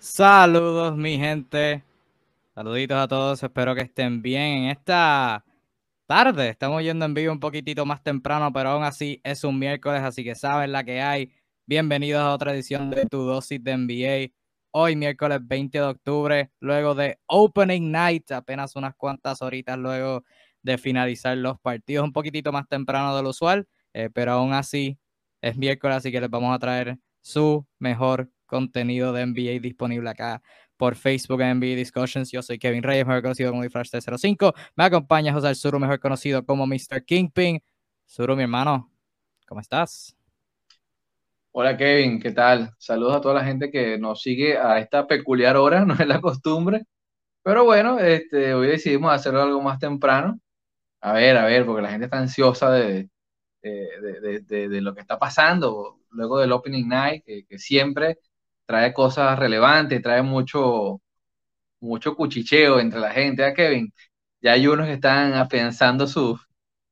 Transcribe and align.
Saludos, 0.00 0.96
mi 0.96 1.18
gente. 1.18 1.84
Saluditos 2.54 2.96
a 2.96 3.06
todos. 3.06 3.42
Espero 3.42 3.74
que 3.74 3.82
estén 3.82 4.22
bien 4.22 4.64
en 4.64 4.70
esta 4.70 5.44
tarde. 6.06 6.48
Estamos 6.48 6.82
yendo 6.82 7.04
en 7.04 7.12
vivo 7.12 7.32
un 7.32 7.38
poquitito 7.38 7.84
más 7.84 8.02
temprano, 8.02 8.50
pero 8.50 8.70
aún 8.70 8.82
así 8.82 9.20
es 9.22 9.44
un 9.44 9.58
miércoles, 9.58 10.00
así 10.02 10.24
que 10.24 10.34
saben 10.34 10.72
la 10.72 10.84
que 10.84 11.02
hay. 11.02 11.34
Bienvenidos 11.66 12.22
a 12.22 12.32
otra 12.32 12.54
edición 12.54 12.88
de 12.88 13.04
Tu 13.04 13.18
Dosis 13.18 13.62
de 13.62 13.76
NBA. 13.76 14.32
Hoy, 14.70 14.96
miércoles 14.96 15.40
20 15.42 15.76
de 15.76 15.84
octubre, 15.84 16.50
luego 16.60 16.94
de 16.94 17.18
Opening 17.26 17.90
Night, 17.92 18.32
apenas 18.32 18.76
unas 18.76 18.94
cuantas 18.96 19.42
horitas 19.42 19.76
luego 19.78 20.24
de 20.62 20.78
finalizar 20.78 21.36
los 21.36 21.60
partidos, 21.60 22.04
un 22.06 22.12
poquitito 22.14 22.52
más 22.52 22.66
temprano 22.68 23.14
de 23.14 23.22
lo 23.22 23.28
usual, 23.30 23.68
eh, 23.92 24.08
pero 24.14 24.32
aún 24.32 24.54
así 24.54 24.98
es 25.42 25.58
miércoles, 25.58 25.98
así 25.98 26.10
que 26.10 26.22
les 26.22 26.30
vamos 26.30 26.54
a 26.54 26.58
traer 26.58 26.98
su 27.20 27.66
mejor 27.78 28.30
contenido 28.50 29.12
de 29.12 29.24
NBA 29.24 29.60
disponible 29.62 30.10
acá 30.10 30.42
por 30.76 30.96
Facebook 30.96 31.40
en 31.42 31.58
NBA 31.58 31.76
Discussions. 31.76 32.32
Yo 32.32 32.42
soy 32.42 32.58
Kevin 32.58 32.82
Reyes, 32.82 33.06
mejor 33.06 33.22
conocido 33.22 33.50
como 33.50 33.62
Flash 33.70 33.90
305. 33.90 34.54
Me 34.74 34.84
acompaña 34.84 35.32
José 35.32 35.54
Suru, 35.54 35.78
mejor 35.78 36.00
conocido 36.00 36.44
como 36.44 36.66
Mr. 36.66 37.04
Kingpin. 37.04 37.62
Suru, 38.06 38.34
mi 38.34 38.42
hermano, 38.42 38.90
¿cómo 39.46 39.60
estás? 39.60 40.16
Hola 41.52 41.76
Kevin, 41.76 42.18
¿qué 42.18 42.32
tal? 42.32 42.70
Saludos 42.78 43.16
a 43.16 43.20
toda 43.20 43.34
la 43.34 43.44
gente 43.44 43.70
que 43.70 43.98
nos 43.98 44.22
sigue 44.22 44.56
a 44.56 44.78
esta 44.78 45.06
peculiar 45.06 45.56
hora, 45.56 45.84
no 45.84 45.94
es 45.94 46.06
la 46.06 46.20
costumbre. 46.20 46.84
Pero 47.42 47.64
bueno, 47.64 47.98
este, 47.98 48.54
hoy 48.54 48.68
decidimos 48.68 49.12
hacerlo 49.12 49.42
algo 49.42 49.60
más 49.60 49.78
temprano. 49.78 50.40
A 51.02 51.12
ver, 51.12 51.36
a 51.36 51.44
ver, 51.44 51.66
porque 51.66 51.82
la 51.82 51.90
gente 51.90 52.06
está 52.06 52.18
ansiosa 52.18 52.70
de, 52.72 53.10
de, 53.62 54.80
lo 54.80 54.94
que 54.94 55.00
está 55.02 55.18
pasando 55.18 56.00
luego 56.10 56.38
del 56.38 56.52
Opening 56.52 56.88
Night, 56.88 57.24
que 57.24 57.58
siempre 57.58 58.18
trae 58.70 58.92
cosas 58.94 59.36
relevantes, 59.36 60.00
trae 60.00 60.22
mucho, 60.22 61.00
mucho 61.80 62.14
cuchicheo 62.14 62.78
entre 62.78 63.00
la 63.00 63.10
gente. 63.10 63.44
¿A 63.44 63.52
Kevin? 63.52 63.92
Ya 64.40 64.52
hay 64.52 64.68
unos 64.68 64.86
que 64.86 64.92
están 64.92 65.34
afianzando 65.34 66.06
sus, 66.06 66.40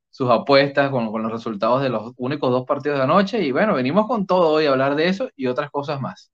sus 0.09 0.29
apuestas 0.29 0.91
con, 0.91 1.09
con, 1.09 1.23
los 1.23 1.31
resultados 1.31 1.81
de 1.81 1.87
los 1.87 2.11
únicos 2.17 2.51
dos 2.51 2.65
partidos 2.65 2.97
de 2.97 3.05
anoche. 3.05 3.41
Y 3.41 3.53
bueno, 3.53 3.75
venimos 3.75 4.07
con 4.07 4.25
todo 4.25 4.49
hoy 4.49 4.65
a 4.65 4.71
hablar 4.71 4.95
de 4.95 5.07
eso 5.07 5.29
y 5.37 5.47
otras 5.47 5.71
cosas 5.71 6.01
más. 6.01 6.31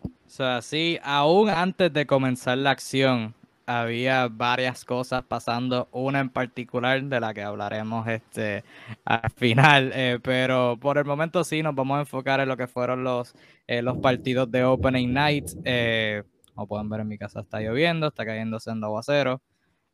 O 0.00 0.28
sea, 0.28 0.62
sí, 0.62 1.00
aún 1.02 1.50
antes 1.50 1.92
de 1.92 2.06
comenzar 2.06 2.58
la 2.58 2.70
acción, 2.70 3.34
había 3.66 4.28
varias 4.28 4.84
cosas 4.84 5.24
pasando, 5.24 5.88
una 5.92 6.20
en 6.20 6.30
particular 6.30 7.02
de 7.02 7.20
la 7.20 7.34
que 7.34 7.42
hablaremos 7.42 8.06
este 8.08 8.64
al 9.04 9.30
final, 9.32 9.90
eh, 9.94 10.18
pero 10.22 10.78
por 10.80 10.98
el 10.98 11.04
momento 11.04 11.44
sí 11.44 11.62
nos 11.62 11.74
vamos 11.74 11.98
a 11.98 12.00
enfocar 12.00 12.40
en 12.40 12.48
lo 12.48 12.56
que 12.56 12.68
fueron 12.68 13.04
los, 13.04 13.34
eh, 13.66 13.82
los 13.82 13.98
partidos 13.98 14.50
de 14.50 14.64
Opening 14.64 15.12
Night. 15.12 15.50
Eh, 15.64 16.22
como 16.54 16.68
pueden 16.68 16.88
ver 16.88 17.00
en 17.00 17.08
mi 17.08 17.18
casa 17.18 17.40
está 17.40 17.60
lloviendo, 17.60 18.08
está 18.08 18.24
cayendo 18.24 18.58
sendo 18.60 18.86
aguacero, 18.86 19.42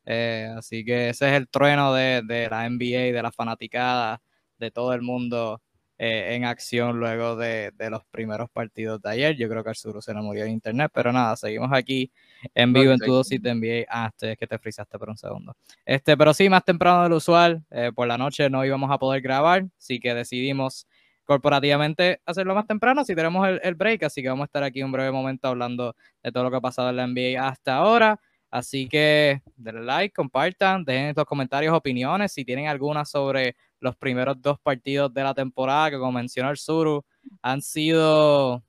eh, 0.04 0.48
así 0.56 0.84
que 0.84 1.10
ese 1.10 1.28
es 1.28 1.34
el 1.34 1.48
trueno 1.48 1.94
de, 1.94 2.22
de 2.22 2.48
la 2.50 2.68
NBA, 2.68 3.12
de 3.12 3.22
la 3.22 3.32
fanaticada, 3.32 4.22
de 4.58 4.70
todo 4.70 4.92
el 4.94 5.02
mundo 5.02 5.62
eh, 5.98 6.34
en 6.34 6.44
acción 6.44 6.98
luego 6.98 7.36
de, 7.36 7.70
de, 7.76 7.90
los 7.90 8.04
primeros 8.06 8.50
partidos 8.50 9.00
de 9.02 9.10
ayer. 9.10 9.36
Yo 9.36 9.48
creo 9.48 9.62
que 9.62 9.70
Arturo 9.70 10.02
se 10.02 10.14
murió 10.14 10.44
de 10.44 10.50
internet, 10.50 10.90
pero 10.92 11.12
nada, 11.12 11.36
seguimos 11.36 11.70
aquí 11.72 12.12
en 12.54 12.72
vivo 12.72 12.92
en 12.92 12.98
tu 12.98 13.12
dosis 13.12 13.40
de 13.40 13.54
NBA. 13.54 13.86
Ah, 13.88 14.08
este, 14.08 14.32
es 14.32 14.38
que 14.38 14.46
te 14.46 14.58
frisaste 14.58 14.98
por 14.98 15.08
un 15.08 15.16
segundo. 15.16 15.56
Este, 15.84 16.16
pero 16.16 16.34
sí, 16.34 16.48
más 16.48 16.64
temprano 16.64 17.02
de 17.04 17.08
lo 17.08 17.16
usual, 17.16 17.64
eh, 17.70 17.92
por 17.94 18.06
la 18.06 18.18
noche 18.18 18.48
no 18.50 18.64
íbamos 18.64 18.90
a 18.90 18.98
poder 18.98 19.20
grabar, 19.22 19.64
así 19.78 20.00
que 20.00 20.14
decidimos 20.14 20.86
corporativamente 21.24 22.20
hacerlo 22.26 22.54
más 22.54 22.66
temprano 22.66 23.04
si 23.04 23.14
tenemos 23.14 23.46
el, 23.46 23.60
el 23.62 23.74
break, 23.74 24.02
así 24.02 24.22
que 24.22 24.28
vamos 24.28 24.44
a 24.44 24.46
estar 24.46 24.62
aquí 24.62 24.82
un 24.82 24.92
breve 24.92 25.12
momento 25.12 25.48
hablando 25.48 25.94
de 26.22 26.32
todo 26.32 26.44
lo 26.44 26.50
que 26.50 26.56
ha 26.56 26.60
pasado 26.60 26.90
en 26.90 26.96
la 26.96 27.06
NBA 27.06 27.46
hasta 27.46 27.76
ahora. 27.76 28.20
Así 28.52 28.86
que 28.86 29.40
denle 29.56 29.82
like, 29.82 30.12
compartan, 30.12 30.84
dejen 30.84 31.06
en 31.06 31.14
los 31.16 31.24
comentarios 31.24 31.74
opiniones 31.74 32.34
si 32.34 32.44
tienen 32.44 32.66
alguna 32.66 33.06
sobre 33.06 33.56
los 33.80 33.96
primeros 33.96 34.42
dos 34.42 34.58
partidos 34.60 35.12
de 35.14 35.22
la 35.22 35.32
temporada 35.32 35.90
que 35.90 35.98
como 35.98 36.12
mencionó 36.12 36.50
el 36.50 36.58
Suru 36.58 37.02
han 37.40 37.62
sido 37.62 38.62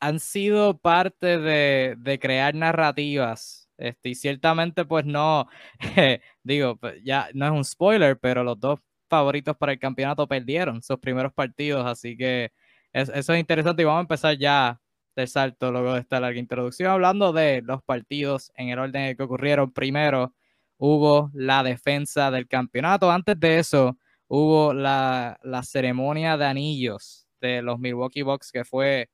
han 0.00 0.20
sido 0.20 0.78
parte 0.78 1.38
de, 1.38 1.96
de 1.98 2.18
crear 2.18 2.54
narrativas 2.54 3.68
este, 3.76 4.10
y 4.10 4.14
ciertamente 4.14 4.84
pues 4.84 5.04
no 5.04 5.48
digo 6.42 6.76
pues, 6.76 7.02
ya 7.04 7.28
no 7.34 7.46
es 7.46 7.52
un 7.52 7.64
spoiler 7.64 8.18
pero 8.18 8.44
los 8.44 8.58
dos 8.58 8.80
favoritos 9.08 9.56
para 9.56 9.72
el 9.72 9.78
campeonato 9.78 10.26
perdieron 10.26 10.82
sus 10.82 10.98
primeros 10.98 11.32
partidos 11.32 11.86
así 11.86 12.16
que 12.16 12.52
es, 12.92 13.08
eso 13.10 13.32
es 13.32 13.40
interesante 13.40 13.82
y 13.82 13.84
vamos 13.84 14.00
a 14.00 14.02
empezar 14.02 14.36
ya 14.38 14.80
del 15.16 15.28
salto 15.28 15.72
luego 15.72 15.94
de 15.94 16.00
esta 16.00 16.20
larga 16.20 16.38
introducción 16.38 16.90
hablando 16.90 17.32
de 17.32 17.62
los 17.62 17.82
partidos 17.82 18.52
en 18.56 18.68
el 18.68 18.78
orden 18.78 19.16
que 19.16 19.22
ocurrieron 19.22 19.72
primero 19.72 20.32
hubo 20.78 21.30
la 21.34 21.62
defensa 21.62 22.30
del 22.30 22.48
campeonato. 22.48 23.10
Antes 23.10 23.38
de 23.38 23.58
eso, 23.58 23.98
hubo 24.28 24.72
la, 24.72 25.38
la, 25.42 25.62
ceremonia 25.62 26.36
de 26.36 26.46
anillos 26.46 27.26
de 27.40 27.62
los 27.62 27.78
Milwaukee 27.78 28.22
Bucks, 28.22 28.52
que 28.52 28.64
fue 28.64 29.10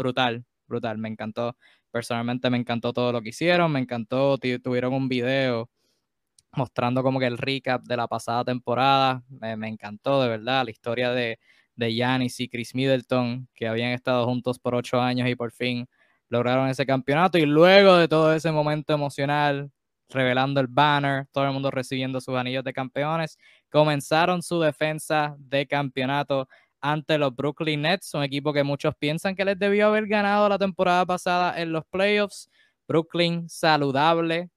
brutal, 0.00 0.44
brutal. 0.66 0.98
Me 0.98 1.08
encantó. 1.08 1.56
Personalmente 1.90 2.48
me 2.50 2.56
encantó 2.58 2.92
todo 2.92 3.12
lo 3.12 3.20
que 3.22 3.30
hicieron, 3.30 3.70
me 3.72 3.80
encantó. 3.80 4.38
Tuvieron 4.38 4.94
un 4.94 5.08
video 5.08 5.70
mostrando 6.52 7.02
como 7.02 7.20
que 7.20 7.26
el 7.26 7.38
recap 7.38 7.82
de 7.84 7.96
la 7.96 8.08
pasada 8.08 8.44
temporada. 8.44 9.22
Me, 9.28 9.68
encantó, 9.68 10.22
de 10.22 10.28
verdad, 10.28 10.64
la 10.64 10.70
historia 10.70 11.10
de, 11.12 11.38
de 11.76 11.92
Giannis 11.94 12.40
y 12.40 12.48
Chris 12.48 12.74
Middleton, 12.74 13.48
que 13.54 13.68
habían 13.68 13.92
estado 13.92 14.24
juntos 14.26 14.58
por 14.58 14.74
ocho 14.74 15.00
años 15.00 15.28
y 15.28 15.34
por 15.36 15.52
fin 15.52 15.86
lograron 16.28 16.68
ese 16.68 16.86
campeonato. 16.86 17.38
Y 17.38 17.46
luego 17.46 17.96
de 17.96 18.08
todo 18.08 18.34
ese 18.34 18.50
momento 18.52 18.94
emocional, 18.94 19.70
revelando 20.08 20.60
el 20.60 20.68
banner, 20.68 21.26
todo 21.32 21.44
el 21.44 21.52
mundo 21.52 21.70
recibiendo 21.70 22.20
sus 22.20 22.36
anillos 22.36 22.64
de 22.64 22.72
campeones. 22.72 23.38
Comenzaron 23.70 24.42
su 24.42 24.60
defensa 24.60 25.36
de 25.38 25.66
campeonato 25.66 26.48
ante 26.80 27.18
los 27.18 27.34
Brooklyn 27.34 27.82
Nets, 27.82 28.14
un 28.14 28.22
equipo 28.22 28.52
que 28.52 28.64
muchos 28.64 28.94
piensan 28.96 29.34
que 29.36 29.44
les 29.44 29.58
debió 29.58 29.88
haber 29.88 30.06
ganado 30.06 30.48
la 30.48 30.58
temporada 30.58 31.06
pasada 31.06 31.60
en 31.60 31.72
los 31.72 31.84
playoffs. 31.90 32.48
Brooklyn 32.88 33.48
saludable 33.48 34.50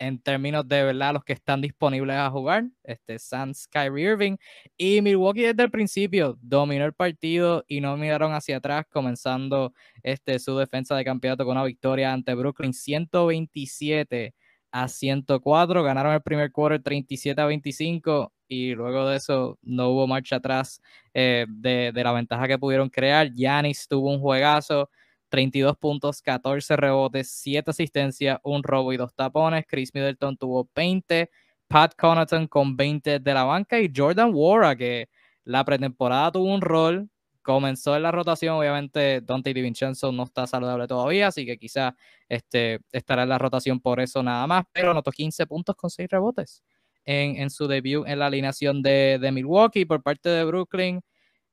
en 0.00 0.18
términos 0.18 0.66
de 0.66 0.82
verdad 0.82 1.12
los 1.12 1.24
que 1.24 1.34
están 1.34 1.60
disponibles 1.60 2.16
a 2.16 2.30
jugar, 2.30 2.64
este 2.82 3.18
Suns, 3.18 3.68
Kyrie 3.68 4.12
Irving 4.12 4.36
y 4.76 5.02
Milwaukee 5.02 5.42
desde 5.42 5.62
el 5.62 5.70
principio 5.70 6.38
dominó 6.40 6.86
el 6.86 6.94
partido 6.94 7.64
y 7.68 7.80
no 7.80 7.96
miraron 7.96 8.32
hacia 8.32 8.56
atrás 8.56 8.86
comenzando 8.90 9.74
este 10.02 10.38
su 10.38 10.56
defensa 10.56 10.96
de 10.96 11.04
campeonato 11.04 11.44
con 11.44 11.56
una 11.56 11.64
victoria 11.66 12.12
ante 12.12 12.34
Brooklyn 12.34 12.72
127 12.72 14.34
a 14.72 14.88
104. 14.88 15.82
Ganaron 15.82 16.14
el 16.14 16.22
primer 16.22 16.50
quarter 16.50 16.82
37 16.82 17.40
a 17.40 17.44
25 17.44 18.32
y 18.50 18.74
luego 18.74 19.08
de 19.08 19.16
eso 19.16 19.58
no 19.62 19.90
hubo 19.90 20.06
marcha 20.08 20.36
atrás 20.36 20.82
eh, 21.14 21.46
de, 21.48 21.92
de, 21.94 22.04
la 22.04 22.12
ventaja 22.12 22.48
que 22.48 22.58
pudieron 22.58 22.90
crear. 22.90 23.32
Yanis 23.32 23.86
tuvo 23.86 24.10
un 24.10 24.20
juegazo, 24.20 24.90
32 25.28 25.76
puntos, 25.76 26.20
14 26.20 26.76
rebotes, 26.76 27.30
7 27.30 27.70
asistencias, 27.70 28.38
un 28.42 28.64
robo 28.64 28.92
y 28.92 28.96
dos 28.96 29.14
tapones. 29.14 29.64
Chris 29.68 29.94
Middleton 29.94 30.36
tuvo 30.36 30.68
20. 30.74 31.30
Pat 31.68 31.94
Connaughton 31.96 32.48
con 32.48 32.76
20 32.76 33.20
de 33.20 33.34
la 33.34 33.44
banca 33.44 33.78
y 33.78 33.90
Jordan 33.94 34.32
Wara 34.34 34.74
que 34.74 35.08
la 35.44 35.64
pretemporada 35.64 36.32
tuvo 36.32 36.52
un 36.52 36.60
rol 36.60 37.08
comenzó 37.42 37.96
en 37.96 38.02
la 38.02 38.10
rotación, 38.12 38.56
obviamente 38.56 39.20
Dante 39.22 39.54
DiVincenzo 39.54 40.12
no 40.12 40.24
está 40.24 40.46
saludable 40.46 40.86
todavía, 40.86 41.28
así 41.28 41.46
que 41.46 41.56
quizá 41.58 41.96
este, 42.28 42.80
estará 42.92 43.22
en 43.22 43.28
la 43.30 43.38
rotación 43.38 43.80
por 43.80 44.00
eso 44.00 44.22
nada 44.22 44.46
más, 44.46 44.64
pero 44.72 44.90
anotó 44.90 45.10
15 45.10 45.46
puntos 45.46 45.76
con 45.76 45.90
6 45.90 46.08
rebotes 46.10 46.62
en, 47.04 47.36
en 47.36 47.50
su 47.50 47.66
debut 47.66 48.06
en 48.06 48.18
la 48.18 48.26
alineación 48.26 48.82
de, 48.82 49.18
de, 49.20 49.32
Milwaukee 49.32 49.84
por 49.84 50.02
parte 50.02 50.28
de 50.28 50.44
Brooklyn. 50.44 51.00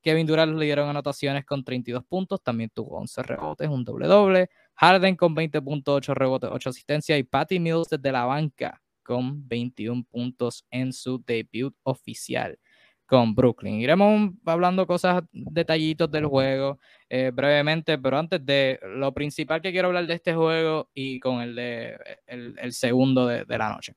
Kevin 0.01 0.27
Durant 0.27 0.57
le 0.57 0.65
dieron 0.65 0.89
anotaciones 0.89 1.45
con 1.45 1.63
32 1.63 2.03
puntos, 2.05 2.41
también 2.41 2.69
tuvo 2.73 2.97
11 2.97 3.23
rebotes, 3.23 3.67
un 3.67 3.83
doble 3.83 4.07
doble. 4.07 4.49
Harden 4.75 5.15
con 5.15 5.35
20.8 5.35 6.13
rebotes, 6.13 6.49
8 6.51 6.69
asistencias 6.69 7.19
y 7.19 7.23
Patty 7.23 7.59
Mills 7.59 7.89
desde 7.89 8.11
la 8.11 8.25
banca 8.25 8.81
con 9.03 9.47
21 9.47 10.03
puntos 10.03 10.65
en 10.69 10.93
su 10.93 11.23
debut 11.25 11.75
oficial 11.83 12.57
con 13.07 13.33
Brooklyn. 13.33 13.75
Iremos 13.75 14.31
hablando 14.45 14.85
cosas, 14.85 15.23
detallitos 15.31 16.11
del 16.11 16.25
juego 16.25 16.77
eh, 17.09 17.31
brevemente, 17.33 17.97
pero 17.97 18.19
antes 18.19 18.45
de 18.45 18.79
lo 18.83 19.13
principal 19.13 19.61
que 19.61 19.71
quiero 19.71 19.87
hablar 19.87 20.05
de 20.05 20.13
este 20.13 20.35
juego 20.35 20.89
y 20.93 21.19
con 21.19 21.41
el, 21.41 21.55
de, 21.55 21.97
el, 22.27 22.55
el 22.59 22.73
segundo 22.73 23.25
de, 23.25 23.45
de, 23.45 23.57
la 23.57 23.69
noche. 23.69 23.95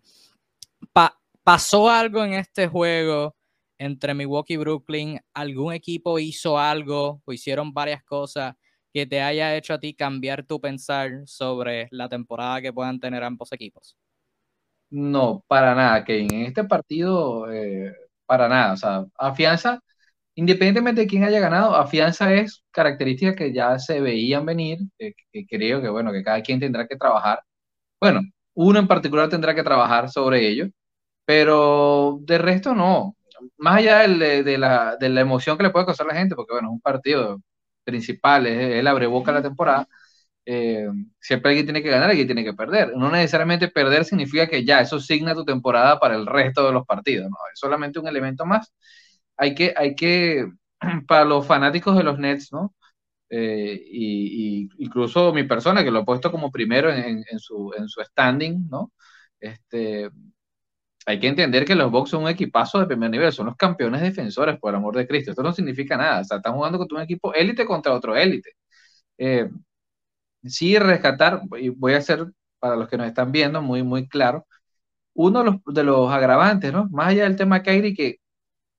Pa 1.50 1.54
¿Pasó 1.54 1.90
algo 1.90 2.24
en 2.24 2.34
este 2.34 2.68
juego 2.68 3.34
entre 3.76 4.14
Milwaukee 4.14 4.54
y 4.54 4.56
Brooklyn? 4.56 5.18
¿Algún 5.34 5.72
equipo 5.72 6.20
hizo 6.20 6.56
algo 6.56 7.22
o 7.24 7.32
hicieron 7.32 7.74
varias 7.74 8.04
cosas 8.04 8.54
que 8.92 9.04
te 9.04 9.20
haya 9.20 9.56
hecho 9.56 9.74
a 9.74 9.80
ti 9.80 9.92
cambiar 9.94 10.46
tu 10.46 10.60
pensar 10.60 11.10
sobre 11.26 11.88
la 11.90 12.08
temporada 12.08 12.62
que 12.62 12.72
puedan 12.72 13.00
tener 13.00 13.24
ambos 13.24 13.50
equipos? 13.50 13.96
No, 14.90 15.44
para 15.48 15.74
nada, 15.74 16.04
Kevin. 16.04 16.32
En 16.32 16.42
este 16.42 16.62
partido... 16.62 17.50
Eh 17.50 17.92
para 18.26 18.48
nada, 18.48 18.74
o 18.74 18.76
sea, 18.76 19.04
afianza 19.18 19.82
independientemente 20.36 21.00
de 21.00 21.08
quién 21.08 21.24
haya 21.24 21.40
ganado, 21.40 21.74
afianza 21.74 22.32
es 22.32 22.64
características 22.70 23.34
que 23.34 23.52
ya 23.52 23.76
se 23.80 24.00
veían 24.00 24.46
venir, 24.46 24.78
que, 24.96 25.14
creo 25.48 25.82
que, 25.82 25.88
bueno, 25.88 26.12
que 26.12 26.22
cada 26.22 26.40
quien 26.42 26.60
tendrá 26.60 26.86
que 26.86 26.96
trabajar. 26.96 27.40
Bueno, 28.00 28.20
uno 28.54 28.78
en 28.78 28.88
particular 28.88 29.28
tendrá 29.28 29.54
que 29.54 29.64
trabajar 29.64 30.10
sobre 30.10 30.48
ello, 30.48 30.68
pero 31.30 32.18
de 32.22 32.38
resto 32.38 32.74
no. 32.74 33.16
Más 33.58 33.76
allá 33.78 34.00
de, 34.08 34.58
la, 34.58 34.96
de 34.96 35.08
la 35.08 35.20
emoción 35.20 35.56
que 35.56 35.62
le 35.62 35.70
puede 35.70 35.86
causar 35.86 36.06
a 36.06 36.12
la 36.12 36.18
gente, 36.18 36.34
porque 36.34 36.52
bueno, 36.54 36.68
es 36.70 36.72
un 36.72 36.80
partido 36.80 37.40
principal, 37.84 38.46
es 38.48 38.84
el 38.84 39.08
boca 39.08 39.30
de 39.32 39.38
la 39.38 39.42
temporada, 39.42 39.88
eh, 40.44 40.88
siempre 41.20 41.50
alguien 41.50 41.66
tiene 41.66 41.82
que 41.82 41.90
ganar, 41.90 42.10
alguien 42.10 42.26
tiene 42.26 42.44
que 42.44 42.54
perder. 42.54 42.96
No 42.96 43.10
necesariamente 43.12 43.68
perder 43.68 44.04
significa 44.04 44.48
que 44.48 44.64
ya 44.64 44.80
eso 44.80 44.98
signa 45.00 45.34
tu 45.34 45.44
temporada 45.44 46.00
para 46.00 46.16
el 46.16 46.26
resto 46.26 46.66
de 46.66 46.72
los 46.72 46.84
partidos, 46.86 47.30
no, 47.30 47.36
es 47.52 47.60
solamente 47.60 48.00
un 48.00 48.08
elemento 48.08 48.44
más. 48.46 48.72
Hay 49.36 49.54
que, 49.54 49.74
hay 49.76 49.94
que, 49.94 50.46
para 51.06 51.24
los 51.24 51.46
fanáticos 51.46 51.96
de 51.96 52.04
los 52.04 52.18
Nets, 52.18 52.52
¿no? 52.52 52.74
Eh, 53.30 53.80
y, 53.86 54.68
incluso 54.78 55.32
mi 55.32 55.44
persona, 55.44 55.84
que 55.84 55.90
lo 55.92 56.00
he 56.00 56.04
puesto 56.04 56.32
como 56.32 56.50
primero 56.50 56.92
en, 56.92 57.24
su, 57.38 57.72
en 57.78 57.88
su 57.88 58.02
standing, 58.02 58.68
¿no? 58.68 58.92
Este, 59.40 60.10
hay 61.06 61.18
que 61.20 61.28
entender 61.28 61.64
que 61.64 61.74
los 61.74 61.90
Bucks 61.90 62.10
son 62.10 62.24
un 62.24 62.28
equipazo 62.30 62.78
de 62.78 62.86
primer 62.86 63.10
nivel, 63.10 63.32
son 63.32 63.46
los 63.46 63.56
campeones 63.56 64.02
defensores, 64.02 64.58
por 64.58 64.70
el 64.70 64.76
amor 64.76 64.96
de 64.96 65.06
Cristo. 65.06 65.30
Esto 65.30 65.42
no 65.42 65.52
significa 65.52 65.96
nada. 65.96 66.20
Están 66.20 66.54
jugando 66.54 66.78
contra 66.78 66.98
un 66.98 67.04
equipo 67.04 67.32
élite 67.34 67.64
contra 67.66 67.94
otro 67.94 68.16
élite. 68.16 68.50
Eh, 69.18 69.50
sí, 70.44 70.78
rescatar, 70.78 71.42
y 71.58 71.70
voy 71.70 71.94
a 71.94 71.98
hacer 71.98 72.26
para 72.58 72.76
los 72.76 72.88
que 72.88 72.96
nos 72.98 73.06
están 73.08 73.32
viendo 73.32 73.62
muy, 73.62 73.82
muy 73.82 74.08
claro, 74.08 74.46
uno 75.14 75.62
de 75.66 75.84
los, 75.84 76.12
agravantes. 76.12 76.72
Más 76.90 77.08
allá 77.08 77.24
del 77.24 77.36
tema 77.36 77.62
Kairi, 77.62 77.94
que 77.94 78.18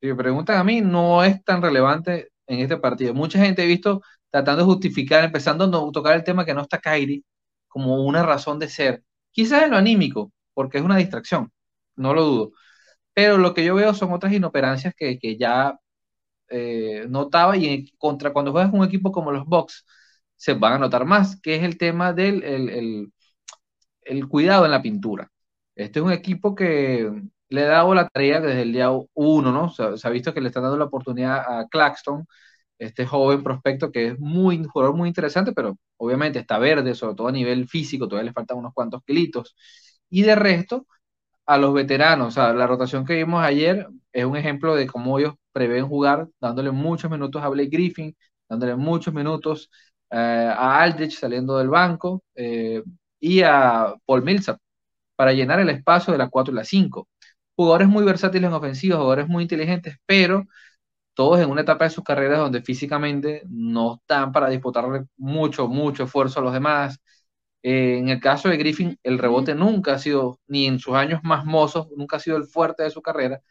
si 0.01 0.07
me 0.07 0.15
preguntan 0.15 0.57
a 0.57 0.63
mí, 0.63 0.81
no 0.81 1.23
es 1.23 1.43
tan 1.43 1.61
relevante 1.61 2.31
en 2.47 2.59
este 2.61 2.77
partido. 2.77 3.13
Mucha 3.13 3.39
gente 3.39 3.63
he 3.63 3.67
visto 3.67 4.01
tratando 4.31 4.63
de 4.63 4.65
justificar, 4.65 5.23
empezando 5.23 5.65
a 5.65 5.91
tocar 5.91 6.15
el 6.15 6.23
tema 6.23 6.45
que 6.45 6.53
no 6.53 6.61
está 6.61 6.79
Kairi 6.79 7.23
como 7.67 8.03
una 8.05 8.23
razón 8.23 8.59
de 8.59 8.69
ser. 8.69 9.03
Quizás 9.31 9.63
en 9.63 9.71
lo 9.71 9.77
anímico, 9.77 10.31
porque 10.53 10.79
es 10.79 10.83
una 10.83 10.97
distracción 10.97 11.51
no 11.95 12.13
lo 12.13 12.23
dudo. 12.23 12.51
Pero 13.13 13.37
lo 13.37 13.53
que 13.53 13.65
yo 13.65 13.75
veo 13.75 13.93
son 13.93 14.13
otras 14.13 14.33
inoperancias 14.33 14.93
que, 14.95 15.19
ya 15.37 15.79
eh, 16.49 17.05
notaba 17.09 17.57
y 17.57 17.91
contra 17.97 18.33
cuando 18.33 18.51
juegas 18.51 18.73
un 18.73 18.83
equipo 18.85 19.11
como 19.11 19.31
los 19.31 19.45
Bucks 19.45 19.85
se 20.35 20.53
van 20.53 20.73
a 20.73 20.79
notar 20.79 21.05
más, 21.05 21.39
que 21.41 21.55
es 21.55 21.63
el 21.63 21.77
tema 21.77 22.13
del 22.13 22.43
el, 24.03 24.27
cuidado 24.27 24.65
en 24.65 24.71
la 24.71 24.81
pintura. 24.81 25.31
Este 25.75 25.99
es 25.99 26.05
un 26.05 26.11
equipo 26.11 26.55
que 26.55 27.09
le 27.49 27.63
ha 27.63 27.67
dado 27.67 27.93
la 27.95 28.07
tarea 28.07 28.39
desde 28.41 28.61
el 28.63 28.73
día 28.73 28.89
uno, 29.13 29.51
¿no? 29.51 29.69
Se, 29.71 30.07
ha 30.07 30.09
visto 30.11 30.33
que 30.33 30.41
le 30.41 30.47
están 30.47 30.63
dando 30.63 30.77
la 30.77 30.85
oportunidad 30.85 31.39
a 31.39 31.67
Claxton, 31.69 32.25
este 32.77 33.05
joven 33.05 33.43
prospecto 33.43 33.91
que 33.91 34.07
es 34.09 34.19
muy, 34.19 34.63
jugador 34.65 34.95
muy 34.95 35.07
interesante, 35.09 35.53
pero 35.53 35.77
obviamente 35.97 36.39
está 36.39 36.57
verde, 36.59 36.95
sobre 36.95 37.15
todo 37.15 37.27
a 37.27 37.31
nivel 37.31 37.67
físico, 37.67 38.07
todavía 38.07 38.29
le 38.29 38.33
faltan 38.33 38.57
unos 38.57 38.73
cuantos 38.73 39.03
kilitos. 39.05 39.55
Y 40.09 40.23
de 40.23 40.35
resto, 40.35 40.87
a 41.45 41.57
los 41.57 41.73
veteranos. 41.73 42.27
O 42.29 42.31
sea, 42.31 42.53
la 42.53 42.67
rotación 42.67 43.05
que 43.05 43.15
vimos 43.15 43.43
ayer 43.43 43.87
es 44.13 44.25
un 44.25 44.37
ejemplo 44.37 44.75
de 44.75 44.87
cómo 44.87 45.19
ellos 45.19 45.35
prevén 45.51 45.87
jugar, 45.87 46.27
dándole 46.39 46.71
muchos 46.71 47.09
minutos 47.11 47.41
a 47.43 47.49
Blake 47.49 47.69
Griffin, 47.69 48.15
dándole 48.49 48.75
muchos 48.75 49.13
minutos 49.13 49.69
eh, 50.09 50.15
a 50.17 50.81
Aldrich 50.81 51.17
saliendo 51.19 51.57
del 51.57 51.69
banco 51.69 52.23
eh, 52.35 52.83
y 53.19 53.41
a 53.41 53.93
Paul 54.05 54.23
Millsap 54.23 54.59
para 55.15 55.33
llenar 55.33 55.59
el 55.59 55.69
espacio 55.69 56.11
de 56.13 56.19
la 56.19 56.29
4 56.29 56.53
y 56.53 56.57
la 56.57 56.63
5. 56.65 57.07
Jugadores 57.55 57.87
muy 57.87 58.03
versátiles 58.03 58.47
en 58.49 58.53
ofensiva, 58.55 58.97
jugadores 58.97 59.27
muy 59.27 59.43
inteligentes, 59.43 59.97
pero 60.05 60.45
todos 61.13 61.39
en 61.39 61.49
una 61.49 61.61
etapa 61.61 61.85
de 61.85 61.89
sus 61.91 62.03
carreras 62.03 62.39
donde 62.39 62.61
físicamente 62.61 63.43
no 63.49 63.95
están 63.95 64.31
para 64.31 64.49
disputarle 64.49 65.05
mucho, 65.17 65.67
mucho 65.67 66.03
esfuerzo 66.05 66.39
a 66.39 66.43
los 66.43 66.53
demás, 66.53 66.99
eh, 67.63 67.97
en 67.99 68.09
el 68.09 68.19
caso 68.19 68.49
de 68.49 68.57
Griffin, 68.57 68.97
el 69.03 69.19
rebote 69.19 69.53
nunca 69.55 69.93
ha 69.93 69.99
sido, 69.99 70.39
ni 70.47 70.65
en 70.67 70.79
sus 70.79 70.95
años 70.95 71.21
más 71.23 71.45
mozos, 71.45 71.87
nunca 71.95 72.17
ha 72.17 72.19
sido 72.19 72.37
el 72.37 72.45
fuerte 72.45 72.83
de 72.83 72.89
su 72.89 73.01
carrera. 73.01 73.41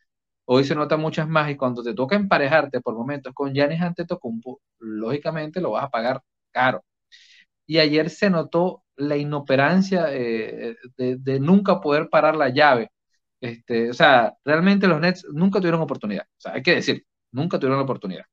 Hoy 0.46 0.64
se 0.64 0.74
nota 0.74 0.96
muchas 0.96 1.28
más 1.28 1.50
y 1.50 1.56
cuando 1.56 1.82
te 1.82 1.94
toca 1.94 2.16
emparejarte 2.16 2.80
por 2.80 2.94
momentos 2.96 3.32
con 3.34 3.54
Giannis 3.54 3.80
Antetokounmpo, 3.82 4.60
lógicamente 4.80 5.60
lo 5.60 5.72
vas 5.72 5.84
a 5.84 5.90
pagar 5.90 6.22
caro. 6.52 6.84
Y 7.66 7.78
ayer 7.78 8.10
se 8.10 8.30
notó 8.30 8.84
la 8.96 9.16
inoperancia 9.16 10.06
eh, 10.12 10.76
de, 10.96 11.40
nunca 11.40 11.80
poder 11.80 12.08
parar 12.10 12.36
la 12.36 12.50
llave. 12.50 12.90
Este, 13.40 13.90
o 13.90 13.94
sea, 13.94 14.34
realmente 14.44 14.86
los 14.88 15.00
Nets 15.00 15.26
nunca 15.32 15.60
tuvieron 15.60 15.82
oportunidad. 15.82 16.24
O 16.38 16.40
sea, 16.40 16.52
hay 16.54 16.62
que 16.62 16.74
decir, 16.76 17.06
nunca 17.32 17.58
tuvieron 17.58 17.80
oportunidad. 17.82 18.24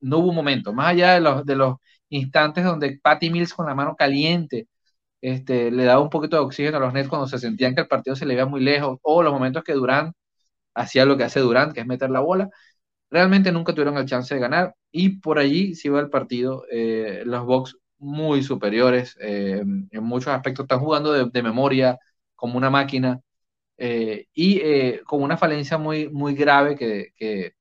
No 0.00 0.18
hubo 0.18 0.30
un 0.30 0.36
momento, 0.36 0.72
más 0.72 0.88
allá 0.88 1.14
de 1.14 1.20
los, 1.20 1.44
de 1.46 1.56
los 1.56 1.76
instantes 2.08 2.64
donde 2.64 2.98
Patty 3.02 3.30
Mills 3.30 3.54
con 3.54 3.66
la 3.66 3.74
mano 3.74 3.96
caliente 3.96 4.68
este, 5.20 5.70
le 5.70 5.84
daba 5.84 6.00
un 6.02 6.10
poquito 6.10 6.36
de 6.36 6.42
oxígeno 6.42 6.78
a 6.78 6.80
los 6.80 6.92
Nets 6.92 7.08
cuando 7.08 7.26
se 7.28 7.38
sentían 7.38 7.74
que 7.74 7.82
el 7.82 7.88
partido 7.88 8.16
se 8.16 8.26
le 8.26 8.34
iba 8.34 8.46
muy 8.46 8.60
lejos, 8.60 8.98
o 9.02 9.22
los 9.22 9.32
momentos 9.32 9.64
que 9.64 9.72
Durant 9.74 10.14
hacía 10.74 11.04
lo 11.06 11.16
que 11.16 11.24
hace 11.24 11.40
Durant, 11.40 11.72
que 11.74 11.80
es 11.80 11.86
meter 11.86 12.10
la 12.10 12.20
bola, 12.20 12.50
realmente 13.10 13.52
nunca 13.52 13.74
tuvieron 13.74 13.98
el 13.98 14.06
chance 14.06 14.34
de 14.34 14.40
ganar, 14.40 14.76
y 14.92 15.20
por 15.20 15.38
allí 15.38 15.74
se 15.74 15.88
iba 15.88 16.00
el 16.00 16.10
partido, 16.10 16.64
eh, 16.70 17.22
los 17.26 17.44
Bucks 17.46 17.76
muy 17.98 18.42
superiores, 18.42 19.16
eh, 19.20 19.62
en 19.90 20.04
muchos 20.04 20.28
aspectos. 20.28 20.64
Están 20.64 20.80
jugando 20.80 21.12
de, 21.12 21.42
memoria, 21.42 21.98
como 22.36 22.56
una 22.58 22.70
máquina, 22.70 23.20
eh, 23.78 24.26
y 24.34 24.98
con 25.04 25.22
una 25.22 25.36
falencia 25.38 25.78
muy, 25.78 26.08
muy 26.10 26.34
grave 26.34 26.76
que, 26.76 27.12
que, 27.16 27.54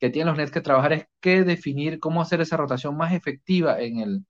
que 0.00 0.10
tienen 0.10 0.28
los 0.28 0.38
Nets 0.38 0.52
que 0.52 0.60
trabajar 0.60 0.92
es 0.94 1.06
que 1.20 1.44
definir 1.44 2.00
cómo 2.00 2.22
hacer 2.22 2.40
esa 2.40 2.56
rotación 2.56 2.96
más 2.96 3.12
efectiva 3.14 3.80
en 3.80 4.00
el, 4.00 4.26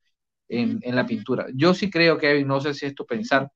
en, 0.52 0.96
la 0.96 1.06
pintura. 1.06 1.46
Yo 1.54 1.74
sí 1.74 1.90
creo, 1.90 2.18
Kevin, 2.18 2.46
no 2.46 2.60
sé 2.60 2.74
si 2.74 2.86
es 2.86 2.94
tu 2.94 3.06
pensar, 3.06 3.50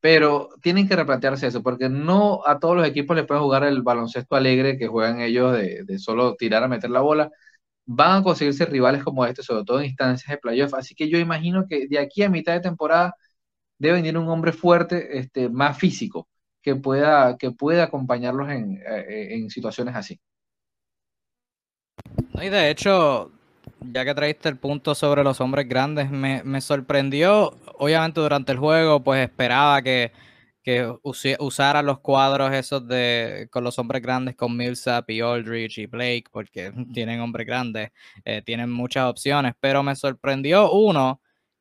pero 0.00 0.48
tienen 0.62 0.88
que 0.88 0.96
replantearse 0.96 1.46
eso, 1.46 1.62
porque 1.62 1.88
no 1.88 2.40
a 2.46 2.58
todos 2.58 2.76
los 2.76 2.86
equipos 2.86 3.16
les 3.16 3.26
pueden 3.26 3.42
jugar 3.42 3.64
el 3.64 3.82
baloncesto 3.82 4.34
alegre 4.36 4.78
que 4.78 4.88
juegan 4.88 5.20
ellos 5.20 5.52
de, 5.52 5.98
solo 5.98 6.36
tirar 6.36 6.62
a 6.64 6.68
meter 6.68 6.90
la 6.90 7.00
bola. 7.00 7.30
Van 7.86 8.20
a 8.20 8.24
conseguirse 8.24 8.66
rivales 8.66 9.04
como 9.04 9.26
este, 9.26 9.42
sobre 9.42 9.64
todo 9.64 9.80
en 9.80 9.86
instancias 9.86 10.30
de 10.30 10.38
playoff. 10.38 10.74
Así 10.74 10.94
que 10.94 11.08
yo 11.08 11.18
imagino 11.18 11.66
que 11.68 11.86
de 11.88 11.98
aquí 11.98 12.22
a 12.22 12.30
mitad 12.30 12.54
de 12.54 12.60
temporada 12.60 13.14
debe 13.78 13.96
venir 13.96 14.18
un 14.18 14.28
hombre 14.28 14.52
fuerte, 14.52 15.18
este, 15.18 15.48
más 15.50 15.78
físico, 15.78 16.28
que 16.62 16.76
pueda, 16.76 17.36
que 17.38 17.52
pueda 17.52 17.84
acompañarlos 17.84 18.50
en, 18.50 18.82
eh, 18.86 19.34
en 19.36 19.50
situaciones 19.50 19.96
así. 19.96 20.20
y 22.42 22.48
de 22.48 22.70
hecho, 22.70 23.32
ya 23.80 24.04
que 24.04 24.14
traiste 24.14 24.48
el 24.48 24.58
punto 24.58 24.94
sobre 24.94 25.24
los 25.24 25.40
hombres 25.40 25.68
grandes, 25.68 26.10
me, 26.10 26.60
sorprendió, 26.60 27.56
obviamente 27.78 28.20
durante 28.20 28.52
el 28.52 28.58
juego, 28.58 29.02
pues 29.02 29.22
esperaba 29.28 29.82
que, 29.82 30.12
que 30.62 30.92
usara 31.02 31.82
los 31.82 32.00
cuadros 32.00 32.52
esos 32.52 32.86
de 32.86 33.48
con 33.50 33.64
los 33.64 33.78
hombres 33.78 34.02
grandes, 34.02 34.36
con 34.36 34.56
Millsap 34.56 35.08
y 35.10 35.20
Aldridge 35.20 35.78
y 35.78 35.86
Blake, 35.86 36.24
porque 36.30 36.72
tienen 36.92 37.20
hombres 37.20 37.46
grandes, 37.46 37.90
eh, 38.24 38.42
tienen 38.44 38.70
muchas 38.70 39.06
opciones, 39.06 39.54
pero 39.60 39.82
me 39.82 39.96
sorprendió 39.96 40.72
uno, 40.72 41.20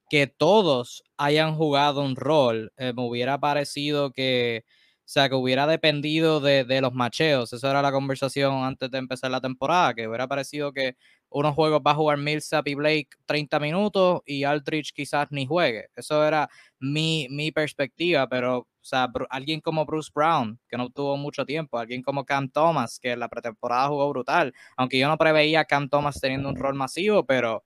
que 0.10 0.28
todos 0.28 1.04
hayan 1.18 1.56
jugado 1.56 2.02
un 2.02 2.16
rol, 2.16 2.74
eh, 2.78 2.94
me 2.96 3.04
hubiera 3.04 3.40
parecido 3.40 4.12
que... 4.12 4.66
O 5.10 5.12
sea, 5.12 5.28
que 5.28 5.34
hubiera 5.34 5.66
dependido 5.66 6.40
de, 6.40 6.64
de, 6.66 6.82
los 6.82 6.94
macheos. 6.94 7.52
Esa 7.52 7.72
era 7.72 7.82
la 7.82 7.92
conversación 7.92 8.64
antes 8.64 8.92
de 8.92 9.00
empezar 9.00 9.32
la 9.32 9.42
temporada, 9.42 9.96
que 9.96 10.08
hubiera 10.08 10.28
parecido 10.28 10.72
que 10.72 10.98
unos 11.30 11.56
juegos 11.56 11.82
va 11.82 11.92
a 11.92 11.96
jugar 11.96 12.20
Millsap 12.20 12.68
y 12.68 12.76
Blake 12.76 13.10
30 13.26 13.60
minutos 13.60 14.22
y 14.28 14.44
Aldridge 14.44 14.94
quizás 14.94 15.26
ni 15.32 15.48
juegue. 15.48 15.88
Eso 15.96 16.24
era 16.24 16.48
mi, 16.78 17.26
mi 17.32 17.52
perspectiva, 17.52 18.30
pero 18.30 18.60
o 18.60 18.68
sea, 18.82 19.12
alguien 19.32 19.62
como 19.62 19.84
Bruce 19.84 20.12
Brown, 20.14 20.60
que 20.68 20.78
no 20.78 20.92
tuvo 20.92 21.18
mucho 21.18 21.44
tiempo, 21.44 21.80
alguien 21.80 22.04
como 22.04 22.24
Cam 22.24 22.48
Thomas, 22.48 23.00
que 23.00 23.14
en 23.14 23.20
la 23.20 23.30
pretemporada 23.30 23.88
jugó 23.88 24.08
brutal, 24.10 24.54
aunque 24.78 25.00
yo 25.00 25.08
no 25.08 25.18
preveía 25.18 25.62
a 25.62 25.66
Cam 25.66 25.90
Thomas 25.90 26.22
teniendo 26.22 26.50
un 26.50 26.56
rol 26.56 26.76
masivo, 26.76 27.26
pero, 27.26 27.66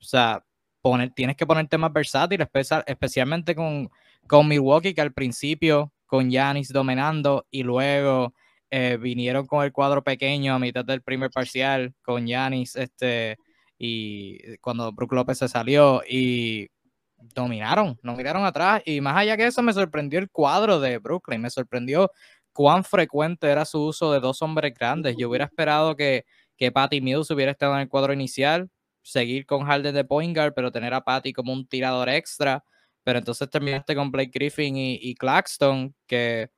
o 0.00 0.04
sea, 0.04 0.44
poner, 0.80 1.10
tienes 1.10 1.34
que 1.34 1.44
ponerte 1.44 1.76
más 1.76 1.92
versátil, 1.92 2.46
especialmente 2.86 3.56
con, 3.56 3.90
con 4.28 4.46
Milwaukee, 4.46 4.94
que 4.94 5.00
al 5.00 5.12
principio 5.12 5.92
con 6.08 6.30
Yanis 6.30 6.72
dominando 6.72 7.46
y 7.52 7.62
luego 7.62 8.34
eh, 8.70 8.98
vinieron 9.00 9.46
con 9.46 9.64
el 9.64 9.72
cuadro 9.72 10.02
pequeño 10.02 10.54
a 10.54 10.58
mitad 10.58 10.84
del 10.84 11.02
primer 11.02 11.30
parcial 11.30 11.94
con 12.02 12.26
Yanis, 12.26 12.74
este, 12.74 13.38
y 13.78 14.56
cuando 14.58 14.90
Brook 14.92 15.12
López 15.12 15.38
se 15.38 15.48
salió 15.48 16.02
y 16.08 16.68
dominaron, 17.16 17.98
no 18.02 18.16
miraron 18.16 18.44
atrás. 18.44 18.82
Y 18.84 19.00
más 19.00 19.16
allá 19.16 19.36
que 19.36 19.46
eso, 19.46 19.62
me 19.62 19.72
sorprendió 19.72 20.18
el 20.18 20.30
cuadro 20.30 20.80
de 20.80 20.98
Brooklyn, 20.98 21.40
me 21.40 21.50
sorprendió 21.50 22.10
cuán 22.52 22.84
frecuente 22.84 23.48
era 23.48 23.64
su 23.64 23.80
uso 23.84 24.12
de 24.12 24.20
dos 24.20 24.42
hombres 24.42 24.74
grandes. 24.74 25.16
Yo 25.16 25.28
hubiera 25.28 25.44
esperado 25.44 25.94
que, 25.94 26.24
que 26.56 26.72
Patty 26.72 27.00
Mills 27.00 27.30
hubiera 27.30 27.52
estado 27.52 27.74
en 27.74 27.80
el 27.80 27.88
cuadro 27.88 28.12
inicial, 28.12 28.68
seguir 29.02 29.46
con 29.46 29.64
Harden 29.64 29.94
de 29.94 30.04
point 30.04 30.36
guard, 30.36 30.54
pero 30.54 30.72
tener 30.72 30.92
a 30.92 31.02
Patty 31.02 31.32
como 31.32 31.52
un 31.52 31.66
tirador 31.66 32.08
extra. 32.08 32.64
Pero 33.04 33.18
entonces 33.18 33.48
terminaste 33.50 33.94
con 33.94 34.10
Blake 34.10 34.30
Griffin 34.32 34.76
y, 34.76 35.14
Claxton, 35.14 35.94
que 36.06 36.50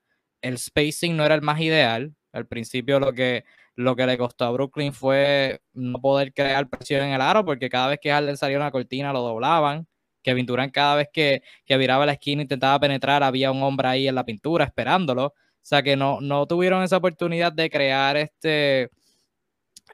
el 0.42 0.59
spacing 0.59 1.16
no 1.16 1.25
era 1.25 1.35
el 1.35 1.42
más 1.42 1.61
ideal. 1.61 2.14
Al 2.32 2.47
principio 2.47 3.00
lo 3.00 3.12
que, 3.12 3.44
lo 3.76 3.97
que 3.97 4.06
le 4.06 4.18
costó 4.18 4.44
a 4.47 4.50
Brooklyn 4.50 4.92
fue 4.92 5.61
no 5.73 6.00
poder 6.00 6.32
crear 6.32 6.68
presión 6.68 7.04
en 7.04 7.12
el 7.12 7.20
aro, 7.20 7.44
porque 7.44 7.68
cada 7.68 7.88
vez 7.88 7.99
que 8.00 8.11
Harden 8.11 8.37
salía 8.37 8.56
una 8.59 8.70
cortina 8.70 9.12
lo 9.12 9.20
doblaban. 9.23 9.87
Kevin 10.23 10.47
Durant 10.47 10.73
cada 10.73 10.97
vez 10.97 11.09
que, 11.12 11.42
que 11.64 11.76
viraba 11.76 12.06
la 12.06 12.12
esquina 12.12 12.42
intentaba 12.42 12.78
penetrar, 12.78 13.23
había 13.23 13.50
un 13.52 13.62
hombre 13.62 13.88
ahí 13.88 14.09
en 14.09 14.14
la 14.14 14.25
pintura 14.25 14.64
esperándolo. 14.64 15.26
O 15.26 15.35
sea 15.62 15.82
que 15.82 15.97
no, 15.97 16.20
no 16.20 16.47
tuvieron 16.47 16.82
esa 16.82 16.97
oportunidad 16.97 17.52
de 17.52 17.70
crear 17.70 18.16
este 18.16 18.90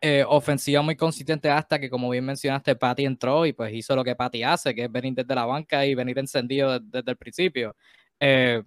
eh, 0.00 0.24
ofensiva 0.28 0.82
muy 0.82 0.96
consistente 0.96 1.50
hasta 1.50 1.78
que, 1.78 1.90
como 1.90 2.10
bien 2.10 2.24
mencionaste, 2.24 2.76
Patty 2.76 3.04
entró 3.06 3.46
y 3.46 3.52
pues 3.52 3.72
hizo 3.74 3.96
lo 3.96 4.04
que 4.04 4.14
Patty 4.16 4.42
hace, 4.42 4.74
que 4.74 4.84
es 4.84 4.92
venir 4.92 5.14
desde 5.14 5.34
la 5.34 5.46
banca 5.46 5.86
y 5.86 5.94
venir 5.94 6.18
encendido 6.18 6.78
desde, 6.80 7.10
el 7.10 7.16
principio. 7.16 7.74
Eh, 8.20 8.62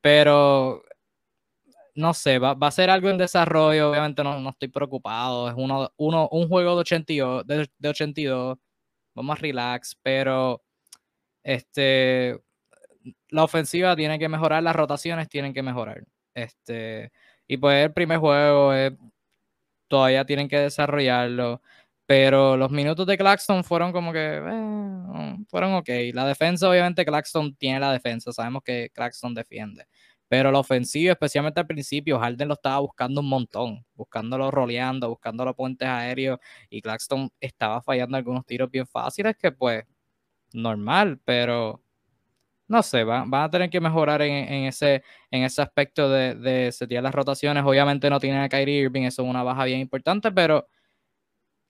pero 0.00 0.82
no 1.94 2.14
sé, 2.14 2.38
va, 2.38 2.56
a 2.58 2.70
ser 2.70 2.90
algo 2.90 3.10
en 3.10 3.18
desarrollo, 3.18 3.90
obviamente 3.90 4.24
no, 4.24 4.48
estoy 4.50 4.68
preocupado, 4.68 5.48
es 5.48 5.54
uno, 5.56 5.92
uno, 5.96 6.28
un 6.30 6.48
juego 6.48 6.74
de 6.74 6.80
82, 6.80 7.46
de, 7.46 7.68
de 7.78 7.88
82, 7.88 8.58
vamos 9.14 9.38
a 9.38 9.40
relax, 9.40 9.98
pero 10.02 10.62
este, 11.42 12.40
la 13.28 13.44
ofensiva 13.44 13.96
tiene 13.96 14.18
que 14.18 14.28
mejorar, 14.28 14.62
las 14.62 14.76
rotaciones 14.76 15.28
tienen 15.28 15.52
que 15.54 15.62
mejorar. 15.62 16.04
Este, 16.34 17.12
y 17.46 17.56
pues 17.58 17.84
el 17.84 17.92
primer 17.92 18.18
juego 18.18 18.72
es 18.72 18.92
todavía 19.92 20.24
tienen 20.24 20.48
que 20.48 20.58
desarrollarlo. 20.58 21.60
Pero 22.06 22.56
los 22.56 22.70
minutos 22.70 23.06
de 23.06 23.18
Claxton 23.18 23.62
fueron 23.62 23.92
como 23.92 24.10
que 24.12 24.38
eh, 24.42 25.36
fueron 25.48 25.74
ok. 25.74 25.88
La 26.14 26.26
defensa, 26.26 26.68
obviamente, 26.68 27.04
Claxton 27.04 27.54
tiene 27.56 27.78
la 27.80 27.92
defensa. 27.92 28.32
Sabemos 28.32 28.62
que 28.64 28.90
Claxton 28.94 29.34
defiende. 29.34 29.86
Pero 30.28 30.50
la 30.50 30.60
ofensiva, 30.60 31.12
especialmente 31.12 31.60
al 31.60 31.66
principio, 31.66 32.18
Harden 32.18 32.48
lo 32.48 32.54
estaba 32.54 32.78
buscando 32.80 33.20
un 33.20 33.28
montón, 33.28 33.84
buscándolo 33.94 34.50
roleando, 34.50 35.10
buscando 35.10 35.44
los 35.44 35.54
puentes 35.54 35.86
aéreos. 35.86 36.38
Y 36.70 36.80
Claxton 36.80 37.30
estaba 37.38 37.82
fallando 37.82 38.16
algunos 38.16 38.46
tiros 38.46 38.70
bien 38.70 38.86
fáciles 38.86 39.36
que, 39.36 39.52
pues, 39.52 39.84
normal, 40.54 41.20
pero 41.24 41.81
no 42.68 42.82
sé, 42.82 43.04
van, 43.04 43.32
a 43.32 43.50
tener 43.50 43.70
que 43.70 43.80
mejorar 43.80 44.22
en, 44.22 44.64
ese, 44.64 45.02
en 45.30 45.42
ese 45.42 45.62
aspecto 45.62 46.08
de, 46.08 46.34
de 46.34 46.72
setear 46.72 47.02
las 47.02 47.14
rotaciones. 47.14 47.64
Obviamente 47.64 48.08
no 48.08 48.18
tienen 48.20 48.40
a 48.40 48.48
Kyrie 48.48 48.82
Irving, 48.82 49.02
eso 49.02 49.22
es 49.22 49.28
una 49.28 49.42
baja 49.42 49.64
bien 49.64 49.80
importante, 49.80 50.32
pero 50.32 50.66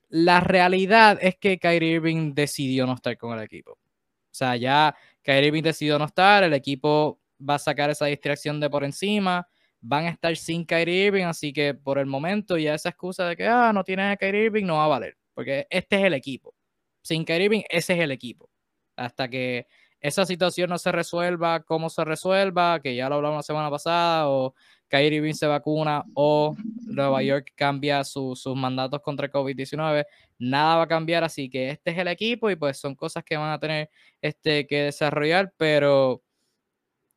la 0.09 0.39
realidad 0.41 1.17
es 1.21 1.37
que 1.37 1.57
Kyrie 1.57 1.93
Irving 1.93 2.33
decidió 2.35 2.85
no 2.85 2.93
estar 2.93 3.17
con 3.17 3.37
el 3.37 3.43
equipo. 3.43 3.71
O 3.71 4.35
sea, 4.35 4.55
ya 4.55 4.95
Kyrie 5.23 5.47
Irving 5.47 5.63
decidió 5.63 5.97
no 5.97 6.05
estar, 6.05 6.43
el 6.43 6.53
equipo 6.53 7.19
va 7.39 7.55
a 7.55 7.59
sacar 7.59 7.89
esa 7.89 8.05
distracción 8.05 8.59
de 8.59 8.69
por 8.69 8.83
encima, 8.83 9.47
van 9.81 10.05
a 10.05 10.09
estar 10.09 10.35
sin 10.37 10.65
Kyrie 10.65 11.07
Irving, 11.07 11.23
así 11.23 11.51
que 11.51 11.73
por 11.73 11.97
el 11.97 12.05
momento 12.05 12.57
ya 12.57 12.75
esa 12.75 12.89
excusa 12.89 13.27
de 13.27 13.35
que 13.35 13.47
ah, 13.47 13.71
no 13.73 13.83
tienen 13.83 14.11
a 14.11 14.17
Kyrie 14.17 14.45
Irving 14.45 14.65
no 14.65 14.75
va 14.75 14.85
a 14.85 14.87
valer, 14.87 15.17
porque 15.33 15.67
este 15.69 15.95
es 15.97 16.03
el 16.03 16.13
equipo. 16.13 16.55
Sin 17.01 17.25
Kyrie 17.25 17.45
Irving, 17.45 17.63
ese 17.69 17.93
es 17.93 17.99
el 17.99 18.11
equipo. 18.11 18.49
Hasta 18.95 19.27
que 19.27 19.67
esa 20.03 20.25
situación 20.25 20.69
no 20.69 20.77
se 20.77 20.91
resuelva, 20.91 21.63
cómo 21.63 21.89
se 21.89 22.03
resuelva, 22.03 22.81
que 22.81 22.93
ya 22.93 23.07
lo 23.07 23.15
hablamos 23.15 23.37
la 23.37 23.43
semana 23.43 23.69
pasada, 23.71 24.27
o 24.27 24.53
Kyrie 24.89 25.15
Irving 25.15 25.33
se 25.33 25.47
vacuna, 25.47 26.03
o 26.13 26.57
Nueva 26.85 27.23
York 27.23 27.53
cambia 27.55 28.03
sus 28.03 28.45
mandatos 28.47 29.01
contra 29.01 29.31
COVID-19, 29.31 30.05
nada 30.39 30.75
va 30.75 30.83
a 30.83 30.87
cambiar, 30.87 31.23
así 31.23 31.49
que 31.49 31.69
este 31.69 31.91
es 31.91 31.97
el 31.97 32.09
equipo 32.09 32.49
y 32.49 32.57
pues 32.57 32.77
son 32.77 32.95
cosas 32.95 33.23
que 33.23 33.37
van 33.37 33.53
a 33.53 33.59
tener 33.59 33.89
este, 34.21 34.67
que 34.67 34.83
desarrollar, 34.83 35.53
pero 35.55 36.21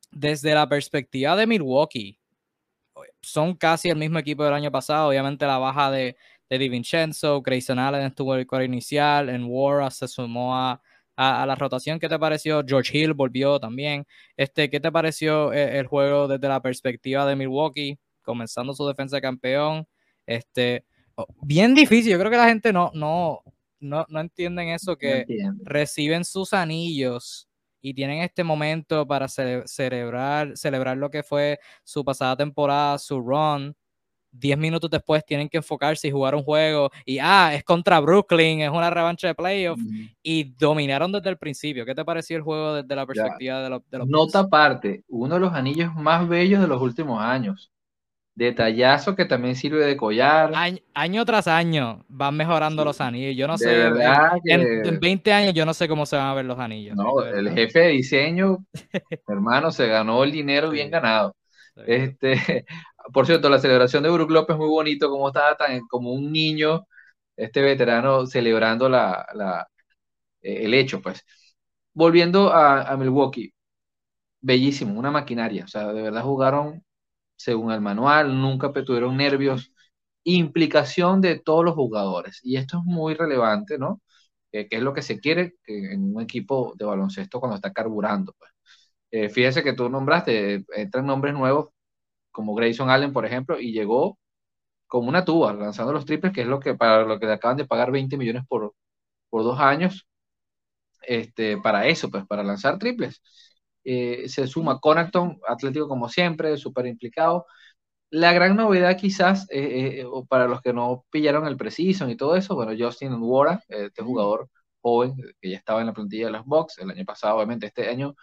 desde 0.09 0.53
la 0.55 0.69
perspectiva 0.69 1.35
de 1.35 1.45
Milwaukee, 1.45 2.17
son 3.21 3.53
casi 3.55 3.89
el 3.89 3.97
mismo 3.97 4.17
equipo 4.17 4.45
del 4.45 4.53
año 4.53 4.71
pasado, 4.71 5.09
obviamente 5.09 5.45
la 5.45 5.57
baja 5.57 5.91
de, 5.91 6.15
de 6.49 6.57
DiVincenzo, 6.57 7.41
Grayson 7.41 7.79
Allen 7.79 8.03
estuvo 8.03 8.33
en 8.33 8.39
el 8.39 8.47
cuadro 8.47 8.63
inicial, 8.63 9.27
en 9.27 9.43
War 9.43 9.91
se 9.91 10.07
sumó 10.07 10.55
a 10.55 10.81
a, 11.17 11.45
la 11.45 11.55
rotación. 11.55 11.99
¿Qué 11.99 12.07
te 12.07 12.17
pareció? 12.19 12.63
George 12.65 12.97
Hill 12.97 13.13
volvió 13.13 13.59
también. 13.59 14.05
Este, 14.37 14.69
¿Qué 14.69 14.79
te 14.79 14.91
pareció 14.91 15.51
eh, 15.51 15.79
el, 15.79 15.87
juego 15.87 16.27
desde 16.27 16.47
la 16.47 16.61
perspectiva 16.61 17.25
de 17.25 17.35
Milwaukee, 17.35 17.97
comenzando 18.21 18.73
su 18.73 18.87
defensa 18.87 19.17
de 19.17 19.21
campeón? 19.21 19.87
Este, 20.25 20.85
oh, 21.15 21.25
bien 21.41 21.73
difícil. 21.73 22.11
Yo 22.11 22.19
creo 22.19 22.31
que 22.31 22.37
la 22.37 22.47
gente 22.47 22.71
no, 22.71 22.91
no, 22.93 23.41
no, 23.79 24.05
no 24.07 24.19
entienden 24.19 24.69
eso, 24.69 24.95
que 24.95 25.25
reciben 25.63 26.23
sus 26.23 26.53
anillos 26.53 27.49
y 27.81 27.93
tienen 27.93 28.21
este 28.21 28.43
momento 28.43 29.07
para 29.07 29.27
celebrar, 29.27 30.55
celebrar 30.55 30.97
lo 30.97 31.09
que 31.09 31.23
fue 31.23 31.59
su 31.83 32.05
pasada 32.05 32.37
temporada, 32.37 32.97
su 32.99 33.19
run 33.19 33.75
10 34.39 34.57
minutos 34.57 34.89
después 34.89 35.25
tienen 35.25 35.49
que 35.49 35.57
enfocarse 35.57 36.07
y 36.07 36.11
jugar 36.11 36.35
un 36.35 36.43
juego 36.43 36.89
y, 37.05 37.19
ah, 37.19 37.51
es 37.53 37.63
contra 37.63 37.99
Brooklyn, 37.99 38.61
es 38.61 38.69
una 38.69 38.89
revancha 38.89 39.27
de 39.27 39.35
playoff 39.35 39.79
y 40.21 40.55
dominaron 40.55 41.11
desde 41.11 41.29
el 41.29 41.37
principio. 41.37 41.85
¿Qué 41.85 41.95
te 41.95 42.05
pareció 42.05 42.37
el 42.37 42.43
juego 42.43 42.75
desde 42.75 42.95
la 42.95 43.05
perspectiva 43.05 43.61
de, 43.61 43.69
los, 43.69 43.89
de 43.89 43.99
Nota 44.05 44.39
aparte, 44.39 45.03
uno 45.07 45.35
de 45.35 45.41
los 45.41 45.53
anillos 45.53 45.93
más 45.95 46.27
bellos 46.27 46.61
de 46.61 46.67
los 46.67 46.81
últimos 46.81 47.21
años. 47.21 47.71
Detallazo 48.35 49.15
que 49.15 49.25
también 49.25 49.55
sirve 49.55 49.83
de 49.83 49.97
collar. 49.97 50.51
Año, 50.93 51.25
tras 51.25 51.47
año 51.47 52.05
van 52.07 52.37
mejorando 52.37 52.85
los 52.85 53.01
anillos. 53.01 53.35
Yo 53.35 53.47
no 53.47 53.57
sé. 53.57 53.87
en, 54.45 54.99
20 54.99 55.33
años 55.33 55.53
yo 55.55 55.65
no 55.65 55.73
sé 55.73 55.87
cómo 55.87 56.05
se 56.05 56.17
van 56.17 56.27
a 56.27 56.33
ver 56.35 56.45
los 56.45 56.59
anillos. 56.59 56.95
No, 56.95 57.23
el 57.23 57.49
jefe 57.49 57.79
de 57.79 57.87
diseño, 57.87 58.59
hermano, 59.27 59.71
se 59.71 59.87
ganó 59.87 60.23
el 60.23 60.31
dinero 60.31 60.69
bien 60.69 60.91
ganado. 60.91 61.35
Este, 61.87 62.65
por 63.13 63.25
cierto, 63.25 63.49
la 63.49 63.59
celebración 63.59 64.03
de 64.03 64.09
Brook 64.09 64.31
López 64.31 64.57
muy 64.57 64.67
bonito, 64.67 65.09
como 65.09 65.27
estaba 65.29 65.55
tan 65.57 65.87
como 65.87 66.13
un 66.13 66.31
niño, 66.31 66.87
este 67.35 67.61
veterano 67.61 68.25
celebrando 68.27 68.89
la, 68.89 69.67
eh, 70.41 70.65
el 70.65 70.73
hecho, 70.73 71.01
pues. 71.01 71.23
Volviendo 71.93 72.53
a, 72.53 72.95
Milwaukee, 72.97 73.53
bellísimo, 74.41 74.99
una 74.99 75.11
maquinaria, 75.11 75.65
o 75.65 75.67
sea, 75.67 75.93
de 75.93 76.01
verdad 76.03 76.23
jugaron 76.23 76.83
según 77.35 77.71
el 77.73 77.81
manual, 77.81 78.39
nunca 78.41 78.71
tuvieron 78.73 79.17
nervios, 79.17 79.71
implicación 80.23 81.21
de 81.21 81.39
todos 81.39 81.65
los 81.65 81.75
jugadores, 81.75 82.41
y 82.43 82.57
esto 82.57 82.79
es 82.79 82.85
muy 82.85 83.15
relevante, 83.15 83.77
¿no? 83.79 84.01
que 84.51 84.67
es 84.71 84.81
lo 84.81 84.93
que 84.93 85.03
se 85.03 85.19
quiere 85.19 85.55
en 85.67 86.15
un 86.15 86.21
equipo 86.21 86.73
de 86.77 86.85
baloncesto 86.85 87.39
cuando 87.39 87.57
está 87.57 87.73
carburando, 87.73 88.33
pues. 88.37 88.51
Eh, 89.11 89.29
fíjense 89.29 89.63
que 89.63 89.73
tú 89.73 89.89
nombraste, 89.89 90.65
entran 90.75 91.05
nombres 91.05 91.33
nuevos 91.33 91.69
como 92.37 92.53
Grayson 92.55 92.91
Allen, 92.91 93.13
por 93.13 93.25
ejemplo, 93.25 93.59
y 93.59 93.71
llegó 93.73 94.19
como 94.87 95.09
una 95.09 95.25
tuba, 95.25 95.53
lanzando 95.53 95.93
los 95.93 96.05
triples, 96.05 96.33
que 96.33 96.41
es 96.41 96.47
lo 96.47 96.59
que 96.59 96.75
para 96.75 97.03
lo 97.05 97.19
que 97.19 97.27
le 97.27 97.33
acaban 97.33 97.57
de 97.57 97.65
pagar 97.65 97.91
20 97.91 98.17
millones 98.17 98.43
por, 98.47 98.75
por 99.29 99.43
dos 99.43 99.59
años, 99.59 100.07
este, 101.01 101.57
para 101.57 101.87
eso, 101.87 102.09
pues 102.09 102.25
para 102.27 102.43
lanzar 102.43 102.77
triples. 102.79 103.21
Eh, 103.83 104.29
se 104.29 104.47
suma 104.47 104.79
Connaughton, 104.79 105.39
Atlético 105.47 105.87
como 105.87 106.09
siempre, 106.09 106.57
súper 106.57 106.87
implicado. 106.87 107.45
La 108.11 108.33
gran 108.33 108.55
novedad 108.57 108.97
quizás, 108.97 109.47
eh, 109.51 110.01
eh, 110.03 110.07
para 110.29 110.47
los 110.47 110.61
que 110.61 110.73
no 110.73 111.05
pillaron 111.11 111.47
el 111.47 111.57
preciso 111.57 112.09
y 112.09 112.17
todo 112.17 112.35
eso, 112.37 112.55
bueno, 112.55 112.73
Justin 112.77 113.15
Wara, 113.19 113.63
este 113.69 114.03
jugador 114.03 114.49
joven 114.81 115.15
que 115.41 115.51
ya 115.51 115.57
estaba 115.57 115.81
en 115.81 115.87
la 115.87 115.93
plantilla 115.93 116.27
de 116.27 116.33
los 116.33 116.45
Bucks 116.45 116.79
el 116.79 116.91
año 116.91 117.05
pasado, 117.05 117.37
obviamente 117.37 117.67
este 117.67 117.89
año 117.89 118.15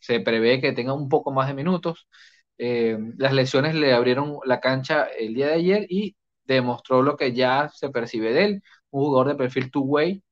se 0.00 0.20
prevé 0.20 0.60
que 0.60 0.72
tenga 0.72 0.94
un 0.94 1.08
poco 1.08 1.32
más 1.32 1.48
de 1.48 1.54
minutos. 1.54 2.08
Eh, 2.58 2.98
las 3.18 3.32
lesiones 3.34 3.74
le 3.74 3.92
abrieron 3.92 4.38
la 4.44 4.60
cancha 4.60 5.04
el 5.04 5.34
día 5.34 5.48
de 5.48 5.54
ayer 5.54 5.86
y 5.90 6.16
demostró 6.44 7.02
lo 7.02 7.16
que 7.16 7.32
ya 7.34 7.68
se 7.68 7.90
percibe 7.90 8.32
de 8.32 8.44
él, 8.44 8.62
un 8.90 9.04
jugador 9.04 9.28
de 9.28 9.34
perfil 9.36 9.70
two-way, 9.70 10.22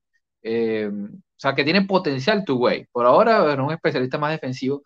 eh, 0.43 0.89
o 0.91 1.19
sea, 1.37 1.53
que 1.55 1.63
tiene 1.63 1.83
potencial 1.85 2.43
two-way. 2.45 2.87
Por 2.91 3.05
ahora 3.05 3.51
es 3.53 3.59
un 3.59 3.71
especialista 3.71 4.17
más 4.17 4.31
defensivo, 4.31 4.83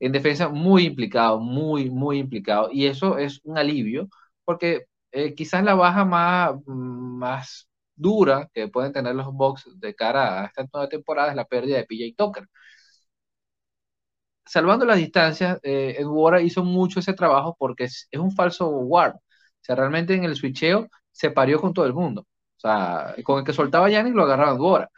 en 0.00 0.12
defensa 0.12 0.48
muy 0.48 0.86
implicado, 0.86 1.40
muy, 1.40 1.90
muy 1.90 2.18
implicado, 2.18 2.70
y 2.72 2.86
eso 2.86 3.18
es 3.18 3.40
un 3.44 3.58
alivio, 3.58 4.08
porque 4.44 4.86
eh, 5.12 5.34
quizás 5.34 5.62
la 5.64 5.74
baja 5.74 6.04
más, 6.04 6.54
más 6.66 7.68
dura 7.94 8.48
que 8.54 8.68
pueden 8.68 8.92
tener 8.92 9.14
los 9.14 9.26
Bucks 9.32 9.68
de 9.78 9.94
cara 9.94 10.42
a 10.42 10.46
esta 10.46 10.66
nueva 10.72 10.88
temporada 10.88 11.30
es 11.30 11.36
la 11.36 11.44
pérdida 11.46 11.76
de 11.78 11.84
PJ 11.86 12.14
Tucker 12.16 12.46
salvando 14.44 14.84
las 14.84 14.98
distancias, 14.98 15.58
eh, 15.62 16.02
hizo 16.42 16.64
mucho 16.64 17.00
ese 17.00 17.14
trabajo 17.14 17.56
porque 17.58 17.84
es, 17.84 18.08
un 18.14 18.32
falso 18.32 18.68
guard. 18.68 19.14
O 19.16 19.20
sea, 19.62 19.76
realmente 19.76 20.14
en 20.14 20.24
el 20.24 20.36
switcheo 20.36 20.88
se 21.12 21.30
parió 21.30 21.60
con 21.60 21.74
todo 21.74 21.86
el 21.86 21.94
mundo. 21.94 22.22
O 22.22 22.60
sea, 22.60 23.14
con 23.24 23.38
el 23.40 23.44
que 23.44 23.52
soltaba 23.52 23.90
Yannick 23.90 24.14
lo 24.14 24.24
agarraba 24.24 24.52
Edwora. 24.56 24.90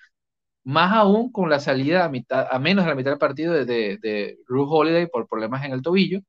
Más 0.64 0.92
aún 0.92 1.32
con 1.32 1.50
la 1.50 1.60
salida 1.60 2.04
a, 2.04 2.08
mitad, 2.08 2.46
a 2.50 2.58
menos 2.58 2.84
de 2.84 2.90
la 2.90 2.96
mitad 2.96 3.10
del 3.12 3.18
partido 3.18 3.52
de, 3.54 3.64
de, 3.64 3.98
de 3.98 4.38
Holiday 4.48 5.08
por 5.08 5.28
problemas 5.28 5.64
en 5.64 5.72
el 5.72 5.82
tobillo, 5.82 6.20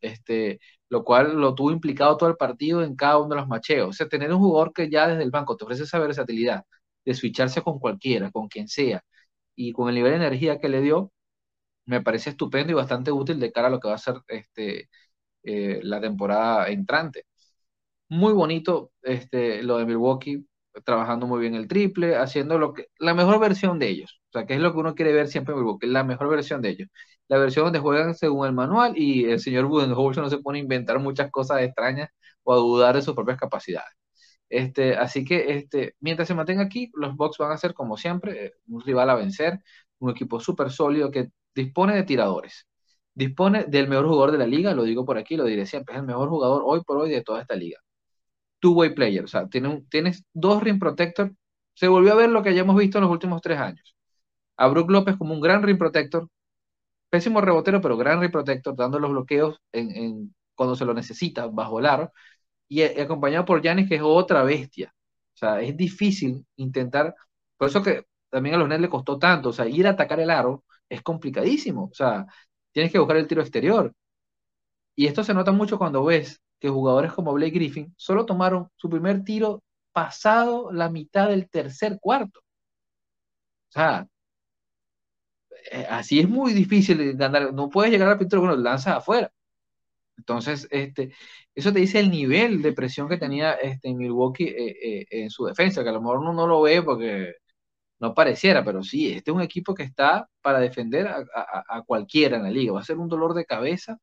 este, 0.00 0.60
lo 0.90 1.04
cual 1.04 1.34
lo 1.40 1.54
tuvo 1.54 1.72
implicado 1.72 2.16
todo 2.16 2.28
el 2.28 2.36
partido 2.36 2.82
en 2.84 2.96
cada 2.96 3.18
uno 3.18 3.30
de 3.30 3.36
los 3.36 3.48
macheos. 3.48 3.90
O 3.90 3.92
sea, 3.92 4.08
tener 4.08 4.32
un 4.32 4.40
jugador 4.40 4.72
que 4.72 4.90
ya 4.90 5.08
desde 5.08 5.22
el 5.22 5.30
banco 5.30 5.56
te 5.56 5.64
ofrece 5.64 5.84
esa 5.84 5.98
versatilidad 5.98 6.64
de 7.04 7.14
switcharse 7.14 7.62
con 7.62 7.78
cualquiera, 7.78 8.30
con 8.30 8.48
quien 8.48 8.68
sea, 8.68 9.02
y 9.54 9.72
con 9.72 9.88
el 9.88 9.94
nivel 9.96 10.12
de 10.12 10.16
energía 10.18 10.58
que 10.60 10.68
le 10.68 10.80
dio, 10.82 11.12
me 11.90 12.02
parece 12.02 12.30
estupendo 12.30 12.72
y 12.72 12.74
bastante 12.76 13.12
útil 13.12 13.40
de 13.40 13.52
cara 13.52 13.68
a 13.68 13.70
lo 13.70 13.80
que 13.80 13.88
va 13.88 13.94
a 13.94 13.98
ser 13.98 14.16
este, 14.28 14.90
eh, 15.44 15.80
la 15.84 16.00
temporada 16.00 16.68
entrante. 16.70 17.26
muy 18.08 18.32
bonito 18.32 18.92
este, 19.02 19.62
lo 19.62 19.78
de 19.78 19.86
Milwaukee, 19.86 20.46
trabajando 20.84 21.26
muy 21.26 21.40
bien 21.40 21.54
el 21.54 21.68
triple, 21.68 22.16
haciendo 22.16 22.58
lo 22.58 22.72
que, 22.74 22.86
la 22.98 23.14
mejor 23.14 23.38
versión 23.40 23.78
de 23.78 23.88
ellos. 23.88 24.20
O 24.30 24.32
sea, 24.32 24.46
que 24.46 24.54
es 24.54 24.60
lo 24.60 24.72
que 24.72 24.78
uno 24.78 24.94
quiere 24.94 25.12
ver 25.12 25.28
siempre 25.28 25.54
en 25.54 25.60
Milwaukee, 25.60 25.86
la 25.86 26.04
mejor 26.04 26.28
versión 26.28 26.62
de 26.62 26.70
ellos. 26.70 26.88
La 27.28 27.38
versión 27.38 27.64
donde 27.66 27.78
juegan 27.80 28.14
según 28.14 28.46
el 28.46 28.52
manual 28.52 28.94
y 28.96 29.24
el 29.26 29.40
señor 29.40 29.66
Budenholzer 29.66 30.22
no 30.24 30.30
se 30.30 30.38
pone 30.38 30.58
a 30.58 30.62
inventar 30.62 30.98
muchas 31.00 31.30
cosas 31.30 31.62
extrañas 31.62 32.10
o 32.42 32.52
a 32.52 32.56
dudar 32.56 32.96
de 32.96 33.02
sus 33.02 33.14
propias 33.14 33.38
capacidades. 33.38 33.92
Este, 34.48 34.96
así 34.96 35.24
que 35.24 35.52
este, 35.52 35.94
mientras 36.00 36.28
se 36.28 36.34
mantenga 36.34 36.62
aquí, 36.62 36.90
los 36.94 37.16
Bucks 37.16 37.38
van 37.38 37.52
a 37.52 37.58
ser, 37.58 37.74
como 37.74 37.96
siempre, 37.96 38.46
eh, 38.46 38.52
un 38.68 38.82
rival 38.82 39.10
a 39.10 39.14
vencer, 39.14 39.60
un 39.98 40.10
equipo 40.10 40.40
súper 40.40 40.70
sólido 40.70 41.10
que 41.10 41.30
dispone 41.54 41.94
de 41.94 42.04
tiradores, 42.04 42.66
dispone 43.14 43.64
del 43.64 43.88
mejor 43.88 44.06
jugador 44.08 44.32
de 44.32 44.38
la 44.38 44.46
liga, 44.46 44.74
lo 44.74 44.84
digo 44.84 45.04
por 45.04 45.18
aquí, 45.18 45.36
lo 45.36 45.44
diré 45.44 45.66
siempre, 45.66 45.94
es 45.94 46.00
el 46.00 46.06
mejor 46.06 46.28
jugador 46.28 46.62
hoy 46.64 46.82
por 46.84 46.98
hoy 46.98 47.10
de 47.10 47.22
toda 47.22 47.42
esta 47.42 47.54
liga. 47.56 47.78
Two-way 48.60 48.94
player, 48.94 49.24
o 49.24 49.28
sea, 49.28 49.48
tiene 49.48 49.84
tienes 49.90 50.24
dos 50.32 50.62
rim 50.62 50.78
protector, 50.78 51.34
se 51.74 51.88
volvió 51.88 52.12
a 52.12 52.16
ver 52.16 52.30
lo 52.30 52.42
que 52.42 52.50
hayamos 52.50 52.76
visto 52.76 52.98
en 52.98 53.04
los 53.04 53.12
últimos 53.12 53.40
tres 53.42 53.58
años. 53.58 53.96
A 54.56 54.68
Brook 54.68 54.90
López 54.90 55.16
como 55.16 55.34
un 55.34 55.40
gran 55.40 55.62
rim 55.62 55.78
protector, 55.78 56.28
pésimo 57.10 57.40
rebotero, 57.40 57.80
pero 57.80 57.96
gran 57.96 58.20
rim 58.20 58.30
protector, 58.32 58.76
dando 58.76 58.98
los 58.98 59.10
bloqueos 59.10 59.60
en, 59.72 60.34
cuando 60.54 60.76
se 60.76 60.84
lo 60.84 60.94
necesita, 60.94 61.46
bajo 61.48 61.80
el 61.80 61.86
aro, 61.86 62.12
y, 62.68 62.82
acompañado 62.82 63.44
por 63.46 63.62
Yanis, 63.62 63.88
que 63.88 63.96
es 63.96 64.02
otra 64.04 64.42
bestia. 64.44 64.94
O 65.34 65.38
sea, 65.38 65.60
es 65.62 65.76
difícil 65.76 66.46
intentar, 66.56 67.14
por 67.56 67.68
eso 67.68 67.82
que 67.82 68.06
también 68.30 68.54
a 68.56 68.58
los 68.58 68.68
Nets 68.68 68.82
le 68.82 68.90
costó 68.90 69.18
tanto, 69.18 69.50
o 69.50 69.52
sea, 69.52 69.66
ir 69.68 69.86
a 69.86 69.90
atacar 69.90 70.20
el 70.20 70.30
aro 70.30 70.64
es 70.90 71.02
complicadísimo, 71.02 71.84
o 71.90 71.94
sea, 71.94 72.26
tienes 72.72 72.92
que 72.92 72.98
buscar 72.98 73.16
el 73.16 73.26
tiro 73.28 73.42
exterior. 73.42 73.94
Y 74.96 75.06
esto 75.06 75.24
se 75.24 75.34
nota 75.34 75.52
mucho 75.52 75.78
cuando 75.78 76.04
ves 76.04 76.40
que 76.58 76.68
jugadores 76.68 77.12
como 77.12 77.32
Blake 77.32 77.52
Griffin 77.52 77.94
solo 77.96 78.26
tomaron 78.26 78.68
su 78.76 78.90
primer 78.90 79.24
tiro 79.24 79.62
pasado 79.92 80.70
la 80.72 80.90
mitad 80.90 81.28
del 81.28 81.48
tercer 81.48 81.98
cuarto. 82.00 82.40
O 82.40 83.72
sea, 83.72 84.06
eh, 85.72 85.86
así 85.88 86.20
es 86.20 86.28
muy 86.28 86.52
difícil 86.52 87.16
ganar, 87.16 87.52
no 87.54 87.68
puedes 87.70 87.92
llegar 87.92 88.08
al 88.08 88.18
pintura, 88.18 88.40
bueno, 88.40 88.56
lanzas 88.56 88.96
afuera. 88.96 89.30
Entonces, 90.16 90.68
este, 90.70 91.12
eso 91.54 91.72
te 91.72 91.80
dice 91.80 92.00
el 92.00 92.10
nivel 92.10 92.62
de 92.62 92.72
presión 92.72 93.08
que 93.08 93.16
tenía 93.16 93.54
este, 93.54 93.94
Milwaukee 93.94 94.44
eh, 94.44 94.76
eh, 94.82 95.06
en 95.10 95.30
su 95.30 95.46
defensa, 95.46 95.82
que 95.82 95.88
a 95.90 95.92
lo 95.92 96.00
mejor 96.00 96.18
uno 96.18 96.32
no 96.32 96.46
lo 96.46 96.62
ve 96.62 96.82
porque 96.82 97.34
no 98.00 98.14
pareciera, 98.14 98.64
pero 98.64 98.82
sí, 98.82 99.12
este 99.12 99.30
es 99.30 99.36
un 99.36 99.42
equipo 99.42 99.74
que 99.74 99.82
está 99.84 100.28
para 100.42 100.60
defender 100.60 101.06
a, 101.08 101.82
cualquiera 101.86 102.36
en 102.36 102.44
la 102.44 102.50
liga. 102.50 102.72
Va 102.72 102.80
a 102.80 102.84
ser 102.84 102.98
un 102.98 103.08
dolor 103.08 103.34
de 103.34 103.44
cabeza 103.44 103.98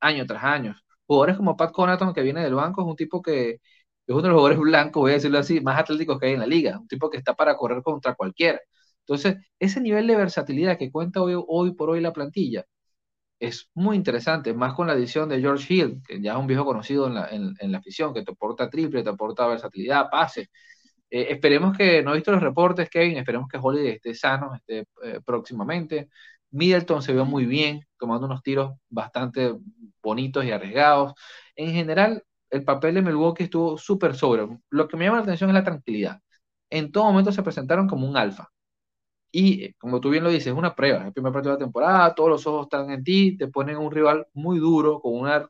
año 0.00 0.26
tras 0.26 0.44
año. 0.44 0.76
Jugadores 1.06 1.36
como 1.36 1.56
Pat 1.56 1.72
Connaughton, 1.72 2.14
que 2.14 2.22
viene 2.22 2.42
del 2.42 2.54
banco, 2.54 2.82
es 2.82 2.88
un 2.88 2.96
tipo 2.96 3.22
que 3.22 3.60
es 4.06 4.14
uno 4.14 4.22
de 4.22 4.28
los 4.30 4.36
jugadores 4.36 4.58
blancos, 4.60 5.00
voy 5.02 5.12
a 5.12 5.14
decirlo 5.14 5.38
así, 5.38 5.60
más 5.60 5.78
atléticos 5.78 6.18
que 6.18 6.26
hay 6.26 6.32
en 6.34 6.40
la 6.40 6.46
liga. 6.46 6.78
Un 6.78 6.88
tipo 6.88 7.10
que 7.10 7.18
está 7.18 7.34
para 7.34 7.56
correr 7.56 7.82
contra 7.82 8.14
cualquiera. 8.14 8.60
Entonces, 9.00 9.36
ese 9.58 9.80
nivel 9.80 10.06
de 10.06 10.16
versatilidad 10.16 10.78
que 10.78 10.90
cuenta 10.92 11.22
hoy, 11.22 11.34
hoy 11.36 11.74
por 11.74 11.90
hoy 11.90 12.00
la 12.00 12.12
plantilla 12.12 12.64
es 13.42 13.70
muy 13.74 13.96
interesante, 13.96 14.54
más 14.54 14.74
con 14.74 14.86
la 14.86 14.92
adición 14.94 15.28
de 15.28 15.40
George 15.40 15.74
Hill, 15.74 16.02
que 16.06 16.20
ya 16.22 16.32
es 16.32 16.38
un 16.38 16.46
viejo 16.46 16.64
conocido 16.64 17.08
en 17.08 17.14
la, 17.14 17.28
en, 17.28 17.72
la 17.72 17.78
afición, 17.78 18.14
que 18.14 18.22
te 18.22 18.30
aporta 18.32 18.70
triple, 18.70 19.02
te 19.02 19.10
aporta 19.10 19.46
versatilidad, 19.48 20.08
pase. 20.10 20.50
Eh, 21.12 21.26
esperemos 21.30 21.76
que, 21.76 22.02
no 22.02 22.12
he 22.12 22.16
visto 22.16 22.32
los 22.32 22.42
reportes, 22.42 22.88
Kevin, 22.90 23.18
esperemos 23.18 23.48
que 23.48 23.58
Holiday 23.60 23.96
esté 23.96 24.14
sano 24.14 24.54
esté, 24.54 24.86
eh, 25.04 25.20
próximamente. 25.24 26.08
Middleton 26.50 27.02
se 27.02 27.12
vio 27.12 27.26
muy 27.26 27.44
bien, 27.46 27.86
tomando 27.98 28.26
unos 28.26 28.42
tiros 28.42 28.72
bastante 28.88 29.54
bonitos 30.02 30.44
y 30.44 30.52
arriesgados. 30.52 31.14
En 31.56 31.72
general, 31.72 32.24
el 32.50 32.64
papel 32.64 32.94
de 32.94 33.02
Milwaukee 33.02 33.44
estuvo 33.44 33.78
súper 33.78 34.14
sobre. 34.16 34.48
Lo 34.70 34.88
que 34.88 34.96
me 34.96 35.04
llama 35.04 35.18
la 35.18 35.24
atención 35.24 35.50
es 35.50 35.54
la 35.54 35.64
tranquilidad. 35.64 36.20
En 36.70 36.92
todo 36.92 37.04
momento 37.04 37.32
se 37.32 37.42
presentaron 37.42 37.88
como 37.88 38.08
un 38.08 38.16
alfa. 38.16 38.48
Y 39.32 39.64
eh, 39.64 39.74
como 39.78 40.00
tú 40.00 40.10
bien 40.10 40.24
lo 40.24 40.30
dices, 40.30 40.48
es 40.48 40.54
una 40.54 40.74
prueba. 40.74 41.06
El 41.06 41.12
primer 41.12 41.32
partido 41.32 41.54
de 41.54 41.60
la 41.60 41.66
temporada, 41.66 42.14
todos 42.14 42.30
los 42.30 42.46
ojos 42.46 42.66
están 42.66 42.90
en 42.90 43.04
ti, 43.04 43.36
te 43.36 43.48
ponen 43.48 43.78
un 43.78 43.90
rival 43.92 44.26
muy 44.34 44.58
duro, 44.58 45.00
con 45.00 45.14
una, 45.14 45.48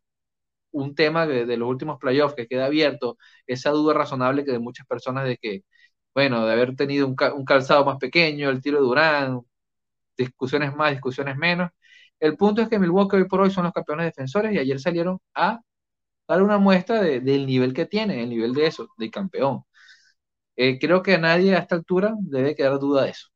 un 0.73 0.95
tema 0.95 1.27
de, 1.27 1.57
los 1.57 1.69
últimos 1.69 1.99
playoffs 1.99 2.35
que 2.35 2.47
queda 2.47 2.67
abierto, 2.67 3.19
esa 3.47 3.71
duda 3.71 3.95
razonable 3.95 4.45
que 4.45 4.53
de 4.53 4.59
muchas 4.59 4.87
personas 4.87 5.25
de 5.27 5.37
que, 5.39 5.65
bueno, 6.15 6.47
de 6.47 6.53
haber 6.53 6.77
tenido 6.77 7.07
un, 7.07 7.17
calzado 7.45 7.85
más 7.85 7.99
pequeño, 7.99 8.51
el 8.51 8.63
tiro 8.63 8.79
de 8.79 8.85
Durán, 8.85 9.43
discusiones 10.17 10.75
más, 10.75 10.93
discusiones 10.93 11.37
menos. 11.37 11.71
El 12.21 12.37
punto 12.37 12.63
es 12.63 12.69
que 12.69 12.79
Milwaukee 12.79 13.17
hoy 13.17 13.25
por 13.29 13.41
hoy 13.41 13.51
son 13.51 13.65
los 13.65 13.73
campeones 13.73 14.07
defensores 14.07 14.53
y 14.55 14.59
ayer 14.59 14.81
salieron 14.81 15.19
a 15.35 15.61
dar 16.29 16.43
una 16.43 16.59
muestra 16.59 17.03
del 17.03 17.47
nivel 17.47 17.75
que 17.75 17.87
tienen, 17.87 18.21
el 18.21 18.31
nivel 18.31 18.55
de 18.55 18.67
eso, 18.67 18.89
de 18.99 19.11
campeón. 19.11 19.65
Eh, 20.57 20.79
creo 20.79 21.03
que 21.03 21.15
a 21.15 21.19
nadie 21.19 21.55
a 21.55 21.59
esta 21.61 21.75
altura 21.77 22.15
debe 22.21 22.55
quedar 22.55 22.79
duda 22.79 23.05
de 23.05 23.11
eso. 23.11 23.32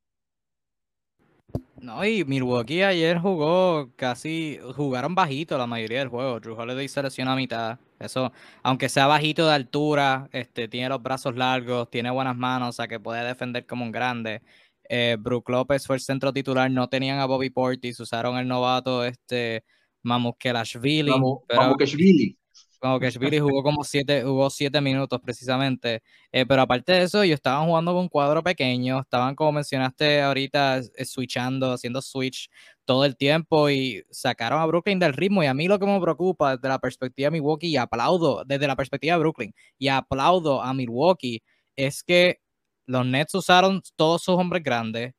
No, 1.87 2.05
y 2.05 2.25
Milwaukee 2.25 2.83
ayer 2.83 3.16
jugó 3.20 3.92
casi, 3.94 4.59
jugaron 4.75 5.14
bajito 5.14 5.57
la 5.57 5.68
mayoría 5.68 6.01
del 6.01 6.09
juego. 6.09 6.40
Drew 6.40 6.57
Holiday 6.57 6.88
se 6.88 7.01
lesionó 7.01 7.31
a 7.31 7.37
mitad. 7.37 7.79
Eso, 8.01 8.33
aunque 8.64 8.88
sea 8.88 9.07
bajito 9.07 9.46
de 9.46 9.55
altura, 9.55 10.29
este, 10.33 10.66
tiene 10.66 10.88
los 10.88 11.01
brazos 11.01 11.37
largos, 11.37 11.88
tiene 11.88 12.11
buenas 12.11 12.37
manos, 12.37 12.70
o 12.70 12.72
sea 12.72 12.88
que 12.88 12.99
puede 12.99 13.25
defender 13.25 13.66
como 13.66 13.85
un 13.85 13.92
grande. 13.92 14.42
Eh, 14.88 15.16
Brook 15.16 15.49
López 15.49 15.87
fue 15.87 15.94
el 15.94 16.03
centro 16.03 16.33
titular, 16.33 16.68
no 16.72 16.88
tenían 16.88 17.20
a 17.20 17.27
Bobby 17.27 17.51
Portis, 17.51 18.01
usaron 18.01 18.37
el 18.37 18.49
novato 18.49 19.05
este 19.05 19.62
Mamukelashvili. 20.03 21.12
Mamukelashvili 21.55 22.37
como 22.79 23.01
que 23.01 23.11
jugó 23.41 23.62
como 23.62 23.85
siete, 23.85 24.23
jugó 24.23 24.51
siete 24.51 24.81
minutos 24.81 25.21
precisamente. 25.21 26.03
Eh, 26.33 26.47
pero 26.47 26.62
aparte 26.62 26.93
de 26.93 27.03
eso, 27.03 27.23
ellos 27.23 27.37
estaban 27.37 27.67
jugando 27.67 27.95
con 27.95 28.09
cuadro 28.09 28.43
pequeño, 28.43 29.01
estaban 29.01 29.35
como 29.35 29.53
mencionaste 29.53 30.23
ahorita, 30.23 30.83
switchando, 31.05 31.73
haciendo 31.73 32.03
switch 32.03 32.49
todo 32.85 33.05
el 33.05 33.17
tiempo 33.17 33.71
y 33.71 34.05
sacaron 34.11 34.61
a 34.61 34.67
Brooklyn 34.67 34.99
del 34.99 35.12
ritmo. 35.15 35.43
Y 35.43 35.47
a 35.47 35.55
mí 35.55 35.69
lo 35.69 35.79
que 35.79 35.87
me 35.87 36.01
preocupa 36.01 36.57
desde 36.57 36.69
la 36.69 36.79
perspectiva 36.79 37.27
de 37.29 37.33
Milwaukee, 37.33 37.69
y 37.69 37.77
aplaudo 37.77 38.45
desde 38.47 38.67
la 38.67 38.77
perspectiva 38.77 39.15
de 39.15 39.21
Brooklyn, 39.21 39.55
y 39.79 39.89
aplaudo 39.89 40.62
a 40.62 40.73
Milwaukee, 40.75 41.43
es 41.77 42.03
que 42.03 42.41
los 42.87 43.05
Nets 43.07 43.35
usaron 43.35 43.83
todos 43.97 44.23
sus 44.23 44.37
hombres 44.37 44.62
grandes. 44.62 45.12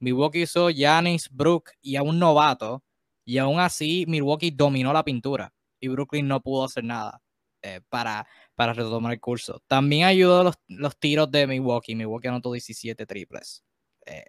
Milwaukee 0.00 0.44
usó 0.44 0.70
Giannis, 0.70 1.28
Brook 1.30 1.70
y 1.80 1.96
a 1.96 2.02
un 2.02 2.18
novato. 2.18 2.82
Y 3.24 3.38
aún 3.38 3.60
así, 3.60 4.04
Milwaukee 4.08 4.50
dominó 4.50 4.92
la 4.92 5.04
pintura 5.04 5.52
y 5.82 5.88
Brooklyn 5.88 6.28
no 6.28 6.40
pudo 6.40 6.64
hacer 6.64 6.84
nada 6.84 7.20
eh, 7.60 7.80
para, 7.88 8.26
para 8.54 8.72
retomar 8.72 9.12
el 9.12 9.20
curso. 9.20 9.60
También 9.66 10.04
ayudó 10.04 10.44
los, 10.44 10.54
los 10.68 10.96
tiros 10.96 11.30
de 11.30 11.46
Milwaukee. 11.46 11.94
Milwaukee 11.96 12.28
anotó 12.28 12.52
17 12.52 13.04
triples. 13.04 13.64
Eh, 14.06 14.26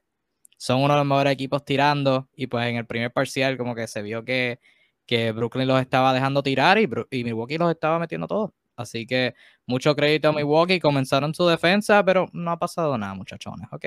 son 0.58 0.82
uno 0.82 0.94
de 0.94 1.00
los 1.00 1.08
mejores 1.08 1.34
equipos 1.34 1.64
tirando 1.64 2.28
y 2.36 2.48
pues 2.48 2.68
en 2.68 2.78
el 2.78 2.86
primer 2.88 3.14
parcial 3.14 3.58
como 3.58 3.76
que 3.76 3.88
se 3.88 4.02
vio 4.02 4.26
que, 4.26 4.60
que 5.06 5.32
Brooklyn 5.32 5.68
los 5.68 5.80
estaba 5.80 6.14
dejando 6.14 6.42
tirar 6.42 6.80
y, 6.80 6.90
y 7.12 7.24
Milwaukee 7.24 7.58
los 7.58 7.72
estaba 7.72 8.00
metiendo 8.00 8.28
todos. 8.28 8.52
Así 8.76 9.06
que 9.06 9.36
mucho 9.68 9.96
crédito 9.96 10.30
a 10.30 10.34
Milwaukee. 10.34 10.80
Comenzaron 10.80 11.36
su 11.36 11.46
defensa, 11.48 12.04
pero 12.04 12.28
no 12.34 12.52
ha 12.52 12.58
pasado 12.58 12.98
nada, 12.98 13.14
muchachones, 13.14 13.68
¿ok? 13.72 13.86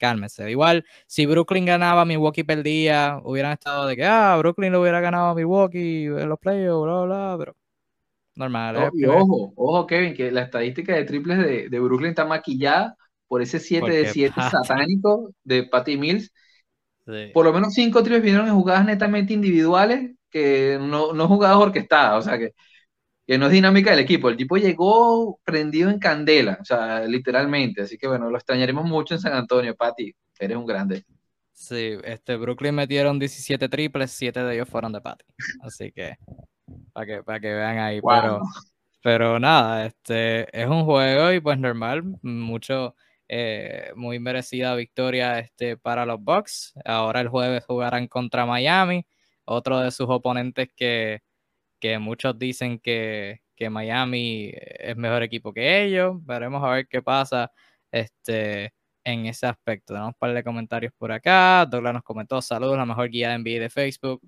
Cálmese. 0.00 0.50
Igual, 0.50 0.84
si 1.06 1.26
Brooklyn 1.26 1.66
ganaba, 1.66 2.04
Milwaukee 2.04 2.42
perdía, 2.42 3.20
hubieran 3.22 3.52
estado 3.52 3.86
de 3.86 3.96
que, 3.96 4.04
ah, 4.04 4.36
Brooklyn 4.38 4.72
lo 4.72 4.80
hubiera 4.80 5.00
ganado 5.00 5.28
a 5.28 5.34
Milwaukee 5.34 6.06
en 6.06 6.28
los 6.28 6.38
playoffs, 6.38 6.84
bla, 6.84 7.04
bla, 7.04 7.36
pero 7.38 7.56
normal. 8.34 8.90
y 8.94 9.04
ojo, 9.04 9.52
ojo, 9.54 9.86
Kevin, 9.86 10.14
que 10.14 10.32
la 10.32 10.42
estadística 10.42 10.94
de 10.94 11.04
triples 11.04 11.38
de, 11.38 11.68
de 11.68 11.80
Brooklyn 11.80 12.10
está 12.10 12.24
maquillada 12.24 12.96
por 13.28 13.42
ese 13.42 13.60
7 13.60 13.90
de 13.90 14.06
7 14.08 14.40
satánico 14.50 15.32
de 15.44 15.64
Patty 15.64 15.96
Mills. 15.96 16.32
Por 17.32 17.44
lo 17.44 17.52
menos 17.52 17.74
5 17.74 18.02
triples 18.02 18.22
vinieron 18.22 18.48
en 18.48 18.54
jugadas 18.54 18.84
netamente 18.84 19.32
individuales 19.32 20.12
que 20.30 20.78
no, 20.80 21.12
no 21.12 21.28
jugadas 21.28 21.56
orquestadas, 21.56 22.24
o 22.24 22.28
sea 22.28 22.38
que 22.38 22.54
que 23.30 23.38
no 23.38 23.46
es 23.46 23.52
dinámica 23.52 23.92
del 23.92 24.00
equipo. 24.00 24.28
El 24.28 24.36
tipo 24.36 24.56
llegó 24.56 25.38
prendido 25.44 25.88
en 25.88 26.00
candela, 26.00 26.58
o 26.60 26.64
sea, 26.64 27.02
literalmente. 27.02 27.82
Así 27.82 27.96
que 27.96 28.08
bueno, 28.08 28.28
lo 28.28 28.36
extrañaremos 28.36 28.84
mucho 28.84 29.14
en 29.14 29.20
San 29.20 29.34
Antonio, 29.34 29.76
Pati. 29.76 30.12
Eres 30.36 30.56
un 30.56 30.66
grande. 30.66 31.04
Sí, 31.52 31.96
este 32.02 32.34
Brooklyn 32.34 32.74
metieron 32.74 33.20
17 33.20 33.68
triples, 33.68 34.10
7 34.10 34.42
de 34.42 34.54
ellos 34.56 34.68
fueron 34.68 34.90
de 34.90 35.00
Pati. 35.00 35.24
Así 35.62 35.92
que 35.92 36.16
para 36.92 37.06
que, 37.06 37.22
para 37.22 37.38
que 37.38 37.54
vean 37.54 37.78
ahí. 37.78 38.00
Pero, 38.00 38.40
pero 39.00 39.38
nada, 39.38 39.86
este 39.86 40.48
es 40.50 40.68
un 40.68 40.84
juego 40.84 41.32
y 41.32 41.38
pues 41.38 41.56
normal, 41.56 42.02
mucho, 42.22 42.96
eh, 43.28 43.92
muy 43.94 44.18
merecida 44.18 44.74
victoria 44.74 45.38
este, 45.38 45.76
para 45.76 46.04
los 46.04 46.20
Bucks. 46.20 46.72
Ahora 46.84 47.20
el 47.20 47.28
jueves 47.28 47.64
jugarán 47.64 48.08
contra 48.08 48.44
Miami, 48.44 49.06
otro 49.44 49.78
de 49.78 49.92
sus 49.92 50.08
oponentes 50.08 50.68
que 50.74 51.22
que 51.80 51.98
muchos 51.98 52.38
dicen 52.38 52.78
que, 52.78 53.40
Miami 53.70 54.52
es 54.54 54.96
mejor 54.96 55.22
equipo 55.22 55.52
que 55.52 55.84
ellos. 55.84 56.16
Veremos 56.24 56.64
a 56.64 56.70
ver 56.70 56.88
qué 56.88 57.02
pasa 57.02 57.52
este, 57.92 58.72
en 59.04 59.26
ese 59.26 59.46
aspecto. 59.46 59.92
Tenemos 59.92 60.14
un 60.14 60.18
par 60.18 60.32
de 60.32 60.42
comentarios 60.42 60.94
por 60.96 61.12
acá. 61.12 61.66
Douglas 61.66 61.92
nos 61.92 62.02
comentó, 62.02 62.40
saludos, 62.40 62.78
la 62.78 62.86
mejor 62.86 63.10
guía 63.10 63.30
de 63.30 63.38
NBA 63.38 63.60
de 63.60 63.68
Facebook. 63.68 64.22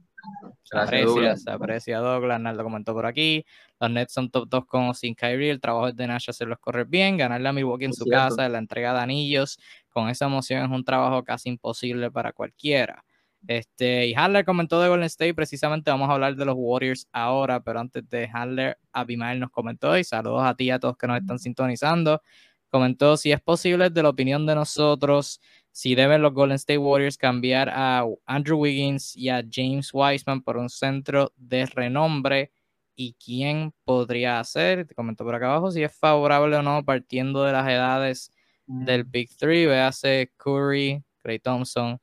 Se 0.62 0.78
aprecia, 0.78 1.36
se 1.36 1.50
aprecia 1.50 1.98
Douglas, 1.98 2.40
Naldo 2.40 2.62
comentó 2.62 2.92
por 2.92 3.06
aquí. 3.06 3.44
Los 3.80 3.90
Nets 3.90 4.12
son 4.12 4.30
top 4.30 4.48
2 4.48 4.66
con 4.66 4.88
o 4.90 4.94
sin 4.94 5.14
Kyrie. 5.14 5.50
El 5.50 5.60
trabajo 5.60 5.90
de 5.92 6.06
Nash 6.06 6.28
hacerlos 6.28 6.58
correr 6.58 6.86
bien, 6.86 7.16
ganarle 7.16 7.48
a 7.48 7.52
Milwaukee 7.52 7.86
en 7.86 7.94
su 7.94 8.04
casa, 8.04 8.48
la 8.48 8.58
entrega 8.58 8.92
de 8.92 9.00
anillos. 9.00 9.58
Con 9.90 10.08
esa 10.08 10.26
emoción 10.26 10.62
es 10.64 10.70
un 10.70 10.84
trabajo 10.84 11.24
casi 11.24 11.48
imposible 11.48 12.10
para 12.10 12.32
cualquiera. 12.32 13.04
Este, 13.46 14.06
y 14.06 14.14
Handler 14.14 14.44
comentó 14.44 14.80
de 14.80 14.88
Golden 14.88 15.06
State, 15.06 15.34
precisamente 15.34 15.90
vamos 15.90 16.08
a 16.08 16.12
hablar 16.12 16.36
de 16.36 16.44
los 16.44 16.54
Warriors 16.56 17.08
ahora, 17.12 17.60
pero 17.60 17.80
antes 17.80 18.08
de 18.08 18.28
Handler, 18.32 18.78
Abimael 18.92 19.40
nos 19.40 19.50
comentó, 19.50 19.98
y 19.98 20.04
saludos 20.04 20.44
a 20.44 20.54
ti 20.54 20.64
y 20.64 20.70
a 20.70 20.78
todos 20.78 20.96
que 20.96 21.06
nos 21.06 21.20
están 21.20 21.38
sintonizando, 21.38 22.22
comentó 22.70 23.16
si 23.16 23.32
es 23.32 23.40
posible, 23.40 23.90
de 23.90 24.02
la 24.02 24.10
opinión 24.10 24.46
de 24.46 24.54
nosotros, 24.54 25.40
si 25.72 25.94
deben 25.94 26.22
los 26.22 26.32
Golden 26.32 26.54
State 26.56 26.78
Warriors 26.78 27.16
cambiar 27.16 27.68
a 27.70 28.04
Andrew 28.26 28.58
Wiggins 28.58 29.16
y 29.16 29.28
a 29.28 29.42
James 29.50 29.90
Wiseman 29.92 30.42
por 30.42 30.56
un 30.56 30.70
centro 30.70 31.32
de 31.36 31.66
renombre, 31.66 32.52
y 32.94 33.14
quién 33.14 33.72
podría 33.84 34.38
hacer, 34.38 34.86
te 34.86 34.94
comentó 34.94 35.24
por 35.24 35.34
acá 35.34 35.46
abajo, 35.46 35.70
si 35.70 35.82
es 35.82 35.96
favorable 35.96 36.56
o 36.56 36.62
no, 36.62 36.84
partiendo 36.84 37.42
de 37.42 37.52
las 37.52 37.66
edades 37.68 38.30
del 38.66 39.04
mm. 39.04 39.10
Big 39.10 39.36
Three, 39.36 39.66
véase 39.66 40.32
Curry, 40.36 41.02
Clay 41.22 41.38
Thompson, 41.38 41.98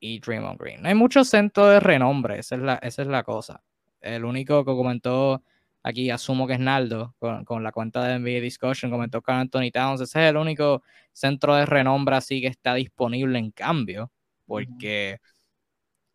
y 0.00 0.20
Draymond 0.20 0.60
Green. 0.60 0.82
No 0.82 0.88
hay 0.88 0.94
muchos 0.94 1.28
centros 1.28 1.70
de 1.70 1.80
renombre, 1.80 2.38
esa 2.38 2.56
es 2.56 2.62
la, 2.62 2.74
esa 2.76 3.02
es 3.02 3.08
la 3.08 3.22
cosa. 3.22 3.62
El 4.00 4.24
único 4.24 4.64
que 4.64 4.72
comentó 4.72 5.42
aquí, 5.82 6.10
asumo 6.10 6.46
que 6.46 6.54
es 6.54 6.60
Naldo, 6.60 7.14
con, 7.18 7.62
la 7.62 7.72
cuenta 7.72 8.04
de 8.04 8.18
NBA 8.18 8.40
Discussion, 8.40 8.90
comentó 8.90 9.22
que 9.22 9.32
Anthony 9.32 9.70
Towns, 9.72 10.00
ese 10.00 10.24
es 10.24 10.30
el 10.30 10.36
único 10.36 10.82
centro 11.12 11.54
de 11.54 11.66
renombre 11.66 12.16
así 12.16 12.40
que 12.40 12.48
está 12.48 12.74
disponible 12.74 13.38
en 13.38 13.50
cambio, 13.50 14.10
porque 14.46 15.18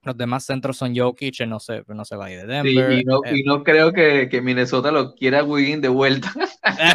los 0.04 0.17
demás 0.17 0.46
centros 0.46 0.78
son 0.78 0.96
Jokic, 0.96 1.46
no 1.48 1.60
se, 1.60 1.84
no 1.88 2.04
se 2.04 2.15
va 2.15 2.26
a 2.26 2.32
ir 2.32 2.39
de 2.41 2.46
Denver. 2.46 2.91
y, 2.91 3.04
no, 3.04 3.22
y, 3.32 3.43
no, 3.43 3.63
creo 3.63 3.93
que, 3.93 4.28
que, 4.30 4.41
Minnesota 4.41 4.91
lo 4.91 5.15
quiera 5.15 5.43
Wiggins 5.43 5.82
de 5.82 5.88
vuelta. 5.88 6.32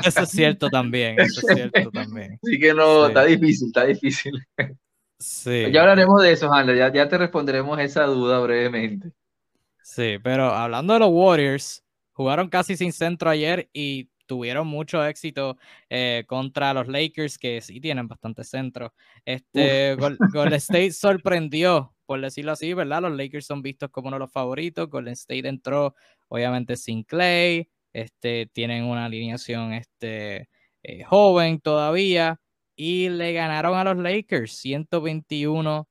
Eso 0.05 0.21
es 0.21 0.31
cierto 0.31 0.69
también, 0.69 1.19
eso 1.19 1.41
es 1.49 1.55
cierto 1.55 1.91
también. 1.91 2.39
Así 2.43 2.59
que 2.59 2.75
no, 2.75 3.07
está 3.07 3.25
difícil, 3.25 3.69
está 3.69 3.85
difícil. 3.87 4.33
Sí. 5.19 5.71
Ya 5.73 5.81
hablaremos 5.81 6.23
de 6.23 6.33
eso, 6.33 6.53
Handler. 6.53 6.77
Ya, 6.77 6.93
ya 6.93 7.09
te 7.09 7.19
responderemos 7.19 7.79
esa 7.81 8.05
duda 8.05 8.39
brevemente. 8.39 9.13
Sí, 9.83 10.19
pero 10.23 10.51
hablando 10.51 10.93
de 10.93 11.01
los 11.01 11.11
Warriors, 11.11 11.85
jugaron 12.13 12.49
casi 12.49 12.77
sin 12.77 12.93
centro 12.93 13.31
ayer 13.31 13.69
y 13.73 14.11
tuvieron 14.27 14.67
mucho 14.69 15.05
éxito 15.05 15.57
eh, 15.89 16.25
contra 16.29 16.75
los 16.75 16.87
Lakers, 16.87 17.39
que 17.39 17.61
sí 17.61 17.81
tienen 17.81 18.07
bastante 18.07 18.45
centro. 18.45 18.95
Este 19.25 19.97
Golden 19.97 20.53
State 20.61 20.93
sorprendió, 20.93 21.95
por 22.07 22.21
decirlo 22.21 22.53
así, 22.53 22.75
¿verdad? 22.75 23.03
Los 23.03 23.17
Lakers 23.17 23.47
son 23.47 23.63
vistos 23.63 23.91
como 23.91 24.09
uno 24.09 24.17
de 24.17 24.21
los 24.21 24.33
favoritos. 24.33 24.89
Golden 24.89 25.15
State 25.15 25.49
entró, 25.49 25.95
obviamente, 26.29 26.77
sin 26.77 27.03
Clay. 27.03 27.69
Este, 27.93 28.47
tienen 28.53 28.85
una 28.85 29.07
alineación 29.07 29.73
este, 29.73 30.49
eh, 30.83 31.03
joven 31.05 31.59
todavía 31.59 32.39
y 32.79 33.09
le 33.09 33.33
ganaron 33.33 33.77
a 33.77 33.83
los 33.83 33.97
Lakers 33.99 34.53
121 34.53 35.89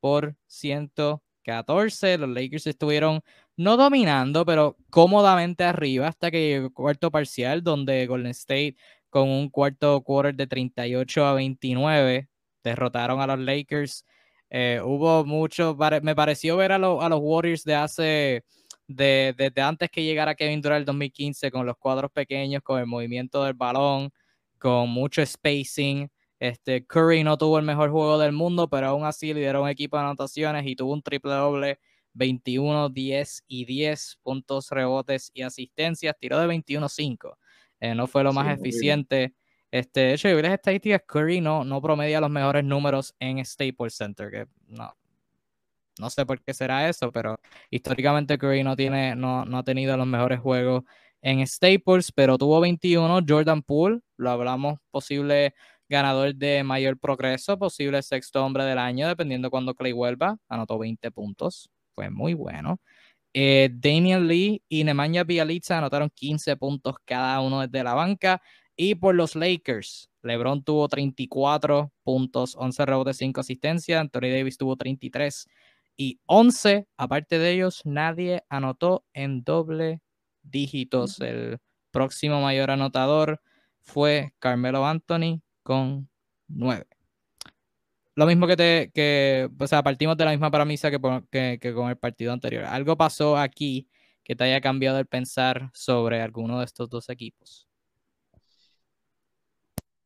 por 0.00 0.34
114. 0.46 2.16
Los 2.16 2.30
Lakers 2.30 2.66
estuvieron 2.66 3.20
no 3.58 3.76
dominando, 3.76 4.46
pero 4.46 4.78
cómodamente 4.88 5.64
arriba 5.64 6.08
hasta 6.08 6.30
que 6.30 6.48
llegó 6.48 6.66
el 6.68 6.72
cuarto 6.72 7.10
parcial, 7.10 7.62
donde 7.62 8.06
Golden 8.06 8.30
State 8.30 8.76
con 9.10 9.28
un 9.28 9.50
cuarto 9.50 10.00
quarter 10.02 10.34
de 10.34 10.46
38 10.46 11.26
a 11.26 11.34
29 11.34 12.28
derrotaron 12.64 13.20
a 13.20 13.26
los 13.26 13.38
Lakers. 13.38 14.06
Eh, 14.48 14.80
hubo 14.82 15.26
mucho, 15.26 15.76
me 16.02 16.14
pareció 16.14 16.56
ver 16.56 16.72
a, 16.72 16.76
a 16.76 17.08
los 17.08 17.20
Warriors 17.20 17.64
de 17.64 17.74
hace, 17.74 18.44
de, 18.88 19.34
desde 19.36 19.60
antes 19.60 19.90
que 19.90 20.02
llegara 20.02 20.34
Kevin 20.34 20.62
Durant 20.62 20.80
el 20.80 20.86
2015, 20.86 21.50
con 21.50 21.66
los 21.66 21.76
cuadros 21.76 22.10
pequeños, 22.10 22.62
con 22.62 22.80
el 22.80 22.86
movimiento 22.86 23.44
del 23.44 23.54
balón, 23.54 24.10
con 24.58 24.88
mucho 24.88 25.24
spacing. 25.24 26.08
Este, 26.40 26.86
Curry 26.86 27.22
no 27.22 27.36
tuvo 27.36 27.58
el 27.58 27.64
mejor 27.66 27.90
juego 27.90 28.18
del 28.18 28.32
mundo, 28.32 28.68
pero 28.68 28.88
aún 28.88 29.04
así 29.04 29.34
lideró 29.34 29.62
un 29.62 29.68
equipo 29.68 29.98
de 29.98 30.04
anotaciones 30.04 30.66
y 30.66 30.74
tuvo 30.74 30.94
un 30.94 31.02
triple 31.02 31.32
doble, 31.32 31.78
21, 32.14 32.88
10 32.88 33.44
y 33.46 33.66
10 33.66 34.18
puntos, 34.22 34.70
rebotes 34.70 35.30
y 35.34 35.42
asistencias. 35.42 36.16
Tiró 36.18 36.38
de 36.40 36.46
21-5. 36.48 37.36
Eh, 37.80 37.94
no 37.94 38.06
fue 38.06 38.24
lo 38.24 38.32
más 38.32 38.58
eficiente. 38.58 39.34
Este, 39.70 40.00
de 40.00 40.14
hecho, 40.14 40.28
yo 40.28 40.36
vi 40.36 40.42
las 40.42 40.54
estadísticas, 40.54 41.02
Curry 41.06 41.40
no, 41.40 41.62
no 41.62 41.80
promedia 41.80 42.20
los 42.20 42.30
mejores 42.30 42.64
números 42.64 43.14
en 43.20 43.44
Staples 43.44 43.94
Center, 43.94 44.30
que 44.30 44.46
no, 44.66 44.96
no 45.98 46.10
sé 46.10 46.26
por 46.26 46.40
qué 46.42 46.52
será 46.54 46.88
eso, 46.88 47.12
pero 47.12 47.38
históricamente 47.70 48.36
Curry 48.38 48.64
no, 48.64 48.74
tiene, 48.74 49.14
no, 49.14 49.44
no 49.44 49.58
ha 49.58 49.62
tenido 49.62 49.96
los 49.96 50.06
mejores 50.06 50.40
juegos 50.40 50.82
en 51.22 51.46
Staples, 51.46 52.10
pero 52.10 52.38
tuvo 52.38 52.60
21. 52.60 53.20
Jordan 53.28 53.62
Poole, 53.62 54.00
lo 54.16 54.30
hablamos, 54.30 54.80
posible 54.90 55.54
ganador 55.90 56.34
de 56.36 56.62
mayor 56.62 56.98
progreso, 56.98 57.58
posible 57.58 58.00
sexto 58.02 58.44
hombre 58.44 58.64
del 58.64 58.78
año, 58.78 59.08
dependiendo 59.08 59.50
cuando 59.50 59.74
Clay 59.74 59.92
vuelva. 59.92 60.38
Anotó 60.48 60.78
20 60.78 61.10
puntos, 61.10 61.68
fue 61.94 62.08
muy 62.10 62.32
bueno. 62.34 62.80
Eh, 63.34 63.70
Damian 63.72 64.26
Lee 64.28 64.62
y 64.68 64.84
Nemanja 64.84 65.24
Bialica 65.24 65.78
anotaron 65.78 66.10
15 66.10 66.56
puntos 66.56 66.96
cada 67.04 67.40
uno 67.40 67.60
desde 67.60 67.84
la 67.84 67.94
banca. 67.94 68.40
Y 68.76 68.94
por 68.94 69.14
los 69.16 69.34
Lakers, 69.34 70.08
LeBron 70.22 70.62
tuvo 70.64 70.88
34 70.88 71.92
puntos, 72.04 72.54
11 72.56 72.86
rebotes, 72.86 73.16
5 73.18 73.40
asistencias. 73.40 74.00
Anthony 74.00 74.30
Davis 74.30 74.58
tuvo 74.58 74.76
33 74.76 75.48
y 75.96 76.20
11. 76.26 76.86
Aparte 76.96 77.38
de 77.38 77.50
ellos, 77.52 77.82
nadie 77.84 78.44
anotó 78.48 79.04
en 79.12 79.42
doble 79.42 80.00
dígitos. 80.42 81.20
El 81.20 81.58
próximo 81.90 82.40
mayor 82.40 82.70
anotador 82.70 83.40
fue 83.80 84.32
Carmelo 84.38 84.86
Anthony 84.86 85.42
9. 86.48 86.86
Lo 88.16 88.26
mismo 88.26 88.46
que 88.46 88.56
te, 88.56 88.90
que, 88.92 89.48
o 89.58 89.66
sea, 89.66 89.82
partimos 89.82 90.16
de 90.16 90.24
la 90.24 90.32
misma 90.32 90.50
premisa 90.50 90.90
que, 90.90 91.58
que, 91.60 91.74
con 91.74 91.88
el 91.88 91.96
partido 91.96 92.32
anterior. 92.32 92.64
¿Algo 92.64 92.96
pasó 92.96 93.38
aquí 93.38 93.88
que 94.24 94.36
te 94.36 94.44
haya 94.44 94.60
cambiado 94.60 94.98
el 94.98 95.06
pensar 95.06 95.70
sobre 95.72 96.20
alguno 96.20 96.58
de 96.58 96.64
estos 96.64 96.90
dos 96.90 97.08
equipos? 97.08 97.66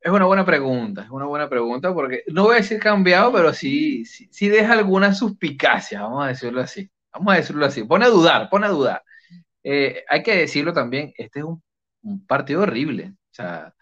Es 0.00 0.12
una 0.12 0.27
buena 0.27 0.44
pregunta, 0.44 1.03
es 1.03 1.11
una 1.11 1.24
buena 1.24 1.48
pregunta 1.48 1.94
porque 1.94 2.22
no 2.29 2.44
voy 2.44 2.57
a 2.57 2.59
decir 2.59 2.79
cambiado, 2.79 3.33
pero 3.33 3.55
sí, 3.55 4.05
sí, 4.05 4.48
deja 4.48 4.74
alguna 4.74 5.14
suspicacia, 5.14 6.03
vamos 6.03 6.24
a 6.24 6.29
decirlo 6.29 6.61
así. 6.61 6.90
Vamos 7.12 7.33
a 7.33 7.37
decirlo 7.38 7.64
así. 7.64 7.85
Pone 7.85 8.05
a 8.05 8.09
dudar, 8.09 8.50
pone 8.50 8.66
a 8.66 8.70
dudar. 8.70 9.03
Eh, 9.62 10.05
hay 10.09 10.22
que 10.22 10.37
decirlo 10.37 10.74
también, 10.74 11.14
este 11.16 11.38
es 11.38 11.44
un, 11.46 11.62
un 12.03 12.27
partido 12.27 12.62
horrible. 12.62 13.14
O 13.14 13.35
sea, 13.35 13.74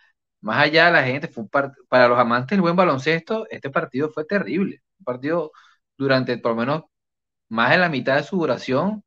más 0.43 0.59
allá 0.65 0.87
de 0.87 0.93
la 0.93 1.05
gente, 1.05 1.31
para 1.89 2.09
los 2.09 2.19
amantes 2.19 2.51
del 2.51 2.63
buen 2.63 2.77
baloncesto, 2.77 3.47
este 3.51 3.71
partido 3.71 4.11
fue 4.13 4.25
terrible. 4.27 4.83
Un 4.99 5.05
partido 5.05 5.53
durante 5.97 6.39
por 6.39 6.53
lo 6.53 6.57
menos 6.59 6.83
más 7.49 7.71
de 7.73 7.79
la 7.79 7.89
mitad 7.91 8.17
de 8.17 8.25
su 8.25 8.37
duración, 8.39 9.05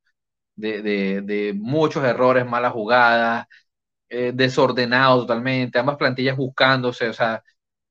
de, 0.56 1.54
muchos 1.58 2.04
errores, 2.06 2.46
malas 2.48 2.74
jugadas, 2.74 3.48
eh, 4.10 4.32
desordenado 4.36 5.22
totalmente, 5.22 5.80
ambas 5.80 5.98
plantillas 5.98 6.38
buscándose, 6.38 7.10
o 7.10 7.14
sea, 7.14 7.44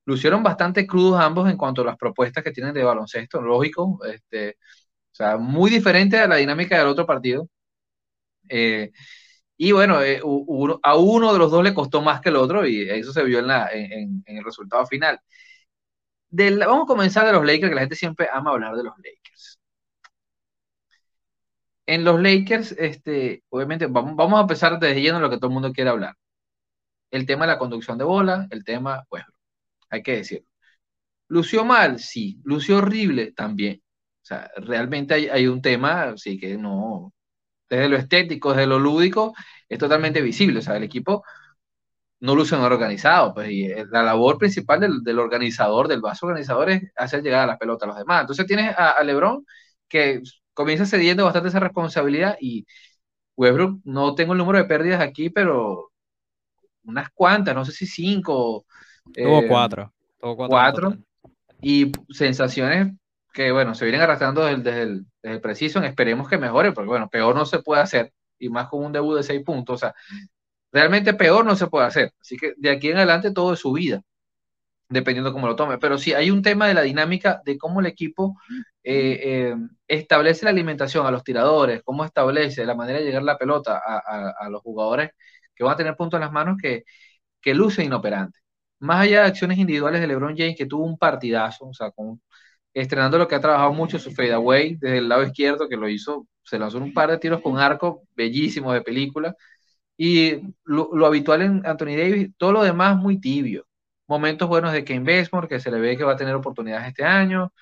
lucieron 0.05 0.43
bastante 0.43 0.87
crudos 0.87 1.19
ambos 1.21 1.49
en 1.49 1.57
cuanto 1.57 1.81
a 1.81 1.85
las 1.85 1.97
propuestas 1.97 2.43
que 2.43 2.51
tienen 2.51 2.73
de 2.73 2.83
baloncesto, 2.83 3.41
lógico, 3.41 3.99
este, 4.05 4.51
o 4.51 5.15
sea, 5.15 5.37
muy 5.37 5.71
diferente 5.71 6.17
a 6.19 6.27
la 6.27 6.37
dinámica 6.37 6.77
del 6.77 6.87
otro 6.87 7.05
partido. 7.05 7.49
Eh, 8.49 8.91
y 9.57 9.71
bueno, 9.71 10.01
eh, 10.03 10.21
a 10.83 10.95
uno 10.97 11.33
de 11.33 11.39
los 11.39 11.51
dos 11.51 11.63
le 11.63 11.73
costó 11.73 12.01
más 12.01 12.21
que 12.21 12.29
el 12.29 12.35
otro 12.35 12.67
y 12.67 12.89
eso 12.89 13.13
se 13.13 13.23
vio 13.23 13.39
en, 13.39 14.23
el 14.25 14.43
resultado 14.43 14.85
final. 14.85 15.19
vamos 16.29 16.83
a 16.83 16.87
comenzar 16.87 17.25
de 17.25 17.33
los 17.33 17.45
Lakers, 17.45 17.69
que 17.69 17.75
la 17.75 17.81
gente 17.81 17.95
siempre 17.95 18.27
ama 18.31 18.51
hablar 18.51 18.75
de 18.75 18.83
los 18.83 18.95
Lakers. 18.97 19.59
En 21.87 22.03
los 22.03 22.19
Lakers, 22.21 22.71
este, 22.73 23.43
obviamente, 23.49 23.87
vamos, 23.87 24.15
vamos 24.15 24.37
a 24.39 24.41
empezar 24.41 24.79
desde 24.79 25.01
lleno 25.01 25.19
lo 25.19 25.29
que 25.29 25.37
todo 25.37 25.47
el 25.47 25.53
mundo 25.53 25.71
quiere 25.73 25.89
hablar. 25.89 26.15
El 27.11 27.25
tema 27.25 27.45
de 27.45 27.53
la 27.53 27.59
conducción 27.59 27.97
de 27.97 28.03
bola, 28.05 28.47
el 28.51 28.63
tema, 28.63 29.05
bueno, 29.09 29.27
hay 29.89 30.03
que 30.03 30.17
decirlo. 30.17 30.47
¿Lució 31.27 31.65
mal? 31.65 31.99
Sí. 31.99 32.39
¿Lució 32.43 32.77
horrible? 32.79 33.31
También. 33.33 33.81
O 34.23 34.25
sea, 34.25 34.51
realmente 34.57 35.13
hay, 35.15 35.27
hay 35.29 35.47
un 35.47 35.61
tema, 35.61 36.17
sí, 36.17 36.39
que 36.39 36.57
no, 36.57 37.13
desde 37.69 37.89
lo 37.89 37.97
estético, 37.97 38.51
desde 38.51 38.67
lo 38.67 38.79
lúdico, 38.79 39.33
es 39.69 39.79
totalmente 39.79 40.21
visible. 40.21 40.59
O 40.59 40.61
sea, 40.61 40.77
el 40.77 40.83
equipo 40.83 41.23
no 42.19 42.35
luce 42.35 42.55
organizado, 42.55 43.33
pues, 43.33 43.49
y 43.51 43.67
la 43.91 44.03
labor 44.03 44.37
principal 44.37 44.79
del, 44.79 45.19
organizador, 45.19 45.87
del 45.87 46.01
vaso 46.01 46.25
organizador, 46.25 46.69
es 46.71 46.91
hacer 46.95 47.21
llegar 47.21 47.41
a 47.43 47.47
la 47.47 47.57
pelota 47.57 47.85
a 47.85 47.89
los 47.89 47.97
demás. 47.97 48.21
Entonces 48.21 48.45
tienes 48.47 48.75
a, 48.77 49.01
Lebron 49.03 49.45
que 49.87 50.21
comienza 50.53 50.85
cediendo 50.85 51.25
bastante 51.25 51.49
esa 51.49 51.59
responsabilidad 51.59 52.37
y 52.39 52.65
Westbrook, 53.35 53.81
no 53.83 54.15
tengo 54.15 54.33
el 54.33 54.39
número 54.39 54.59
de 54.59 54.65
pérdidas 54.65 55.01
aquí, 55.01 55.29
pero 55.29 55.91
unas 56.83 57.09
cuantas, 57.11 57.53
no 57.53 57.65
sé 57.65 57.73
si 57.73 57.85
cinco. 57.85 58.65
Tuvo 59.13 59.39
eh, 59.41 59.47
cuatro. 59.47 59.93
cuatro. 60.19 60.95
y 61.61 61.91
sensaciones 62.09 62.93
que 63.35 63.51
bueno, 63.51 63.75
se 63.75 63.85
vienen 63.85 64.01
arrastrando 64.01 64.45
desde, 64.45 64.81
el, 64.81 65.05
desde 65.21 65.35
el 65.35 65.41
preciso, 65.41 65.83
esperemos 65.83 66.29
que 66.29 66.37
mejore, 66.37 66.71
porque 66.71 66.87
bueno, 66.87 67.09
peor 67.09 67.35
no 67.35 67.45
se 67.45 67.59
puede 67.59 67.81
hacer, 67.81 68.13
y 68.39 68.49
más 68.49 68.69
con 68.69 68.85
un 68.85 68.93
debut 68.93 69.17
de 69.17 69.23
seis 69.23 69.43
puntos, 69.43 69.75
o 69.75 69.77
sea, 69.77 69.95
realmente 70.71 71.13
peor 71.13 71.45
no 71.45 71.55
se 71.55 71.67
puede 71.67 71.85
hacer. 71.87 72.13
Así 72.21 72.37
que 72.37 72.53
de 72.57 72.69
aquí 72.71 72.89
en 72.89 72.97
adelante 72.97 73.31
todo 73.31 73.53
es 73.53 73.59
su 73.59 73.73
vida, 73.73 74.01
dependiendo 74.89 75.33
cómo 75.33 75.47
lo 75.47 75.55
tome. 75.55 75.77
Pero 75.79 75.97
sí, 75.97 76.13
hay 76.13 76.31
un 76.31 76.41
tema 76.41 76.67
de 76.67 76.75
la 76.75 76.81
dinámica 76.83 77.41
de 77.45 77.57
cómo 77.57 77.81
el 77.81 77.87
equipo 77.87 78.37
eh, 78.83 79.51
eh, 79.53 79.55
establece 79.87 80.45
la 80.45 80.51
alimentación 80.51 81.05
a 81.05 81.11
los 81.11 81.23
tiradores, 81.23 81.81
cómo 81.83 82.05
establece 82.05 82.65
la 82.65 82.75
manera 82.75 82.99
de 82.99 83.05
llegar 83.05 83.23
la 83.23 83.37
pelota 83.37 83.81
a, 83.85 84.49
los 84.49 84.61
jugadores 84.61 85.11
que 85.55 85.63
van 85.63 85.73
a 85.73 85.77
tener 85.77 85.95
puntos 85.97 86.17
en 86.17 86.21
las 86.21 86.31
manos 86.31 86.57
que, 86.61 86.83
que 87.41 87.53
lucen 87.53 87.85
inoperantes. 87.87 88.41
Más 88.79 89.01
allá 89.01 89.21
de 89.23 89.27
acciones 89.27 89.57
individuales 89.57 90.01
de 90.01 90.07
LeBron 90.07 90.37
James, 90.37 90.55
que 90.57 90.65
tuvo 90.65 90.85
un 90.85 90.97
partidazo, 90.97 91.67
o 91.67 91.73
sea, 91.73 91.91
con, 91.91 92.21
estrenando 92.75 93.17
lo 93.17 93.27
que 93.27 93.35
ha 93.35 93.41
trabajado 93.41 93.73
mucho 93.73 93.99
su 93.99 94.11
fadeaway 94.11 94.75
desde 94.75 94.99
el 94.99 95.09
lado 95.09 95.23
izquierdo, 95.23 95.69
que 95.69 95.77
lo 95.77 95.89
hizo, 95.89 96.27
se 96.43 96.59
lanzó 96.59 96.77
un 96.77 96.93
par 96.93 97.09
de 97.11 97.17
tiros 97.17 97.41
con 97.41 97.57
arco 97.57 98.03
bellísimos 98.15 98.73
de 98.73 98.81
película, 98.81 99.35
y 99.97 100.41
lo, 100.65 101.05
habitual 101.05 101.41
en 101.41 101.65
Anthony 101.65 101.95
Davis, 101.97 102.29
todo 102.37 102.51
lo 102.53 102.63
demás 102.63 102.97
muy 102.97 103.19
tibio. 103.19 103.65
Momentos 104.07 104.47
buenos 104.49 104.73
de 104.73 104.83
Kane 104.83 105.01
Basemore, 105.01 105.47
que 105.47 105.59
se 105.59 105.71
le 105.71 105.79
ve 105.79 105.97
que 105.97 106.03
va 106.03 106.13
a 106.13 106.17
tener 106.17 106.35
oportunidades 106.35 106.89
este 106.89 107.03
año. 107.05 107.53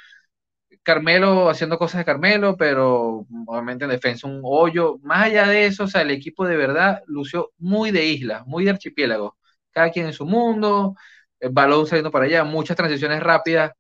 Carmelo 0.84 1.50
haciendo 1.50 1.78
cosas 1.78 2.00
de 2.00 2.06
Carmelo, 2.06 2.58
pero 2.58 3.26
obviamente 3.48 3.86
en 3.86 3.92
defensa 3.92 4.28
un 4.28 4.42
hoyo. 4.44 4.98
Más 5.04 5.26
allá 5.26 5.48
de 5.48 5.66
eso, 5.68 5.86
o 5.86 5.88
sea, 5.88 6.02
el 6.02 6.12
equipo 6.12 6.46
de 6.46 6.58
verdad 6.58 7.04
lució 7.08 7.52
muy 7.58 7.92
de 7.92 8.06
isla, 8.06 8.44
muy 8.46 8.66
de 8.66 8.72
archipiélago. 8.72 9.38
Cada 9.72 9.92
quien 9.92 10.08
en 10.08 10.14
su 10.14 10.26
mundo, 10.26 10.96
el 11.40 11.52
balón 11.52 11.88
saliendo 11.88 12.12
para 12.12 12.26
allá, 12.26 12.44
muchas 12.44 12.76
transiciones 12.78 13.22
rápidas 13.22 13.74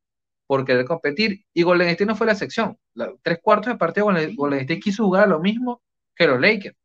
por 0.53 0.65
querer 0.65 0.85
competir. 0.85 1.45
Y 1.53 1.63
Golden 1.63 1.89
State 1.89 2.05
no 2.05 2.15
fue 2.15 2.27
la 2.27 2.35
sección. 2.35 2.77
tres 3.23 3.39
cuartos 3.41 3.73
de 3.73 3.77
partido, 3.79 4.05
Golden 4.35 4.59
State 4.61 4.79
quiso 4.79 5.03
jugar 5.05 5.27
lo 5.27 5.39
mismo 5.39 5.81
que 6.15 6.27
los 6.27 6.39
Lakers. 6.39 6.75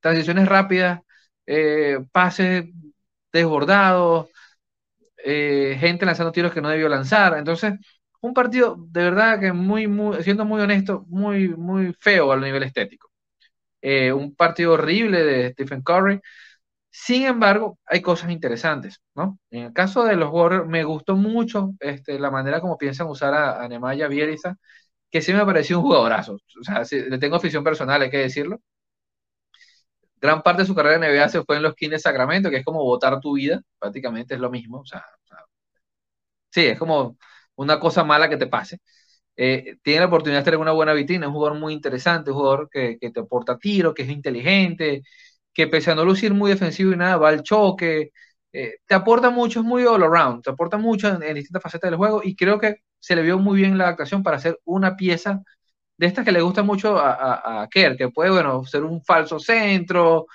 Transiciones 0.00 0.48
rápidas, 0.48 1.00
eh, 1.46 1.98
pases 2.10 2.64
desbordados, 3.32 4.28
eh, 5.24 5.76
gente 5.78 6.06
lanzando 6.06 6.32
tiros 6.32 6.52
que 6.54 6.62
no 6.62 6.70
debió 6.70 6.88
lanzar. 6.88 7.36
Entonces, 7.36 7.74
un 8.22 8.32
partido 8.34 8.76
de 8.78 9.02
verdad 9.04 9.38
que 9.40 9.52
muy, 9.52 9.86
muy, 9.88 10.22
siendo 10.22 10.44
muy 10.46 10.62
honesto, 10.62 11.04
muy, 11.08 11.48
muy 11.50 11.92
feo 12.00 12.32
a 12.32 12.36
nivel 12.38 12.62
estético. 12.62 13.10
Eh, 13.82 14.12
un 14.12 14.34
partido 14.34 14.72
horrible 14.74 15.22
de 15.24 15.52
Stephen 15.52 15.82
Curry. 15.82 16.20
Sin 16.90 17.24
embargo, 17.26 17.78
hay 17.86 18.00
cosas 18.02 18.30
interesantes, 18.30 19.00
¿no? 19.14 19.38
En 19.50 19.64
el 19.66 19.72
caso 19.72 20.04
de 20.04 20.16
los 20.16 20.30
Warriors, 20.32 20.66
me 20.66 20.84
gustó 20.84 21.16
mucho 21.16 21.74
este, 21.80 22.18
la 22.18 22.30
manera 22.30 22.60
como 22.60 22.78
piensan 22.78 23.08
usar 23.08 23.34
a, 23.34 23.62
a 23.64 24.08
Bielica, 24.08 24.56
que 25.10 25.22
sí 25.22 25.32
me 25.32 25.44
pareció 25.46 25.78
un 25.78 25.84
jugadorazo. 25.86 26.34
O 26.60 26.64
sea, 26.64 26.82
le 26.90 27.18
tengo 27.18 27.36
afición 27.36 27.64
personal, 27.64 28.02
hay 28.02 28.10
que 28.10 28.18
decirlo. 28.18 28.60
Gran 30.20 30.42
parte 30.42 30.62
de 30.62 30.66
su 30.66 30.74
carrera 30.76 30.96
en 30.96 31.02
NBA 31.04 31.28
se 31.28 31.42
fue 31.44 31.56
en 31.56 31.62
los 31.62 31.74
Kings 31.74 31.92
de 31.92 31.98
Sacramento, 31.98 32.50
que 32.50 32.58
es 32.58 32.64
como 32.64 32.82
votar 32.84 33.20
tu 33.20 33.34
vida, 33.34 33.62
prácticamente 33.78 34.34
es 34.34 34.40
lo 34.40 34.50
mismo. 34.50 34.80
O 34.80 34.86
sea, 34.86 35.04
sí, 36.50 36.62
es 36.66 36.78
como 36.78 37.16
una 37.56 37.78
cosa 37.80 38.04
mala 38.04 38.28
que 38.28 38.36
te 38.36 38.46
pase. 38.46 38.78
Eh, 39.36 39.78
tiene 39.82 40.00
la 40.02 40.06
oportunidad 40.06 40.40
de 40.40 40.44
tener 40.46 40.60
una 40.60 40.72
buena 40.72 40.94
vitrina, 40.94 41.28
un 41.28 41.34
jugador 41.34 41.58
muy 41.58 41.72
interesante, 41.74 42.30
un 42.30 42.38
jugador 42.38 42.68
que, 42.70 42.98
que 43.00 43.10
te 43.10 43.20
aporta 43.20 43.58
tiro, 43.58 43.94
que 43.94 44.02
es 44.04 44.10
inteligente, 44.10 45.02
que 45.52 45.66
pese 45.68 45.90
a 45.90 45.94
no 45.94 46.04
lucir 46.04 46.34
muy 46.34 46.50
defensivo 46.50 46.92
y 46.92 46.96
nada, 46.96 47.16
va 47.16 47.30
al 47.30 47.42
choque, 47.42 48.12
eh, 48.52 48.76
te 48.86 48.94
aporta 48.94 49.30
mucho, 49.30 49.60
es 49.60 49.66
muy 49.66 49.84
all 49.84 50.02
around, 50.02 50.42
te 50.42 50.50
aporta 50.50 50.78
mucho 50.78 51.08
en, 51.08 51.34
distintas 51.34 51.62
facetas 51.62 51.90
del 51.90 51.98
juego 51.98 52.22
y 52.24 52.36
creo 52.36 52.58
que 52.58 52.76
se 52.98 53.16
le 53.16 53.22
vio 53.22 53.38
muy 53.38 53.58
bien 53.58 53.78
la 53.78 53.84
adaptación 53.84 54.22
para 54.22 54.38
hacer 54.38 54.58
una 54.64 54.96
pieza 54.96 55.42
de 55.96 56.06
estas 56.06 56.24
que 56.24 56.32
le 56.32 56.42
gusta 56.42 56.62
mucho 56.62 56.98
a, 56.98 57.62
a, 57.62 57.68
Kerr, 57.68 57.96
que 57.96 58.10
puede, 58.10 58.30
bueno, 58.30 58.64
ser 58.64 58.84
un 58.84 59.02
falso 59.04 59.38
centro, 59.40 60.26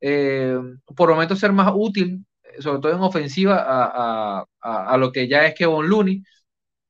eh, 0.00 0.58
por 0.96 1.10
momentos 1.10 1.38
ser 1.38 1.52
más 1.52 1.72
útil, 1.74 2.24
sobre 2.58 2.80
todo 2.80 2.92
en 2.92 3.00
ofensiva, 3.02 3.64
a, 3.66 4.44
a 4.60 4.96
lo 4.98 5.12
que 5.12 5.28
ya 5.28 5.46
es 5.46 5.54
Kevin 5.54 5.88
Looney. 5.88 6.22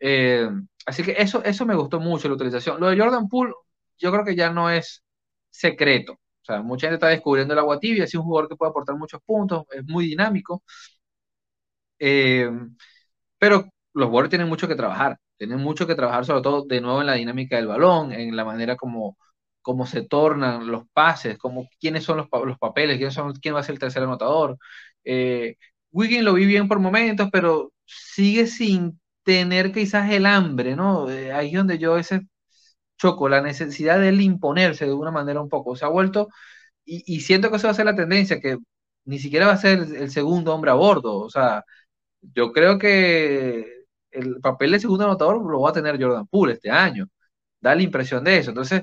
Eh, 0.00 0.48
así 0.86 1.02
que 1.02 1.14
eso, 1.18 1.42
eso 1.44 1.66
me 1.66 1.74
gustó 1.74 2.00
mucho 2.00 2.28
la 2.28 2.34
utilización. 2.34 2.80
Lo 2.80 2.88
de 2.88 2.98
Jordan 2.98 3.28
Poole, 3.28 3.54
yo 3.98 4.12
creo 4.12 4.24
que 4.24 4.36
ya 4.36 4.50
no 4.50 4.70
es 4.70 5.04
secreto. 5.50 6.18
O 6.48 6.52
sea, 6.52 6.62
mucha 6.62 6.86
gente 6.86 6.96
está 6.96 7.08
descubriendo 7.08 7.54
el 7.54 7.58
agua 7.60 7.80
tibia, 7.80 8.04
es 8.04 8.14
un 8.14 8.22
jugador 8.22 8.48
que 8.48 8.56
puede 8.56 8.70
aportar 8.70 8.96
muchos 8.96 9.20
puntos, 9.24 9.64
es 9.72 9.84
muy 9.84 10.06
dinámico. 10.06 10.62
Eh, 11.98 12.50
pero 13.38 13.70
los 13.94 14.10
Warriors 14.10 14.30
tienen 14.30 14.48
mucho 14.48 14.68
que 14.68 14.74
trabajar, 14.76 15.18
tienen 15.36 15.58
mucho 15.60 15.86
que 15.86 15.94
trabajar 15.94 16.24
sobre 16.24 16.42
todo 16.42 16.64
de 16.66 16.80
nuevo 16.80 17.00
en 17.00 17.06
la 17.06 17.14
dinámica 17.14 17.56
del 17.56 17.66
balón, 17.68 18.12
en 18.12 18.36
la 18.36 18.44
manera 18.44 18.76
como, 18.76 19.18
como 19.62 19.86
se 19.86 20.02
tornan 20.06 20.66
los 20.70 20.84
pases, 20.92 21.38
como, 21.38 21.68
quiénes 21.80 22.04
son 22.04 22.18
los, 22.18 22.28
los 22.46 22.58
papeles, 22.58 22.98
quién, 22.98 23.12
son, 23.12 23.34
quién 23.34 23.54
va 23.54 23.60
a 23.60 23.62
ser 23.62 23.74
el 23.74 23.78
tercer 23.80 24.02
anotador. 24.02 24.58
Eh, 25.04 25.56
Wiggins 25.92 26.24
lo 26.24 26.34
vi 26.34 26.46
bien 26.46 26.68
por 26.68 26.78
momentos, 26.80 27.28
pero 27.32 27.72
sigue 27.84 28.46
sin 28.46 29.00
tener 29.22 29.72
quizás 29.72 30.10
el 30.12 30.26
hambre, 30.26 30.76
¿no? 30.76 31.10
Eh, 31.10 31.32
ahí 31.32 31.48
es 31.48 31.54
donde 31.54 31.78
yo 31.78 31.96
ese 31.98 32.20
Choco, 32.96 33.28
la 33.28 33.40
necesidad 33.42 34.00
de 34.00 34.08
él 34.10 34.20
imponerse 34.20 34.86
de 34.86 34.92
una 34.94 35.10
manera 35.10 35.40
un 35.40 35.48
poco. 35.48 35.76
Se 35.76 35.84
ha 35.84 35.88
vuelto, 35.88 36.28
y, 36.84 37.20
siento 37.20 37.50
que 37.50 37.56
eso 37.56 37.68
va 37.68 37.72
a 37.72 37.74
ser 37.74 37.86
la 37.86 37.96
tendencia, 37.96 38.40
que 38.40 38.58
ni 39.04 39.18
siquiera 39.18 39.46
va 39.46 39.54
a 39.54 39.56
ser 39.58 39.80
el, 39.80 40.10
segundo 40.10 40.54
hombre 40.54 40.70
a 40.70 40.74
bordo. 40.74 41.18
O 41.18 41.30
sea, 41.30 41.64
yo 42.22 42.52
creo 42.52 42.78
que 42.78 43.84
el 44.10 44.40
papel 44.40 44.72
de 44.72 44.80
segundo 44.80 45.04
anotador 45.04 45.44
lo 45.50 45.60
va 45.60 45.70
a 45.70 45.72
tener 45.72 46.00
Jordan 46.02 46.26
Poole 46.28 46.54
este 46.54 46.70
año. 46.70 47.08
Da 47.60 47.74
la 47.74 47.82
impresión 47.82 48.24
de 48.24 48.38
eso. 48.38 48.50
Entonces, 48.50 48.82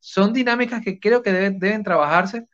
son 0.00 0.32
dinámicas 0.32 0.82
que 0.84 1.00
creo 1.00 1.22
que 1.22 1.32
deben, 1.32 1.58
deben 1.58 1.84
trabajarse 1.84 2.46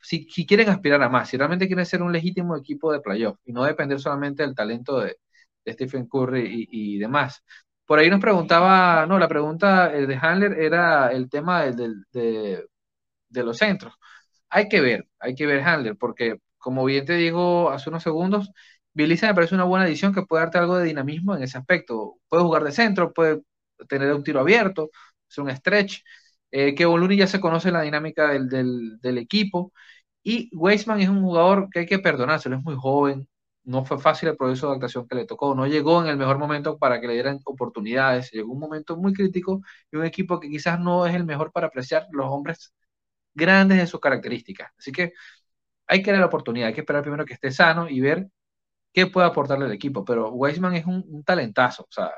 si, 0.00 0.26
quieren 0.46 0.68
aspirar 0.68 1.02
a 1.02 1.08
más, 1.08 1.28
si 1.28 1.36
realmente 1.36 1.66
quieren 1.66 1.86
ser 1.86 2.02
un 2.02 2.12
legítimo 2.12 2.56
equipo 2.56 2.92
de 2.92 3.00
playoff 3.00 3.38
y 3.44 3.52
no 3.52 3.64
depender 3.64 4.00
solamente 4.00 4.42
del 4.42 4.54
talento 4.54 5.00
de, 5.00 5.16
Stephen 5.66 6.06
Curry 6.08 6.68
y, 6.70 6.96
y 6.96 6.98
demás. 6.98 7.44
Por 7.90 7.98
ahí 7.98 8.08
nos 8.08 8.20
preguntaba, 8.20 9.04
no, 9.06 9.18
la 9.18 9.26
pregunta 9.26 9.88
de 9.88 10.14
Handler 10.16 10.52
era 10.60 11.10
el 11.10 11.28
tema 11.28 11.64
de, 11.64 12.64
los 13.44 13.58
centros. 13.58 13.94
Hay 14.48 14.68
que 14.68 14.80
ver, 14.80 15.08
hay 15.18 15.34
que 15.34 15.46
ver 15.46 15.60
Handler, 15.62 15.96
porque 15.96 16.38
como 16.58 16.84
bien 16.84 17.04
te 17.04 17.14
digo 17.14 17.70
hace 17.70 17.90
unos 17.90 18.04
segundos, 18.04 18.50
Bielisa 18.92 19.26
me 19.28 19.34
parece 19.34 19.56
una 19.56 19.64
buena 19.64 19.86
edición 19.88 20.14
que 20.14 20.22
puede 20.22 20.44
darte 20.44 20.58
algo 20.58 20.78
de 20.78 20.86
dinamismo 20.86 21.36
en 21.36 21.42
ese 21.42 21.58
aspecto. 21.58 22.18
Puede 22.28 22.44
jugar 22.44 22.64
de 22.64 22.72
centro, 22.72 23.12
puede 23.12 23.42
tener 23.88 24.14
un 24.14 24.22
tiro 24.24 24.40
abierto, 24.40 24.90
es 25.28 25.38
un 25.38 25.50
stretch. 25.50 26.02
Eh, 26.52 26.74
que 26.76 26.86
Boluni 26.86 27.16
ya 27.16 27.26
se 27.26 27.40
conoce 27.40 27.72
la 27.72 27.82
dinámica 27.82 28.28
del, 28.32 28.48
del, 29.00 29.18
equipo. 29.18 29.72
Y 30.22 30.50
Weisman 30.56 31.00
es 31.00 31.08
un 31.08 31.22
jugador 31.22 31.68
que 31.72 31.80
hay 31.80 31.86
que 31.86 31.98
perdonárselo, 32.00 32.56
es 32.56 32.64
muy 32.64 32.76
joven, 32.76 33.28
no 33.64 33.84
fue 33.84 33.98
fácil 33.98 34.30
el 34.30 34.36
proceso 34.36 34.66
de 34.66 34.72
adaptación 34.72 35.06
que 35.08 35.14
le 35.16 35.26
tocó, 35.26 35.54
no 35.54 35.66
llegó 35.66 36.02
en 36.02 36.08
el 36.08 36.16
mejor 36.16 36.38
momento 36.38 36.78
para 36.78 37.00
que 37.00 37.06
le 37.06 37.14
dieran 37.14 37.40
oportunidades, 37.44 38.30
llegó 38.32 38.52
un 38.52 38.60
momento 38.60 38.96
muy 38.96 39.12
crítico 39.12 39.62
y 39.92 39.96
un 39.96 40.04
equipo 40.04 40.40
que 40.40 40.48
quizás 40.48 40.80
no 40.80 41.06
es 41.06 41.14
el 41.14 41.24
mejor 41.24 41.52
para 41.52 41.68
apreciar 41.68 42.06
los 42.12 42.26
hombres 42.28 42.72
grandes 43.34 43.78
de 43.78 43.86
sus 43.86 44.00
características. 44.00 44.72
Así 44.78 44.92
que 44.92 45.12
hay 45.86 46.02
que 46.02 46.12
dar 46.12 46.20
la 46.20 46.26
oportunidad, 46.26 46.68
hay 46.68 46.74
que 46.74 46.80
esperar 46.82 47.02
primero 47.02 47.24
que 47.26 47.34
esté 47.34 47.52
sano 47.52 47.88
y 47.88 48.00
ver 48.00 48.28
qué 48.92 49.06
puede 49.08 49.26
aportarle 49.28 49.66
al 49.66 49.72
equipo, 49.72 50.04
pero 50.04 50.30
Weisman 50.32 50.74
es 50.74 50.86
un, 50.86 51.24
talentazo, 51.24 51.84
o 51.84 51.92
sea, 51.92 52.12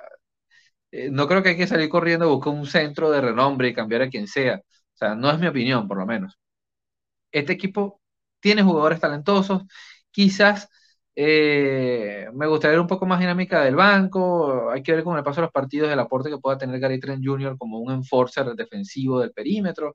eh, 0.91 1.11
no 1.11 1.27
creo 1.29 1.43
que 1.43 1.51
hay 1.51 1.57
que 1.57 1.67
salir 1.67 1.89
corriendo 1.89 2.27
a 2.27 2.29
buscar 2.29 2.53
un 2.53 2.67
centro 2.67 3.11
de 3.11 3.21
renombre 3.21 3.69
y 3.69 3.75
cambiar 3.75 4.03
a 4.03 4.11
quien 4.11 4.27
sea, 4.27 4.57
o 4.59 4.97
sea, 4.97 5.15
no 5.15 5.31
es 5.31 5.39
mi 5.39 5.47
opinión, 5.47 5.89
por 5.89 5.99
lo 5.99 6.07
menos. 6.07 6.39
Este 7.33 7.53
equipo 7.53 8.01
tiene 8.41 8.63
jugadores 8.63 9.01
talentosos, 9.01 9.63
quizás 10.11 10.69
eh, 11.15 12.29
me 12.33 12.47
gustaría 12.47 12.73
ver 12.73 12.81
un 12.81 12.87
poco 12.87 13.07
más 13.07 13.21
dinámica 13.21 13.63
del 13.63 13.77
banco. 13.77 14.71
Hay 14.71 14.83
que 14.83 14.93
ver 14.93 15.05
con 15.05 15.17
el 15.17 15.25
paso 15.25 15.41
de 15.41 15.47
los 15.47 15.53
partidos 15.53 15.91
el 15.91 15.99
aporte 15.99 16.31
que 16.31 16.39
pueda 16.39 16.59
tener 16.59 16.81
Gary 16.81 17.01
Trent 17.01 17.25
Jr. 17.25 17.57
como 17.59 17.79
un 17.79 17.93
enforcer 17.93 18.47
defensivo 18.55 19.21
del 19.21 19.33
perímetro. 19.33 19.95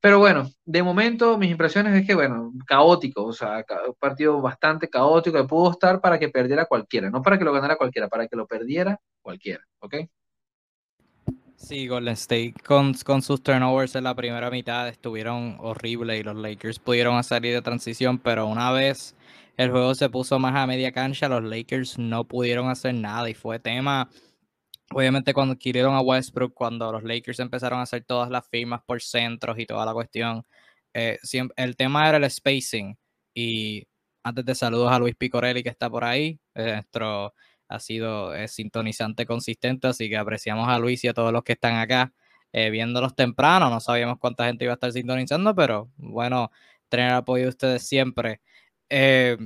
Pero 0.00 0.18
bueno, 0.20 0.48
de 0.64 0.82
momento 0.82 1.36
mis 1.38 1.50
impresiones 1.50 1.94
es 2.00 2.06
que, 2.06 2.14
bueno, 2.14 2.52
caótico, 2.66 3.24
o 3.24 3.32
sea, 3.32 3.64
un 3.88 3.94
partido 3.98 4.40
bastante 4.40 4.88
caótico 4.88 5.36
que 5.36 5.44
pudo 5.44 5.72
estar 5.72 6.00
para 6.00 6.18
que 6.20 6.28
perdiera 6.28 6.66
cualquiera, 6.66 7.10
no 7.10 7.20
para 7.20 7.36
que 7.38 7.44
lo 7.44 7.52
ganara 7.52 7.76
cualquiera, 7.76 8.08
para 8.08 8.28
que 8.28 8.36
lo 8.36 8.46
perdiera 8.46 9.00
cualquiera, 9.22 9.64
¿ok? 9.80 9.96
Sí, 11.56 11.88
Golden 11.88 12.14
State 12.14 12.54
con, 12.64 12.94
con 13.04 13.22
sus 13.22 13.42
turnovers 13.42 13.96
en 13.96 14.04
la 14.04 14.14
primera 14.14 14.48
mitad 14.50 14.86
estuvieron 14.86 15.56
horribles 15.58 16.20
y 16.20 16.22
los 16.22 16.36
Lakers 16.36 16.78
pudieron 16.78 17.22
salir 17.24 17.52
de 17.52 17.62
transición, 17.62 18.18
pero 18.18 18.46
una 18.46 18.70
vez 18.70 19.16
el 19.58 19.72
juego 19.72 19.94
se 19.96 20.08
puso 20.08 20.38
más 20.38 20.54
a 20.54 20.66
media 20.68 20.92
cancha, 20.92 21.28
los 21.28 21.42
Lakers 21.42 21.98
no 21.98 22.26
pudieron 22.26 22.68
hacer 22.70 22.94
nada 22.94 23.28
y 23.28 23.34
fue 23.34 23.58
tema, 23.58 24.08
obviamente 24.92 25.34
cuando 25.34 25.54
adquirieron 25.54 25.94
a 25.94 26.00
Westbrook, 26.00 26.54
cuando 26.54 26.92
los 26.92 27.02
Lakers 27.02 27.40
empezaron 27.40 27.80
a 27.80 27.82
hacer 27.82 28.04
todas 28.04 28.30
las 28.30 28.48
firmas 28.48 28.82
por 28.86 29.02
centros 29.02 29.58
y 29.58 29.66
toda 29.66 29.84
la 29.84 29.92
cuestión, 29.92 30.44
eh, 30.94 31.18
el 31.56 31.76
tema 31.76 32.08
era 32.08 32.18
el 32.18 32.30
spacing 32.30 32.96
y 33.34 33.84
antes 34.22 34.44
de 34.44 34.54
saludos 34.54 34.92
a 34.92 34.98
Luis 35.00 35.16
Picorelli 35.16 35.64
que 35.64 35.70
está 35.70 35.90
por 35.90 36.04
ahí, 36.04 36.38
eh, 36.54 36.74
nuestro 36.74 37.34
ha 37.68 37.80
sido 37.80 38.34
eh, 38.36 38.46
sintonizante 38.48 39.26
consistente, 39.26 39.88
así 39.88 40.08
que 40.08 40.16
apreciamos 40.16 40.68
a 40.68 40.78
Luis 40.78 41.02
y 41.04 41.08
a 41.08 41.14
todos 41.14 41.32
los 41.32 41.42
que 41.42 41.52
están 41.54 41.76
acá 41.76 42.12
viéndolos 42.52 43.14
temprano. 43.14 43.70
No 43.70 43.78
sabíamos 43.80 44.18
cuánta 44.18 44.46
gente 44.46 44.64
iba 44.64 44.72
a 44.72 44.76
estar 44.76 44.90
sintonizando, 44.92 45.54
pero 45.54 45.90
bueno, 45.96 46.50
tener 46.88 47.12
apoyo 47.12 47.44
de 47.44 47.50
ustedes 47.50 47.86
siempre. 47.86 48.40
Eh, 48.90 49.36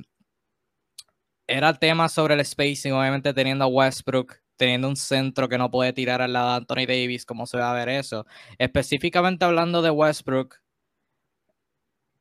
era 1.47 1.75
tema 1.75 2.09
sobre 2.09 2.35
el 2.35 2.45
spacing, 2.45 2.93
obviamente 2.93 3.35
teniendo 3.35 3.65
a 3.65 3.69
Westbrook, 3.69 4.37
teniendo 4.57 4.89
un 4.89 4.97
centro 4.97 5.49
que 5.49 5.59
no 5.59 5.71
puede 5.71 5.93
tirar 5.93 6.23
al 6.23 6.33
lado 6.33 6.51
de 6.51 6.57
Anthony 6.57 6.87
Davis, 6.87 7.27
¿cómo 7.27 7.47
se 7.47 7.59
va 7.59 7.71
a 7.73 7.75
ver 7.75 7.89
eso? 7.89 8.27
Específicamente 8.59 9.45
hablando 9.45 9.83
de 9.83 9.91
Westbrook, 9.91 10.57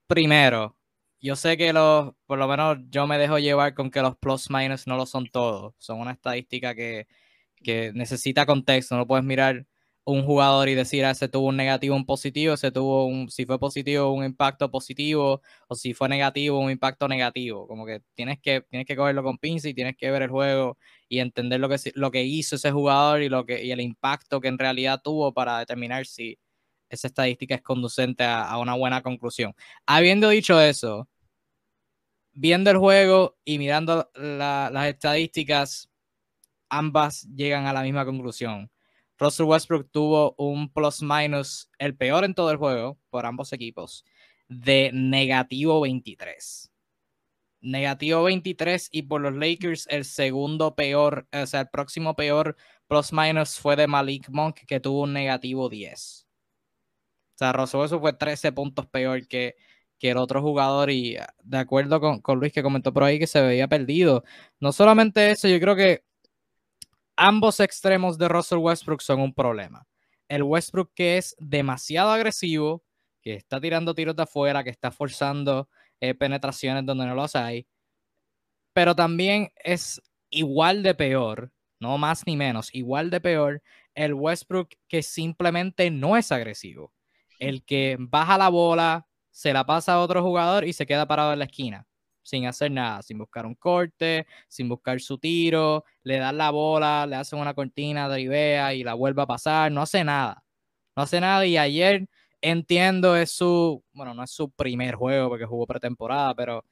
primero, 0.07 0.75
yo 1.21 1.35
sé 1.35 1.57
que 1.57 1.73
los, 1.73 2.13
por 2.25 2.39
lo 2.39 2.47
menos 2.47 2.79
yo 2.89 3.07
me 3.07 3.17
dejo 3.17 3.39
llevar 3.39 3.73
con 3.73 3.91
que 3.91 4.01
los 4.01 4.17
plus 4.17 4.49
minus 4.49 4.87
no 4.87 4.97
lo 4.97 5.05
son 5.05 5.27
todos, 5.27 5.73
son 5.77 5.99
una 5.99 6.11
estadística 6.11 6.75
que, 6.75 7.07
que 7.63 7.91
necesita 7.93 8.45
contexto, 8.45 8.97
no 8.97 9.07
puedes 9.07 9.25
mirar 9.25 9.65
un 10.03 10.23
jugador 10.25 10.67
y 10.69 10.75
decir, 10.75 11.05
ah, 11.05 11.13
se 11.13 11.27
tuvo 11.27 11.47
un 11.47 11.57
negativo, 11.57 11.95
un 11.95 12.05
positivo, 12.05 12.57
se 12.57 12.71
tuvo 12.71 13.05
un, 13.05 13.29
si 13.29 13.45
fue 13.45 13.59
positivo, 13.59 14.11
un 14.11 14.23
impacto 14.25 14.71
positivo, 14.71 15.41
o 15.67 15.75
si 15.75 15.93
fue 15.93 16.09
negativo, 16.09 16.59
un 16.59 16.71
impacto 16.71 17.07
negativo. 17.07 17.67
Como 17.67 17.85
que 17.85 18.01
tienes 18.15 18.39
que, 18.39 18.61
tienes 18.61 18.87
que 18.87 18.95
cogerlo 18.95 19.23
con 19.23 19.37
pinza 19.37 19.69
y 19.69 19.73
tienes 19.73 19.95
que 19.97 20.09
ver 20.11 20.23
el 20.23 20.29
juego 20.29 20.77
y 21.07 21.19
entender 21.19 21.59
lo 21.59 21.69
que, 21.69 21.77
lo 21.95 22.11
que 22.11 22.23
hizo 22.23 22.55
ese 22.55 22.71
jugador 22.71 23.21
y, 23.21 23.29
lo 23.29 23.45
que, 23.45 23.63
y 23.63 23.71
el 23.71 23.81
impacto 23.81 24.41
que 24.41 24.47
en 24.47 24.57
realidad 24.57 25.01
tuvo 25.03 25.33
para 25.33 25.59
determinar 25.59 26.05
si 26.05 26.39
esa 26.89 27.07
estadística 27.07 27.55
es 27.55 27.61
conducente 27.61 28.23
a, 28.23 28.57
una 28.57 28.75
buena 28.75 29.01
conclusión. 29.01 29.55
Habiendo 29.85 30.29
dicho 30.29 30.59
eso, 30.61 31.07
viendo 32.33 32.69
el 32.71 32.77
juego 32.77 33.37
y 33.45 33.59
mirando 33.59 34.09
las 34.15 34.87
estadísticas, 34.87 35.89
ambas 36.69 37.23
llegan 37.35 37.67
a 37.67 37.73
la 37.73 37.83
misma 37.83 38.05
conclusión 38.05 38.71
Russell 39.21 39.45
Westbrook 39.45 39.91
tuvo 39.91 40.33
un 40.39 40.73
plus 40.73 41.03
minus, 41.03 41.69
el 41.77 41.95
peor 41.95 42.25
en 42.25 42.33
todo 42.33 42.49
el 42.49 42.57
juego, 42.57 42.97
por 43.11 43.27
ambos 43.27 43.53
equipos, 43.53 44.03
de 44.49 44.89
negativo 44.93 45.79
23. 45.79 46.71
Negativo 47.61 48.23
23 48.23 48.89
y 48.91 49.03
por 49.03 49.21
los 49.21 49.35
Lakers 49.35 49.85
el 49.91 50.05
segundo 50.05 50.73
peor, 50.73 51.27
o 51.31 51.45
sea, 51.45 51.61
el 51.61 51.69
próximo 51.69 52.15
peor 52.15 52.57
plus 52.87 53.13
minus 53.13 53.59
fue 53.59 53.75
de 53.75 53.85
Malik 53.85 54.27
Monk 54.29 54.61
que 54.67 54.79
tuvo 54.79 55.03
un 55.03 55.13
negativo 55.13 55.69
10. 55.69 56.27
O 57.35 57.37
sea, 57.37 57.53
Russell 57.53 57.81
Westbrook 57.81 58.01
fue 58.01 58.13
13 58.13 58.51
puntos 58.53 58.87
peor 58.87 59.27
que, 59.27 59.55
que 59.99 60.09
el 60.09 60.17
otro 60.17 60.41
jugador 60.41 60.89
y 60.89 61.17
de 61.43 61.57
acuerdo 61.59 62.01
con, 62.01 62.21
con 62.21 62.39
Luis 62.39 62.53
que 62.53 62.63
comentó 62.63 62.91
por 62.91 63.03
ahí 63.03 63.19
que 63.19 63.27
se 63.27 63.39
veía 63.39 63.67
perdido. 63.67 64.23
No 64.59 64.71
solamente 64.71 65.29
eso, 65.29 65.47
yo 65.47 65.59
creo 65.59 65.75
que 65.75 66.03
ambos 67.15 67.59
extremos 67.59 68.17
de 68.17 68.27
Russell 68.27 68.59
Westbrook 68.59 69.01
son 69.01 69.21
un 69.21 69.33
problema. 69.33 69.87
El 70.27 70.43
Westbrook 70.43 70.91
que 70.95 71.17
es 71.17 71.35
demasiado 71.39 72.11
agresivo, 72.11 72.83
que 73.21 73.35
está 73.35 73.59
tirando 73.59 73.93
tiros 73.93 74.15
de 74.15 74.23
afuera, 74.23 74.63
que 74.63 74.69
está 74.69 74.91
forzando 74.91 75.69
eh, 75.99 76.15
penetraciones 76.15 76.85
donde 76.85 77.05
no 77.05 77.15
los 77.15 77.35
hay, 77.35 77.67
pero 78.73 78.95
también 78.95 79.51
es 79.63 80.01
igual 80.29 80.83
de 80.83 80.95
peor, 80.95 81.51
no 81.79 81.97
más 81.97 82.25
ni 82.25 82.37
menos, 82.37 82.73
igual 82.73 83.09
de 83.09 83.21
peor, 83.21 83.61
el 83.95 84.13
Westbrook 84.13 84.69
que 84.87 85.03
simplemente 85.03 85.91
no 85.91 86.15
es 86.17 86.31
agresivo. 86.31 86.93
El 87.39 87.63
que 87.65 87.97
baja 87.99 88.37
la 88.37 88.49
bola, 88.49 89.07
se 89.31 89.53
la 89.53 89.65
pasa 89.65 89.93
a 89.93 89.99
otro 89.99 90.23
jugador 90.23 90.65
y 90.65 90.73
se 90.73 90.85
queda 90.85 91.07
parado 91.07 91.33
en 91.33 91.39
la 91.39 91.45
esquina 91.45 91.87
sin 92.23 92.45
hacer 92.47 92.71
nada, 92.71 93.01
sin 93.01 93.17
buscar 93.17 93.45
un 93.45 93.55
corte, 93.55 94.27
sin 94.47 94.69
buscar 94.69 94.99
su 95.01 95.17
tiro, 95.17 95.83
le 96.03 96.17
dan 96.17 96.37
la 96.37 96.51
bola, 96.51 97.05
le 97.07 97.15
hacen 97.15 97.39
una 97.39 97.53
cortina, 97.53 98.09
de 98.09 98.21
idea 98.21 98.73
y 98.73 98.83
la 98.83 98.93
vuelve 98.93 99.21
a 99.21 99.27
pasar, 99.27 99.71
no 99.71 99.81
hace 99.81 100.03
nada. 100.03 100.43
No 100.95 101.03
hace 101.03 101.21
nada 101.21 101.45
y 101.45 101.57
ayer 101.57 102.07
entiendo 102.41 103.15
es 103.15 103.31
su, 103.31 103.83
bueno, 103.93 104.13
no 104.13 104.23
es 104.23 104.31
su 104.31 104.51
primer 104.51 104.95
juego 104.95 105.29
porque 105.29 105.45
jugó 105.45 105.67
pretemporada, 105.67 106.35
pero 106.35 106.65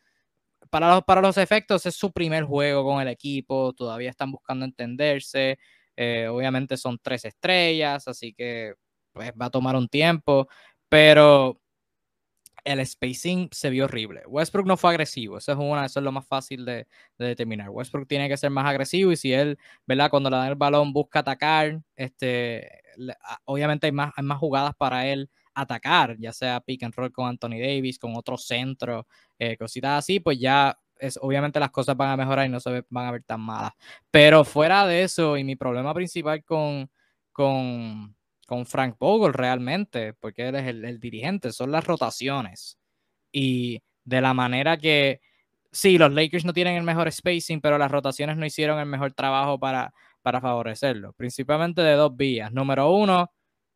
para 0.69 0.89
los, 0.95 1.03
para 1.03 1.21
los 1.21 1.37
efectos 1.37 1.85
es 1.85 1.95
su 1.95 2.11
primer 2.11 2.43
juego 2.43 2.83
con 2.83 3.01
el 3.01 3.07
equipo, 3.07 3.73
todavía 3.73 4.09
están 4.09 4.31
buscando 4.31 4.65
entenderse, 4.65 5.57
eh, 5.95 6.27
obviamente 6.27 6.77
son 6.77 6.99
tres 7.01 7.25
estrellas, 7.25 8.07
así 8.07 8.33
que 8.33 8.73
pues 9.13 9.31
va 9.39 9.47
a 9.47 9.49
tomar 9.49 9.75
un 9.75 9.87
tiempo, 9.87 10.47
pero 10.89 11.59
el 12.63 12.85
spacing 12.85 13.49
se 13.51 13.69
vio 13.69 13.85
horrible. 13.85 14.21
Westbrook 14.27 14.65
no 14.65 14.77
fue 14.77 14.91
agresivo, 14.91 15.37
eso 15.37 15.51
es, 15.51 15.57
una, 15.57 15.85
eso 15.85 15.99
es 15.99 16.03
lo 16.03 16.11
más 16.11 16.25
fácil 16.27 16.65
de, 16.65 16.87
determinar. 17.17 17.69
Westbrook 17.69 18.07
tiene 18.07 18.27
que 18.27 18.37
ser 18.37 18.49
más 18.49 18.65
agresivo 18.65 19.11
y 19.11 19.17
si 19.17 19.33
él, 19.33 19.57
¿verdad? 19.85 20.09
Cuando 20.09 20.29
le 20.29 20.37
dan 20.37 20.49
el 20.49 20.55
balón 20.55 20.93
busca 20.93 21.19
atacar, 21.19 21.81
este, 21.95 22.81
obviamente 23.45 23.87
hay 23.87 23.91
más, 23.91 24.13
hay 24.15 24.23
más 24.23 24.37
jugadas 24.37 24.75
para 24.75 25.07
él 25.07 25.29
atacar, 25.53 26.17
ya 26.19 26.31
sea 26.31 26.59
pick 26.61 26.83
and 26.83 26.95
roll 26.95 27.11
con 27.11 27.27
Anthony 27.27 27.59
Davis, 27.59 27.99
con 27.99 28.15
otro 28.15 28.37
centro, 28.37 29.07
eh, 29.37 29.57
cositas 29.57 29.99
así, 29.99 30.19
pues 30.19 30.39
ya 30.39 30.77
es, 30.99 31.17
obviamente 31.21 31.59
las 31.59 31.71
cosas 31.71 31.95
van 31.97 32.11
a 32.11 32.17
mejorar 32.17 32.45
y 32.45 32.49
no 32.49 32.59
se 32.59 32.83
van 32.89 33.07
a 33.07 33.11
ver 33.11 33.23
tan 33.23 33.41
malas. 33.41 33.71
Pero 34.11 34.43
fuera 34.43 34.85
de 34.85 35.03
eso, 35.03 35.37
y 35.37 35.43
mi 35.43 35.55
problema 35.55 35.93
principal 35.93 36.43
con, 36.43 36.89
con 37.31 38.15
con 38.49 38.65
Frank 38.65 38.97
Vogel 38.99 39.33
realmente, 39.33 40.13
porque 40.15 40.47
él 40.47 40.55
es 40.55 40.65
el, 40.67 40.99
dirigente, 40.99 41.51
son 41.51 41.71
las 41.71 41.85
rotaciones. 41.85 42.79
Y 43.31 43.83
de 44.03 44.21
la 44.21 44.33
manera 44.33 44.75
que, 44.77 45.21
sí, 45.71 45.99
los 45.99 46.11
Lakers 46.11 46.45
no 46.45 46.53
tienen 46.53 46.75
el 46.75 46.83
mejor 46.83 47.11
spacing, 47.11 47.61
pero 47.61 47.77
las 47.77 47.91
rotaciones 47.91 48.37
no 48.37 48.45
hicieron 48.47 48.79
el 48.79 48.87
mejor 48.87 49.13
trabajo 49.13 49.59
para, 49.59 49.93
para 50.23 50.41
favorecerlo, 50.41 51.13
principalmente 51.13 51.83
de 51.83 51.93
dos 51.93 52.17
vías. 52.17 52.51
Número 52.51 52.89
uno, 52.91 53.31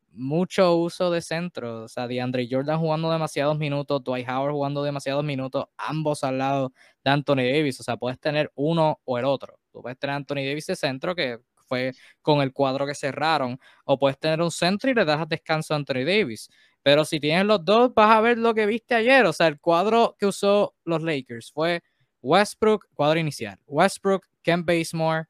mucho 0.09 0.75
uso 0.75 1.11
de 1.11 1.21
centro, 1.21 1.83
o 1.83 1.87
sea, 1.87 2.07
DeAndre 2.07 2.47
Jordan 2.49 2.79
jugando 2.79 3.11
demasiados 3.11 3.59
minutos, 3.59 4.03
Dwight 4.03 4.27
Howard 4.27 4.53
jugando 4.53 4.83
demasiados 4.83 5.23
minutos, 5.23 5.65
ambos 5.77 6.23
al 6.23 6.39
lado 6.39 6.73
de 7.03 7.11
Anthony 7.11 7.45
Davis, 7.53 7.79
o 7.79 7.83
sea, 7.83 7.97
puedes 7.97 8.19
tener 8.19 8.51
uno 8.55 8.99
o 9.05 9.19
el 9.19 9.25
otro. 9.25 9.59
Tú 9.71 9.83
puedes 9.83 9.99
tener 9.99 10.15
Anthony 10.15 10.37
Davis 10.47 10.65
de 10.65 10.75
centro, 10.75 11.13
que 11.15 11.39
fue 11.73 11.93
con 12.21 12.41
el 12.41 12.53
cuadro 12.53 12.85
que 12.85 12.95
cerraron. 12.95 13.59
O 13.85 13.97
puedes 13.97 14.19
tener 14.19 14.41
un 14.41 14.51
centro 14.51 14.91
y 14.91 14.93
le 14.93 15.05
das 15.05 15.27
descanso 15.27 15.73
a 15.73 15.77
Anthony 15.77 16.05
Davis. 16.05 16.49
Pero 16.83 17.05
si 17.05 17.19
tienes 17.19 17.45
los 17.45 17.63
dos, 17.65 17.93
vas 17.93 18.15
a 18.15 18.21
ver 18.21 18.37
lo 18.37 18.53
que 18.53 18.65
viste 18.65 18.93
ayer. 18.95 19.25
O 19.25 19.33
sea, 19.33 19.47
el 19.47 19.59
cuadro 19.59 20.15
que 20.19 20.27
usó 20.27 20.75
los 20.85 21.01
Lakers 21.01 21.51
fue 21.51 21.81
Westbrook, 22.21 22.87
cuadro 22.93 23.19
inicial. 23.19 23.57
Westbrook, 23.65 24.27
Ken 24.41 24.65
Basemore, 24.65 25.25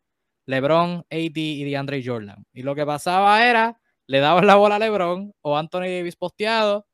LeBron, 0.46 1.06
AD 1.10 1.38
y 1.38 1.64
DeAndre 1.64 2.04
Jordan. 2.04 2.46
Y 2.54 2.64
lo 2.64 2.76
que 2.76 2.86
pasaba 2.86 3.46
era, 3.48 3.80
le 4.08 4.20
daban 4.20 4.48
la 4.48 4.56
bola 4.56 4.76
a 4.76 4.80
LeBron 4.80 5.34
o 5.42 5.58
Anthony 5.58 5.88
Davis 5.98 6.16
posteado. 6.16 6.86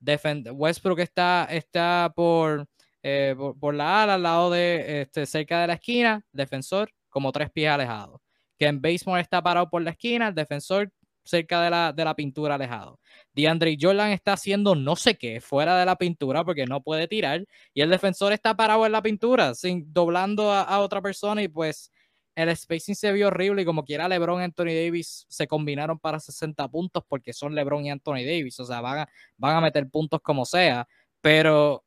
Westbrook 0.00 1.00
está, 1.00 1.48
está 1.50 2.12
por, 2.14 2.68
eh, 3.02 3.34
por, 3.58 3.74
la 3.74 4.02
ala, 4.02 4.14
al 4.14 4.22
lado 4.22 4.50
de, 4.50 5.02
este, 5.02 5.26
cerca 5.26 5.62
de 5.62 5.66
la 5.66 5.74
esquina, 5.74 6.24
defensor, 6.32 6.92
como 7.08 7.32
tres 7.32 7.50
pies 7.50 7.70
alejados 7.70 8.27
que 8.58 8.66
en 8.66 8.80
Baseball 8.80 9.20
está 9.20 9.42
parado 9.42 9.70
por 9.70 9.82
la 9.82 9.90
esquina, 9.90 10.28
el 10.28 10.34
defensor 10.34 10.92
cerca 11.28 11.62
de 11.62 11.70
la, 11.70 11.92
de 11.92 12.04
la 12.04 12.16
pintura 12.16 12.54
alejado. 12.54 12.98
DeAndre 13.34 13.76
Jordan 13.80 14.10
está 14.10 14.32
haciendo 14.32 14.74
no 14.74 14.96
sé 14.96 15.16
qué 15.16 15.40
fuera 15.40 15.78
de 15.78 15.84
la 15.84 15.96
pintura 15.96 16.44
porque 16.44 16.66
no 16.66 16.82
puede 16.82 17.06
tirar 17.06 17.44
y 17.74 17.82
el 17.82 17.90
defensor 17.90 18.32
está 18.32 18.56
parado 18.56 18.86
en 18.86 18.92
la 18.92 19.02
pintura, 19.02 19.54
sin, 19.54 19.92
doblando 19.92 20.52
a, 20.52 20.78
otra 20.80 21.02
persona 21.02 21.42
y 21.42 21.48
pues 21.48 21.92
el 22.34 22.54
spacing 22.56 22.94
se 22.94 23.12
vio 23.12 23.28
horrible 23.28 23.62
y 23.62 23.64
como 23.64 23.84
quiera 23.84 24.08
LeBron 24.08 24.40
y 24.40 24.44
Anthony 24.44 24.72
Davis 24.84 25.26
se 25.28 25.46
combinaron 25.46 25.98
para 25.98 26.20
60 26.20 26.66
puntos 26.68 27.02
porque 27.06 27.32
son 27.32 27.54
LeBron 27.54 27.84
y 27.84 27.90
Anthony 27.90 28.24
Davis, 28.24 28.58
o 28.60 28.64
sea, 28.64 28.80
van 28.80 29.06
van 29.36 29.56
a 29.56 29.60
meter 29.60 29.88
puntos 29.90 30.20
como 30.22 30.44
sea, 30.44 30.86
pero 31.20 31.84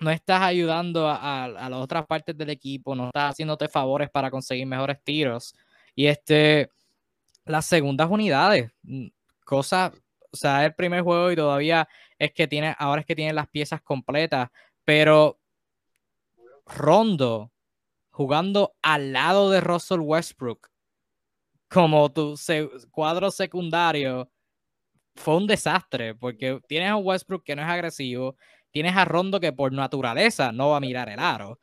no 0.00 0.10
estás 0.10 0.42
ayudando 0.42 1.08
a, 1.08 1.48
las 1.48 1.72
otras 1.72 2.06
partes 2.06 2.36
del 2.36 2.50
equipo, 2.50 2.94
no 2.94 3.06
estás 3.06 3.32
haciéndote 3.32 3.68
favores 3.68 4.10
para 4.10 4.30
conseguir 4.30 4.66
mejores 4.66 5.02
tiros. 5.02 5.54
Y 5.94 6.06
este, 6.06 6.70
las 7.44 7.66
segundas 7.66 8.08
unidades, 8.10 8.70
mm, 8.82 9.08
cosa, 9.44 9.92
o 10.30 10.36
sea, 10.36 10.64
el 10.64 10.74
primer 10.74 11.02
juego 11.02 11.32
y 11.32 11.36
todavía 11.36 11.88
es 12.18 12.32
que 12.32 12.46
tiene, 12.46 12.74
ahora 12.78 13.00
es 13.00 13.06
que 13.06 13.16
tiene 13.16 13.32
las 13.32 13.48
piezas 13.48 13.80
completas, 13.82 14.50
pero 14.84 15.38
Rondo 16.66 17.50
jugando 18.10 18.74
al 18.82 19.12
lado 19.12 19.50
de 19.50 19.60
Russell 19.60 20.00
Westbrook 20.00 20.68
como 21.68 22.10
tu 22.12 22.34
cuadro 22.90 23.30
secundario 23.30 24.30
fue 25.14 25.36
un 25.36 25.46
desastre 25.46 26.14
porque 26.14 26.60
tienes 26.68 26.90
a 26.90 26.96
Westbrook 26.96 27.44
que 27.44 27.54
no 27.54 27.62
es 27.62 27.68
agresivo, 27.68 28.36
tienes 28.70 28.96
a 28.96 29.04
Rondo 29.04 29.40
que 29.40 29.52
por 29.52 29.72
naturaleza 29.72 30.52
no 30.52 30.70
va 30.70 30.78
a 30.78 30.80
mirar 30.80 31.08
el 31.08 31.18
aro. 31.18 31.60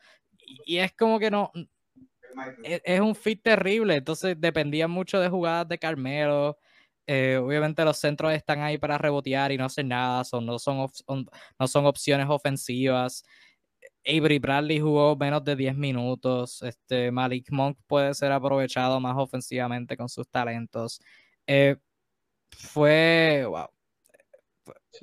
Y, 0.66 0.78
es 0.78 0.94
como 0.94 1.20
que 1.20 1.32
no. 1.32 1.52
Es, 2.64 3.00
un 3.00 3.16
fit 3.16 3.42
terrible. 3.44 3.96
Entonces 3.96 4.36
dependía 4.40 4.88
mucho 4.88 5.20
de 5.20 5.30
jugadas 5.30 5.68
de 5.68 5.80
Carmelo. 5.80 6.58
Eh, 7.08 7.38
obviamente 7.42 7.86
los 7.86 7.98
centros 7.98 8.34
están 8.34 8.62
ahí 8.62 8.78
para 8.78 8.98
rebotear 8.98 9.52
y 9.52 9.58
no 9.58 9.66
hacer 9.66 9.86
nada. 9.86 10.24
Son, 10.24 10.46
no, 10.46 10.60
son 10.60 10.88
no 11.60 11.68
son 11.68 11.86
opciones 11.86 12.28
ofensivas. 12.30 13.24
Avery 14.06 14.40
Bradley 14.40 14.80
jugó 14.80 15.16
menos 15.16 15.44
de 15.44 15.56
10 15.56 15.76
minutos. 15.76 16.62
Este, 16.62 17.12
Malik 17.12 17.52
Monk 17.52 17.78
puede 17.88 18.14
ser 18.14 18.32
aprovechado 18.32 19.00
más 19.00 19.16
ofensivamente 19.18 19.98
con 19.98 20.10
sus 20.10 20.28
talentos. 20.30 21.00
Eh, 21.48 21.78
fue, 22.52 23.46
wow. 23.48 23.75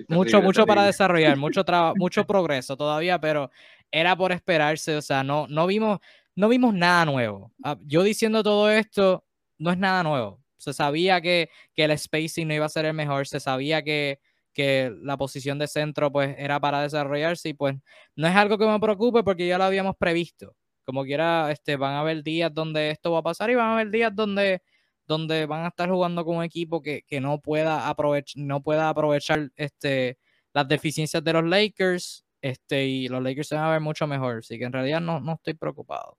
Mucho, 0.08 0.42
mucho 0.42 0.66
para 0.66 0.84
desarrollar, 0.84 1.36
mucho 1.36 1.64
trabajo, 1.64 1.96
mucho 1.96 2.24
progreso 2.26 2.76
todavía, 2.76 3.20
pero 3.20 3.50
era 3.90 4.16
por 4.16 4.32
esperarse, 4.32 4.96
o 4.96 5.02
sea, 5.02 5.22
no, 5.22 5.46
no 5.48 5.66
vimos, 5.66 5.98
no 6.34 6.48
vimos 6.48 6.74
nada 6.74 7.04
nuevo. 7.04 7.52
Ah, 7.62 7.76
yo 7.86 8.02
diciendo 8.02 8.42
todo 8.42 8.70
esto, 8.70 9.24
no 9.58 9.70
es 9.70 9.78
nada 9.78 10.02
nuevo. 10.02 10.42
Se 10.56 10.72
sabía 10.72 11.20
que, 11.20 11.50
que 11.74 11.84
el 11.84 11.98
spacing 11.98 12.48
no 12.48 12.54
iba 12.54 12.66
a 12.66 12.68
ser 12.68 12.84
el 12.86 12.94
mejor, 12.94 13.26
se 13.26 13.40
sabía 13.40 13.82
que, 13.82 14.20
que 14.52 14.92
la 15.02 15.16
posición 15.16 15.58
de 15.58 15.66
centro 15.66 16.12
pues 16.12 16.34
era 16.38 16.60
para 16.60 16.82
desarrollarse 16.82 17.50
y 17.50 17.54
pues 17.54 17.76
no 18.16 18.28
es 18.28 18.36
algo 18.36 18.58
que 18.58 18.66
me 18.66 18.78
preocupe 18.80 19.22
porque 19.22 19.46
ya 19.46 19.58
lo 19.58 19.64
habíamos 19.64 19.96
previsto. 19.96 20.54
Como 20.84 21.04
quiera, 21.04 21.50
este, 21.52 21.76
van 21.76 21.94
a 21.94 22.00
haber 22.00 22.22
días 22.22 22.52
donde 22.52 22.90
esto 22.90 23.12
va 23.12 23.20
a 23.20 23.22
pasar 23.22 23.50
y 23.50 23.54
van 23.54 23.66
a 23.68 23.72
haber 23.74 23.90
días 23.90 24.14
donde, 24.14 24.62
donde 25.06 25.46
van 25.46 25.64
a 25.64 25.68
estar 25.68 25.90
jugando 25.90 26.24
con 26.24 26.36
un 26.36 26.44
equipo 26.44 26.82
que, 26.82 27.04
no, 27.20 27.40
pueda 27.40 27.88
aprovechar, 27.88 28.42
no 28.42 28.62
pueda 28.62 28.88
aprovechar 28.88 29.50
este, 29.56 30.18
las 30.52 30.68
deficiencias 30.68 31.22
de 31.22 31.32
los 31.32 31.44
Lakers 31.44 32.24
este, 32.40 32.86
y 32.86 33.08
los 33.08 33.22
Lakers 33.22 33.48
se 33.48 33.54
van 33.56 33.64
a 33.64 33.70
ver 33.70 33.80
mucho 33.80 34.06
mejor. 34.06 34.38
Así 34.38 34.58
que 34.58 34.64
en 34.64 34.72
realidad 34.72 35.00
no, 35.00 35.20
no 35.20 35.34
estoy 35.34 35.54
preocupado. 35.54 36.16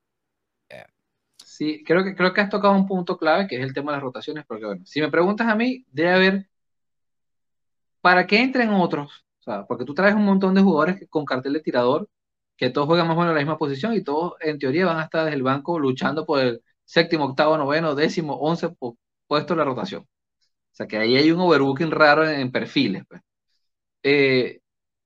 Sí, 1.45 1.83
creo 1.85 2.03
que, 2.03 2.15
creo 2.15 2.33
que 2.33 2.41
has 2.41 2.49
tocado 2.49 2.73
un 2.73 2.87
punto 2.87 3.15
clave 3.17 3.47
que 3.47 3.57
es 3.57 3.63
el 3.63 3.73
tema 3.73 3.91
de 3.91 3.97
las 3.97 4.03
rotaciones, 4.03 4.43
porque 4.47 4.65
bueno, 4.65 4.85
si 4.85 5.01
me 5.01 5.11
preguntas 5.11 5.47
a 5.47 5.55
mí, 5.55 5.85
debe 5.91 6.11
haber 6.11 6.49
para 8.01 8.27
que 8.27 8.41
entren 8.41 8.69
otros, 8.71 9.25
o 9.39 9.43
sea, 9.43 9.65
porque 9.65 9.85
tú 9.85 9.93
traes 9.93 10.15
un 10.15 10.25
montón 10.25 10.55
de 10.55 10.61
jugadores 10.61 11.07
con 11.09 11.25
cartel 11.25 11.53
de 11.53 11.61
tirador, 11.61 12.09
que 12.57 12.69
todos 12.69 12.87
juegan 12.87 13.07
más 13.07 13.15
o 13.17 13.19
menos 13.19 13.31
en 13.31 13.35
la 13.35 13.41
misma 13.41 13.57
posición 13.57 13.93
y 13.93 14.03
todos 14.03 14.33
en 14.41 14.59
teoría 14.59 14.85
van 14.85 14.99
a 14.99 15.03
estar 15.03 15.25
desde 15.25 15.35
el 15.37 15.43
banco 15.43 15.79
luchando 15.79 16.25
por 16.25 16.39
el 16.41 16.63
séptimo, 16.85 17.25
octavo, 17.25 17.57
noveno, 17.57 17.95
décimo, 17.95 18.35
once 18.35 18.69
puesto 19.27 19.53
de 19.53 19.57
la 19.57 19.65
rotación. 19.65 20.03
O 20.03 20.75
sea 20.75 20.87
que 20.87 20.97
ahí 20.97 21.17
hay 21.17 21.31
un 21.31 21.41
overbooking 21.41 21.91
raro 21.91 22.27
en, 22.29 22.51
perfiles. 22.51 23.03
Pues. 23.07 23.21
Eh, 24.03 24.61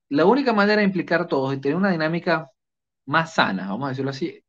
la 0.10 0.26
única 0.26 0.54
manera 0.54 0.80
de 0.80 0.86
implicar 0.88 1.28
todos 1.28 1.54
y 1.54 1.62
tener 1.62 1.78
una 1.78 1.92
dinámica 1.92 2.50
más 3.06 3.34
sana, 3.36 3.70
vamos 3.70 3.88
a 3.88 3.90
decirlo 3.90 4.12
así, 4.12 4.44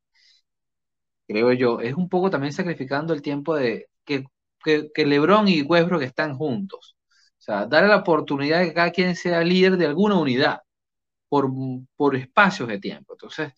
creo 1.27 1.53
yo, 1.53 1.81
es 1.81 1.95
un 1.95 2.09
poco 2.09 2.31
también 2.31 2.53
sacrificando 2.53 3.13
el 3.15 3.23
tiempo 3.23 3.55
de 3.57 3.89
que, 4.05 4.25
que, 4.65 5.07
Lebron 5.07 5.49
y 5.49 5.63
Westbrook 5.63 6.03
están 6.03 6.37
juntos. 6.37 6.97
O 7.39 7.41
sea, 7.41 7.67
darle 7.67 7.89
la 7.91 7.99
oportunidad 7.99 8.61
de 8.61 8.67
que 8.69 8.75
cada 8.75 8.91
quien 8.93 9.17
sea 9.17 9.43
líder 9.43 9.77
de 9.77 9.87
alguna 9.87 10.19
unidad 10.19 10.61
por, 11.29 11.51
por 11.97 12.17
espacios 12.17 12.69
de 12.69 12.79
tiempo. 12.81 13.15
Entonces, 13.15 13.53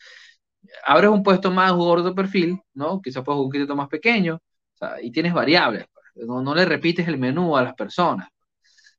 abres 0.86 1.11
un 1.11 1.22
puesto 1.22 1.50
más 1.50 1.72
jugador 1.72 2.02
de 2.04 2.12
perfil, 2.14 2.61
¿no? 2.74 3.00
Quizás 3.00 3.24
puedes 3.24 3.40
un 3.40 3.50
poquito 3.50 3.76
más 3.76 3.88
pequeño, 3.88 4.36
o 4.36 4.76
sea, 4.76 5.00
y 5.02 5.11
tienes 5.12 5.32
variables. 5.34 5.86
Pues. 5.92 6.26
No, 6.26 6.42
no, 6.42 6.54
le 6.54 6.64
repites 6.64 7.08
el 7.08 7.18
menú 7.18 7.56
a 7.56 7.62
las 7.62 7.74
personas. 7.74 8.28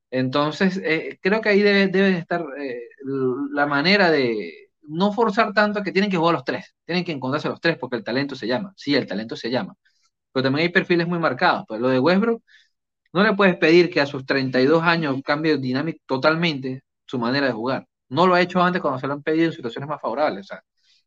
Entonces, 0.10 0.78
eh, 0.84 1.20
creo 1.22 1.42
que 1.42 1.50
ahí 1.50 1.62
debe, 1.62 1.88
debe 1.88 2.18
estar 2.18 2.44
eh, 2.60 2.82
la 3.54 3.66
manera 3.66 4.12
de 4.12 4.70
no 4.84 5.14
forzar 5.14 5.54
tanto 5.54 5.82
que 5.84 5.92
tienen 5.92 6.12
que 6.12 6.18
jugar 6.18 6.34
los 6.36 6.44
tres, 6.44 6.76
tienen 6.86 7.04
que 7.06 7.12
encontrarse 7.14 7.50
los 7.50 7.62
tres 7.62 7.78
porque 7.78 7.96
el 7.98 8.04
talento 8.04 8.36
se 8.36 8.48
llama. 8.48 8.74
Sí, 8.76 8.96
el 8.96 9.08
talento 9.08 9.36
se 9.36 9.50
llama. 9.50 9.76
Pero 10.32 10.44
también 10.44 10.68
hay 10.68 10.74
perfiles 10.74 11.08
muy 11.08 11.20
marcados. 11.20 11.66
Pues 11.68 11.82
lo 11.82 11.90
de 11.90 12.00
Westbrook, 12.00 12.44
no 13.14 13.24
le 13.24 13.34
puedes 13.36 13.58
pedir 13.58 13.90
que 13.90 14.02
a 14.02 14.06
sus 14.06 14.26
32 14.26 14.84
años 14.84 15.18
cambie 15.24 15.58
dinámico 15.58 16.00
totalmente 16.06 16.84
su 17.06 17.20
manera 17.20 17.48
de 17.48 17.54
jugar. 17.54 17.88
No 18.10 18.28
lo 18.28 18.36
ha 18.36 18.42
hecho 18.42 18.62
antes 18.62 18.82
cuando 18.82 19.00
se 19.00 19.08
lo 19.08 19.14
han 19.14 19.24
pedido 19.24 19.48
en 19.48 19.54
situaciones 19.54 19.90
más 19.90 20.02
favorables. 20.02 20.42
O 20.46 20.48
sea, 20.56 20.64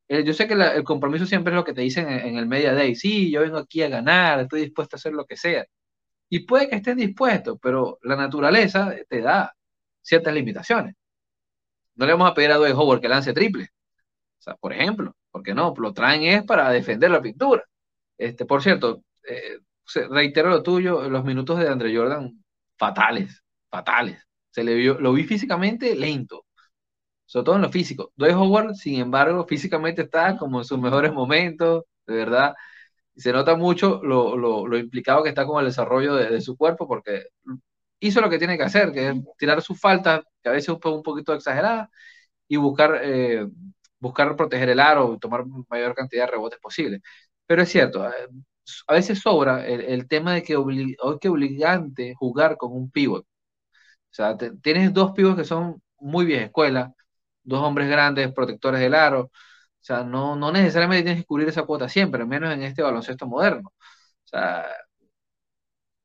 yo 0.09 0.34
sé 0.34 0.46
que 0.46 0.55
el 0.55 0.84
compromiso 0.84 1.26
siempre 1.26 1.52
es 1.52 1.57
lo 1.57 1.64
que 1.64 1.72
te 1.72 1.80
dicen 1.80 2.09
en, 2.09 2.36
el 2.36 2.46
media 2.46 2.74
day. 2.74 2.94
Sí, 2.94 3.30
yo 3.30 3.40
vengo 3.40 3.59
aquí 3.59 3.82
a 3.82 3.88
ganar, 3.88 4.40
estoy 4.40 4.62
dispuesto 4.62 4.96
a 4.96 4.98
hacer 4.98 5.12
lo 5.12 5.24
que 5.24 5.36
sea. 5.36 5.66
Y 6.28 6.40
puede 6.40 6.68
que 6.68 6.76
estén 6.76 6.98
dispuestos, 6.98 7.59
pero 7.61 7.98
la 8.02 8.16
naturaleza 8.16 8.94
te 9.09 9.20
da 9.20 9.55
ciertas 10.02 10.34
limitaciones. 10.34 10.94
No 11.96 12.07
le 12.07 12.12
vamos 12.12 12.30
a 12.30 12.34
pedir 12.34 12.50
a 12.52 12.57
Dwight 12.57 12.74
Howard 12.74 13.00
que 13.00 13.09
lance 13.09 13.32
triple. 13.32 13.68
O 14.38 14.42
sea, 14.42 14.57
por 14.57 14.72
ejemplo, 14.72 15.14
porque 15.30 15.55
no, 15.55 15.74
lo 15.76 15.92
traen 15.92 16.24
es 16.24 16.44
para 16.44 16.70
defender 16.70 17.11
la 17.11 17.22
pintura. 17.22 17.64
Este, 18.18 18.44
por 18.44 18.62
cierto, 18.62 19.02
eh, 19.28 19.61
reitero 20.11 20.50
lo 20.50 20.62
tuyo, 20.62 21.09
los 21.09 21.24
minutos 21.24 21.59
de 21.59 21.68
Andre 21.68 21.96
Jordan, 21.96 22.44
fatales, 22.78 23.42
fatales. 23.70 24.26
Se 24.50 24.64
le 24.64 24.74
vio, 24.74 25.00
lo 25.00 25.12
vi 25.12 25.24
físicamente 25.24 25.94
lento, 25.96 26.46
sobre 27.35 27.47
todo 27.47 27.57
en 27.57 27.62
lo 27.62 27.70
físico. 27.70 28.12
Dwight 28.16 28.35
Howard, 28.37 28.74
sin 28.76 29.01
embargo, 29.01 29.45
físicamente 29.47 30.03
está 30.03 30.37
como 30.39 30.61
en 30.61 30.64
sus 30.64 30.78
mejores 30.78 31.12
momentos, 31.12 31.85
de 32.07 32.14
verdad. 32.16 32.55
se 33.16 33.32
nota 33.32 33.57
mucho 33.57 34.01
lo, 34.05 34.37
lo, 34.37 34.78
implicado 34.78 35.22
que 35.24 35.30
está 35.30 35.47
con 35.47 35.61
el 35.61 35.66
desarrollo 35.66 36.14
de, 36.16 36.30
de, 36.30 36.41
su 36.41 36.57
cuerpo, 36.57 36.89
porque 36.89 37.26
hizo 38.01 38.20
lo 38.20 38.30
que 38.30 38.39
tiene 38.39 38.57
que 38.59 38.64
hacer, 38.64 38.93
que 38.93 39.09
es 39.11 39.16
tirar 39.39 39.62
su 39.62 39.74
falta, 39.74 40.22
que 40.43 40.49
a 40.51 40.53
veces 40.53 40.68
es 40.70 40.85
un 40.85 41.03
poquito 41.03 41.35
exagerada, 41.35 41.91
y 42.49 42.57
buscar, 42.57 43.01
eh, 43.05 43.47
buscar 43.99 44.37
proteger 44.37 44.70
el 44.70 44.80
aro, 44.80 45.18
tomar 45.18 45.45
mayor 45.70 45.95
cantidad 45.95 46.26
de 46.26 46.32
rebotes 46.32 46.61
posible. 46.61 47.01
Pero 47.47 47.62
es 47.62 47.70
cierto, 47.70 48.07
eh, 48.09 48.28
a 48.89 48.95
veces 48.95 49.20
sobra 49.20 49.66
el, 49.66 50.09
tema 50.09 50.35
de 50.35 50.43
que 50.43 50.57
hoy 50.57 50.97
que 51.20 51.28
obligante 51.28 52.14
jugar 52.16 52.57
con 52.57 52.72
un 52.72 52.91
pivot. 52.91 53.24
O 53.24 53.26
sea, 54.11 54.37
tienes 54.62 54.93
dos 54.93 55.12
pivots 55.12 55.37
que 55.37 55.45
son 55.45 55.82
muy 55.99 56.24
vieja 56.26 56.47
escuela, 56.47 56.93
dos 57.45 57.61
hombres 57.62 57.88
grandes, 57.88 58.32
protectores 58.32 58.80
del 58.80 58.95
aro. 58.95 59.22
O 59.26 59.30
sea, 59.86 60.03
no, 60.05 60.36
no 60.36 60.53
necesariamente 60.53 61.05
tienes 61.05 61.22
que 61.22 61.26
cubrir 61.26 61.49
esa 61.49 61.64
cuota 61.64 61.88
siempre, 61.88 62.24
menos 62.26 62.53
en 62.55 62.62
este 62.62 62.82
baloncesto 62.82 63.26
moderno. 63.26 63.70
O 63.70 64.28
sea, 64.28 64.66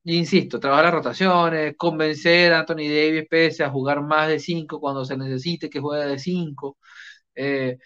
insisto, 0.03 0.59
trabajar 0.59 0.85
las 0.85 0.93
rotaciones, 0.93 1.75
convencer 1.77 2.53
a 2.53 2.59
Anthony 2.59 2.87
Davis 2.89 3.25
pese 3.29 3.63
a 3.63 3.69
jugar 3.69 4.01
más 4.01 4.27
de 4.27 4.39
5 4.39 4.79
cuando 4.79 5.05
se 5.05 5.17
necesite 5.17 5.69
que 5.69 5.79
juegue 5.79 6.05
de 6.07 6.19
5 6.19 6.77
eh, 7.35 7.77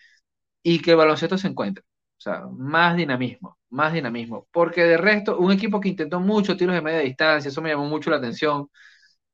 y 0.64 0.82
que 0.82 0.92
el 0.94 0.98
baloncesto 0.98 1.38
se 1.38 1.48
encuentre. 1.50 1.84
O 2.20 2.22
sea, 2.22 2.44
más 2.52 2.98
dinamismo, 2.98 3.60
más 3.72 3.94
dinamismo. 3.94 4.48
Porque 4.52 4.84
de 4.86 4.98
resto, 4.98 5.40
un 5.40 5.52
equipo 5.54 5.80
que 5.82 5.90
intentó 5.90 6.20
muchos 6.22 6.58
tiros 6.58 6.76
de 6.76 6.82
media 6.82 7.00
distancia, 7.02 7.50
eso 7.50 7.62
me 7.62 7.70
llamó 7.72 7.86
mucho 7.88 8.10
la 8.12 8.18
atención. 8.18 8.62
O 8.64 8.70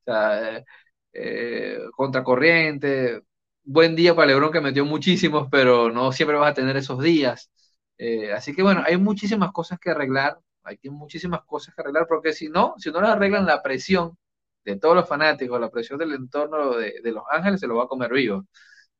sea, 0.04 0.64
eh, 1.12 1.78
contracorriente. 1.96 3.22
Buen 3.64 3.94
día 3.96 4.14
para 4.14 4.28
Lebron 4.28 4.52
que 4.52 4.60
metió 4.60 4.84
muchísimos, 4.84 5.48
pero 5.50 5.90
no 5.90 6.12
siempre 6.12 6.36
vas 6.36 6.50
a 6.50 6.54
tener 6.54 6.76
esos 6.76 7.00
días. 7.02 7.50
Eh, 7.98 8.32
así 8.32 8.54
que 8.54 8.62
bueno, 8.62 8.82
hay 8.86 8.96
muchísimas 8.96 9.52
cosas 9.52 9.78
que 9.78 9.90
arreglar 9.90 10.38
hay 10.62 10.78
muchísimas 10.90 11.42
cosas 11.44 11.74
que 11.74 11.82
arreglar, 11.82 12.06
porque 12.08 12.32
si 12.32 12.48
no, 12.48 12.74
si 12.78 12.90
no 12.90 13.00
le 13.00 13.08
arreglan 13.08 13.46
la 13.46 13.62
presión 13.62 14.18
de 14.64 14.78
todos 14.78 14.94
los 14.96 15.08
fanáticos, 15.08 15.60
la 15.60 15.70
presión 15.70 15.98
del 15.98 16.12
entorno 16.14 16.76
de, 16.76 17.00
Los 17.12 17.24
Ángeles, 17.30 17.60
se 17.60 17.66
lo 17.66 17.76
va 17.76 17.84
a 17.84 17.88
comer 17.88 18.12
vivo. 18.12 18.46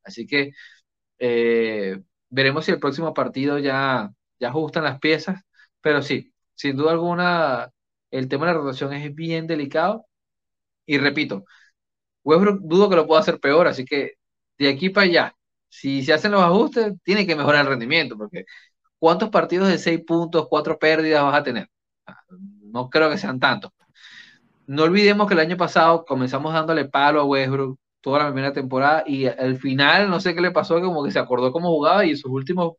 Así 0.05 0.27
que 0.27 0.53
eh, 1.19 2.01
veremos 2.31 2.65
si 2.67 2.73
el 2.73 2.81
próximo 2.81 3.15
partido 3.15 3.59
ya, 3.59 4.11
ya 4.41 4.49
ajustan 4.49 4.85
las 4.85 5.01
piezas, 5.01 5.43
pero 5.81 6.03
sí, 6.03 6.33
sin 6.55 6.77
duda 6.77 6.93
alguna, 6.93 7.73
el 8.11 8.29
tema 8.29 8.47
de 8.47 8.55
la 8.55 8.59
rotación 8.61 8.93
es 8.95 9.15
bien 9.15 9.47
delicado. 9.47 10.07
Y 10.87 10.99
repito, 10.99 11.45
dudo 12.25 12.91
que 12.91 12.97
lo 12.97 13.07
pueda 13.07 13.21
hacer 13.21 13.41
peor, 13.41 13.67
así 13.69 13.85
que 13.85 14.15
de 14.61 14.69
aquí 14.71 14.91
para 14.91 15.07
allá, 15.07 15.35
si 15.69 16.05
se 16.05 16.13
hacen 16.13 16.33
los 16.33 16.43
ajustes, 16.43 16.93
tiene 17.03 17.27
que 17.27 17.37
mejorar 17.37 17.63
el 17.63 17.71
rendimiento, 17.71 18.17
porque 18.17 18.45
¿cuántos 18.99 19.31
partidos 19.31 19.69
de 19.69 19.79
seis 19.79 20.01
puntos, 20.07 20.49
cuatro 20.49 20.79
pérdidas 20.79 21.23
vas 21.25 21.37
a 21.37 21.43
tener? 21.43 21.69
No 22.73 22.91
creo 22.91 23.11
que 23.11 23.19
sean 23.19 23.41
tantos. 23.41 23.73
No 24.67 24.85
olvidemos 24.85 25.27
que 25.27 25.35
el 25.35 25.41
año 25.41 25.57
pasado 25.57 26.05
comenzamos 26.05 26.53
dándole 26.53 26.85
palo 26.85 27.21
a 27.21 27.25
Westbrook 27.25 27.79
toda 28.01 28.21
la 28.21 28.27
primera 28.27 28.53
temporada 28.53 29.05
y 29.07 29.27
al 29.27 29.57
final 29.59 30.09
no 30.11 30.21
sé 30.21 30.35
qué 30.35 30.41
le 30.41 30.51
pasó, 30.51 30.81
como 30.81 31.05
que 31.05 31.11
se 31.11 31.19
acordó 31.19 31.53
cómo 31.53 31.71
jugaba 31.71 32.05
y 32.05 32.17
sus 32.17 32.31
últimos 32.31 32.75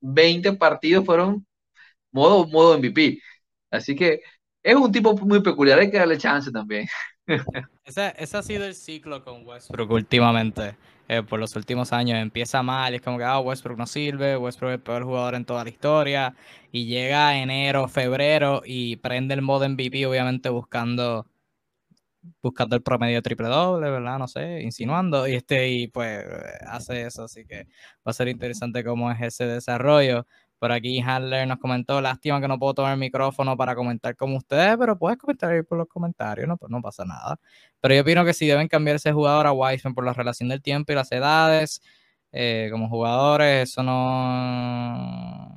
20 0.00 0.52
partidos 0.54 1.04
fueron 1.04 1.46
modo, 2.12 2.46
modo 2.48 2.78
MVP. 2.78 3.20
Así 3.70 3.96
que 3.96 4.22
es 4.62 4.74
un 4.76 4.92
tipo 4.92 5.14
muy 5.18 5.42
peculiar, 5.42 5.78
hay 5.80 5.90
que 5.90 5.98
darle 5.98 6.18
chance 6.18 6.50
también. 6.52 6.86
Ese, 7.84 8.14
ese 8.18 8.36
ha 8.36 8.42
sido 8.42 8.64
el 8.64 8.74
ciclo 8.74 9.24
con 9.24 9.46
Westbrook 9.46 9.90
últimamente. 9.90 10.76
Eh, 11.08 11.22
por 11.22 11.38
los 11.38 11.54
últimos 11.56 11.92
años. 11.92 12.18
Empieza 12.18 12.62
mal 12.62 12.94
es 12.94 13.00
como 13.00 13.18
que 13.18 13.24
ah, 13.24 13.38
Westbrook 13.38 13.78
no 13.78 13.86
sirve, 13.86 14.36
Westbrook 14.36 14.70
es 14.72 14.74
el 14.78 14.82
peor 14.82 15.04
jugador 15.04 15.34
en 15.36 15.44
toda 15.44 15.62
la 15.64 15.70
historia. 15.70 16.34
Y 16.72 16.86
llega 16.86 17.36
enero, 17.38 17.88
febrero 17.88 18.62
y 18.64 18.96
prende 18.96 19.34
el 19.34 19.42
modo 19.42 19.68
MVP, 19.68 20.04
obviamente 20.06 20.48
buscando 20.48 21.26
buscando 22.42 22.76
el 22.76 22.82
promedio 22.82 23.22
triple 23.22 23.48
doble, 23.48 23.90
¿verdad? 23.90 24.18
No 24.18 24.28
sé, 24.28 24.62
insinuando. 24.62 25.26
Y 25.28 25.34
este, 25.34 25.68
y 25.68 25.88
pues 25.88 26.24
hace 26.66 27.02
eso. 27.06 27.24
Así 27.24 27.44
que 27.46 27.64
va 28.06 28.10
a 28.10 28.12
ser 28.12 28.28
interesante 28.28 28.84
cómo 28.84 29.10
es 29.10 29.20
ese 29.22 29.46
desarrollo. 29.46 30.26
Por 30.58 30.72
aquí 30.72 31.00
Handler 31.00 31.46
nos 31.46 31.58
comentó, 31.58 32.00
lástima 32.00 32.40
que 32.40 32.48
no 32.48 32.58
puedo 32.58 32.74
tomar 32.74 32.92
el 32.94 32.98
micrófono 32.98 33.56
para 33.56 33.74
comentar 33.74 34.16
con 34.16 34.34
ustedes, 34.34 34.76
pero 34.78 34.98
puedes 34.98 35.18
comentar 35.18 35.52
ahí 35.52 35.62
por 35.62 35.78
los 35.78 35.86
comentarios, 35.88 36.48
no, 36.48 36.56
pues 36.56 36.70
no 36.70 36.80
pasa 36.80 37.04
nada. 37.04 37.38
Pero 37.80 37.94
yo 37.94 38.00
opino 38.02 38.24
que 38.24 38.32
sí 38.34 38.46
deben 38.46 38.68
cambiar 38.68 38.96
ese 38.96 39.12
jugador 39.12 39.46
a 39.46 39.52
Wiseman 39.52 39.94
por 39.94 40.04
la 40.04 40.12
relación 40.14 40.48
del 40.48 40.62
tiempo 40.62 40.92
y 40.92 40.94
las 40.94 41.12
edades. 41.12 41.82
eh, 42.32 42.68
como 42.70 42.88
jugadores, 42.88 43.70
eso 43.70 43.82
no... 43.82 45.52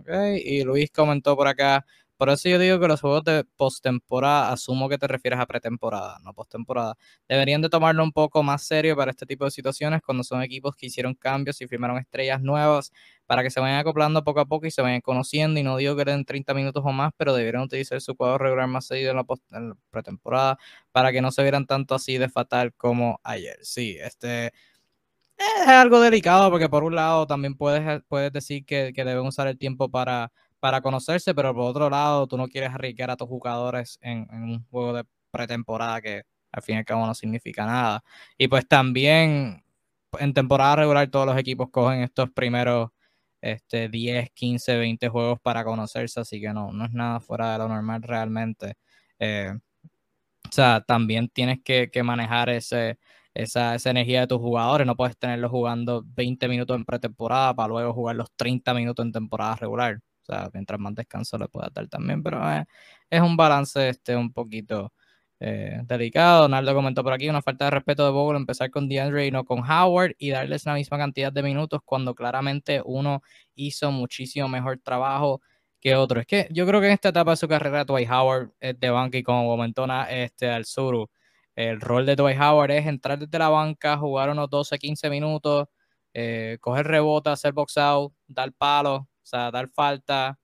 Okay. 0.00 0.40
Y 0.44 0.64
Luis 0.64 0.90
comentó 0.90 1.36
por 1.36 1.48
acá, 1.48 1.84
por 2.18 2.30
eso 2.30 2.48
yo 2.48 2.58
digo 2.58 2.80
que 2.80 2.88
los 2.88 3.00
juegos 3.00 3.22
de 3.24 3.44
postemporada, 3.56 4.52
asumo 4.52 4.88
que 4.88 4.98
te 4.98 5.06
refieres 5.06 5.38
a 5.38 5.46
pretemporada, 5.46 6.18
no 6.24 6.34
postemporada, 6.34 6.96
deberían 7.28 7.62
de 7.62 7.68
tomarlo 7.70 8.02
un 8.02 8.12
poco 8.12 8.42
más 8.42 8.64
serio 8.66 8.96
para 8.96 9.12
este 9.12 9.24
tipo 9.24 9.44
de 9.44 9.52
situaciones 9.52 10.02
cuando 10.04 10.24
son 10.24 10.42
equipos 10.42 10.74
que 10.74 10.86
hicieron 10.86 11.14
cambios 11.14 11.60
y 11.60 11.68
firmaron 11.68 11.96
estrellas 11.98 12.42
nuevas 12.42 12.92
para 13.26 13.42
que 13.44 13.50
se 13.50 13.60
vayan 13.60 13.78
acoplando 13.78 14.24
poco 14.24 14.40
a 14.40 14.46
poco 14.46 14.66
y 14.66 14.70
se 14.72 14.82
vayan 14.82 15.00
conociendo. 15.00 15.60
Y 15.60 15.62
no 15.62 15.76
digo 15.76 15.94
que 15.96 16.04
den 16.04 16.24
30 16.24 16.54
minutos 16.54 16.82
o 16.84 16.92
más, 16.92 17.12
pero 17.16 17.34
deberían 17.34 17.62
utilizar 17.62 18.00
su 18.00 18.16
juego 18.16 18.36
regular 18.36 18.66
más 18.66 18.86
seguido 18.86 19.12
en 19.12 19.16
la, 19.18 19.24
en 19.52 19.68
la 19.70 19.76
pretemporada 19.90 20.58
para 20.90 21.12
que 21.12 21.20
no 21.20 21.30
se 21.30 21.42
vieran 21.42 21.66
tanto 21.66 21.94
así 21.94 22.18
de 22.18 22.28
fatal 22.28 22.74
como 22.74 23.20
ayer. 23.22 23.58
Sí, 23.62 23.96
este 24.00 24.52
es 25.38 25.68
algo 25.68 26.00
delicado 26.00 26.50
porque 26.50 26.68
por 26.68 26.84
un 26.84 26.94
lado 26.96 27.26
también 27.26 27.54
puedes, 27.54 28.02
puedes 28.08 28.32
decir 28.32 28.64
que, 28.64 28.92
que 28.94 29.04
deben 29.04 29.26
usar 29.26 29.46
el 29.46 29.58
tiempo 29.58 29.88
para, 29.90 30.32
para 30.60 30.80
conocerse, 30.80 31.34
pero 31.34 31.54
por 31.54 31.64
otro 31.70 31.90
lado 31.90 32.26
tú 32.26 32.36
no 32.36 32.48
quieres 32.48 32.70
arriesgar 32.70 33.10
a 33.10 33.16
tus 33.16 33.28
jugadores 33.28 33.98
en, 34.02 34.26
un 34.30 34.64
juego 34.70 34.94
de 34.94 35.04
pretemporada 35.30 36.00
que 36.00 36.22
al 36.52 36.62
fin 36.62 36.76
y 36.76 36.78
al 36.78 36.84
cabo 36.84 37.06
no 37.06 37.14
significa 37.14 37.66
nada. 37.66 38.02
Y 38.36 38.48
pues 38.48 38.66
también 38.66 39.62
en 40.18 40.34
temporada 40.34 40.76
regular 40.76 41.08
todos 41.10 41.26
los 41.26 41.38
equipos 41.38 41.70
cogen 41.70 42.02
estos 42.02 42.30
primeros 42.30 42.90
este, 43.40 43.88
10, 43.88 44.30
15, 44.32 44.76
20 44.78 45.08
juegos 45.08 45.38
para 45.40 45.64
conocerse, 45.64 46.20
así 46.20 46.40
que 46.40 46.52
no, 46.52 46.72
no 46.72 46.84
es 46.86 46.92
nada 46.92 47.20
fuera 47.20 47.52
de 47.52 47.58
lo 47.58 47.68
normal 47.68 48.02
realmente. 48.02 48.76
Eh, 49.18 49.52
o 50.48 50.52
sea, 50.52 50.80
también 50.80 51.28
tienes 51.28 51.60
que, 51.62 51.90
que 51.90 52.02
manejar 52.02 52.48
ese, 52.50 52.98
esa, 53.34 53.74
esa, 53.74 53.90
energía 53.90 54.22
de 54.22 54.26
tus 54.28 54.38
jugadores. 54.38 54.86
No 54.86 54.96
puedes 54.96 55.16
tenerlos 55.18 55.50
jugando 55.50 56.04
20 56.06 56.48
minutos 56.48 56.76
en 56.76 56.84
pretemporada 56.84 57.54
para 57.54 57.68
luego 57.68 57.92
jugar 57.92 58.16
los 58.16 58.30
30 58.36 58.74
minutos 58.74 59.04
en 59.04 59.12
temporada 59.12 59.56
regular. 59.56 60.00
Sea, 60.28 60.50
mientras 60.52 60.78
más 60.78 60.94
descanso 60.94 61.38
le 61.38 61.48
puedas 61.48 61.72
dar 61.72 61.88
también. 61.88 62.22
Pero 62.22 62.40
es 63.10 63.20
un 63.20 63.36
balance 63.36 63.88
este, 63.88 64.16
un 64.16 64.32
poquito 64.32 64.92
eh, 65.40 65.80
delicado. 65.84 66.48
Naldo 66.48 66.74
comentó 66.74 67.02
por 67.04 67.12
aquí 67.12 67.28
una 67.28 67.42
falta 67.42 67.66
de 67.66 67.70
respeto 67.70 68.04
de 68.04 68.10
Bogle 68.10 68.38
empezar 68.38 68.70
con 68.70 68.88
DeAndre 68.88 69.26
y 69.26 69.30
no 69.30 69.44
con 69.44 69.60
Howard 69.60 70.14
y 70.18 70.30
darles 70.30 70.66
la 70.66 70.74
misma 70.74 70.98
cantidad 70.98 71.32
de 71.32 71.42
minutos 71.42 71.80
cuando 71.84 72.14
claramente 72.14 72.82
uno 72.84 73.22
hizo 73.54 73.90
muchísimo 73.92 74.48
mejor 74.48 74.80
trabajo 74.82 75.40
que 75.80 75.94
otro. 75.96 76.20
Es 76.20 76.26
que 76.26 76.48
yo 76.50 76.66
creo 76.66 76.80
que 76.80 76.88
en 76.88 76.92
esta 76.94 77.10
etapa 77.10 77.32
de 77.32 77.36
su 77.36 77.48
carrera, 77.48 77.84
Dwight 77.84 78.10
Howard 78.10 78.52
es 78.60 78.78
de 78.80 78.90
banca 78.90 79.18
y 79.18 79.22
como 79.22 79.48
comentó 79.48 79.86
este, 80.10 80.50
al 80.50 80.64
Suru, 80.64 81.08
el 81.54 81.80
rol 81.80 82.06
de 82.06 82.16
Dwight 82.16 82.40
Howard 82.40 82.70
es 82.72 82.86
entrar 82.86 83.18
desde 83.18 83.38
la 83.38 83.48
banca, 83.48 83.96
jugar 83.96 84.30
unos 84.30 84.50
12, 84.50 84.78
15 84.78 85.10
minutos, 85.10 85.68
eh, 86.14 86.58
coger 86.60 86.86
rebote, 86.86 87.30
hacer 87.30 87.52
box 87.52 87.76
out, 87.78 88.12
dar 88.26 88.52
palo, 88.52 88.94
o 88.96 89.08
sea, 89.28 89.50
dar 89.50 89.68
falta 89.68 90.38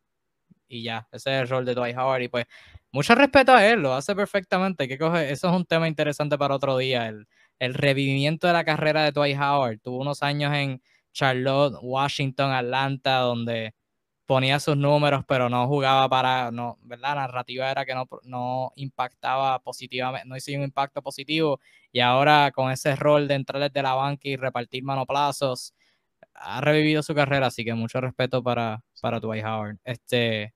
y 0.68 0.82
ya. 0.85 1.09
Ese 1.12 1.37
es 1.37 1.43
el 1.43 1.49
rol 1.49 1.64
de 1.64 1.74
Dwight 1.74 1.97
Howard 1.97 2.22
y 2.22 2.28
pues 2.28 2.47
mucho 2.93 3.14
respeto 3.14 3.53
a 3.53 3.66
él, 3.66 3.80
lo 3.82 3.95
hace 3.95 4.14
perfectamente. 4.14 4.89
Que 4.89 4.99
coge, 4.99 5.30
eso 5.32 5.49
es 5.49 5.55
un 5.55 5.64
tema 5.66 5.89
interesante 5.89 6.39
para 6.39 6.55
otro 6.57 6.78
día, 6.78 7.09
el, 7.09 7.26
el 7.59 7.74
revivimiento 7.74 8.47
de 8.47 8.53
la 8.55 8.64
carrera 8.64 9.05
de 9.05 9.12
Dwight 9.12 9.39
Howard. 9.39 9.80
Tuvo 9.80 9.99
unos 9.99 10.22
años 10.22 10.55
en 10.55 10.82
Charlotte, 11.12 11.76
Washington, 11.82 12.53
Atlanta, 12.53 13.18
donde 13.18 13.74
ponía 14.26 14.59
sus 14.61 14.76
números, 14.76 15.24
pero 15.28 15.49
no 15.51 15.66
jugaba 15.68 16.09
para, 16.09 16.51
no, 16.51 16.78
¿verdad? 16.82 17.11
La 17.11 17.22
narrativa 17.22 17.70
era 17.70 17.85
que 17.85 17.95
no, 17.95 18.07
no 18.22 18.72
impactaba 18.76 19.59
positivamente, 19.61 20.26
no 20.28 20.35
hacía 20.35 20.59
un 20.59 20.64
impacto 20.64 21.03
positivo 21.03 21.61
y 21.93 22.01
ahora 22.01 22.51
con 22.53 22.70
ese 22.70 22.97
rol 22.97 23.28
de 23.28 23.35
entrar 23.35 23.62
desde 23.62 23.82
la 23.82 23.95
banca 23.95 24.28
y 24.28 24.37
repartir 24.37 24.82
manoplazos, 24.82 25.74
ha 26.35 26.61
revivido 26.61 27.03
su 27.03 27.14
carrera, 27.14 27.47
así 27.47 27.64
que 27.64 27.74
mucho 27.74 28.01
respeto 28.01 28.43
para, 28.43 28.80
para 29.01 29.20
Dwight 29.20 29.45
Howard. 29.45 29.78
Este, 29.85 30.55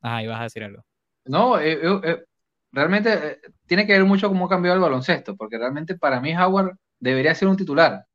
ajá, 0.00 0.22
ibas 0.22 0.40
a 0.40 0.44
decir 0.44 0.64
algo. 0.64 0.84
No, 1.24 1.58
eh, 1.58 1.72
eh, 1.82 2.00
eh, 2.04 2.24
realmente 2.72 3.40
tiene 3.66 3.86
que 3.86 3.92
ver 3.92 4.04
mucho 4.04 4.28
cómo 4.28 4.48
cambió 4.48 4.72
el 4.72 4.80
baloncesto, 4.80 5.36
porque 5.36 5.58
realmente 5.58 5.96
para 5.96 6.20
mí 6.20 6.36
Howard 6.36 6.76
debería 7.00 7.34
ser 7.34 7.48
un 7.48 7.56
titular 7.56 8.06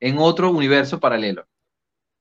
en 0.00 0.18
otro 0.18 0.50
universo 0.50 1.00
paralelo 1.00 1.46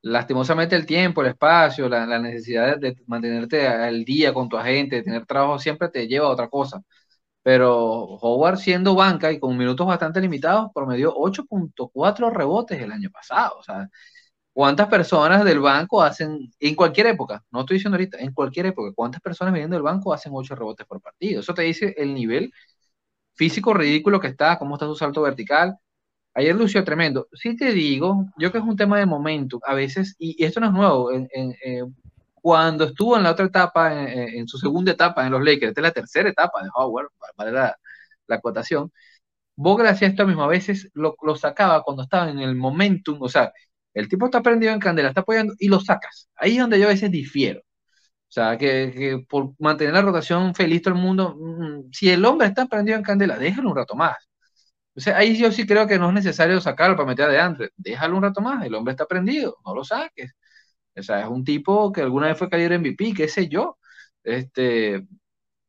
lastimosamente 0.04 0.76
el 0.76 0.86
tiempo, 0.86 1.22
el 1.22 1.30
espacio, 1.30 1.90
la, 1.90 2.20
necesidad 2.20 2.78
de, 2.78 2.96
mantenerte 3.08 3.68
al 3.68 4.04
día 4.06 4.34
con 4.34 4.50
tu 4.50 4.58
agente, 4.58 4.98
de 4.98 5.04
tener 5.04 5.26
trabajo 5.26 5.60
siempre 5.60 5.90
te 5.90 6.08
lleva 6.08 6.28
a 6.28 6.32
otra 6.32 6.50
cosa. 6.50 6.82
Pero 7.44 8.06
Howard 8.22 8.58
siendo 8.58 8.96
banca 8.96 9.32
y 9.32 9.40
con 9.40 9.58
minutos 9.58 9.86
bastante 9.88 10.22
limitados, 10.22 10.72
promedió 10.74 11.14
8.4 11.16 12.30
rebotes 12.32 12.82
el 12.82 12.92
año 12.92 13.10
pasado. 13.12 13.58
O 13.60 13.64
sea, 13.64 13.90
¿cuántas 14.54 14.88
personas 14.88 15.46
del 15.46 15.60
banco 15.60 16.02
hacen, 16.02 16.52
en 16.60 16.76
cualquier 16.76 17.08
época, 17.08 17.44
no 17.52 17.62
estoy 17.62 17.78
diciendo 17.78 17.96
ahorita, 17.98 18.20
en 18.20 18.34
cualquier 18.34 18.68
época, 18.68 18.92
cuántas 18.96 19.22
personas 19.22 19.54
viniendo 19.54 19.76
del 19.76 19.84
banco 19.84 20.14
hacen 20.14 20.32
8 20.36 20.56
rebotes 20.56 20.88
por 20.88 21.02
partido? 21.02 21.42
Eso 21.42 21.54
te 21.54 21.64
dice 21.64 21.94
el 21.98 22.14
nivel 22.14 22.54
físico 23.36 23.74
ridículo 23.74 24.20
que 24.20 24.28
está, 24.28 24.58
cómo 24.60 24.76
está 24.76 24.88
su 24.88 24.96
salto 24.96 25.22
vertical, 25.22 25.78
Ayer 26.36 26.56
lució 26.56 26.84
tremendo. 26.84 27.28
Sí 27.34 27.56
te 27.56 27.72
digo, 27.74 28.26
yo 28.38 28.52
que 28.52 28.58
es 28.58 28.64
un 28.64 28.76
tema 28.76 28.98
de 28.98 29.06
momento, 29.06 29.60
a 29.66 29.76
veces, 29.76 30.16
y, 30.18 30.44
esto 30.44 30.60
no 30.60 30.68
es 30.68 30.74
nuevo, 30.74 31.12
eh, 31.12 31.84
cuando 32.44 32.86
estuvo 32.86 33.16
en 33.18 33.24
la 33.24 33.32
otra 33.32 33.46
etapa, 33.46 33.94
en, 34.12 34.48
su 34.50 34.58
segunda 34.58 34.92
etapa 34.92 35.26
en 35.26 35.32
los 35.32 35.42
Lakers, 35.42 35.70
esta 35.70 35.82
es 35.82 35.84
la 35.84 35.92
tercera 35.92 36.30
etapa 36.30 36.62
de 36.62 36.70
Howard, 36.76 37.08
para 37.38 37.52
la, 37.52 37.78
la 38.28 38.36
acotación, 38.36 38.92
Vogel 39.56 39.88
hacía 39.88 40.10
esto 40.10 40.28
mismo, 40.28 40.44
a 40.44 40.48
veces 40.48 40.90
lo, 40.94 41.16
sacaba 41.38 41.84
cuando 41.84 42.04
estaba 42.04 42.30
en 42.30 42.40
el 42.40 42.56
momentum, 42.56 43.22
o 43.22 43.30
sea, 43.30 43.54
el 43.94 44.10
tipo 44.10 44.26
está 44.26 44.42
prendido 44.42 44.74
en 44.74 44.80
candela, 44.80 45.10
está 45.10 45.22
apoyando 45.22 45.54
y 45.60 45.70
lo 45.70 45.80
sacas. 45.80 46.30
Ahí 46.36 46.54
es 46.54 46.60
donde 46.60 46.80
yo 46.80 46.88
a 46.88 46.90
veces 46.90 47.12
difiero. 47.12 47.62
O 47.62 48.32
sea, 48.34 48.58
que, 48.58 48.92
que 48.94 49.26
por 49.30 49.54
mantener 49.60 49.94
la 49.94 50.02
rotación 50.02 50.56
feliz 50.56 50.82
todo 50.82 50.96
el 50.96 51.02
mundo, 51.02 51.36
mm, 51.40 51.92
si 51.94 52.10
el 52.10 52.26
hombre 52.26 52.48
está 52.48 52.66
prendido 52.68 52.98
en 52.98 53.04
candela, 53.04 53.38
déjalo 53.38 53.70
un 53.70 53.78
rato 53.78 53.96
más. 53.96 54.18
O 54.96 55.00
sea, 55.00 55.18
ahí 55.18 55.38
yo 55.38 55.52
sí 55.52 55.66
creo 55.66 55.88
que 55.88 55.98
no 56.00 56.10
es 56.10 56.14
necesario 56.14 56.62
sacarlo 56.62 56.96
para 56.96 57.08
meter 57.08 57.26
adelante. 57.26 57.70
Déjalo 57.78 58.18
un 58.18 58.24
rato 58.24 58.42
más, 58.42 58.66
el 58.66 58.76
hombre 58.76 58.92
está 58.94 59.06
prendido, 59.08 59.58
no 59.66 59.74
lo 59.76 59.84
saques. 59.84 60.34
O 60.96 61.04
sea, 61.04 61.22
es 61.22 61.28
un 61.28 61.44
tipo 61.44 61.92
que 61.92 62.02
alguna 62.02 62.28
vez 62.28 62.38
fue 62.38 62.50
caer 62.50 62.74
MVP, 62.74 63.14
qué 63.16 63.28
sé 63.28 63.48
yo. 63.50 63.78
Este, 64.24 65.06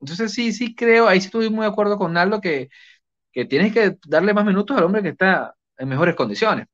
entonces 0.01 0.33
sí, 0.33 0.53
sí 0.53 0.75
creo, 0.75 1.09
ahí 1.09 1.21
sí 1.21 1.27
estoy 1.27 1.51
muy 1.51 1.63
de 1.63 1.73
acuerdo 1.73 1.99
con 1.99 2.13
Naldo 2.13 2.41
que, 2.41 2.69
que 3.33 3.45
tienes 3.47 3.73
que 3.75 3.99
darle 4.07 4.35
más 4.35 4.45
minutos 4.47 4.77
al 4.77 4.85
hombre 4.85 5.03
que 5.03 5.11
está 5.11 5.55
en 5.79 5.89
mejores 5.89 6.15
condiciones. 6.17 6.67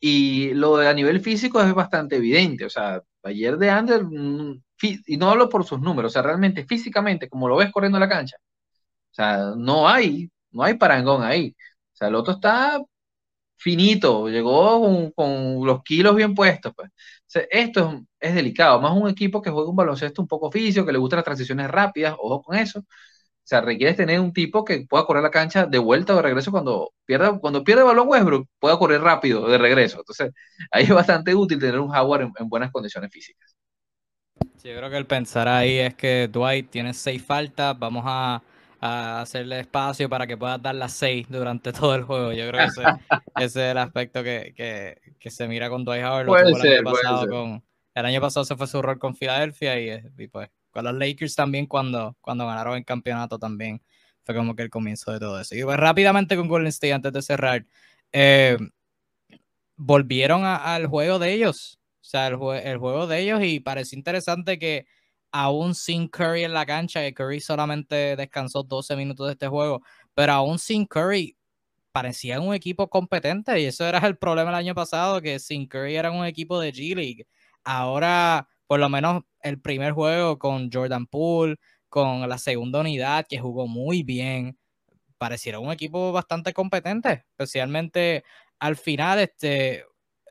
Y 0.00 0.52
lo 0.54 0.76
de 0.76 0.88
a 0.88 0.94
nivel 0.94 1.20
físico 1.20 1.60
es 1.62 1.72
bastante 1.74 2.16
evidente. 2.16 2.64
O 2.66 2.70
sea, 2.70 3.02
ayer 3.22 3.56
de 3.56 3.70
Ander, 3.70 4.04
mm, 4.04 4.62
y 5.06 5.16
no 5.16 5.30
hablo 5.30 5.48
por 5.48 5.64
sus 5.64 5.80
números, 5.80 6.12
o 6.12 6.14
sea, 6.14 6.22
realmente 6.22 6.64
físicamente, 6.66 7.28
como 7.28 7.48
lo 7.48 7.56
ves 7.56 7.72
corriendo 7.72 7.98
la 7.98 8.08
cancha, 8.08 8.36
o 9.12 9.14
sea, 9.14 9.54
no 9.56 9.88
hay 9.88 10.30
no 10.54 10.64
hay 10.64 10.74
parangón 10.74 11.22
ahí. 11.24 11.54
O 11.94 11.96
sea, 11.96 12.08
el 12.08 12.14
otro 12.16 12.34
está 12.34 12.80
finito, 13.56 14.28
llegó 14.28 15.12
con, 15.14 15.66
los 15.66 15.82
kilos 15.84 16.16
bien 16.16 16.34
puestos. 16.34 16.72
Pues. 16.76 16.90
Esto 17.50 18.02
es, 18.20 18.34
delicado, 18.34 18.80
más 18.80 18.92
un 18.92 19.08
equipo 19.08 19.42
que 19.42 19.50
juega 19.50 19.68
un 19.68 19.76
baloncesto 19.76 20.22
un 20.22 20.28
poco 20.28 20.50
físico, 20.50 20.86
que 20.86 20.92
le 20.92 20.98
gustan 20.98 21.18
las 21.18 21.24
transiciones 21.24 21.70
rápidas, 21.70 22.14
ojo 22.18 22.42
con 22.42 22.56
eso. 22.56 22.80
O 22.80 23.46
sea, 23.46 23.60
requiere 23.60 23.92
tener 23.94 24.20
un 24.20 24.32
tipo 24.32 24.64
que 24.64 24.86
pueda 24.88 25.04
correr 25.04 25.22
la 25.22 25.30
cancha 25.30 25.66
de 25.66 25.78
vuelta 25.78 26.14
o 26.14 26.16
de 26.16 26.22
regreso 26.22 26.50
cuando 26.50 26.92
pierda, 27.04 27.38
cuando 27.38 27.62
pierde 27.62 27.82
el 27.82 27.88
balón 27.88 28.08
Westbrook, 28.08 28.48
pueda 28.58 28.78
correr 28.78 29.02
rápido 29.02 29.46
de 29.46 29.58
regreso. 29.58 29.98
Entonces, 29.98 30.32
ahí 30.70 30.84
es 30.84 30.90
bastante 30.90 31.34
útil 31.34 31.58
tener 31.58 31.78
un 31.78 31.94
Howard 31.94 32.22
en, 32.38 32.48
buenas 32.48 32.72
condiciones 32.72 33.10
físicas. 33.12 33.54
Sí, 34.56 34.70
yo 34.70 34.76
creo 34.78 34.88
que 34.88 34.96
el 34.96 35.06
pensar 35.06 35.46
ahí 35.46 35.78
es 35.78 35.94
que 35.94 36.28
Dwight 36.32 36.70
tiene 36.70 36.94
seis 36.94 37.22
faltas, 37.22 37.78
vamos 37.78 38.04
a 38.06 38.42
a 38.86 39.22
hacerle 39.22 39.60
espacio 39.60 40.10
para 40.10 40.26
que 40.26 40.36
puedas 40.36 40.60
dar 40.60 40.74
las 40.74 40.92
seis 40.92 41.26
durante 41.30 41.72
todo 41.72 41.94
el 41.94 42.02
juego. 42.02 42.34
Yo 42.34 42.46
creo 42.48 42.66
que 42.66 42.66
ese, 42.66 42.82
es 43.36 43.56
el 43.56 43.78
aspecto 43.78 44.22
que, 44.22 44.52
que, 44.54 45.00
que, 45.18 45.30
se 45.30 45.48
mira 45.48 45.70
con 45.70 45.86
Dwight 45.86 46.04
Howard. 46.04 46.28
el, 46.28 46.54
año 46.54 46.92
pasado 46.92 47.26
con, 47.26 47.64
el 47.94 48.04
año 48.04 48.20
pasado 48.20 48.44
se 48.44 48.56
fue 48.56 48.66
su 48.66 48.82
rol 48.82 48.98
con 48.98 49.16
Filadelfia 49.16 49.80
y, 49.80 50.02
y, 50.18 50.28
pues 50.28 50.50
con 50.70 50.84
los 50.84 50.92
Lakers 50.92 51.34
también 51.34 51.64
cuando, 51.64 52.14
cuando 52.20 52.46
ganaron 52.46 52.76
el 52.76 52.84
campeonato 52.84 53.38
también 53.38 53.80
fue 54.22 54.34
como 54.34 54.54
que 54.54 54.64
el 54.64 54.70
comienzo 54.70 55.12
de 55.12 55.18
todo 55.18 55.40
eso. 55.40 55.54
Y 55.54 55.62
pues 55.62 55.78
rápidamente 55.78 56.36
con 56.36 56.48
Golden 56.48 56.68
State 56.68 56.92
antes 56.92 57.12
de 57.14 57.22
cerrar. 57.22 57.64
Eh, 58.12 58.58
volvieron 59.76 60.44
al 60.44 60.88
juego 60.88 61.18
de 61.18 61.32
ellos. 61.32 61.78
O 62.02 62.04
sea, 62.04 62.26
el, 62.26 62.34
el 62.62 62.76
juego 62.76 63.06
de 63.06 63.20
ellos 63.20 63.40
y 63.42 63.60
parece 63.60 63.96
interesante 63.96 64.58
que 64.58 64.86
aún 65.34 65.74
sin 65.74 66.06
Curry 66.06 66.44
en 66.44 66.52
la 66.54 66.64
cancha, 66.64 67.00
que 67.00 67.12
Curry 67.12 67.40
solamente 67.40 68.14
descansó 68.14 68.62
12 68.62 68.94
minutos 68.94 69.26
de 69.26 69.32
este 69.32 69.48
juego, 69.48 69.82
pero 70.14 70.32
aún 70.32 70.60
sin 70.60 70.86
Curry 70.86 71.36
parecía 71.90 72.38
un 72.40 72.54
equipo 72.54 72.88
competente 72.88 73.60
y 73.60 73.64
eso 73.64 73.84
era 73.84 73.98
el 74.06 74.16
problema 74.16 74.50
el 74.50 74.56
año 74.56 74.76
pasado, 74.76 75.20
que 75.20 75.40
sin 75.40 75.66
Curry 75.66 75.96
era 75.96 76.12
un 76.12 76.24
equipo 76.24 76.60
de 76.60 76.72
G 76.72 76.94
League. 76.94 77.26
Ahora, 77.64 78.48
por 78.68 78.78
lo 78.78 78.88
menos 78.88 79.24
el 79.40 79.60
primer 79.60 79.92
juego 79.92 80.38
con 80.38 80.70
Jordan 80.72 81.06
Poole, 81.06 81.56
con 81.88 82.28
la 82.28 82.38
segunda 82.38 82.78
unidad 82.80 83.26
que 83.28 83.40
jugó 83.40 83.66
muy 83.66 84.04
bien, 84.04 84.56
pareciera 85.18 85.58
un 85.58 85.72
equipo 85.72 86.12
bastante 86.12 86.52
competente, 86.52 87.24
especialmente 87.32 88.22
al 88.60 88.76
final, 88.76 89.18
este, 89.18 89.84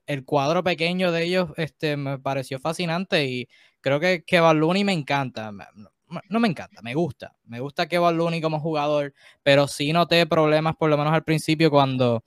el 0.05 0.23
cuadro 0.23 0.63
pequeño 0.63 1.11
de 1.11 1.23
ellos 1.25 1.49
este, 1.57 1.97
me 1.97 2.19
pareció 2.19 2.57
fascinante 2.59 3.25
y 3.25 3.49
creo 3.83 3.99
que, 3.99 4.23
que 4.23 4.39
Looney 4.39 4.83
me 4.83 4.93
encanta. 4.93 5.51
No, 5.51 6.39
me 6.39 6.47
encanta, 6.47 6.81
me 6.81 6.95
gusta. 6.95 7.35
Me 7.45 7.59
gusta 7.59 7.87
que 7.87 7.97
Looney 7.97 8.41
como 8.41 8.59
jugador, 8.59 9.13
pero 9.43 9.67
sí 9.67 9.93
noté 9.93 10.25
problemas, 10.25 10.75
por 10.75 10.89
lo 10.89 10.97
menos 10.97 11.13
al 11.13 11.23
principio, 11.23 11.69
cuando 11.69 12.23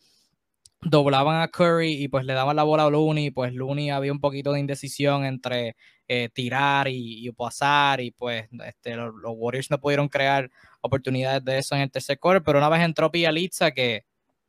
doblaban 0.83 1.41
a 1.41 1.49
Curry 1.49 1.95
y 2.05 2.09
pues 2.09 2.25
le 2.25 2.35
daban 2.35 2.57
la 2.57 2.63
bola 2.63 2.85
a 2.85 2.91
Looney, 2.91 3.31
pues 3.31 3.53
Looney 3.55 3.91
había 3.91 4.13
un 4.13 4.21
poquito 4.21 4.53
de 4.53 4.61
indecisión 4.61 5.25
entre 5.25 5.77
eh, 6.07 6.29
tirar 6.33 6.87
y, 6.89 7.31
pasar 7.33 8.01
y 8.01 8.11
pues 8.11 8.47
este, 8.65 8.95
los, 8.95 9.13
Warriors 9.25 9.71
no 9.71 9.81
pudieron 9.81 10.09
crear 10.09 10.51
oportunidades 10.81 11.45
de 11.45 11.59
eso 11.59 11.75
en 11.75 11.83
el 11.83 11.91
tercer 11.91 12.19
quarter, 12.19 12.43
pero 12.43 12.59
una 12.59 12.69
vez 12.69 12.83
entró 12.83 13.11
Pialitza 13.11 13.73
que 13.73 14.05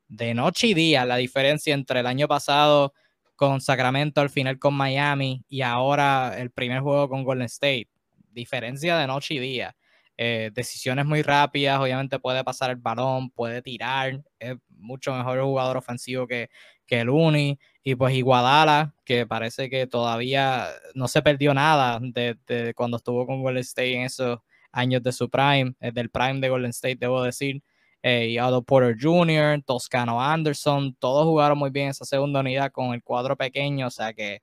de 0.08 0.34
noche 0.34 0.68
y 0.68 0.74
día 0.74 1.06
la 1.06 1.16
diferencia 1.16 1.74
entre 1.74 2.02
el 2.02 2.08
año 2.08 2.28
pasado 2.28 2.94
con 3.38 3.62
Sacramento, 3.62 4.20
al 4.20 4.30
final 4.30 4.60
con 4.60 4.74
Miami 4.74 5.46
y 5.48 5.62
ahora 5.62 6.38
el 6.38 6.52
primer 6.52 6.82
juego 6.82 7.08
con 7.08 7.24
Golden 7.24 7.46
State, 7.46 7.88
diferencia 8.34 8.98
de 8.98 9.08
noche 9.08 9.36
y 9.36 9.40
día. 9.40 9.78
Eh, 10.18 10.50
decisiones 10.54 11.06
muy 11.06 11.22
rápidas, 11.22 11.80
obviamente 11.80 12.20
puede 12.20 12.44
pasar 12.44 12.72
el 12.72 12.78
balón, 12.78 13.30
puede 13.30 13.62
tirar, 13.62 14.20
es 14.40 14.56
mucho 14.70 15.14
mejor 15.14 15.40
jugador 15.44 15.78
ofensivo 15.78 16.28
que, 16.28 16.50
que 16.88 17.02
el 17.02 17.10
Uni. 17.10 17.60
Y 17.84 17.96
pues 17.96 18.16
Iguadala, 18.16 18.96
que 19.06 19.28
parece 19.28 19.70
que 19.70 19.88
todavía 19.88 20.68
no 20.96 21.08
se 21.08 21.22
perdió 21.22 21.54
nada 21.54 22.00
de, 22.02 22.74
cuando 22.76 22.98
estuvo 22.98 23.26
con 23.28 23.42
Golden 23.42 23.62
State 23.62 23.96
en 23.96 24.02
esos 24.02 24.40
años 24.72 25.04
de 25.04 25.12
su 25.12 25.30
prime, 25.30 25.74
eh, 25.80 25.92
del 25.94 26.10
prime 26.10 26.40
de 26.40 26.50
Golden 26.50 26.72
State, 26.72 26.98
debo 27.00 27.22
decir. 27.24 27.62
Eh, 28.04 28.40
Otto 28.42 28.64
Porter 28.64 28.96
Jr., 29.00 29.62
Toscano 29.66 30.22
Anderson, 30.22 30.96
todos 30.96 31.26
jugaron 31.26 31.58
muy 31.58 31.72
bien 31.72 31.90
esa 31.90 32.06
segunda 32.06 32.40
unidad 32.42 32.72
con 32.72 32.94
el 32.94 33.04
cuadro 33.04 33.36
pequeño, 33.36 33.88
o 33.88 33.92
sea 33.92 34.14
que 34.14 34.42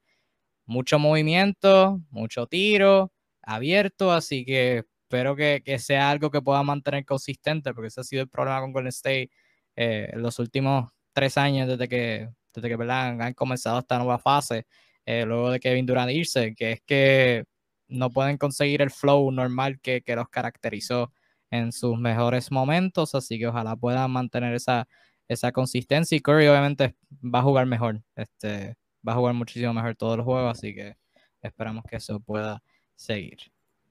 mucho 0.66 0.98
movimiento, 0.98 2.00
mucho 2.11 2.46
tiro 2.46 3.12
abierto, 3.42 4.12
así 4.12 4.44
que 4.44 4.84
espero 5.05 5.36
que, 5.36 5.62
sea 5.78 6.11
algo 6.11 6.30
que 6.30 6.42
pueda 6.42 6.62
mantener 6.62 7.05
consistente, 7.05 7.72
porque 7.74 7.88
ese 7.88 8.00
ha 8.00 8.05
sido 8.05 8.22
el 8.22 8.28
problema 8.28 8.61
con 8.61 8.72
Golden 8.72 8.88
State 8.88 9.30
eh, 9.76 10.11
en 10.12 10.22
los 10.22 10.38
últimos 10.38 10.90
tres 11.12 11.38
años 11.38 11.68
desde 11.68 11.88
que, 11.88 12.30
desde 12.55 12.68
que 12.68 12.92
han 12.92 13.34
comenzado 13.34 13.78
esta 13.80 13.98
nueva 13.98 14.18
fase, 14.18 14.66
eh, 15.07 15.24
luego 15.26 15.50
de 15.50 15.61
Kevin 15.61 15.86
Durant 15.86 16.11
irse, 16.11 16.55
que 16.57 16.72
es 16.72 16.80
que 16.86 17.44
no 17.88 18.11
pueden 18.11 18.38
conseguir 18.38 18.82
el 18.82 18.90
flow 18.90 19.30
normal 19.30 19.80
que, 19.80 20.02
que 20.02 20.16
los 20.16 20.28
caracterizó 20.28 21.12
en 21.51 21.72
sus 21.72 21.99
mejores 21.99 22.51
momentos, 22.51 23.14
así 23.14 23.38
que 23.38 23.47
ojalá 23.47 23.76
puedan 23.76 24.11
mantener 24.11 24.55
esa, 24.55 24.88
esa 25.28 25.53
consistencia 25.53 26.16
y 26.16 26.20
Curry 26.20 26.49
obviamente 26.49 26.97
va 27.22 27.40
a 27.40 27.42
jugar 27.42 27.66
mejor, 27.66 28.03
este, 28.16 28.76
va 29.07 29.12
a 29.12 29.16
jugar 29.16 29.34
muchísimo 29.34 29.72
mejor 29.72 29.95
todos 29.97 30.16
los 30.16 30.24
juegos, 30.24 30.59
así 30.59 30.74
que 30.74 30.97
esperamos 31.42 31.84
que 31.88 31.97
eso 31.97 32.20
pueda 32.20 32.62
seguir. 32.95 33.38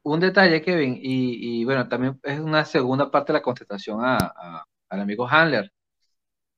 Un 0.03 0.19
detalle, 0.19 0.61
Kevin, 0.61 0.99
y, 1.01 1.63
bueno, 1.63 1.87
también 1.87 2.19
es 2.23 2.39
una 2.39 2.65
segunda 2.65 3.09
parte 3.09 3.31
de 3.31 3.39
la 3.39 3.43
contestación 3.43 3.99
a, 4.03 4.65
al 4.89 5.01
amigo 5.01 5.27
Handler 5.27 5.71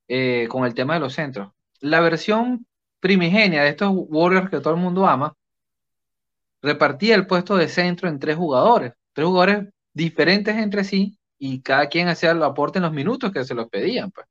eh, 0.07 0.47
con 0.49 0.65
el 0.65 0.73
tema 0.73 0.95
de 0.95 0.99
los 0.99 1.13
centros. 1.13 1.51
La 1.79 1.99
versión 1.99 2.65
primigenia 2.99 3.61
de 3.63 3.69
estos 3.69 3.91
Warriors 3.93 4.49
que 4.49 4.59
todo 4.61 4.73
el 4.73 4.79
mundo 4.79 5.05
ama 5.05 5.35
repartía 6.61 7.15
el 7.15 7.27
puesto 7.27 7.55
de 7.55 7.67
centro 7.69 8.09
en 8.09 8.19
tres 8.19 8.35
jugadores, 8.35 8.93
tres 9.13 9.27
jugadores 9.27 9.69
diferentes 9.95 10.55
entre 10.57 10.83
sí 10.83 11.17
y 11.39 11.61
cada 11.61 11.87
quien 11.89 12.07
hacía 12.09 12.31
el 12.31 12.43
aporte 12.43 12.79
en 12.79 12.83
los 12.83 12.93
minutos 12.93 13.31
que 13.31 13.45
se 13.45 13.55
los 13.55 13.69
pedían. 13.69 14.11
Pues. 14.11 14.27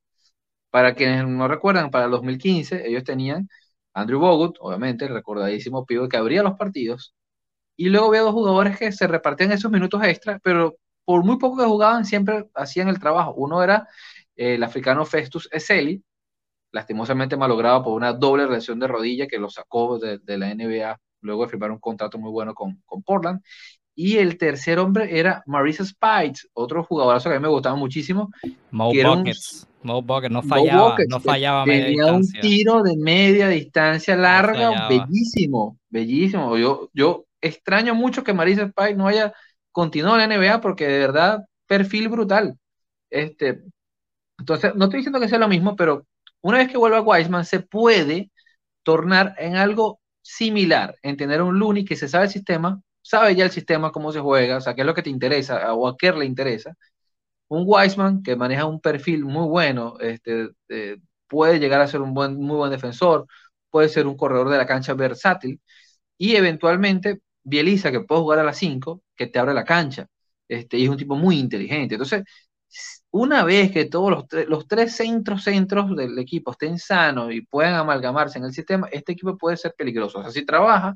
Para 0.69 0.95
quienes 0.95 1.27
no 1.27 1.47
recuerdan, 1.47 1.91
para 1.91 2.05
el 2.05 2.11
2015 2.11 2.87
ellos 2.87 3.03
tenían 3.03 3.49
Andrew 3.93 4.19
Bogut, 4.19 4.57
obviamente, 4.61 5.05
el 5.05 5.13
recordadísimo 5.13 5.85
pivo 5.85 6.09
que 6.09 6.17
abría 6.17 6.43
los 6.43 6.57
partidos, 6.57 7.15
y 7.77 7.89
luego 7.89 8.07
había 8.07 8.21
dos 8.21 8.33
jugadores 8.33 8.77
que 8.79 8.91
se 8.91 9.07
repartían 9.07 9.51
esos 9.51 9.71
minutos 9.71 10.01
extra, 10.03 10.39
pero 10.43 10.77
por 11.05 11.23
muy 11.25 11.37
poco 11.37 11.57
que 11.57 11.65
jugaban 11.65 12.05
siempre 12.05 12.45
hacían 12.55 12.89
el 12.89 12.99
trabajo. 12.99 13.33
Uno 13.35 13.63
era 13.63 13.87
el 14.35 14.63
africano 14.63 15.05
Festus 15.05 15.49
Eseli, 15.51 16.03
lastimosamente 16.71 17.37
malogrado 17.37 17.83
por 17.83 17.93
una 17.93 18.13
doble 18.13 18.47
lesión 18.47 18.79
de 18.79 18.87
rodilla 18.87 19.27
que 19.27 19.39
lo 19.39 19.49
sacó 19.49 19.99
de, 19.99 20.19
la 20.37 20.53
NBA 20.53 20.99
luego 21.21 21.43
de 21.45 21.49
firmar 21.49 21.71
un 21.71 21.79
contrato 21.79 22.17
muy 22.19 22.31
bueno 22.31 22.53
con, 22.53 22.81
con 22.85 23.03
Portland. 23.03 23.41
Y 23.95 24.17
el 24.17 24.37
tercer 24.37 24.77
hombre 24.77 25.17
era 25.17 25.41
Marisa 25.45 25.85
Spites, 25.85 26.49
otro 26.53 26.83
jugadorazo 26.83 27.29
que 27.29 27.35
a 27.35 27.39
mí 27.39 27.43
me 27.43 27.49
gustaba 27.49 27.75
muchísimo. 27.75 28.29
Mo 28.71 28.91
Buckets. 28.91 29.67
Mo 29.83 30.01
Buckets, 30.01 30.33
no 30.33 30.41
fallaba, 30.41 30.97
no 31.07 31.19
fallaba 31.19 31.63
Tenía 31.63 32.11
un 32.11 32.27
tiro 32.29 32.83
de 32.83 32.97
media 32.97 33.47
distancia 33.47 34.15
larga, 34.15 34.89
bellísimo, 34.89 35.77
bellísimo. 35.89 36.57
Yo, 36.57 36.89
yo 36.93 37.25
extraño 37.39 37.95
mucho 37.95 38.23
que 38.23 38.33
Marisa 38.33 38.67
Spites 38.67 38.97
no 38.97 39.07
haya 39.07 39.33
continuado 39.71 40.19
en 40.19 40.29
la 40.29 40.37
NBA 40.37 40.61
porque 40.61 40.87
de 40.87 40.99
verdad, 40.99 41.45
perfil 41.67 42.09
brutal. 42.09 42.57
Este, 43.09 43.63
entonces, 44.37 44.75
no 44.75 44.85
estoy 44.85 44.99
diciendo 44.99 45.19
que 45.19 45.29
sea 45.29 45.39
lo 45.39 45.47
mismo, 45.47 45.75
pero 45.75 46.05
una 46.41 46.57
vez 46.57 46.69
que 46.69 46.77
vuelva 46.77 47.01
Wiseman, 47.01 47.45
se 47.45 47.59
puede 47.61 48.31
tornar 48.83 49.35
en 49.37 49.55
algo 49.55 49.99
similar, 50.21 50.95
en 51.01 51.17
tener 51.17 51.41
un 51.41 51.59
Looney 51.59 51.85
que 51.85 51.95
se 51.95 52.07
sabe 52.07 52.25
el 52.25 52.31
sistema, 52.31 52.81
sabe 53.05 53.35
ya 53.35 53.45
el 53.45 53.51
sistema, 53.51 53.91
cómo 53.91 54.11
se 54.11 54.19
juega, 54.19 54.57
o 54.57 54.61
sea, 54.61 54.73
qué 54.75 54.81
es 54.81 54.87
lo 54.87 54.93
que 54.95 55.03
te 55.03 55.09
interesa 55.11 55.73
o 55.73 55.87
a 55.87 55.95
qué 55.97 56.11
le 56.11 56.25
interesa. 56.25 56.75
Un 57.49 57.63
Wiseman 57.67 58.23
que 58.23 58.35
maneja 58.35 58.65
un 58.65 58.81
perfil 58.81 59.25
muy 59.25 59.47
bueno, 59.47 59.97
este, 59.99 60.49
eh, 60.69 60.97
puede 61.27 61.59
llegar 61.59 61.81
a 61.81 61.87
ser 61.87 62.01
un 62.01 62.13
buen, 62.13 62.35
muy 62.37 62.57
buen 62.57 62.71
defensor, 62.71 63.27
puede 63.69 63.89
ser 63.89 64.07
un 64.07 64.17
corredor 64.17 64.49
de 64.49 64.57
la 64.57 64.65
cancha 64.67 64.93
versátil 64.95 65.61
y 66.17 66.35
eventualmente 66.35 67.21
Bieliza 67.43 67.91
que 67.91 68.01
puede 68.01 68.21
jugar 68.21 68.39
a 68.39 68.43
las 68.43 68.57
5, 68.57 69.03
que 69.15 69.27
te 69.27 69.39
abre 69.39 69.53
la 69.53 69.63
cancha. 69.65 70.07
Este, 70.47 70.77
y 70.77 70.85
es 70.85 70.89
un 70.89 70.97
tipo 70.97 71.15
muy 71.15 71.39
inteligente. 71.39 71.95
Entonces, 71.95 72.23
una 73.11 73.43
vez 73.43 73.71
que 73.71 73.85
todos 73.85 74.11
los, 74.11 74.47
los 74.47 74.67
tres 74.67 74.95
centros 74.95 75.43
centros 75.43 75.95
del 75.95 76.17
equipo 76.19 76.51
estén 76.51 76.77
sanos 76.79 77.31
y 77.33 77.41
puedan 77.41 77.75
amalgamarse 77.75 78.37
en 78.39 78.45
el 78.45 78.53
sistema, 78.53 78.87
este 78.91 79.13
equipo 79.13 79.37
puede 79.37 79.57
ser 79.57 79.73
peligroso. 79.77 80.19
O 80.19 80.21
sea, 80.23 80.31
si 80.31 80.45
trabaja, 80.45 80.95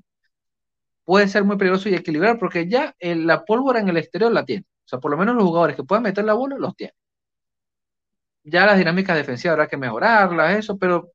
puede 1.10 1.28
ser 1.28 1.43
muy 1.43 1.57
peligroso 1.57 1.89
y 1.89 1.95
equilibrar 1.95 2.38
porque 2.38 2.70
ya 2.70 2.93
la 3.01 3.43
pólvora 3.43 3.80
en 3.80 3.89
el 3.89 3.97
exterior 3.97 4.32
la 4.32 4.45
tiene. 4.45 4.66
O 4.86 4.88
sea, 4.88 4.99
por 4.99 5.10
lo 5.10 5.18
menos 5.18 5.34
los 5.34 5.43
jugadores 5.43 5.76
que 5.76 5.84
puedan 5.84 6.03
meter 6.03 6.24
la 6.24 6.36
bola 6.36 6.55
los 6.60 6.76
tienen. 6.76 6.93
Ya 8.43 8.68
las 8.68 8.78
dinámicas 8.78 9.18
defensivas 9.18 9.53
habrá 9.53 9.66
que 9.66 9.76
mejorarlas, 9.76 10.60
eso, 10.60 10.78
pero 10.78 11.10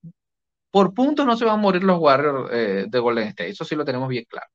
por 0.73 0.95
puntos 0.95 1.25
no 1.25 1.37
se 1.37 1.45
van 1.45 1.61
a 1.61 1.63
morir 1.63 1.85
los 1.85 2.01
Warriors 2.01 2.51
eh, 2.53 2.87
de 2.89 2.99
Golden 2.99 3.29
State. 3.29 3.51
Eso 3.51 3.65
sí 3.65 3.77
lo 3.77 3.85
tenemos 3.85 4.09
bien 4.09 4.25
claro. 4.29 4.49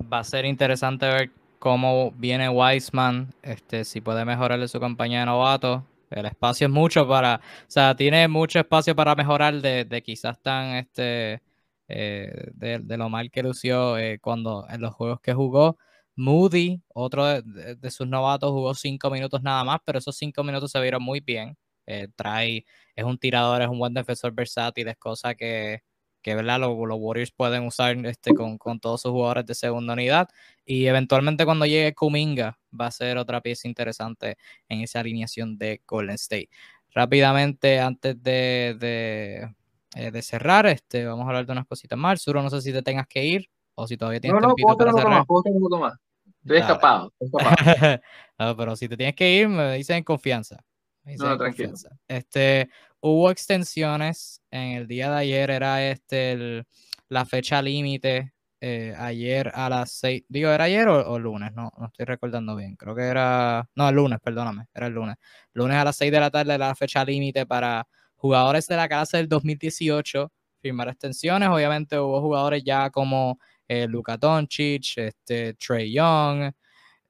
Va 0.00 0.20
a 0.20 0.24
ser 0.24 0.44
interesante 0.44 1.06
ver 1.06 1.30
cómo 1.58 2.12
viene 2.12 2.48
Wiseman, 2.48 3.34
este, 3.42 3.84
si 3.84 4.00
puede 4.00 4.24
mejorarle 4.24 4.68
su 4.68 4.78
campaña 4.78 5.18
de 5.18 5.26
novato. 5.26 5.84
El 6.10 6.26
espacio 6.26 6.68
es 6.68 6.72
mucho 6.72 7.08
para, 7.08 7.40
o 7.42 7.64
sea, 7.66 7.96
tiene 7.96 8.28
mucho 8.28 8.60
espacio 8.60 8.94
para 8.94 9.16
mejorar 9.16 9.60
de, 9.60 9.84
de 9.84 10.00
quizás 10.00 10.40
tan 10.40 10.76
este 10.76 11.42
eh, 11.90 12.50
de, 12.54 12.96
lo 12.96 13.08
mal 13.08 13.30
que 13.30 13.42
lució 13.42 13.98
eh, 13.98 14.18
cuando 14.20 14.66
en 14.70 14.80
los 14.80 14.94
juegos 14.94 15.20
que 15.20 15.34
jugó. 15.34 15.78
Moody, 16.16 16.82
otro 16.88 17.42
de, 17.42 17.90
sus 17.90 18.06
novatos, 18.06 18.50
jugó 18.50 18.74
cinco 18.74 19.10
minutos 19.10 19.42
nada 19.42 19.64
más, 19.64 19.80
pero 19.84 19.98
esos 19.98 20.16
cinco 20.16 20.44
minutos 20.44 20.70
se 20.70 20.80
vieron 20.80 21.02
muy 21.02 21.20
bien. 21.20 21.56
Eh, 21.86 22.08
trae, 22.14 22.64
es 22.94 23.04
un 23.04 23.18
tirador, 23.18 23.62
es 23.62 23.68
un 23.68 23.78
buen 23.78 23.94
defensor 23.94 24.32
versátil, 24.32 24.88
es 24.88 24.96
cosa 24.98 25.34
que, 25.34 25.82
que 26.22 26.34
¿verdad? 26.34 26.60
Los, 26.60 26.70
Warriors 26.76 27.32
pueden 27.32 27.64
usar 27.66 27.96
este, 28.06 28.34
con, 28.34 28.58
con, 28.58 28.78
todos 28.80 29.02
sus 29.02 29.10
jugadores 29.12 29.46
de 29.46 29.54
segunda 29.54 29.94
unidad. 29.94 30.28
Y 30.64 30.86
eventualmente 30.86 31.44
cuando 31.44 31.66
llegue 31.66 31.94
Kuminga 31.94 32.58
va 32.78 32.86
a 32.86 32.90
ser 32.92 33.18
otra 33.18 33.40
pieza 33.40 33.66
interesante 33.68 34.36
en 34.68 34.82
esa 34.82 35.00
alineación 35.00 35.58
de 35.58 35.82
Golden 35.86 36.14
State. 36.16 36.50
Rápidamente, 36.92 37.80
antes 37.80 38.22
de 38.22 39.48
eh, 39.94 40.10
de 40.10 40.22
cerrar, 40.22 40.66
este, 40.66 41.04
vamos 41.04 41.24
a 41.24 41.28
hablar 41.28 41.46
de 41.46 41.52
unas 41.52 41.66
cositas 41.66 41.98
más. 41.98 42.22
Suro, 42.22 42.42
no 42.42 42.50
sé 42.50 42.60
si 42.60 42.72
te 42.72 42.82
tengas 42.82 43.06
que 43.06 43.24
ir 43.24 43.50
o 43.74 43.86
si 43.86 43.96
todavía 43.96 44.20
tienes 44.20 44.40
no, 44.40 44.48
no, 44.48 44.76
para 44.76 44.92
cerrar. 44.92 45.24
Más, 45.28 45.80
más. 45.80 45.94
Estoy 46.42 46.58
escapado. 46.58 47.12
no, 48.38 48.56
pero 48.56 48.76
si 48.76 48.88
te 48.88 48.96
tienes 48.96 49.14
que 49.14 49.34
ir, 49.34 49.48
me 49.48 49.74
dicen 49.74 49.96
en 49.96 50.04
confianza. 50.04 50.64
no, 51.04 51.36
tranquilo. 51.36 51.74
Este, 52.08 52.70
hubo 53.00 53.30
extensiones 53.30 54.42
en 54.50 54.76
el 54.76 54.86
día 54.86 55.10
de 55.10 55.16
ayer, 55.16 55.50
era 55.50 55.84
este 55.90 56.64
la 57.08 57.24
fecha 57.26 57.60
límite. 57.60 58.32
Eh, 58.62 58.94
ayer 58.98 59.50
a 59.54 59.70
las 59.70 59.90
seis, 59.90 60.22
digo, 60.28 60.50
¿era 60.50 60.64
ayer 60.64 60.86
o, 60.86 61.18
lunes? 61.18 61.50
No, 61.54 61.72
no 61.78 61.86
estoy 61.86 62.04
recordando 62.04 62.54
bien. 62.56 62.76
Creo 62.76 62.94
que 62.94 63.04
era, 63.04 63.66
no, 63.74 63.88
el 63.88 63.94
lunes, 63.94 64.18
perdóname, 64.22 64.66
era 64.74 64.86
el 64.86 64.92
lunes. 64.92 65.16
Lunes 65.54 65.78
a 65.78 65.84
las 65.84 65.96
6 65.96 66.12
de 66.12 66.20
la 66.20 66.30
tarde 66.30 66.54
era 66.54 66.68
la 66.68 66.74
fecha 66.74 67.02
límite 67.02 67.46
para 67.46 67.88
jugadores 68.20 68.66
de 68.66 68.76
la 68.76 68.86
clase 68.86 69.16
del 69.16 69.28
2018 69.28 70.30
firmar 70.60 70.88
extensiones. 70.88 71.48
Obviamente 71.48 71.98
hubo 71.98 72.20
jugadores 72.20 72.62
ya 72.62 72.90
como 72.90 73.38
eh, 73.66 73.86
Luka 73.86 74.16
Doncic, 74.18 74.98
este, 74.98 75.54
Trey 75.54 75.92
Young, 75.92 76.52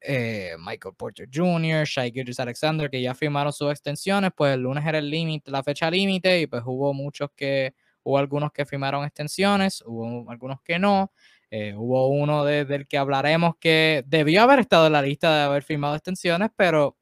eh, 0.00 0.52
Michael 0.58 0.94
Porter 0.96 1.28
Jr., 1.32 1.84
Shai 1.84 2.12
Gilgis 2.12 2.38
Alexander, 2.38 2.88
que 2.88 3.02
ya 3.02 3.14
firmaron 3.14 3.52
sus 3.52 3.70
extensiones, 3.70 4.30
pues 4.36 4.54
el 4.54 4.60
lunes 4.60 4.86
era 4.86 4.98
el 4.98 5.10
límite, 5.10 5.50
la 5.50 5.62
fecha 5.62 5.90
límite, 5.90 6.40
y 6.40 6.46
pues 6.46 6.62
hubo 6.64 6.94
muchos 6.94 7.30
que, 7.34 7.74
hubo 8.04 8.18
algunos 8.18 8.52
que 8.52 8.64
firmaron 8.64 9.04
extensiones, 9.04 9.82
hubo 9.84 10.30
algunos 10.30 10.60
que 10.62 10.78
no. 10.78 11.12
Eh, 11.52 11.74
hubo 11.76 12.06
uno 12.08 12.44
del 12.44 12.86
que 12.86 12.96
hablaremos 12.96 13.56
que 13.58 14.04
debió 14.06 14.42
haber 14.42 14.60
estado 14.60 14.86
en 14.86 14.92
la 14.92 15.02
lista 15.02 15.36
de 15.36 15.42
haber 15.42 15.64
firmado 15.64 15.96
extensiones, 15.96 16.50
pero 16.54 16.96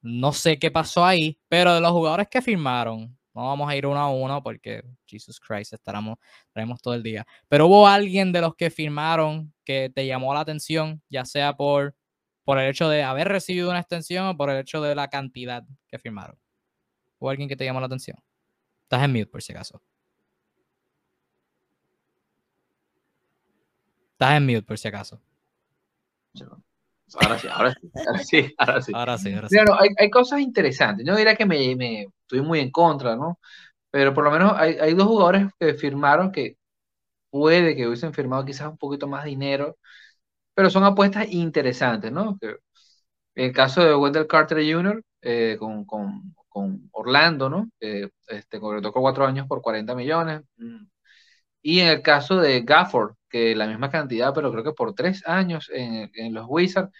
no 0.00 0.32
sé 0.32 0.58
qué 0.58 0.70
pasó 0.70 1.04
ahí. 1.04 1.38
Pero 1.48 1.74
de 1.74 1.80
los 1.80 1.92
jugadores 1.92 2.28
que 2.28 2.42
firmaron, 2.42 3.18
no 3.34 3.46
vamos 3.46 3.68
a 3.70 3.76
ir 3.76 3.86
uno 3.86 4.00
a 4.00 4.10
uno 4.10 4.42
porque 4.42 4.82
Jesus 5.06 5.38
Christ, 5.40 5.72
estaremos, 5.72 6.18
estaremos 6.46 6.80
todo 6.82 6.94
el 6.94 7.02
día. 7.02 7.26
Pero 7.48 7.66
hubo 7.66 7.86
alguien 7.86 8.32
de 8.32 8.40
los 8.40 8.54
que 8.56 8.70
firmaron 8.70 9.52
que 9.64 9.90
te 9.94 10.06
llamó 10.06 10.34
la 10.34 10.40
atención, 10.40 11.02
ya 11.08 11.24
sea 11.24 11.56
por, 11.56 11.94
por 12.44 12.58
el 12.58 12.68
hecho 12.68 12.88
de 12.88 13.02
haber 13.02 13.28
recibido 13.28 13.70
una 13.70 13.80
extensión 13.80 14.26
o 14.26 14.36
por 14.36 14.50
el 14.50 14.58
hecho 14.58 14.82
de 14.82 14.94
la 14.94 15.08
cantidad 15.08 15.64
que 15.86 15.98
firmaron. 15.98 16.38
¿Hubo 17.18 17.30
alguien 17.30 17.48
que 17.48 17.56
te 17.56 17.64
llamó 17.64 17.80
la 17.80 17.86
atención? 17.86 18.18
Estás 18.82 19.04
en 19.04 19.12
mute 19.12 19.26
por 19.26 19.42
si 19.42 19.52
acaso. 19.52 19.82
Estás 24.12 24.36
en 24.36 24.46
mute 24.46 24.62
por 24.62 24.78
si 24.78 24.88
acaso. 24.88 25.20
Ahora 27.14 27.38
sí, 27.38 27.48
ahora 27.48 27.74
sí, 27.74 27.90
ahora 27.98 28.22
sí, 28.22 28.54
ahora 28.58 28.82
sí. 28.82 28.92
Ahora 28.94 29.18
sí, 29.48 29.56
hay, 29.58 29.88
hay, 29.98 30.10
cosas 30.10 30.40
interesantes. 30.40 31.06
Yo 31.06 31.16
diría 31.16 31.36
que 31.36 31.46
me, 31.46 31.74
me, 31.76 32.08
estoy 32.22 32.42
muy 32.42 32.60
en 32.60 32.70
contra, 32.70 33.16
¿no? 33.16 33.38
Pero 33.90 34.12
por 34.14 34.24
lo 34.24 34.30
menos 34.30 34.52
hay, 34.56 34.74
hay 34.78 34.94
dos 34.94 35.06
jugadores 35.06 35.46
que 35.58 35.74
firmaron 35.74 36.32
que 36.32 36.56
puede 37.30 37.76
que 37.76 37.86
hubiesen 37.86 38.12
firmado 38.14 38.44
quizás 38.44 38.68
un 38.68 38.78
poquito 38.78 39.06
más 39.08 39.24
dinero, 39.24 39.76
pero 40.54 40.70
son 40.70 40.84
apuestas 40.84 41.28
interesantes, 41.30 42.12
¿no? 42.12 42.38
Que, 42.40 42.56
el 43.34 43.52
caso 43.52 43.82
de 43.84 43.94
Wendell 43.94 44.26
Carter 44.26 44.58
Jr. 44.58 45.02
Eh, 45.22 45.56
con, 45.58 45.84
con, 45.84 46.34
con, 46.48 46.88
Orlando, 46.92 47.48
¿no? 47.48 47.68
Eh, 47.80 48.08
este, 48.26 48.58
tocó 48.58 49.00
cuatro 49.00 49.26
años 49.26 49.46
por 49.46 49.62
40 49.62 49.94
millones. 49.94 50.42
Y 51.68 51.80
en 51.80 51.88
el 51.88 52.02
caso 52.02 52.38
de 52.40 52.62
Gafford, 52.62 53.14
que 53.28 53.54
la 53.54 53.66
misma 53.66 53.90
cantidad, 53.90 54.32
pero 54.34 54.50
creo 54.52 54.64
que 54.64 54.72
por 54.72 54.94
tres 54.94 55.22
años 55.28 55.70
en, 55.70 56.10
en 56.14 56.32
los 56.34 56.46
Wizards, 56.48 56.90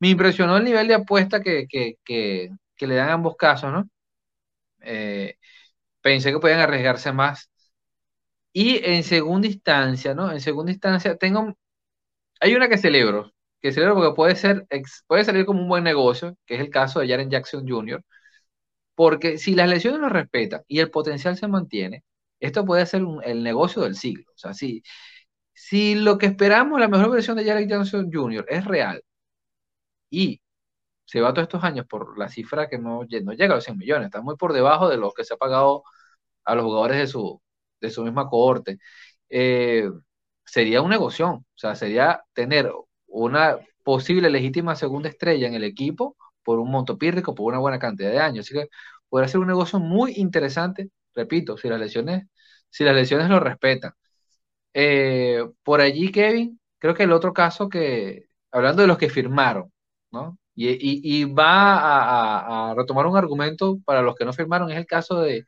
me 0.00 0.08
impresionó 0.10 0.56
el 0.56 0.64
nivel 0.64 0.88
de 0.88 0.94
apuesta 0.94 1.40
que, 1.42 1.66
que, 1.68 1.96
que, 2.04 2.50
le 2.86 2.94
dan 2.96 3.10
ambos 3.10 3.36
casos, 3.36 3.72
¿no? 3.72 3.88
Eh, 4.82 5.36
pensé 6.02 6.32
que 6.32 6.40
podían 6.40 6.60
arriesgarse 6.60 7.12
más. 7.12 7.50
Y 8.52 8.84
en 8.84 9.04
segunda 9.04 9.46
instancia, 9.46 10.14
¿no? 10.14 10.32
En 10.32 10.40
segunda 10.40 10.72
instancia, 10.72 11.16
tengo, 11.16 11.56
hay 12.40 12.54
una 12.54 12.68
que 12.68 12.78
celebro, 12.78 13.32
que 13.60 13.72
celebro 13.72 13.94
porque 13.96 14.16
puede 14.16 14.36
ser, 14.36 14.66
puede 15.06 15.24
salir 15.24 15.46
como 15.46 15.62
un 15.62 15.68
buen 15.68 15.84
negocio, 15.84 16.36
que 16.46 16.56
es 16.56 16.60
el 16.60 16.70
caso 16.70 17.00
de 17.00 17.08
Jaren 17.08 17.30
Jackson 17.30 17.66
Jr., 17.68 18.04
porque 18.94 19.38
si 19.38 19.54
las 19.54 19.68
lesiones 19.68 20.00
lo 20.00 20.08
respetan 20.08 20.62
y 20.68 20.80
el 20.80 20.90
potencial 20.90 21.36
se 21.36 21.48
mantiene, 21.48 22.04
esto 22.40 22.64
puede 22.64 22.86
ser 22.86 23.02
el 23.24 23.42
negocio 23.42 23.82
del 23.82 23.96
siglo. 23.96 24.24
O 24.34 24.38
sea, 24.38 24.54
si, 24.54 24.82
si 25.54 25.94
lo 25.96 26.18
que 26.18 26.26
esperamos, 26.26 26.80
la 26.80 26.88
mejor 26.88 27.10
versión 27.12 27.36
de 27.38 27.44
Jaren 27.46 27.68
Jackson 27.68 28.10
Jr. 28.12 28.46
es 28.48 28.64
real 28.66 29.02
y 30.10 30.40
se 31.06 31.20
va 31.20 31.32
todos 31.34 31.44
estos 31.48 31.64
años 31.64 31.86
por 31.88 32.18
la 32.18 32.28
cifra 32.28 32.68
que 32.68 32.78
no, 32.78 33.02
no 33.04 33.32
llega 33.34 33.54
a 33.54 33.56
los 33.56 33.64
100 33.64 33.78
millones, 33.78 34.06
está 34.06 34.22
muy 34.22 34.36
por 34.36 34.52
debajo 34.52 34.88
de 34.88 34.96
lo 34.98 35.12
que 35.12 35.24
se 35.24 35.34
ha 35.34 35.36
pagado 35.38 35.84
a 36.44 36.54
los 36.54 36.64
jugadores 36.64 36.98
de 36.98 37.06
su, 37.08 37.42
de 37.80 37.90
su 37.90 38.04
misma 38.04 38.28
cohorte. 38.28 38.78
Eh, 39.30 39.90
sería 40.44 40.82
un 40.82 40.90
negocio, 40.90 41.28
o 41.30 41.44
sea, 41.56 41.74
sería 41.76 42.22
tener 42.34 42.72
una 43.08 43.58
posible 43.84 44.30
legítima 44.30 44.76
segunda 44.76 45.08
estrella 45.08 45.48
en 45.48 45.54
el 45.54 45.64
equipo 45.64 46.16
por 46.44 46.58
un 46.60 46.70
monto 46.72 46.98
pírrico, 46.98 47.34
por 47.34 47.46
una 47.52 47.58
buena 47.60 47.78
cantidad 47.78 48.10
de 48.12 48.20
años. 48.20 48.46
Así 48.46 48.54
que 48.54 48.68
podría 49.08 49.28
ser 49.28 49.40
un 49.40 49.48
negocio 49.48 49.80
muy 49.80 50.14
interesante, 50.16 50.90
repito, 51.16 51.56
si 51.58 51.68
las 51.68 51.80
lesiones, 51.80 52.26
si 52.70 52.84
las 52.84 52.94
lesiones 52.94 53.28
lo 53.30 53.40
respetan. 53.40 53.92
Eh, 54.74 55.44
por 55.64 55.80
allí, 55.80 56.12
Kevin, 56.12 56.60
creo 56.78 56.94
que 56.94 57.04
el 57.04 57.12
otro 57.12 57.32
caso 57.32 57.68
que, 57.68 58.26
hablando 58.52 58.82
de 58.82 58.88
los 58.88 58.98
que 58.98 59.10
firmaron, 59.10 59.72
¿no? 60.12 60.38
Y, 60.54 61.24
va 61.24 62.70
a, 62.70 62.74
retomar 62.74 63.06
un 63.06 63.16
argumento 63.16 63.78
para 63.84 64.02
los 64.02 64.14
que 64.16 64.24
no 64.24 64.32
firmaron, 64.32 64.70
es 64.70 64.78
el 64.78 64.86
caso 64.86 65.20
de, 65.20 65.46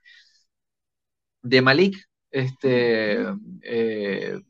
de 1.43 1.63
Malik, 1.63 1.97
este, 2.31 3.25
eh, 3.63 4.41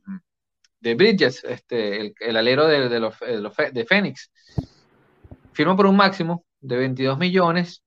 de 0.81 0.95
Bridges, 0.95 1.45
este, 1.45 2.15
el, 2.21 2.37
alero 2.37 2.67
de, 2.67 3.01
los, 3.01 3.15
de, 3.19 3.85
Phoenix. 3.87 4.31
Firma 5.53 5.77
por 5.77 5.87
un 5.87 5.97
máximo 5.97 6.45
de 6.61 6.77
22 6.77 7.19
millones. 7.19 7.83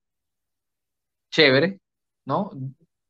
Chévere, 1.31 1.79
¿no? 2.25 2.51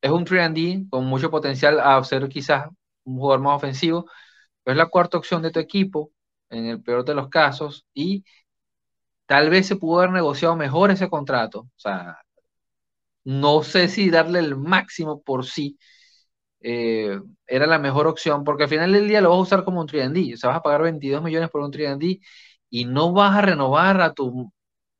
Es 0.01 0.11
un 0.11 0.25
3D 0.25 0.85
con 0.89 1.05
mucho 1.05 1.29
potencial 1.31 1.79
a 1.79 2.03
ser 2.03 2.27
quizás 2.29 2.67
un 3.05 3.17
jugador 3.17 3.41
más 3.41 3.55
ofensivo. 3.57 4.05
es 4.65 4.75
la 4.77 4.87
cuarta 4.87 5.17
opción 5.19 5.41
de 5.43 5.51
tu 5.51 5.59
equipo, 5.59 6.11
en 6.49 6.67
el 6.67 6.81
peor 6.83 7.05
de 7.05 7.15
los 7.15 7.29
casos, 7.29 7.85
y 7.93 8.23
Tal 9.25 9.49
vez 9.49 9.65
se 9.67 9.77
pudo 9.77 9.99
haber 9.99 10.11
negociado 10.11 10.55
mejor 10.55 10.91
ese 10.91 11.09
contrato. 11.09 11.61
O 11.61 11.71
sea, 11.79 12.17
no 13.23 13.63
sé 13.63 13.87
si 13.87 14.09
darle 14.09 14.39
el 14.39 14.55
máximo 14.57 15.21
por 15.21 15.45
sí 15.45 15.77
eh, 16.61 17.19
era 17.47 17.67
la 17.67 17.79
mejor 17.79 18.07
opción, 18.07 18.43
porque 18.43 18.63
al 18.65 18.69
final 18.69 18.93
del 18.93 19.07
día 19.09 19.21
lo 19.21 19.29
vas 19.31 19.39
a 19.39 19.41
usar 19.43 19.65
como 19.65 19.81
un 19.81 19.87
3D. 19.87 20.33
O 20.35 20.37
sea, 20.37 20.49
vas 20.51 20.59
a 20.59 20.63
pagar 20.63 20.83
22 20.83 21.23
millones 21.23 21.49
por 21.51 21.61
un 21.61 21.71
3D 21.71 22.19
y 22.69 22.85
no 22.85 23.13
vas 23.13 23.37
a 23.37 23.41
renovar 23.41 24.01
a 24.01 24.13
tu 24.13 24.51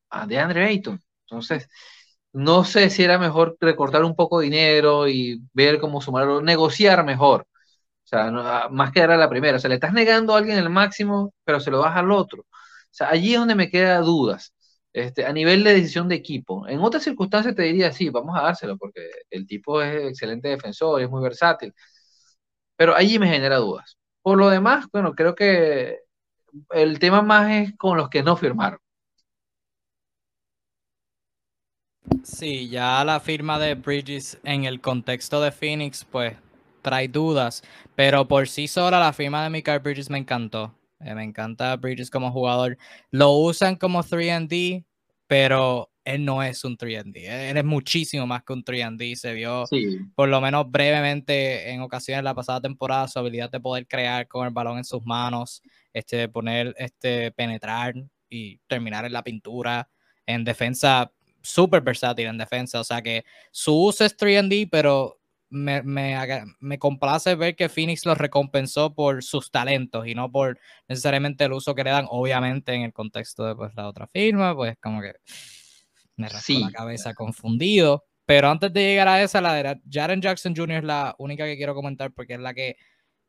a 0.09 0.27
DeAndre 0.27 0.65
Ayton. 0.67 1.01
Entonces, 1.27 1.69
no 2.33 2.63
sé 2.63 2.89
si 2.89 3.03
era 3.03 3.17
mejor 3.19 3.57
recortar 3.59 4.03
un 4.03 4.15
poco 4.15 4.39
de 4.39 4.45
dinero 4.45 5.07
y 5.07 5.41
ver 5.53 5.79
cómo 5.79 6.01
sumarlo, 6.01 6.41
negociar 6.41 7.03
mejor. 7.05 7.41
O 8.05 8.07
sea, 8.07 8.31
más 8.69 8.91
que 8.91 9.01
dar 9.01 9.11
a 9.11 9.17
la 9.17 9.29
primera. 9.29 9.57
O 9.57 9.59
sea, 9.59 9.69
le 9.69 9.75
estás 9.75 9.93
negando 9.93 10.35
a 10.35 10.37
alguien 10.39 10.57
el 10.57 10.69
máximo, 10.69 11.33
pero 11.45 11.59
se 11.59 11.71
lo 11.71 11.79
das 11.79 11.95
al 11.95 12.11
otro. 12.11 12.41
O 12.43 12.45
sea, 12.91 13.09
allí 13.09 13.33
es 13.33 13.39
donde 13.39 13.55
me 13.55 13.69
quedan 13.69 14.03
dudas. 14.05 14.53
Este, 14.93 15.25
a 15.25 15.31
nivel 15.33 15.63
de 15.63 15.73
decisión 15.73 16.09
de 16.09 16.15
equipo. 16.15 16.67
En 16.67 16.79
otras 16.81 17.03
circunstancias 17.03 17.55
te 17.55 17.63
diría, 17.63 17.91
sí, 17.93 18.09
vamos 18.09 18.37
a 18.37 18.43
dárselo, 18.43 18.77
porque 18.77 19.09
el 19.29 19.47
tipo 19.47 19.81
es 19.81 20.09
excelente 20.09 20.49
defensor, 20.49 21.01
es 21.01 21.09
muy 21.09 21.21
versátil. 21.23 21.73
Pero 22.75 22.95
allí 22.95 23.19
me 23.19 23.27
genera 23.27 23.57
dudas. 23.57 23.97
Por 24.21 24.37
lo 24.37 24.49
demás, 24.49 24.85
bueno, 24.91 25.13
creo 25.13 25.35
que 25.35 25.99
el 26.71 26.99
tema 26.99 27.21
más 27.21 27.51
es 27.51 27.77
con 27.77 27.97
los 27.97 28.09
que 28.09 28.23
no 28.23 28.35
firmaron. 28.37 28.79
Sí, 32.23 32.69
ya 32.69 33.03
la 33.03 33.19
firma 33.19 33.59
de 33.59 33.75
Bridges 33.75 34.39
en 34.43 34.65
el 34.65 34.81
contexto 34.81 35.41
de 35.41 35.51
Phoenix, 35.51 36.05
pues 36.05 36.35
trae 36.81 37.07
dudas, 37.07 37.63
pero 37.95 38.27
por 38.27 38.47
sí 38.47 38.67
sola 38.67 38.99
la 38.99 39.13
firma 39.13 39.43
de 39.43 39.49
Mikael 39.49 39.79
Bridges 39.79 40.09
me 40.09 40.17
encantó. 40.17 40.75
Eh, 40.99 41.15
me 41.15 41.23
encanta 41.23 41.75
Bridges 41.77 42.09
como 42.09 42.31
jugador. 42.31 42.77
Lo 43.09 43.31
usan 43.31 43.75
como 43.75 44.03
3D, 44.03 44.85
pero 45.27 45.91
él 46.03 46.25
no 46.25 46.43
es 46.43 46.63
un 46.63 46.77
3D. 46.77 47.49
Él 47.49 47.57
es 47.57 47.65
muchísimo 47.65 48.27
más 48.27 48.43
que 48.43 48.53
un 48.53 48.63
3D. 48.63 49.15
Se 49.15 49.33
vio, 49.33 49.65
por 50.15 50.29
lo 50.29 50.41
menos 50.41 50.69
brevemente, 50.69 51.71
en 51.71 51.81
ocasiones 51.81 52.23
la 52.23 52.35
pasada 52.35 52.61
temporada, 52.61 53.07
su 53.07 53.19
habilidad 53.19 53.49
de 53.49 53.59
poder 53.59 53.87
crear 53.87 54.27
con 54.27 54.45
el 54.45 54.53
balón 54.53 54.77
en 54.77 54.83
sus 54.83 55.03
manos, 55.05 55.61
este, 55.93 56.27
poner, 56.29 56.75
este, 56.77 57.31
penetrar 57.31 57.95
y 58.29 58.57
terminar 58.67 59.05
en 59.05 59.13
la 59.13 59.23
pintura. 59.23 59.89
En 60.25 60.43
defensa, 60.43 61.11
súper 61.41 61.81
versátil 61.81 62.27
en 62.27 62.37
defensa. 62.37 62.79
O 62.79 62.83
sea 62.83 63.01
que 63.01 63.25
su 63.51 63.75
uso 63.75 64.05
es 64.05 64.15
3D, 64.17 64.69
pero 64.71 65.21
me, 65.51 65.83
me, 65.83 66.79
complace 66.79 67.35
ver 67.35 67.55
que 67.55 67.67
Phoenix 67.67 68.05
los 68.05 68.17
recompensó 68.17 68.93
por 68.95 69.21
sus 69.21 69.51
talentos 69.51 70.07
y 70.07 70.15
no 70.15 70.31
por 70.31 70.57
necesariamente 70.87 71.43
el 71.43 71.51
uso 71.51 71.75
que 71.75 71.83
le 71.83 71.89
dan, 71.89 72.07
obviamente 72.09 72.73
en 72.73 72.83
el 72.83 72.93
contexto 72.93 73.45
de 73.45 73.55
pues, 73.55 73.75
la 73.75 73.87
otra 73.87 74.07
firma, 74.07 74.55
pues 74.55 74.77
como 74.81 75.01
que 75.01 75.13
me 76.15 76.29
rasco 76.29 76.53
la 76.53 76.71
cabeza 76.71 77.13
confundido. 77.13 78.05
Pero 78.25 78.49
antes 78.49 78.71
de 78.71 78.81
llegar 78.81 79.09
a 79.09 79.21
esa, 79.21 79.41
la 79.41 79.53
de 79.53 79.81
Jaren 79.91 80.21
Jackson 80.21 80.55
Jr. 80.55 80.77
es 80.77 80.83
la 80.85 81.15
única 81.17 81.43
que 81.45 81.57
quiero 81.57 81.75
comentar 81.75 82.13
porque 82.13 82.35
es 82.35 82.39
la 82.39 82.53
que 82.53 82.77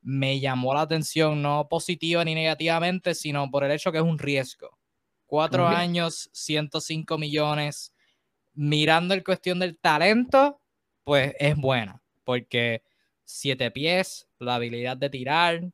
me 0.01 0.39
llamó 0.39 0.75
la 0.75 0.83
atención, 0.83 1.43
no 1.43 1.67
positiva 1.69 2.25
ni 2.25 2.35
negativamente, 2.35 3.15
sino 3.15 3.51
por 3.51 3.65
el 3.65 3.73
hecho 3.73 3.91
que 3.91 3.99
es 3.99 4.05
un 4.05 4.19
riesgo. 4.19 4.79
Cuatro 5.27 5.67
años, 5.67 6.29
105 6.35 7.19
millones. 7.19 7.95
Mirando 8.55 9.15
el 9.15 9.25
cuestión 9.25 9.59
del 9.59 9.79
talento, 9.79 10.61
pues 11.05 11.35
es 11.39 11.57
buena 11.57 12.03
porque 12.25 12.83
siete 13.25 13.71
pies, 13.71 14.29
la 14.39 14.57
habilidad 14.57 14.97
de 14.97 15.11
tirar, 15.11 15.71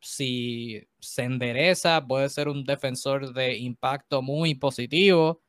si 0.00 0.86
se 0.98 1.22
endereza, 1.22 2.04
puede 2.06 2.28
ser 2.28 2.48
un 2.48 2.64
defensor 2.64 3.32
de 3.32 3.56
impacto 3.56 4.22
muy 4.22 4.54
positivo. 4.54 5.42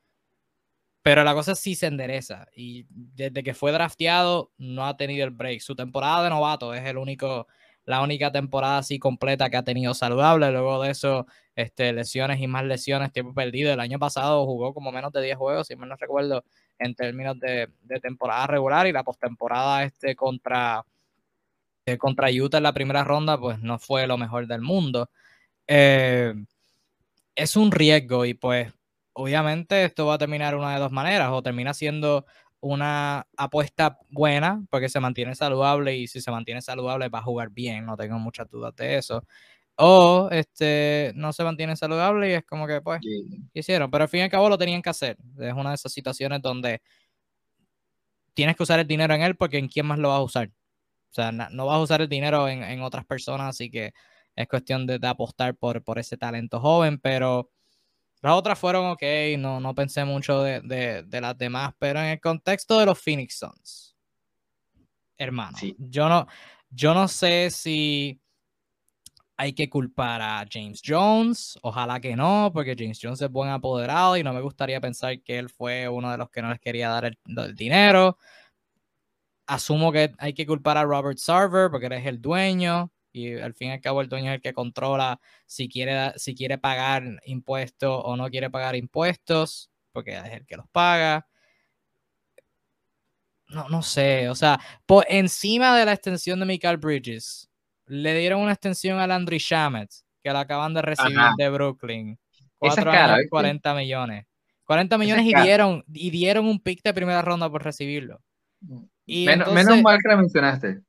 Pero 1.01 1.23
la 1.23 1.33
cosa 1.33 1.55
si 1.55 1.75
se 1.75 1.87
endereza. 1.87 2.47
Y 2.55 2.85
desde 2.89 3.43
que 3.43 3.53
fue 3.53 3.71
drafteado, 3.73 4.53
no 4.57 4.85
ha 4.85 4.95
tenido 4.95 5.25
el 5.25 5.31
break. 5.31 5.59
Su 5.59 5.75
temporada 5.75 6.23
de 6.23 6.29
novato 6.29 6.73
es 6.73 6.85
el 6.85 6.97
único 6.97 7.47
la 7.85 8.01
única 8.01 8.31
temporada 8.31 8.77
así 8.77 8.99
completa 8.99 9.49
que 9.49 9.57
ha 9.57 9.63
tenido 9.63 9.93
saludable. 9.93 10.51
Luego 10.51 10.81
de 10.81 10.91
eso, 10.91 11.27
este, 11.55 11.93
lesiones 11.93 12.39
y 12.39 12.47
más 12.47 12.63
lesiones, 12.63 13.11
tiempo 13.11 13.33
perdido. 13.33 13.73
El 13.73 13.79
año 13.79 13.99
pasado 13.99 14.45
jugó 14.45 14.73
como 14.73 14.91
menos 14.91 15.11
de 15.11 15.21
10 15.21 15.37
juegos, 15.37 15.67
si 15.67 15.75
mal 15.75 15.89
no 15.89 15.95
recuerdo, 15.95 16.43
en 16.79 16.95
términos 16.95 17.39
de, 17.39 17.69
temporada 18.01 18.47
regular 18.47 18.87
y 18.87 18.91
la 18.91 19.03
postemporada 19.03 19.83
este, 19.83 20.15
contra, 20.15 20.83
eh, 21.85 21.97
contra 21.97 22.29
Utah 22.31 22.57
en 22.57 22.63
la 22.63 22.73
primera 22.73 23.03
ronda, 23.03 23.37
pues 23.39 23.59
no 23.59 23.79
fue 23.79 24.07
lo 24.07 24.17
mejor 24.17 24.47
del 24.47 24.61
mundo. 24.61 25.09
Eh, 25.67 26.33
es 27.35 27.55
un 27.55 27.71
riesgo 27.71 28.25
y 28.25 28.33
pues 28.33 28.71
obviamente 29.13 29.85
esto 29.85 30.05
va 30.07 30.15
a 30.15 30.17
terminar 30.17 30.55
una 30.55 30.73
de 30.73 30.79
dos 30.79 30.91
maneras, 30.91 31.29
o 31.31 31.41
termina 31.41 31.73
siendo 31.73 32.25
una 32.63 33.27
apuesta 33.35 33.99
buena 34.09 34.63
porque 34.69 34.87
se 34.87 35.01
mantiene 35.01 35.35
saludable 35.35 35.97
y 35.97 36.07
si 36.07 36.21
se 36.21 36.31
mantiene 36.31 36.61
saludable 36.61 37.09
va 37.09 37.19
a 37.19 37.23
jugar 37.23 37.49
bien, 37.49 37.85
no 37.85 37.97
tengo 37.97 38.17
muchas 38.19 38.49
dudas 38.49 38.73
de 38.77 38.97
eso. 38.97 39.25
O 39.75 40.29
este 40.31 41.11
no 41.15 41.33
se 41.33 41.43
mantiene 41.43 41.75
saludable 41.75 42.29
y 42.29 42.33
es 42.33 42.45
como 42.45 42.65
que 42.65 42.79
pues 42.81 43.01
hicieron, 43.53 43.91
pero 43.91 44.03
al 44.05 44.09
fin 44.09 44.21
y 44.21 44.23
al 44.23 44.29
cabo 44.29 44.47
lo 44.47 44.57
tenían 44.57 44.81
que 44.81 44.89
hacer. 44.89 45.17
Es 45.39 45.53
una 45.53 45.69
de 45.69 45.75
esas 45.75 45.91
situaciones 45.91 46.41
donde 46.41 46.81
tienes 48.33 48.55
que 48.55 48.63
usar 48.63 48.79
el 48.79 48.87
dinero 48.87 49.13
en 49.13 49.23
él 49.23 49.35
porque 49.35 49.57
en 49.57 49.67
quién 49.67 49.85
más 49.85 49.99
lo 49.99 50.09
vas 50.09 50.19
a 50.19 50.23
usar. 50.23 50.47
O 50.47 51.13
sea, 51.13 51.31
no, 51.33 51.65
vas 51.65 51.75
a 51.75 51.81
usar 51.81 52.01
el 52.01 52.09
dinero 52.09 52.47
en, 52.47 52.81
otras 52.81 53.05
personas, 53.05 53.49
así 53.49 53.69
que 53.69 53.93
es 54.35 54.47
cuestión 54.47 54.87
de, 54.87 54.99
apostar 55.03 55.55
por, 55.55 55.83
por 55.83 55.99
ese 55.99 56.17
talento 56.17 56.59
joven, 56.59 56.97
pero 56.99 57.49
las 58.23 58.33
otras 58.33 58.57
fueron 58.57 58.85
ok, 58.87 59.03
no, 59.37 59.59
no 59.59 59.75
pensé 59.75 60.05
mucho 60.05 60.41
de, 60.41 61.05
las 61.11 61.37
demás, 61.37 61.73
pero 61.77 61.99
en 61.99 62.05
el 62.05 62.21
contexto 62.21 62.79
de 62.79 62.85
los 62.85 62.97
Phoenix 62.97 63.37
Suns, 63.37 63.95
hermano, 65.17 65.57
yo, 65.77 66.07
no, 66.07 66.25
yo 66.69 66.93
no 66.93 67.09
sé 67.09 67.49
si 67.51 68.21
hay 69.35 69.51
que 69.51 69.69
culpar 69.69 70.21
a 70.21 70.45
James 70.49 70.81
Jones, 70.85 71.59
ojalá 71.63 71.99
que 71.99 72.15
no, 72.15 72.49
porque 72.53 72.75
James 72.77 72.99
Jones 73.01 73.21
es 73.21 73.29
buen 73.29 73.49
apoderado 73.49 74.15
y 74.15 74.23
no 74.23 74.31
me 74.31 74.39
gustaría 74.39 74.79
pensar 74.79 75.21
que 75.21 75.37
él 75.37 75.49
fue 75.49 75.89
uno 75.89 76.09
de 76.09 76.17
los 76.17 76.29
que 76.29 76.41
no 76.41 76.49
les 76.49 76.61
quería 76.61 76.87
dar 76.89 77.05
el, 77.05 77.17
el 77.25 77.55
dinero. 77.55 78.17
Asumo 79.47 79.91
que 79.91 80.13
hay 80.17 80.33
que 80.33 80.45
culpar 80.45 80.77
a 80.77 80.83
Robert 80.83 81.17
Sarver 81.17 81.69
porque 81.69 81.87
él 81.87 81.93
es 81.93 82.05
el 82.05 82.21
dueño 82.21 82.89
y 83.13 83.39
al 83.39 83.53
fin 83.53 83.69
y 83.69 83.71
al 83.71 83.79
cabo 83.79 84.01
el 84.01 84.09
dueño 84.09 84.31
es 84.31 84.35
el 84.35 84.41
que 84.41 84.53
controla 84.53 85.21
si 85.45 85.69
quiere, 85.69 86.11
si 86.17 86.35
quiere 86.35 86.57
pagar 86.57 87.03
impuestos 87.25 88.01
o 88.03 88.17
no 88.17 88.29
quiere 88.29 88.49
pagar 88.49 88.75
impuestos, 88.75 89.69
porque 89.91 90.17
es 90.17 90.33
el 90.33 90.45
que 90.45 90.57
los 90.57 90.67
paga. 90.69 91.27
No, 93.47 93.69
no 93.69 93.83
sé, 93.83 94.29
o 94.29 94.35
sea, 94.35 94.59
por 94.87 95.05
encima 95.07 95.77
de 95.77 95.85
la 95.85 95.93
extensión 95.93 96.39
de 96.39 96.47
Michael 96.47 96.77
Bridges, 96.77 97.51
le 97.85 98.17
dieron 98.17 98.41
una 98.41 98.53
extensión 98.53 98.99
a 98.99 99.05
Landry 99.05 99.37
Shamet, 99.37 99.91
que 100.23 100.31
la 100.31 100.39
acaban 100.39 100.73
de 100.73 100.81
recibir 100.81 101.19
de 101.37 101.49
Brooklyn. 101.49 102.19
Cuatro 102.57 102.89
años, 102.89 103.27
40 103.29 103.75
millones. 103.75 104.25
40 104.63 104.97
millones 104.97 105.25
y 105.25 105.35
dieron, 105.35 105.83
y 105.93 106.09
dieron 106.09 106.47
un 106.47 106.59
pick 106.59 106.81
de 106.81 106.93
primera 106.93 107.21
ronda 107.21 107.49
por 107.49 107.63
recibirlo. 107.63 108.21
Mm. 108.61 108.83
Y 109.05 109.25
menos 109.25 109.81
mal 109.81 109.99
que 110.01 110.09
la 110.09 110.15
mencionaste. 110.15 110.81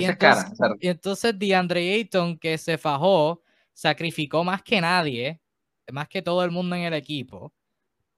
Y 0.00 0.04
entonces, 0.04 0.52
y 0.80 0.88
entonces 0.88 1.38
DeAndre 1.38 1.94
Ayton, 1.94 2.38
que 2.38 2.56
se 2.58 2.78
fajó, 2.78 3.42
sacrificó 3.72 4.44
más 4.44 4.62
que 4.62 4.80
nadie, 4.80 5.40
más 5.92 6.08
que 6.08 6.22
todo 6.22 6.44
el 6.44 6.50
mundo 6.50 6.76
en 6.76 6.82
el 6.82 6.94
equipo. 6.94 7.52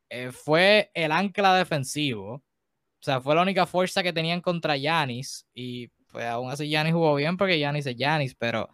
Eh, 0.09 0.33
fue 0.33 0.91
el 0.95 1.13
ancla 1.13 1.55
defensivo. 1.55 2.35
O 2.35 3.03
sea, 3.03 3.21
fue 3.21 3.35
la 3.35 3.43
única 3.43 3.67
fuerza 3.67 4.03
que 4.03 4.13
tenían 4.13 4.41
contra 4.41 4.77
Yanis. 4.77 5.47
Y 5.55 5.89
pues 6.09 6.27
aún 6.27 6.51
así 6.51 6.69
Yanis 6.69 6.93
jugó 6.93 7.15
bien 7.15 7.37
porque 7.37 7.59
Yanis 7.59 7.87
es 7.87 7.97
Yanis, 7.97 8.35
pero 8.35 8.69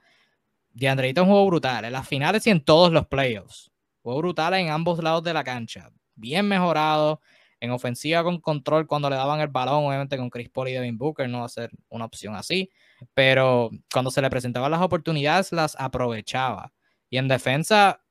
DeAndre 0.71 1.09
Ayton 1.09 1.27
jugó 1.27 1.47
brutal. 1.47 1.85
En 1.85 1.93
las 1.93 2.09
finales 2.09 2.47
y 2.47 2.51
en 2.51 2.65
todos 2.65 2.93
los 2.93 3.07
playoffs. 3.07 3.71
Jugó 4.03 4.19
brutal 4.19 4.55
en 4.55 4.71
ambos 4.71 5.03
lados 5.03 5.23
de 5.23 5.35
la 5.35 5.45
cancha. 5.45 5.91
Bien 6.15 6.47
mejorado 6.47 7.21
en 7.61 7.71
ofensiva 7.71 8.23
con 8.23 8.41
control 8.41 8.87
cuando 8.87 9.11
le 9.11 9.17
daban 9.17 9.41
el 9.41 9.49
balón, 9.49 9.85
obviamente 9.85 10.17
con 10.17 10.31
Chris 10.31 10.49
Paul 10.51 10.69
y 10.69 10.73
Devin 10.73 10.99
Booker 10.99 11.29
no 11.29 11.41
va 11.41 11.47
a 11.47 11.49
ser 11.49 11.71
una 11.89 12.05
opción 12.05 12.35
así, 12.35 12.71
pero 13.15 13.71
cuando 13.93 14.11
se 14.11 14.23
le 14.23 14.31
presentaban 14.31 14.71
las 14.71 14.83
oportunidades 14.83 15.53
las 15.53 15.77
aprovechaba. 15.79 16.73
Y 17.11 17.19
en 17.19 17.29
defensa 17.29 18.03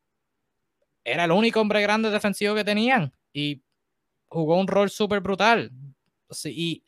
era 1.04 1.26
el 1.26 1.32
único 1.32 1.62
hombre 1.62 1.82
grande 1.82 2.10
defensivo 2.10 2.56
que 2.56 2.64
tenían 2.64 3.14
y 3.32 3.64
jugó 4.28 4.60
un 4.60 4.68
rol 4.68 4.90
súper 4.90 5.22
brutal. 5.22 5.72
y, 6.46 6.84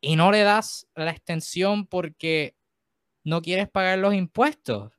y 0.00 0.16
no 0.16 0.30
le 0.30 0.42
das 0.42 0.86
la 0.94 1.10
extensión 1.10 1.86
porque 1.86 2.56
no 3.24 3.42
quieres 3.42 3.68
pagar 3.68 3.98
los 3.98 4.14
impuestos. 4.14 4.92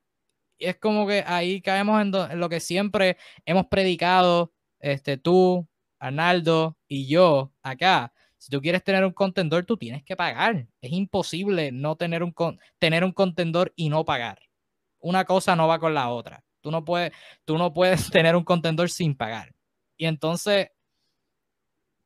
Y 0.57 0.65
es 0.65 0.77
como 0.77 1.07
que 1.07 1.23
ahí 1.25 1.61
caemos 1.61 2.01
en, 2.01 2.13
en 2.13 2.39
lo 2.39 2.49
que 2.49 2.59
siempre 2.59 3.17
hemos 3.45 3.67
predicado, 3.67 4.53
este, 4.79 5.17
tú, 5.17 5.67
Arnaldo 5.99 6.77
y 6.87 7.07
yo 7.07 7.53
acá, 7.61 8.13
si 8.41 8.49
tú 8.49 8.59
quieres 8.59 8.83
tener 8.83 9.05
un 9.05 9.11
contendor, 9.11 9.65
tú 9.65 9.77
tienes 9.77 10.03
que 10.03 10.15
pagar. 10.15 10.65
Es 10.81 10.91
imposible 10.91 11.71
no 11.71 11.95
tener 11.95 12.23
un, 12.23 12.33
tener 12.79 13.03
un 13.03 13.11
contendor 13.11 13.71
y 13.75 13.87
no 13.87 14.03
pagar. 14.03 14.39
Una 14.97 15.25
cosa 15.25 15.55
no 15.55 15.67
va 15.67 15.77
con 15.77 15.93
la 15.93 16.09
otra. 16.09 16.43
Tú 16.59 16.71
no 16.71 16.83
puedes, 16.83 17.11
tú 17.45 17.59
no 17.59 17.71
puedes 17.71 18.09
tener 18.09 18.35
un 18.35 18.43
contendor 18.43 18.89
sin 18.89 19.15
pagar. 19.15 19.53
Y 19.95 20.07
entonces, 20.07 20.69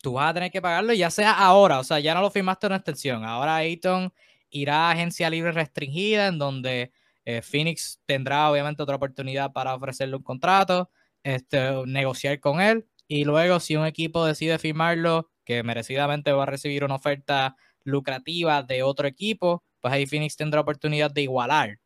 tú 0.01 0.11
vas 0.11 0.29
a 0.29 0.33
tener 0.33 0.51
que 0.51 0.61
pagarlo, 0.61 0.91
ya 0.91 1.09
sea 1.09 1.31
ahora, 1.31 1.79
o 1.79 1.85
sea, 1.85 2.01
ya 2.01 2.13
no 2.13 2.19
lo 2.19 2.29
firmaste 2.29 2.67
una 2.67 2.75
extensión. 2.75 3.23
Ahora 3.23 3.55
Ayton 3.55 4.11
irá 4.49 4.89
a 4.89 4.91
agencia 4.91 5.29
libre 5.29 5.53
restringida, 5.53 6.27
en 6.27 6.37
donde 6.37 6.91
eh, 7.23 7.41
Phoenix 7.41 8.01
tendrá 8.05 8.51
obviamente 8.51 8.83
otra 8.83 8.97
oportunidad 8.97 9.53
para 9.53 9.73
ofrecerle 9.73 10.17
un 10.17 10.23
contrato, 10.23 10.91
este, 11.23 11.85
negociar 11.85 12.41
con 12.41 12.59
él 12.59 12.85
y 13.07 13.23
luego, 13.23 13.59
si 13.59 13.75
un 13.75 13.85
equipo 13.85 14.25
decide 14.25 14.57
firmarlo, 14.57 15.29
que 15.45 15.63
merecidamente 15.63 16.31
va 16.31 16.43
a 16.43 16.47
recibir 16.47 16.83
una 16.83 16.95
oferta 16.95 17.55
lucrativa 17.83 18.63
de 18.63 18.83
otro 18.83 19.07
equipo, 19.07 19.63
pues 19.79 19.93
ahí 19.93 20.05
Phoenix 20.05 20.35
tendrá 20.35 20.61
oportunidad 20.61 21.11
de 21.11 21.21
igualar. 21.21 21.79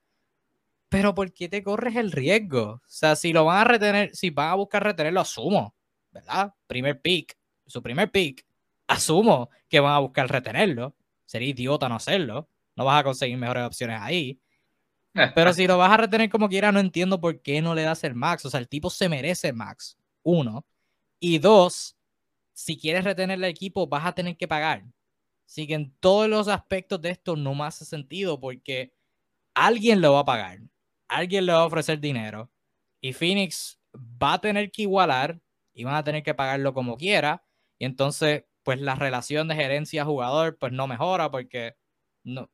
Pero 0.88 1.14
¿por 1.14 1.32
qué 1.34 1.50
te 1.50 1.62
corres 1.62 1.96
el 1.96 2.12
riesgo? 2.12 2.64
O 2.64 2.82
sea, 2.88 3.16
si 3.16 3.32
lo 3.32 3.46
van 3.46 3.60
a 3.60 3.64
retener, 3.66 4.16
si 4.16 4.32
van 4.32 4.50
a 4.50 4.56
buscar 4.56 4.84
retenerlo, 4.84 5.22
asumo, 5.22 5.76
¿verdad? 6.12 6.54
Primer 6.66 7.00
pick, 7.00 7.38
su 7.68 7.84
primer 7.84 8.10
pick, 8.10 8.46
asumo 8.88 9.50
que 9.68 9.80
van 9.80 9.94
a 9.94 10.00
buscar 10.00 10.28
retenerlo. 10.30 10.96
Sería 11.26 11.50
idiota 11.50 11.88
no 11.88 11.96
hacerlo. 11.96 12.50
No 12.76 12.86
vas 12.86 13.02
a 13.02 13.04
conseguir 13.04 13.38
mejores 13.38 13.66
opciones 13.66 14.00
ahí. 14.02 14.40
Pero 15.36 15.54
si 15.54 15.68
lo 15.68 15.78
vas 15.78 15.92
a 15.92 15.98
retener 15.98 16.30
como 16.30 16.50
quiera, 16.50 16.72
no 16.72 16.80
entiendo 16.80 17.20
por 17.20 17.42
qué 17.42 17.62
no 17.62 17.76
le 17.76 17.84
das 17.84 18.04
el 18.04 18.16
max. 18.16 18.46
O 18.46 18.50
sea, 18.50 18.60
el 18.60 18.68
tipo 18.68 18.90
se 18.90 19.10
merece 19.10 19.50
el 19.50 19.56
max. 19.56 19.98
Uno. 20.24 20.66
Y 21.20 21.40
dos, 21.40 21.98
si 22.60 22.78
quieres 22.78 23.06
retener 23.06 23.38
el 23.38 23.46
equipo, 23.46 23.88
vas 23.88 24.06
a 24.06 24.12
tener 24.14 24.36
que 24.36 24.48
pagar. 24.48 24.84
Así 25.48 25.66
que 25.66 25.76
en 25.76 25.94
todos 26.00 26.30
los 26.30 26.50
aspectos 26.50 27.02
de 27.02 27.12
esto 27.12 27.38
no 27.38 27.56
me 27.56 27.64
hace 27.64 27.86
sentido 27.86 28.40
porque 28.40 28.94
alguien 29.56 30.02
lo 30.02 30.14
va 30.14 30.22
a 30.22 30.26
pagar, 30.26 30.60
alguien 31.08 31.46
le 31.46 31.54
va 31.54 31.62
a 31.62 31.66
ofrecer 31.66 32.00
dinero 32.02 32.52
y 33.02 33.14
Phoenix 33.14 33.80
va 33.96 34.34
a 34.34 34.42
tener 34.42 34.72
que 34.72 34.84
igualar 34.84 35.42
y 35.74 35.86
van 35.86 35.96
a 35.96 36.04
tener 36.04 36.24
que 36.24 36.34
pagarlo 36.36 36.74
como 36.74 36.98
quiera. 36.98 37.46
Y 37.80 37.86
entonces, 37.86 38.46
pues 38.64 38.82
la 38.82 38.96
relación 38.96 39.48
de 39.48 39.56
gerencia-jugador, 39.56 40.58
pues 40.60 40.74
no 40.74 40.88
mejora 40.88 41.32
porque 41.32 41.76
no 42.24 42.50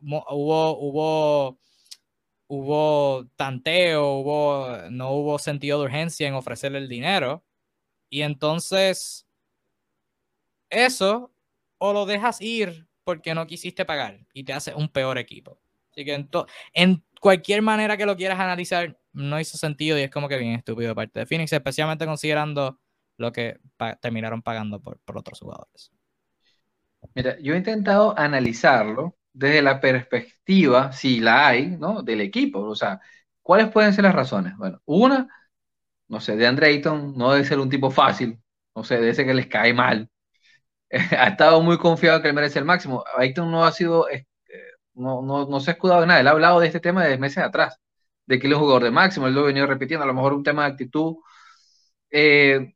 hubo, 0.00 0.78
hubo 0.80 1.60
hubo 2.48 3.28
tanteo, 3.36 4.14
hubo, 4.16 4.90
no 4.90 5.12
hubo 5.12 5.38
sentido 5.38 5.78
de 5.80 5.86
urgencia 5.86 6.28
en 6.28 6.34
ofrecerle 6.34 6.78
el 6.78 6.88
dinero. 6.90 7.45
Y 8.10 8.22
entonces, 8.22 9.26
eso, 10.70 11.32
o 11.78 11.92
lo 11.92 12.06
dejas 12.06 12.40
ir 12.40 12.86
porque 13.04 13.34
no 13.34 13.46
quisiste 13.46 13.84
pagar 13.84 14.26
y 14.32 14.44
te 14.44 14.52
hace 14.52 14.74
un 14.74 14.88
peor 14.88 15.18
equipo. 15.18 15.60
Así 15.92 16.04
que 16.04 16.14
en, 16.14 16.28
en 16.74 17.04
cualquier 17.20 17.62
manera 17.62 17.96
que 17.96 18.06
lo 18.06 18.16
quieras 18.16 18.40
analizar, 18.40 18.98
no 19.12 19.40
hizo 19.40 19.56
sentido 19.56 19.98
y 19.98 20.02
es 20.02 20.10
como 20.10 20.28
que 20.28 20.36
bien 20.38 20.54
estúpido 20.54 20.90
de 20.90 20.94
parte 20.94 21.20
de 21.20 21.26
Phoenix, 21.26 21.52
especialmente 21.52 22.04
considerando 22.06 22.78
lo 23.16 23.32
que 23.32 23.58
terminaron 24.00 24.42
pagando 24.42 24.80
por, 24.80 24.98
por 25.00 25.16
otros 25.16 25.40
jugadores. 25.40 25.90
Mira, 27.14 27.38
yo 27.40 27.54
he 27.54 27.56
intentado 27.56 28.18
analizarlo 28.18 29.16
desde 29.32 29.62
la 29.62 29.80
perspectiva, 29.80 30.92
si 30.92 31.20
la 31.20 31.48
hay, 31.48 31.68
¿no? 31.76 32.02
Del 32.02 32.20
equipo. 32.20 32.60
O 32.60 32.74
sea, 32.74 33.00
¿cuáles 33.42 33.70
pueden 33.70 33.92
ser 33.92 34.04
las 34.04 34.14
razones? 34.14 34.56
Bueno, 34.56 34.80
una, 34.84 35.28
no 36.08 36.20
sé, 36.20 36.36
de 36.36 36.46
Andre 36.46 36.68
Ayton 36.68 37.16
no 37.16 37.32
debe 37.32 37.44
ser 37.44 37.58
un 37.58 37.70
tipo 37.70 37.90
fácil, 37.90 38.40
no 38.74 38.84
sé, 38.84 38.96
debe 38.96 39.14
ser 39.14 39.26
que 39.26 39.34
les 39.34 39.46
cae 39.48 39.74
mal. 39.74 40.08
ha 41.18 41.28
estado 41.28 41.62
muy 41.62 41.78
confiado 41.78 42.22
que 42.22 42.28
él 42.28 42.34
merece 42.34 42.58
el 42.58 42.64
máximo. 42.64 43.04
Ayton 43.16 43.50
no 43.50 43.64
ha 43.64 43.72
sido, 43.72 44.08
eh, 44.10 44.26
no, 44.94 45.22
no, 45.22 45.46
no 45.46 45.60
se 45.60 45.70
ha 45.70 45.74
escudado 45.74 46.02
en 46.02 46.08
nada, 46.08 46.20
él 46.20 46.28
ha 46.28 46.32
hablado 46.32 46.60
de 46.60 46.68
este 46.68 46.80
tema 46.80 47.04
desde 47.04 47.18
meses 47.18 47.38
atrás, 47.44 47.80
de 48.26 48.38
que 48.38 48.46
él 48.46 48.52
es 48.52 48.56
un 48.58 48.64
jugador 48.64 48.84
de 48.84 48.90
máximo, 48.90 49.26
él 49.26 49.34
lo 49.34 49.42
ha 49.42 49.44
venido 49.46 49.66
repitiendo, 49.66 50.04
a 50.04 50.06
lo 50.06 50.14
mejor 50.14 50.34
un 50.34 50.44
tema 50.44 50.64
de 50.64 50.72
actitud. 50.72 51.16
Eh, 52.10 52.74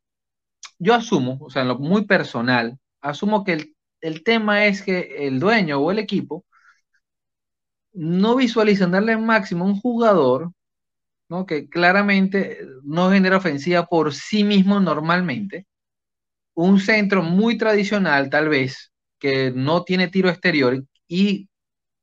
yo 0.79 0.95
asumo, 0.95 1.39
o 1.43 1.51
sea, 1.51 1.63
en 1.63 1.69
lo 1.69 1.79
muy 1.79 2.07
personal, 2.07 2.79
asumo 3.01 3.45
que 3.45 3.53
el, 3.55 3.77
el 4.01 4.25
tema 4.25 4.67
es 4.67 4.83
que 4.83 5.27
el 5.27 5.41
dueño 5.41 5.79
o 5.81 5.91
el 5.91 5.99
equipo 5.99 6.45
no 7.93 8.37
visualizan 8.37 8.91
darle 8.93 9.17
máximo 9.17 9.65
a 9.65 9.69
un 9.69 9.81
jugador 9.81 10.53
¿no? 11.31 11.47
que 11.47 11.69
claramente 11.71 12.61
no 12.85 13.11
genera 13.11 13.39
ofensiva 13.39 13.87
por 13.87 14.15
sí 14.15 14.45
mismo 14.45 14.81
normalmente. 14.81 15.67
Un 16.55 16.81
centro 16.81 17.23
muy 17.23 17.59
tradicional, 17.59 18.31
tal 18.31 18.49
vez, 18.51 18.93
que 19.19 19.53
no 19.55 19.85
tiene 19.85 20.09
tiro 20.09 20.31
exterior 20.31 20.85
y 21.09 21.49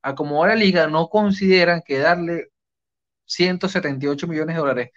a 0.03 0.15
como 0.15 0.45
la 0.47 0.55
liga 0.55 0.88
no 0.88 1.09
consideran 1.09 1.84
que 1.86 1.99
darle 1.99 2.49
178 3.25 4.28
millones 4.28 4.55
de 4.55 4.61
dólares 4.61 4.91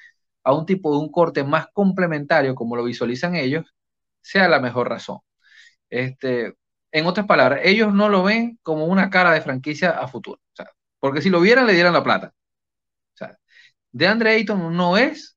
a 0.45 0.55
un 0.55 0.67
tipo 0.67 0.93
de 0.93 0.99
un 1.01 1.11
corte 1.13 1.45
más 1.45 1.69
complementario, 1.73 2.55
como 2.55 2.77
lo 2.77 2.85
visualizan 2.85 3.37
ellos, 3.37 3.67
sea 4.23 4.49
la 4.49 4.61
mejor 4.61 4.89
razón. 4.91 5.21
Este, 5.91 6.55
en 6.93 7.07
otras 7.07 7.27
palabras, 7.27 7.61
ellos 7.65 7.95
no 7.95 8.09
lo 8.09 8.25
ven 8.25 8.59
como 8.63 8.87
una 8.87 9.11
cara 9.11 9.33
de 9.33 9.43
franquicia 9.43 9.91
a 9.93 10.09
futuro. 10.09 10.41
porque 11.01 11.23
si 11.23 11.31
lo 11.31 11.41
vieran, 11.41 11.67
le 11.67 11.75
dieran 11.75 11.95
la 11.95 12.05
plata. 12.05 12.35
O 13.93 13.99
sea, 13.99 14.07
de 14.07 14.07
Andre 14.09 14.31
Ayton 14.33 14.77
no 14.77 14.97
es 14.97 15.37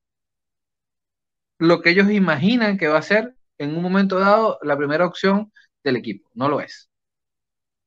lo 1.58 1.80
que 1.82 1.90
ellos 1.90 2.10
imaginan 2.10 2.78
que 2.78 2.88
va 2.88 2.98
a 2.98 3.02
ser 3.02 3.34
en 3.58 3.76
un 3.76 3.82
momento 3.82 4.18
dado 4.18 4.58
la 4.62 4.76
primera 4.76 5.06
opción 5.06 5.52
del 5.82 5.96
equipo. 5.96 6.30
No 6.34 6.48
lo 6.48 6.60
es. 6.60 6.90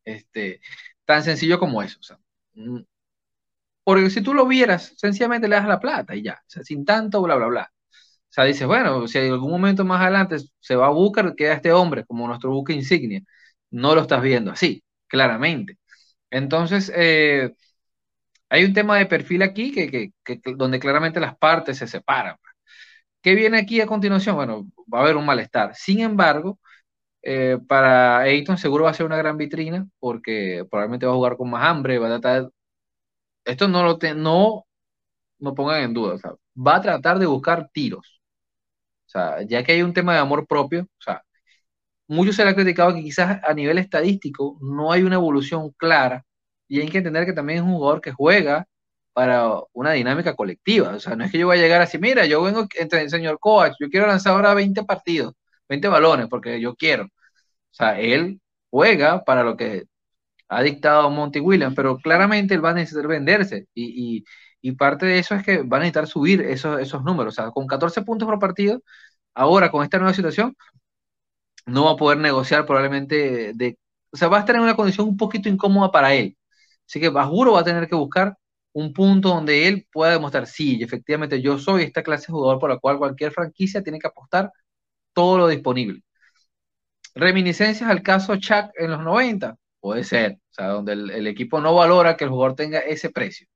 Este, 0.06 0.62
tan 1.06 1.24
sencillo 1.24 1.60
como 1.60 1.82
eso. 1.84 2.00
Mm, 2.54 2.82
porque 3.84 4.10
si 4.10 4.22
tú 4.22 4.34
lo 4.34 4.46
vieras, 4.48 4.94
sencillamente 4.98 5.48
le 5.48 5.56
das 5.56 5.68
la 5.68 5.80
plata 5.80 6.16
y 6.16 6.24
ya, 6.24 6.34
o 6.46 6.50
sea, 6.50 6.64
sin 6.64 6.84
tanto 6.86 7.22
bla, 7.22 7.36
bla, 7.36 7.48
bla. 7.48 7.72
O 8.30 8.34
sea, 8.34 8.44
dices, 8.46 8.68
bueno, 8.68 9.08
si 9.08 9.20
en 9.20 9.34
algún 9.34 9.52
momento 9.52 9.86
más 9.86 10.02
adelante 10.02 10.38
se 10.60 10.76
va 10.76 10.88
a 10.88 10.90
buscar, 10.92 11.36
queda 11.36 11.54
este 11.56 11.72
hombre 11.74 12.06
como 12.06 12.28
nuestro 12.28 12.52
buque 12.52 12.74
insignia. 12.74 13.24
No 13.72 13.96
lo 13.96 14.02
estás 14.02 14.22
viendo 14.22 14.52
así, 14.52 14.84
claramente. 15.08 15.80
Entonces, 16.32 16.92
eh, 16.96 17.54
hay 18.50 18.66
un 18.66 18.74
tema 18.74 18.98
de 18.98 19.06
perfil 19.06 19.42
aquí 19.44 19.72
que, 19.74 20.12
donde 20.56 20.80
claramente 20.80 21.20
las 21.20 21.38
partes 21.38 21.78
se 21.78 21.88
separan. 21.88 22.38
¿Qué 23.22 23.36
viene 23.36 23.60
aquí 23.60 23.82
a 23.82 23.88
continuación? 23.88 24.36
Bueno, 24.36 24.68
va 24.94 25.00
a 25.00 25.04
haber 25.04 25.18
un 25.18 25.26
malestar. 25.26 25.76
Sin 25.76 26.00
embargo, 26.02 26.60
eh, 27.24 27.58
para 27.68 28.20
Ayton 28.20 28.58
seguro 28.58 28.86
va 28.86 28.92
a 28.92 28.94
ser 28.94 29.06
una 29.06 29.18
gran 29.18 29.38
vitrina 29.38 29.88
porque 30.00 30.66
probablemente 30.70 31.06
va 31.08 31.14
a 31.14 31.16
jugar 31.16 31.38
con 31.38 31.50
más 31.52 31.66
hambre, 31.66 32.00
va 32.00 32.08
a 32.08 32.20
tratar 32.20 32.50
esto 33.46 33.68
no 33.68 33.84
lo 33.84 33.98
te, 33.98 34.14
no, 34.16 34.66
no 35.40 35.56
pongan 35.56 35.84
en 35.84 35.94
duda, 35.94 36.18
va 36.56 36.78
a 36.78 36.82
tratar 36.82 37.20
de 37.20 37.26
buscar 37.28 37.70
tiros. 37.74 38.22
O 39.08 39.10
sea, 39.10 39.42
ya 39.44 39.64
que 39.64 39.74
hay 39.74 39.82
un 39.84 39.94
tema 39.94 40.14
de 40.14 40.20
amor 40.20 40.48
propio, 40.48 40.84
o 40.84 41.02
sea, 41.02 41.24
mucho 42.08 42.34
se 42.34 42.44
le 42.46 42.52
ha 42.52 42.56
criticado 42.56 42.94
que 42.96 43.04
quizás 43.04 43.42
a 43.44 43.54
nivel 43.56 43.80
estadístico 43.80 44.58
no 44.62 44.92
hay 44.94 45.04
una 45.04 45.16
evolución 45.18 45.72
clara 45.78 46.26
y 46.68 46.82
hay 46.82 46.90
que 46.90 47.00
entender 47.00 47.26
que 47.26 47.34
también 47.34 47.60
es 47.60 47.66
un 47.66 47.74
jugador 47.74 48.02
que 48.02 48.12
juega 48.12 48.68
para 49.14 49.52
una 49.74 49.94
dinámica 49.94 50.36
colectiva. 50.36 50.90
O 50.96 51.00
sea, 51.00 51.16
no 51.16 51.26
es 51.26 51.32
que 51.32 51.40
yo 51.40 51.48
voy 51.48 51.58
a 51.58 51.62
llegar 51.62 51.82
así, 51.82 51.98
mira, 51.98 52.26
yo 52.26 52.42
vengo 52.44 52.68
entre 52.76 53.02
el 53.02 53.10
señor 53.10 53.40
coach, 53.40 53.74
yo 53.80 53.90
quiero 53.90 54.08
lanzar 54.08 54.34
ahora 54.34 54.54
20 54.54 54.84
partidos, 54.84 55.34
20 55.70 55.88
balones, 55.88 56.28
porque 56.30 56.62
yo 56.62 56.76
quiero. 56.76 57.06
O 57.06 57.10
sea, 57.72 58.00
él 58.00 58.42
juega 58.70 59.24
para 59.24 59.44
lo 59.44 59.58
que 59.58 59.86
ha 60.50 60.62
dictado 60.64 61.10
Monty 61.10 61.40
Williams, 61.40 61.76
pero 61.76 61.98
claramente 61.98 62.54
él 62.56 62.64
va 62.64 62.72
a 62.72 62.74
necesitar 62.76 63.08
venderse 63.08 63.68
y, 63.74 64.26
parte 64.78 65.06
de 65.06 65.20
eso 65.20 65.34
es 65.36 65.44
que 65.44 65.64
va 65.64 65.78
a 65.78 65.80
necesitar 65.80 66.08
subir 66.08 66.42
esos, 66.42 66.80
esos 66.82 67.04
números. 67.04 67.34
O 67.34 67.42
sea, 67.42 67.52
con 67.52 67.68
14 67.68 68.02
puntos 68.04 68.28
por 68.28 68.40
partido, 68.40 68.82
ahora 69.34 69.72
con 69.72 69.84
esta 69.84 69.98
nueva 69.98 70.14
situación, 70.14 70.56
no 71.66 71.86
va 71.86 71.92
a 71.92 71.96
poder 71.98 72.18
negociar 72.20 72.66
probablemente 72.66 73.54
de... 73.54 73.78
O 74.12 74.18
sea, 74.18 74.30
va 74.30 74.38
a 74.38 74.40
estar 74.42 74.56
en 74.56 74.62
una 74.64 74.76
condición 74.76 75.08
un 75.08 75.18
poquito 75.18 75.50
incómoda 75.50 75.92
para 75.92 76.14
él. 76.14 76.37
Así 76.88 77.00
que 77.00 77.10
Bajuro 77.10 77.54
va 77.54 77.62
a 77.62 77.64
tener 77.64 77.88
que 77.88 77.96
buscar 77.96 78.38
un 78.74 78.94
punto 78.94 79.30
donde 79.30 79.68
él 79.68 79.88
pueda 79.92 80.12
demostrar, 80.14 80.48
sí, 80.48 80.80
efectivamente 80.84 81.42
yo 81.42 81.58
soy 81.60 81.84
esta 81.84 82.04
clase 82.04 82.28
de 82.28 82.34
jugador 82.34 82.60
por 82.60 82.70
la 82.70 82.78
cual 82.80 82.98
cualquier 82.98 83.32
franquicia 83.32 83.84
tiene 83.84 84.00
que 84.00 84.08
apostar 84.08 84.52
todo 85.14 85.38
lo 85.40 85.48
disponible. 85.48 86.04
Reminiscencias 87.16 87.90
al 87.90 88.04
caso 88.04 88.36
Chuck 88.38 88.72
en 88.76 88.92
los 88.92 89.02
90. 89.04 89.56
Puede 89.80 90.04
ser, 90.04 90.34
o 90.34 90.54
sea, 90.54 90.68
donde 90.68 90.94
el, 90.94 91.28
equipo 91.28 91.60
no 91.62 91.74
valora 91.76 92.18
que 92.18 92.26
el 92.26 92.30
jugador 92.30 92.56
tenga 92.56 92.80
ese 92.80 93.10
precio. 93.10 93.48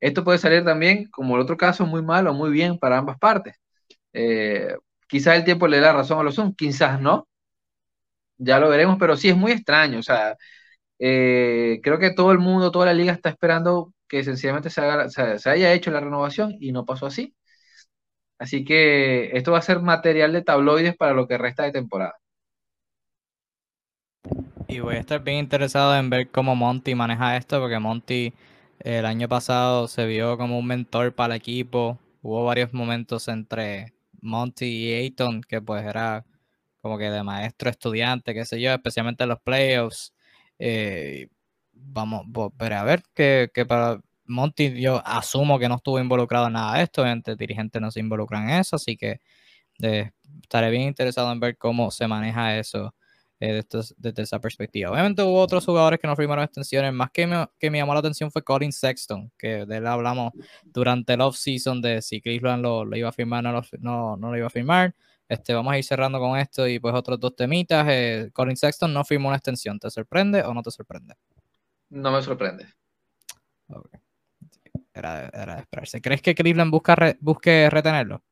Esto 0.00 0.24
puede 0.24 0.38
salir 0.38 0.64
también, 0.64 1.08
como 1.10 1.36
el 1.36 1.42
otro 1.42 1.56
caso, 1.56 1.86
muy 1.86 2.02
mal 2.02 2.26
o 2.28 2.34
muy 2.34 2.50
bien 2.50 2.78
para 2.78 2.98
ambas 2.98 3.18
partes. 3.18 3.56
Eh, 4.12 4.76
quizás 5.08 5.36
el 5.36 5.44
tiempo 5.44 5.68
le 5.68 5.80
da 5.80 5.92
razón 5.92 6.20
a 6.20 6.24
los 6.24 6.36
Zoom, 6.36 6.54
quizás 6.54 7.00
no. 7.00 7.28
Ya 8.38 8.58
lo 8.58 8.68
veremos, 8.68 8.96
pero 8.98 9.16
sí 9.16 9.28
es 9.28 9.36
muy 9.36 9.52
extraño. 9.52 9.98
O 10.00 10.02
sea, 10.02 10.36
eh, 10.98 11.80
creo 11.82 11.98
que 11.98 12.12
todo 12.12 12.32
el 12.32 12.38
mundo, 12.38 12.70
toda 12.70 12.86
la 12.86 12.94
liga 12.94 13.12
está 13.12 13.30
esperando 13.30 13.92
que 14.08 14.24
sencillamente 14.24 14.70
se, 14.70 14.82
se, 15.38 15.50
haya 15.50 15.72
hecho 15.72 15.90
la 15.90 16.00
renovación 16.00 16.56
y 16.60 16.72
no 16.72 16.84
pasó 16.84 17.06
así. 17.06 17.34
Así 18.38 18.64
que 18.64 19.36
esto 19.36 19.52
va 19.52 19.58
a 19.58 19.62
ser 19.62 19.80
material 19.80 20.32
de 20.32 20.42
tabloides 20.42 20.96
para 20.96 21.12
lo 21.14 21.26
que 21.28 21.38
resta 21.38 21.64
de 21.64 21.72
temporada. 21.72 22.14
Y 24.68 24.80
voy 24.80 24.96
a 24.96 25.00
estar 25.00 25.22
bien 25.22 25.38
interesado 25.38 25.96
en 25.96 26.10
ver 26.10 26.30
cómo 26.30 26.56
Monty 26.56 26.94
maneja 26.94 27.36
esto, 27.36 27.60
porque 27.60 27.78
Monty 27.78 28.32
el 28.80 29.06
año 29.06 29.28
pasado 29.28 29.86
se 29.88 30.06
vio 30.06 30.36
como 30.38 30.58
un 30.58 30.66
mentor 30.66 31.14
para 31.14 31.34
el 31.34 31.40
equipo. 31.40 31.98
Hubo 32.22 32.44
varios 32.44 32.72
momentos 32.72 33.28
entre 33.28 33.92
Monty 34.20 34.66
y 34.66 34.94
Ayton 34.94 35.42
que 35.42 35.60
pues 35.60 35.84
era 35.84 36.24
como 36.80 36.98
que 36.98 37.10
de 37.10 37.22
maestro 37.22 37.70
estudiante, 37.70 38.34
qué 38.34 38.44
sé 38.44 38.60
yo, 38.60 38.72
especialmente 38.72 39.22
en 39.22 39.30
los 39.30 39.40
playoffs. 39.40 40.12
Eh, 40.64 41.28
vamos, 41.72 42.24
pero 42.56 42.76
a 42.76 42.84
ver 42.84 43.02
que, 43.14 43.50
para 43.66 44.00
Monty 44.26 44.80
yo 44.80 45.02
asumo 45.04 45.58
que 45.58 45.68
no 45.68 45.74
estuvo 45.74 45.98
involucrado 45.98 46.46
en 46.46 46.52
nada 46.52 46.76
de 46.76 46.84
esto, 46.84 47.02
obviamente 47.02 47.32
el 47.32 47.36
dirigente 47.36 47.80
no 47.80 47.90
se 47.90 47.98
involucra 47.98 48.40
en 48.40 48.50
eso, 48.60 48.76
así 48.76 48.96
que 48.96 49.20
eh, 49.82 50.12
estaré 50.40 50.70
bien 50.70 50.82
interesado 50.82 51.32
en 51.32 51.40
ver 51.40 51.58
cómo 51.58 51.90
se 51.90 52.06
maneja 52.06 52.56
eso 52.56 52.94
eh, 53.40 53.64
desde, 53.98 54.22
esa 54.22 54.38
perspectiva. 54.40 54.92
Obviamente 54.92 55.20
hubo 55.22 55.40
otros 55.40 55.64
jugadores 55.66 55.98
que 55.98 56.06
no 56.06 56.14
firmaron 56.14 56.44
extensiones, 56.44 56.92
más 56.92 57.10
que 57.10 57.26
me, 57.26 57.44
que 57.58 57.68
me 57.68 57.78
llamó 57.78 57.94
la 57.94 57.98
atención 57.98 58.30
fue 58.30 58.44
Colin 58.44 58.70
Sexton, 58.70 59.32
que 59.36 59.66
de 59.66 59.78
él 59.78 59.86
hablamos 59.88 60.32
durante 60.62 61.14
el 61.14 61.22
off-season 61.22 61.82
de 61.82 62.02
si 62.02 62.20
Cleveland 62.20 62.62
lo, 62.62 62.84
lo, 62.84 62.96
iba 62.96 63.08
a 63.08 63.12
firmar 63.12 63.44
o 63.44 63.62
no, 63.80 64.16
no, 64.16 64.30
lo 64.30 64.36
iba 64.36 64.46
a 64.46 64.50
firmar. 64.50 64.94
Este, 65.32 65.54
vamos 65.54 65.72
a 65.72 65.78
ir 65.78 65.84
cerrando 65.84 66.18
con 66.18 66.38
esto 66.38 66.68
y 66.68 66.78
pues 66.78 66.94
otros 66.94 67.18
dos 67.18 67.34
temitas. 67.34 67.86
Eh, 67.88 68.28
Colin 68.34 68.54
Sexton 68.54 68.92
no 68.92 69.02
firmó 69.02 69.28
una 69.28 69.38
extensión. 69.38 69.78
¿Te 69.78 69.88
sorprende 69.90 70.42
o 70.42 70.52
no 70.52 70.62
te 70.62 70.70
sorprende? 70.70 71.14
No 71.88 72.12
me 72.12 72.20
sorprende. 72.20 72.66
Era, 74.92 75.30
era, 75.32 75.54
de 75.54 75.60
esperarse. 75.62 76.02
¿Crees 76.02 76.20
que 76.20 76.34
Cleveland 76.34 76.70
busca 76.70 77.16
busque 77.18 77.70
retenerlo? 77.70 78.22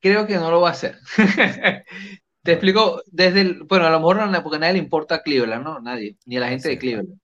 Creo 0.00 0.26
que 0.26 0.34
no 0.34 0.50
lo 0.50 0.60
va 0.60 0.68
a 0.68 0.72
hacer. 0.72 0.98
Te 2.42 2.52
explico, 2.52 3.02
desde 3.06 3.40
el, 3.40 3.62
bueno, 3.62 3.86
a 3.86 3.90
lo 3.90 4.00
mejor 4.00 4.28
no, 4.28 4.42
porque 4.42 4.56
a 4.56 4.60
nadie 4.60 4.74
le 4.74 4.80
importa 4.80 5.22
Cleveland, 5.22 5.64
¿no? 5.64 5.80
Nadie, 5.80 6.18
ni 6.26 6.36
a 6.36 6.40
la 6.40 6.48
gente 6.48 6.68
de 6.68 6.78
Cleveland. 6.78 7.18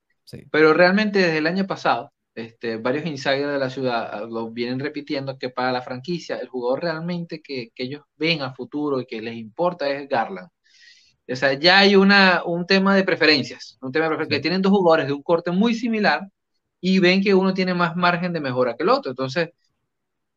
Pero 0.50 0.72
realmente 0.72 1.18
desde 1.18 1.38
el 1.38 1.46
año 1.46 1.66
pasado, 1.66 2.10
este, 2.34 2.76
varios 2.76 3.06
insiders 3.06 3.52
de 3.52 3.58
la 3.58 3.70
ciudad 3.70 4.08
ah, 4.12 4.26
lo 4.28 4.50
vienen 4.50 4.78
repitiendo 4.80 5.38
que 5.38 5.50
para 5.50 5.72
la 5.72 5.82
franquicia, 5.82 6.38
el 6.38 6.48
jugador 6.48 6.82
realmente 6.82 7.42
que, 7.42 7.70
ellos 7.76 8.02
ven 8.16 8.42
a 8.42 8.54
futuro 8.54 9.00
y 9.00 9.06
que 9.06 9.20
les 9.20 9.36
importa 9.36 9.88
es 9.88 10.08
Garland. 10.08 10.48
O 11.28 11.36
sea, 11.36 11.54
ya 11.54 11.78
hay 11.80 11.96
una, 11.96 12.42
un 12.44 12.66
tema 12.66 12.94
de 12.96 13.04
preferencias, 13.04 13.78
un 13.80 13.92
tema 13.92 14.08
de 14.08 14.28
que 14.28 14.40
tienen 14.40 14.62
dos 14.62 14.72
jugadores 14.72 15.06
de 15.06 15.12
un 15.12 15.22
corte 15.22 15.50
muy 15.50 15.74
similar 15.74 16.28
y 16.80 16.98
ven 16.98 17.22
que 17.22 17.34
uno 17.34 17.54
tiene 17.54 17.74
más 17.74 17.96
margen 17.96 18.32
de 18.32 18.40
mejora 18.40 18.76
que 18.76 18.82
el 18.82 18.88
otro. 18.90 19.12
Entonces, 19.12 19.50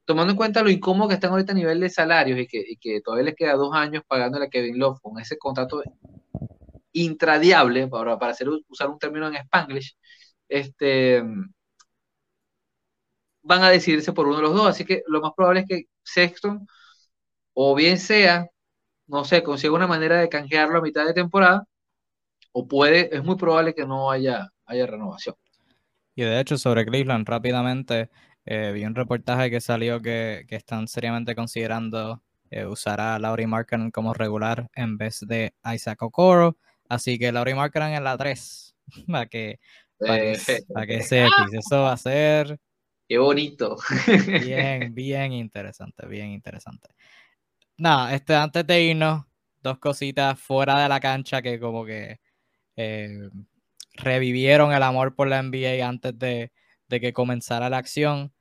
tomando 0.06 0.32
en 0.32 0.38
cuenta 0.38 0.64
lo 0.64 0.70
incómodo 0.70 1.10
que 1.10 1.16
están 1.16 1.32
ahorita 1.32 1.54
a 1.54 1.56
nivel 1.56 1.80
de 1.80 1.90
salarios 1.90 2.40
y 2.40 2.48
que, 2.78 3.02
todavía 3.02 3.26
les 3.26 3.36
queda 3.36 3.54
dos 3.56 3.76
años 3.76 4.04
pagándole 4.08 4.46
a 4.46 4.50
Kevin 4.50 4.80
Love 4.80 5.00
con 5.02 5.20
ese 5.20 5.38
contrato 5.38 5.84
intradiable, 6.94 7.88
para, 7.88 8.18
para 8.18 8.32
hacer, 8.32 8.48
usar 8.70 8.90
un 8.90 9.00
término 9.00 9.28
en 9.28 9.36
Spanglish, 9.36 9.98
este, 10.48 11.24
van 13.46 13.64
a 13.64 13.70
decidirse 13.70 14.12
por 14.14 14.28
uno 14.28 14.38
de 14.38 14.44
los 14.44 14.54
dos. 14.54 14.68
Así 14.68 14.86
que 14.86 15.04
lo 15.08 15.22
más 15.22 15.32
probable 15.36 15.62
es 15.62 15.68
que 15.68 15.84
Sexton, 16.04 16.68
o 17.54 17.76
bien 17.76 18.00
sea, 18.00 18.50
no 19.08 19.24
sé, 19.24 19.44
consiga 19.44 19.74
una 19.74 19.88
manera 19.88 20.20
de 20.20 20.30
canjearlo 20.30 20.80
a 20.80 20.82
mitad 20.82 21.06
de 21.06 21.14
temporada, 21.14 21.66
o 22.52 22.68
puede, 22.68 23.16
es 23.16 23.24
muy 23.24 23.36
probable 23.36 23.74
que 23.76 23.86
no 23.86 24.12
haya, 24.12 24.50
haya 24.66 24.88
renovación. 24.88 25.36
Y 26.16 26.24
de 26.24 26.40
hecho, 26.40 26.58
sobre 26.58 26.86
Cleveland, 26.86 27.28
rápidamente, 27.28 28.10
eh, 28.46 28.72
vi 28.74 28.86
un 28.86 28.96
reportaje 28.96 29.52
que 29.52 29.62
salió 29.62 30.02
que, 30.02 30.46
están 30.50 30.88
seriamente 30.88 31.36
considerando 31.36 32.24
eh, 32.50 32.66
usar 32.66 33.02
a 33.02 33.20
Laurie 33.20 33.48
Markkinen 33.48 33.92
como 33.92 34.14
regular 34.14 34.70
en 34.76 34.98
vez 34.98 35.20
de 35.22 35.54
Isaac 35.74 36.02
Okoro. 36.02 36.58
Así 36.90 37.20
que 37.20 37.32
Laurie 37.32 37.56
Markkinen 37.56 37.94
en 37.94 38.04
la 38.04 38.18
3. 38.18 38.76
para 39.08 39.26
que, 39.26 39.60
para 40.00 40.86
que, 40.86 40.98
eh. 40.98 41.28
Eso 41.54 41.82
va 41.82 41.94
a 41.94 41.98
ser. 41.98 42.60
Qué 43.08 43.18
bonito. 43.18 43.78
bien, 44.42 44.94
bien 44.96 45.32
interesante, 45.34 46.08
bien 46.08 46.30
interesante. 46.30 46.90
Nada, 47.78 48.14
este, 48.16 48.36
antes 48.36 48.66
de 48.66 48.84
irnos, 48.84 49.26
dos 49.62 49.78
cositas 49.80 50.40
fuera 50.40 50.82
de 50.82 50.90
la 50.90 51.00
cancha 51.00 51.42
que 51.42 51.60
como 51.60 51.86
que 51.86 52.20
revivieron 53.94 54.74
el 54.74 54.84
amor 54.84 55.16
por 55.16 55.28
la 55.28 55.40
NBA 55.40 55.88
antes 55.88 56.18
de, 56.18 56.52
de 56.88 57.00
que 57.00 57.14
comenzara 57.14 57.70
la 57.70 57.78
acción. 57.78 58.34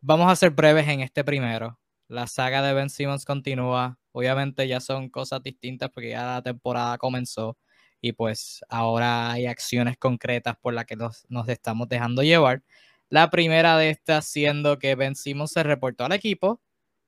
Vamos 0.00 0.30
a 0.30 0.36
ser 0.36 0.50
breves 0.50 0.88
en 0.88 1.00
este 1.00 1.24
primero. 1.24 1.78
La 2.08 2.26
saga 2.26 2.62
de 2.62 2.74
Ben 2.74 2.90
Simmons 2.90 3.24
continúa. 3.24 3.98
Obviamente 4.12 4.68
ya 4.68 4.80
son 4.80 5.08
cosas 5.08 5.42
distintas 5.42 5.90
porque 5.90 6.10
ya 6.10 6.24
la 6.34 6.42
temporada 6.42 6.98
comenzó 6.98 7.56
y 8.00 8.12
pues 8.12 8.62
ahora 8.68 9.32
hay 9.32 9.46
acciones 9.46 9.96
concretas 9.96 10.56
por 10.58 10.74
las 10.74 10.84
que 10.84 10.94
nos, 10.96 11.24
nos 11.30 11.48
estamos 11.48 11.88
dejando 11.88 12.22
llevar. 12.22 12.62
La 13.14 13.30
primera 13.30 13.78
de 13.78 13.90
estas 13.90 14.26
siendo 14.26 14.80
que 14.80 14.96
Ben 14.96 15.14
Simmons 15.14 15.52
se 15.52 15.62
reportó 15.62 16.04
al 16.04 16.10
equipo, 16.10 16.60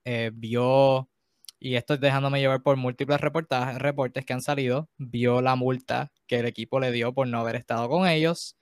eh, 0.04 0.30
vio, 0.32 1.10
y 1.58 1.74
estoy 1.74 1.98
dejándome 1.98 2.38
llevar 2.38 2.62
por 2.62 2.76
múltiples 2.76 3.20
reportajes, 3.20 3.80
reportes 3.80 4.24
que 4.24 4.32
han 4.32 4.40
salido, 4.40 4.88
vio 4.98 5.42
la 5.42 5.56
multa 5.56 6.12
que 6.28 6.38
el 6.38 6.46
equipo 6.46 6.78
le 6.78 6.92
dio 6.92 7.12
por 7.12 7.26
no 7.26 7.40
haber 7.40 7.56
estado 7.56 7.88
con 7.88 8.06
ellos. 8.06 8.56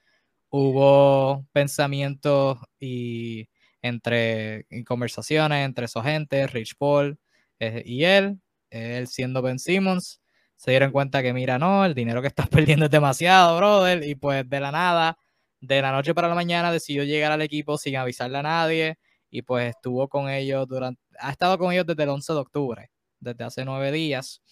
Hubo 0.49 1.47
pensamientos 1.53 2.61
y 2.81 3.51
entre 3.83 4.67
conversaciones 4.87 5.67
entre 5.67 5.87
su 5.89 5.99
agente, 5.99 6.47
Rich 6.47 6.77
Paul 6.79 7.19
eh, 7.61 7.83
y 7.85 8.05
él, 8.05 8.41
él 8.71 9.07
siendo 9.07 9.43
Ben 9.43 9.59
Simmons, 9.59 10.23
se 10.57 10.71
dieron 10.71 10.93
cuenta 10.93 11.23
que 11.23 11.35
mira, 11.35 11.59
no, 11.59 11.85
el 11.85 11.95
dinero 11.95 12.23
que 12.23 12.29
estás 12.29 12.49
perdiendo 12.79 12.87
es 12.87 12.91
demasiado, 12.91 13.59
brother, 13.59 14.03
y 14.03 14.15
pues 14.15 14.49
de 14.49 14.61
la 14.61 14.73
nada, 14.73 15.19
de 15.67 15.83
la 15.83 15.93
noche 15.93 16.15
para 16.15 16.29
la 16.29 16.35
mañana 16.35 16.73
decidió 16.73 17.05
llegar 17.05 17.33
al 17.33 17.43
equipo 17.43 17.79
sin 17.79 17.97
avisarle 17.97 18.39
a 18.39 18.43
nadie 18.43 18.99
y 19.31 19.43
pues 19.43 19.71
estuvo 19.71 20.09
con 20.09 20.29
ellos 20.29 20.67
durante, 20.69 21.01
ha 21.19 21.31
estado 21.31 21.59
con 21.59 21.73
ellos 21.73 21.87
desde 21.87 22.03
el 22.05 22.11
11 22.11 22.33
de 22.33 22.39
octubre, 22.39 22.91
desde 23.21 23.45
hace 23.45 23.65
nueve 23.65 23.91
días. 23.91 24.43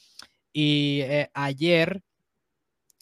Y 0.53 1.01
eh, 1.03 1.31
ayer 1.35 2.03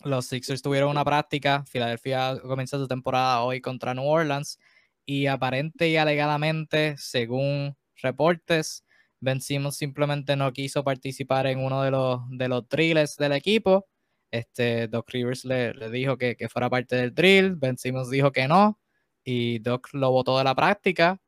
los 0.04 0.26
Sixers 0.26 0.62
tuvieron 0.62 0.90
una 0.90 1.04
práctica, 1.04 1.64
Filadelfia 1.66 2.38
comienza 2.42 2.78
su 2.78 2.88
temporada 2.88 3.42
hoy 3.42 3.60
contra 3.60 3.94
New 3.94 4.06
Orleans 4.06 4.58
y 5.06 5.26
aparente 5.26 5.88
y 5.88 5.96
alegadamente, 5.96 6.96
según 6.98 7.76
reportes, 7.96 8.84
Ben 9.20 9.40
simplemente 9.40 10.34
no 10.34 10.50
quiso 10.52 10.82
participar 10.82 11.46
en 11.46 11.58
uno 11.62 11.82
de 11.82 11.90
los, 11.90 12.20
de 12.30 12.48
los 12.48 12.66
del 13.18 13.32
equipo. 13.32 13.86
Este, 14.30 14.88
Doc 14.88 15.10
Rivers 15.10 15.44
le, 15.44 15.74
le 15.74 15.90
dijo 15.90 16.16
que, 16.16 16.36
que, 16.36 16.48
fuera 16.48 16.70
parte 16.70 16.96
del 16.96 17.14
drill. 17.14 17.56
Ben 17.56 17.76
Simmons 17.78 18.10
dijo 18.10 18.32
que 18.32 18.48
no. 18.48 18.78
Y 19.24 19.58
Doc 19.60 19.88
lo 19.92 20.10
votó 20.10 20.38
de 20.38 20.44
la 20.44 20.54
práctica. 20.54 21.20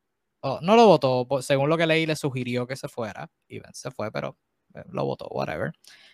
no 0.61 0.75
lo 0.75 0.87
votó, 0.87 1.27
según 1.41 1.69
lo 1.69 1.77
que 1.77 1.87
leí, 1.87 2.05
le 2.05 2.15
sugirió 2.15 2.67
que 2.67 2.75
se 2.75 2.87
fuera. 2.87 3.29
Y 3.47 3.59
Ben 3.59 3.73
se 3.73 3.91
fue, 3.91 4.11
pero 4.11 4.37
eh, 4.75 4.83
lo 4.89 5.05
votó, 5.05 5.27
whatever. 5.29 5.73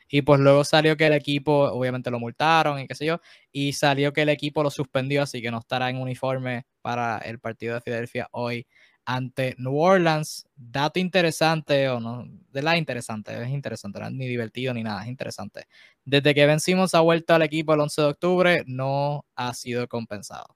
Y 0.10 0.22
pues 0.24 0.40
luego 0.40 0.64
salió 0.64 0.98
que 0.98 1.08
el 1.08 1.14
equipo, 1.14 1.54
obviamente 1.72 2.12
lo 2.12 2.20
multaron 2.20 2.80
y 2.80 2.88
qué 2.88 2.96
sé 2.96 3.06
yo, 3.06 3.20
y 3.52 3.74
salió 3.74 4.14
que 4.14 4.24
el 4.24 4.30
equipo 4.30 4.64
lo 4.64 4.72
suspendió, 4.72 5.24
así 5.24 5.42
que 5.42 5.52
no 5.52 5.60
estará 5.60 5.90
en 5.90 5.98
uniforme 5.98 6.66
para 6.82 7.20
el 7.20 7.40
partido 7.40 7.76
de 7.76 7.82
Filadelfia 7.82 8.28
hoy 8.32 8.68
ante 9.10 9.56
New 9.58 9.76
Orleans. 9.76 10.46
Dato 10.56 11.00
interesante, 11.00 11.90
o 11.90 12.00
no, 12.00 12.28
de 12.52 12.62
la 12.62 12.78
interesante, 12.78 13.42
es 13.42 13.50
interesante, 13.50 14.00
no 14.00 14.06
es 14.06 14.12
ni 14.14 14.28
divertido 14.28 14.72
ni 14.74 14.84
nada, 14.84 15.02
es 15.02 15.08
interesante. 15.10 15.66
Desde 16.06 16.36
que 16.36 16.46
vencimos 16.46 16.94
ha 16.94 17.00
vuelto 17.00 17.34
al 17.34 17.42
equipo 17.42 17.74
el 17.74 17.80
11 17.80 18.02
de 18.04 18.08
octubre, 18.08 18.64
no 18.68 19.26
ha 19.36 19.54
sido 19.56 19.88
compensado, 19.88 20.56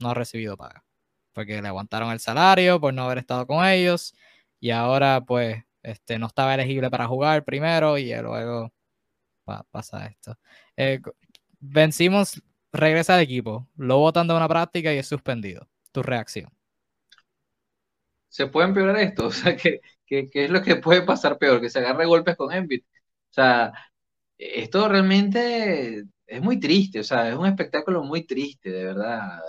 no 0.00 0.10
ha 0.10 0.14
recibido 0.14 0.56
paga, 0.56 0.84
porque 1.32 1.62
le 1.62 1.68
aguantaron 1.68 2.10
el 2.10 2.18
salario 2.18 2.80
por 2.80 2.92
no 2.92 3.04
haber 3.04 3.18
estado 3.18 3.46
con 3.46 3.64
ellos, 3.64 4.14
y 4.58 4.70
ahora 4.70 5.20
pues 5.24 5.62
este, 5.84 6.18
no 6.18 6.26
estaba 6.26 6.54
elegible 6.54 6.90
para 6.90 7.06
jugar 7.06 7.44
primero 7.44 7.98
y 7.98 8.12
luego 8.16 8.72
pasa 9.70 10.06
esto. 10.06 10.36
Eh, 10.76 11.00
vencimos, 11.60 12.42
regresa 12.72 13.14
al 13.14 13.20
equipo, 13.22 13.68
lo 13.76 13.98
botan 13.98 14.26
de 14.26 14.34
una 14.34 14.48
práctica 14.48 14.92
y 14.92 14.98
es 14.98 15.06
suspendido. 15.06 15.68
Tu 15.92 16.02
reacción. 16.02 16.50
¿Se 18.32 18.46
puede 18.48 18.68
empeorar 18.68 18.96
esto? 18.98 19.26
O 19.28 19.30
sea, 19.32 19.56
¿qué, 19.56 19.80
qué, 20.06 20.28
qué 20.30 20.44
es 20.46 20.50
lo 20.50 20.62
que 20.62 20.76
puede 20.76 21.02
pasar 21.02 21.38
peor? 21.38 21.60
Que 21.60 21.70
se 21.70 21.80
agarre 21.80 22.06
golpes 22.06 22.36
con 22.36 22.52
Embiid. 22.52 22.82
O 23.30 23.34
sea, 23.34 23.72
esto 24.38 24.88
realmente 24.88 26.04
es 26.26 26.42
muy 26.42 26.60
triste, 26.60 27.00
o 27.00 27.04
sea, 27.04 27.28
es 27.30 27.36
un 27.36 27.46
espectáculo 27.46 28.02
muy 28.04 28.24
triste, 28.26 28.70
de 28.70 28.84
verdad. 28.86 29.40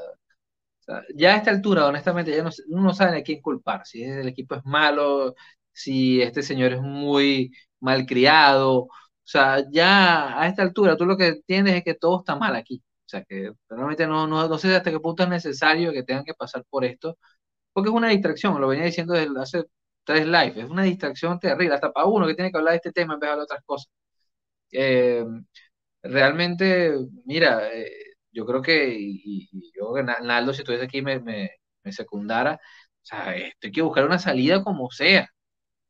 Ya 1.16 1.34
a 1.36 1.38
esta 1.38 1.52
altura, 1.52 1.88
honestamente, 1.88 2.36
ya 2.36 2.44
no, 2.44 2.50
no 2.68 2.94
sabe 2.94 3.18
a 3.18 3.24
quién 3.24 3.42
culpar, 3.42 3.86
si 3.86 4.04
el 4.04 4.28
equipo 4.28 4.56
es 4.56 4.66
malo, 4.66 5.34
si 5.72 6.22
este 6.22 6.44
señor 6.44 6.74
es 6.74 6.82
muy 6.82 7.52
malcriado, 7.80 8.80
o 8.84 8.90
sea, 9.24 9.64
ya 9.72 10.40
a 10.40 10.48
esta 10.48 10.62
altura 10.64 10.98
tú 10.98 11.06
lo 11.06 11.16
que 11.18 11.42
tienes 11.46 11.76
es 11.76 11.84
que 11.84 11.94
todo 11.96 12.20
está 12.20 12.36
mal 12.36 12.56
aquí. 12.56 12.84
O 13.06 13.10
sea, 13.14 13.24
que 13.24 13.52
realmente 13.70 14.08
no, 14.08 14.28
no, 14.28 14.48
no 14.48 14.58
sé 14.58 14.76
hasta 14.76 14.92
qué 14.92 15.00
punto 15.00 15.24
es 15.24 15.30
necesario 15.30 15.92
que 15.94 16.04
tengan 16.04 16.24
que 16.26 16.34
pasar 16.34 16.66
por 16.70 16.84
esto, 16.86 17.18
porque 17.74 17.90
es 17.90 17.96
una 17.96 18.10
distracción, 18.10 18.60
lo 18.62 18.68
venía 18.70 18.86
diciendo 18.86 19.14
desde 19.14 19.40
hace 19.42 19.64
tres 20.04 20.26
lives, 20.28 20.58
es 20.58 20.70
una 20.70 20.84
distracción 20.84 21.40
terrible, 21.40 21.76
hasta 21.76 21.92
para 21.92 22.08
uno 22.08 22.28
que 22.28 22.36
tiene 22.36 22.52
que 22.52 22.58
hablar 22.58 22.74
de 22.74 22.78
este 22.78 22.92
tema 22.92 23.14
en 23.16 23.20
vez 23.20 23.28
de 23.28 23.32
hablar 23.32 23.40
de 23.40 23.44
otras 23.46 23.64
cosas. 23.66 23.92
Eh, 24.72 25.26
realmente, 26.04 26.94
mira, 27.26 27.72
eh, 27.74 27.92
yo 28.32 28.46
creo 28.46 28.62
que, 28.62 28.96
y, 29.00 29.50
yo, 29.76 29.94
Naldo, 30.04 30.54
si 30.54 30.62
estuviese 30.62 30.86
aquí, 30.86 31.02
me, 31.02 31.20
me, 31.20 31.52
me 31.84 31.92
secundara, 31.92 32.56
o 32.56 33.06
sea, 33.06 33.30
hay 33.30 33.54
que 33.74 33.82
buscar 33.82 34.06
una 34.06 34.20
salida 34.20 34.64
como 34.64 34.90
sea. 34.92 35.30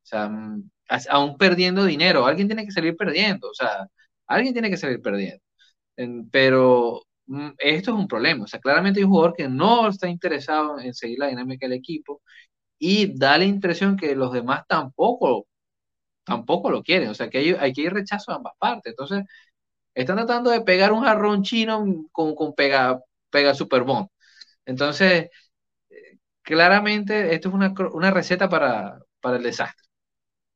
O 0.04 0.06
sea, 0.06 0.30
mm, 0.30 0.70
aún 1.10 1.38
perdiendo 1.38 1.86
dinero, 1.86 2.26
alguien 2.26 2.48
tiene 2.48 2.66
que 2.66 2.72
salir 2.72 2.96
perdiendo, 2.98 3.50
o 3.50 3.54
sea, 3.54 3.88
alguien 4.28 4.54
tiene 4.54 4.70
que 4.70 4.78
salir 4.78 5.02
perdiendo. 5.02 5.44
Pero 6.32 7.02
esto 7.60 7.92
es 7.92 7.98
un 7.98 8.08
problema, 8.08 8.44
o 8.46 8.48
sea, 8.48 8.60
claramente 8.60 9.00
hay 9.00 9.06
un 9.06 9.12
jugador 9.12 9.34
que 9.36 9.48
no 9.50 9.88
está 9.88 10.08
interesado 10.10 10.80
en 10.80 10.94
seguir 10.94 11.20
la 11.20 11.28
dinámica 11.28 11.66
del 11.68 11.78
equipo 11.78 12.22
y 12.80 13.18
da 13.18 13.38
la 13.38 13.46
impresión 13.46 13.98
que 13.98 14.16
los 14.16 14.34
demás 14.34 14.64
tampoco, 14.68 15.48
tampoco 16.26 16.70
lo 16.72 16.84
quieren, 16.84 17.10
o 17.10 17.14
sea, 17.16 17.30
que 17.30 17.40
hay, 17.40 17.52
hay 17.54 17.74
que 17.74 17.82
ir 17.84 17.94
rechazo 17.94 18.32
a 18.32 18.36
ambas 18.36 18.54
partes. 18.60 18.92
Entonces, 18.94 19.24
están 19.96 20.18
tratando 20.18 20.52
de 20.52 20.62
pegar 20.62 20.94
un 20.94 21.04
jarrón 21.04 21.44
chino 21.44 21.86
con, 22.12 22.36
con 22.36 22.54
pega, 22.56 23.00
pega 23.32 23.54
Superbond. 23.56 24.10
Entonces, 24.66 25.30
eh, 25.90 26.18
claramente 26.44 27.34
esto 27.36 27.50
es 27.50 27.56
una, 27.56 27.74
una 27.94 28.12
receta 28.12 28.50
para, 28.50 29.00
para 29.22 29.38
el 29.38 29.44
desastre 29.44 29.86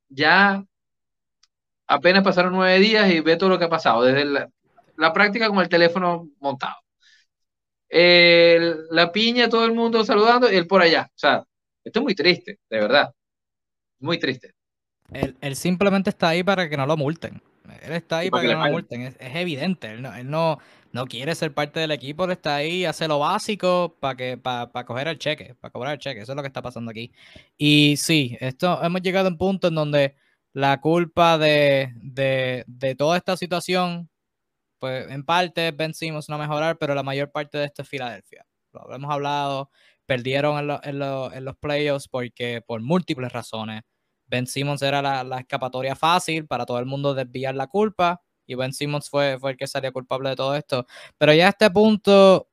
ya 0.09 0.63
apenas 1.87 2.23
pasaron 2.23 2.53
nueve 2.53 2.79
días 2.79 3.09
y 3.11 3.19
ve 3.21 3.37
todo 3.37 3.49
lo 3.49 3.59
que 3.59 3.65
ha 3.65 3.69
pasado, 3.69 4.03
desde 4.03 4.25
la, 4.25 4.49
práctica 5.13 5.47
con 5.49 5.59
el 5.59 5.69
teléfono 5.69 6.29
montado. 6.39 6.75
la 7.89 9.11
piña, 9.11 9.49
todo 9.49 9.65
el 9.65 9.73
mundo 9.73 10.03
saludando 10.03 10.51
y 10.51 10.55
él 10.55 10.67
por 10.67 10.81
allá. 10.81 11.09
O 11.09 11.17
sea, 11.17 11.43
esto 11.83 11.99
es 11.99 12.03
muy 12.03 12.15
triste, 12.15 12.59
de 12.69 12.79
verdad. 12.79 13.13
Muy 13.99 14.19
triste. 14.19 14.53
Él, 15.11 15.55
simplemente 15.55 16.09
está 16.09 16.29
ahí 16.29 16.43
para 16.43 16.69
que 16.69 16.77
no 16.77 16.85
lo 16.85 16.97
multen. 16.97 17.41
Él 17.81 17.93
está 17.93 18.19
ahí 18.19 18.29
para 18.29 18.43
que, 18.43 18.53
no 18.53 18.65
lo 18.65 18.71
multen. 18.71 19.01
Es, 19.03 19.15
evidente. 19.19 19.91
Él, 19.91 20.01
no, 20.01 20.13
él 20.13 20.29
no, 20.29 20.59
no, 20.91 21.05
quiere 21.05 21.33
ser 21.35 21.53
parte 21.53 21.79
del 21.79 21.91
equipo. 21.91 22.25
Él 22.25 22.31
está 22.31 22.55
ahí, 22.55 22.85
hace 22.85 23.07
lo 23.07 23.19
básico 23.19 23.95
para 23.99 24.15
que 24.15 24.37
para, 24.37 24.71
para 24.71 24.85
coger 24.85 25.07
el 25.07 25.17
cheque, 25.17 25.55
para 25.55 25.71
cobrar 25.71 25.93
el 25.93 25.99
cheque. 25.99 26.21
Eso 26.21 26.33
es 26.33 26.35
lo 26.35 26.41
que 26.41 26.47
está 26.47 26.61
pasando 26.61 26.91
aquí. 26.91 27.11
Y 27.57 27.95
sí, 27.97 28.37
esto 28.41 28.83
hemos 28.83 29.01
llegado 29.01 29.27
a 29.27 29.31
un 29.31 29.37
punto 29.37 29.69
en 29.69 29.75
donde 29.75 30.15
la 30.53 30.81
culpa 30.81 31.37
de, 31.37 31.93
de, 32.01 32.63
de 32.67 32.95
toda 32.95 33.15
esta 33.15 33.37
situación, 33.37 34.09
pues 34.79 35.09
en 35.09 35.23
parte 35.23 35.71
vencimos 35.71 36.29
no 36.29 36.37
mejorar, 36.37 36.77
pero 36.77 36.95
la 36.95 37.03
mayor 37.03 37.31
parte 37.31 37.57
de 37.57 37.65
esto 37.65 37.81
es 37.81 37.89
Filadelfia. 37.89 38.45
Lo 38.73 38.93
hemos 38.93 39.11
hablado, 39.11 39.71
perdieron 40.05 40.57
en, 40.59 40.71
en, 40.83 41.01
en 41.01 41.45
los 41.45 41.57
playoffs 41.57 42.07
porque 42.07 42.61
por 42.65 42.81
múltiples 42.81 43.31
razones 43.31 43.83
Ben 44.27 44.45
Simmons 44.45 44.81
era 44.81 45.01
la, 45.01 45.39
escapatoria 45.39 45.95
fácil 45.95 46.45
para 46.47 46.65
todo 46.65 46.79
el 46.79 46.85
mundo 46.85 47.13
desviar 47.13 47.55
la 47.55 47.67
culpa 47.67 48.21
y 48.45 48.55
Ben 48.55 48.73
Simmons 48.73 49.09
fue, 49.09 49.37
fue 49.39 49.51
el 49.51 49.57
que 49.57 49.67
salió 49.67 49.91
culpable 49.91 50.29
de 50.29 50.35
todo 50.35 50.55
esto. 50.55 50.85
Pero 51.17 51.33
ya 51.33 51.47
a 51.47 51.49
este 51.49 51.69
punto, 51.69 52.49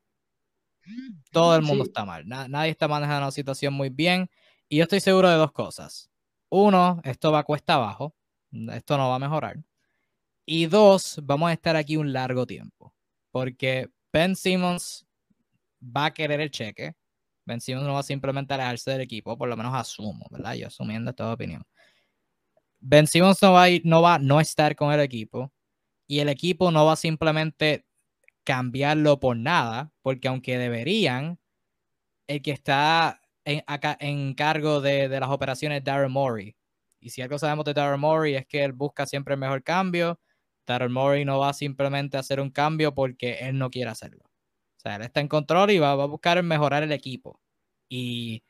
todo 1.30 1.54
el 1.56 1.62
mundo 1.62 1.84
está 1.84 2.04
mal. 2.04 2.26
nadie 2.26 2.70
está 2.70 2.88
manejando 2.88 3.26
la 3.26 3.30
situación 3.30 3.74
muy 3.74 3.90
bien. 3.90 4.28
Y 4.68 4.78
yo 4.78 4.84
estoy 4.84 5.00
seguro 5.00 5.28
de 5.28 5.36
dos 5.36 5.52
cosas. 5.52 6.10
Uno, 6.48 7.00
esto 7.04 7.30
va 7.30 7.40
a 7.40 7.44
cuesta 7.44 7.74
abajo. 7.74 8.14
Esto 8.72 8.96
no 8.96 9.08
va 9.08 9.16
a 9.16 9.18
mejorar. 9.20 9.56
Y 10.46 10.66
dos, 10.66 11.20
vamos 11.22 11.50
a 11.50 11.52
estar 11.52 11.76
aquí 11.76 11.96
un 11.96 12.12
largo 12.12 12.46
tiempo. 12.46 12.94
Porque 13.30 13.88
Ben 14.12 14.36
Simmons 14.36 15.06
va 15.80 16.06
a 16.06 16.14
querer 16.14 16.40
el 16.40 16.50
cheque. 16.50 16.94
Ben 17.46 17.60
Simmons 17.60 17.86
no 17.86 17.94
va 17.94 18.02
simplemente 18.02 18.54
a 18.54 18.56
alejarse 18.56 18.90
del 18.90 19.02
equipo, 19.02 19.36
por 19.36 19.48
lo 19.48 19.56
menos 19.56 19.74
asumo, 19.74 20.26
¿verdad? 20.30 20.54
Yo 20.54 20.66
asumiendo 20.68 21.10
esta 21.10 21.32
opinión. 21.32 21.62
Ben 22.80 23.06
Simmons 23.06 23.40
no 23.42 23.52
va, 23.52 23.64
a 23.64 23.68
no 23.84 24.02
va 24.02 24.14
a 24.14 24.18
no 24.18 24.40
estar 24.40 24.76
con 24.76 24.92
el 24.92 25.00
equipo 25.00 25.52
y 26.06 26.20
el 26.20 26.28
equipo 26.28 26.70
no 26.70 26.84
va 26.86 26.92
a 26.94 26.96
simplemente 26.96 27.86
cambiarlo 28.44 29.20
por 29.20 29.36
nada, 29.36 29.90
porque 30.02 30.28
aunque 30.28 30.58
deberían, 30.58 31.38
el 32.26 32.42
que 32.42 32.52
está 32.52 33.20
en, 33.44 33.62
acá, 33.66 33.96
en 34.00 34.34
cargo 34.34 34.80
de, 34.80 35.08
de 35.08 35.20
las 35.20 35.30
operaciones 35.30 35.78
es 35.78 35.84
Darren 35.84 36.12
Morey. 36.12 36.56
Y 37.00 37.10
si 37.10 37.22
algo 37.22 37.38
sabemos 37.38 37.64
de 37.64 37.74
Darren 37.74 38.00
Morey 38.00 38.34
es 38.36 38.46
que 38.46 38.64
él 38.64 38.72
busca 38.72 39.06
siempre 39.06 39.34
el 39.34 39.40
mejor 39.40 39.62
cambio. 39.62 40.20
Darren 40.66 40.92
Morey 40.92 41.24
no 41.24 41.38
va 41.38 41.52
simplemente 41.52 42.16
a 42.16 42.20
hacer 42.20 42.40
un 42.40 42.50
cambio 42.50 42.94
porque 42.94 43.38
él 43.40 43.58
no 43.58 43.70
quiere 43.70 43.90
hacerlo. 43.90 44.24
sea, 44.76 44.96
él 44.96 45.02
está 45.02 45.20
en 45.20 45.28
control 45.28 45.70
y 45.70 45.78
va, 45.78 45.92
a 45.92 46.06
buscar 46.06 46.42
mejorar 46.42 46.82
el 46.82 46.92
equipo. 46.92 47.40
Y 47.88 48.44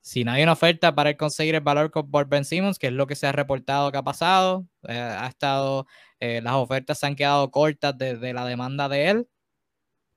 si 0.00 0.24
no 0.24 0.32
hay 0.32 0.42
una 0.42 0.52
oferta 0.52 0.94
para 0.94 1.10
él 1.10 1.16
conseguir 1.16 1.54
el 1.54 1.60
valor 1.62 1.90
por 1.90 2.28
Ben 2.28 2.44
Simmons, 2.44 2.78
que 2.78 2.88
es 2.88 2.92
lo 2.92 3.06
que 3.06 3.16
se 3.16 3.26
ha 3.26 3.32
reportado 3.32 3.92
que 3.92 3.98
ha 3.98 4.02
pasado, 4.02 4.66
eh, 4.88 4.98
ha 4.98 5.26
estado, 5.28 5.86
eh, 6.20 6.40
las 6.42 6.54
ofertas 6.54 6.98
se 6.98 7.06
han 7.06 7.16
quedado 7.16 7.50
cortas 7.50 7.96
de, 7.98 8.32
la 8.32 8.44
demanda 8.46 8.88
de 8.88 9.08
él. 9.10 9.28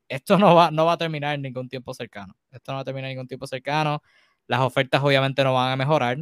Esto 0.09 0.37
no 0.37 0.55
va, 0.55 0.71
no 0.71 0.85
va 0.85 0.93
a 0.93 0.97
terminar 0.97 1.35
en 1.35 1.41
ningún 1.41 1.69
tiempo 1.69 1.93
cercano. 1.93 2.35
Esto 2.51 2.71
no 2.71 2.77
va 2.77 2.81
a 2.81 2.85
terminar 2.85 3.09
en 3.09 3.15
ningún 3.15 3.27
tiempo 3.27 3.47
cercano. 3.47 4.01
Las 4.47 4.61
ofertas 4.61 5.01
obviamente 5.03 5.43
no 5.43 5.53
van 5.53 5.71
a 5.71 5.75
mejorar. 5.75 6.17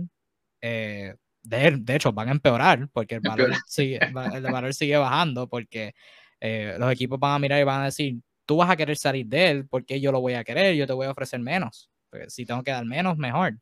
Eh, 0.61 1.15
de, 1.43 1.95
hecho, 1.95 2.13
van 2.13 2.29
a 2.29 2.31
empeorar 2.31 2.87
porque 2.93 3.15
el 3.15 3.21
valor, 3.21 3.53
sigue, 3.67 3.97
el 3.97 4.43
valor 4.43 4.73
sigue 4.73 4.97
bajando 4.97 5.47
porque 5.47 5.93
los 6.39 6.91
equipos 6.91 7.19
van 7.19 7.35
a 7.35 7.39
mirar 7.39 7.59
y 7.59 7.63
van 7.63 7.81
a 7.81 7.85
decir, 7.85 8.19
tú 8.45 8.57
vas 8.57 8.69
a 8.69 8.75
querer 8.75 8.97
salir 8.97 9.27
de 9.27 9.49
él 9.49 9.67
porque 9.67 10.01
yo 10.01 10.11
lo 10.11 10.21
voy 10.21 10.33
a 10.33 10.43
querer, 10.43 10.75
yo 10.75 10.87
te 10.87 10.93
voy 10.93 11.07
a 11.07 11.11
ofrecer 11.11 11.39
menos. 11.39 11.89
Pues, 12.09 12.33
si 12.33 12.45
tengo 12.45 12.63
que 12.63 12.71
dar 12.71 12.85
menos, 12.85 13.17
mejor. 13.17 13.57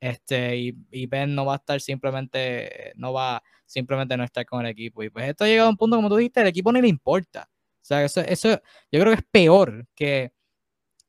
Este, 0.00 0.74
y, 0.90 1.06
Ben 1.06 1.34
no 1.34 1.46
va 1.46 1.54
a 1.54 1.56
estar 1.56 1.80
simplemente, 1.80 2.92
no 2.96 3.14
va 3.14 3.42
simplemente 3.64 4.16
no 4.16 4.24
estar 4.24 4.44
con 4.44 4.60
el 4.60 4.70
equipo. 4.70 5.02
Y 5.02 5.08
pues 5.08 5.28
esto 5.28 5.44
ha 5.44 5.46
llegado 5.46 5.68
a 5.68 5.70
un 5.70 5.78
punto, 5.78 5.96
como 5.96 6.10
tú 6.10 6.16
dijiste, 6.16 6.42
el 6.42 6.48
equipo 6.48 6.70
ni 6.72 6.82
le 6.82 6.88
importa. 6.88 7.48
O 7.50 7.86
sea, 7.86 8.04
eso, 8.04 8.20
eso 8.20 8.50
yo 8.92 9.00
creo 9.00 9.14
que 9.14 9.20
es 9.20 9.26
peor 9.30 9.86
que, 9.94 10.32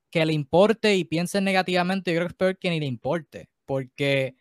que 0.10 0.26
le 0.26 0.34
importe 0.34 0.96
y 0.96 1.04
piense 1.04 1.42
negativamente, 1.42 2.12
yo 2.14 2.20
creo 2.20 2.28
que 2.28 2.32
es 2.32 2.38
peor 2.38 2.58
que 2.58 2.70
ni 2.70 2.80
le 2.80 2.86
importe. 2.86 3.50
Porque 3.66 4.36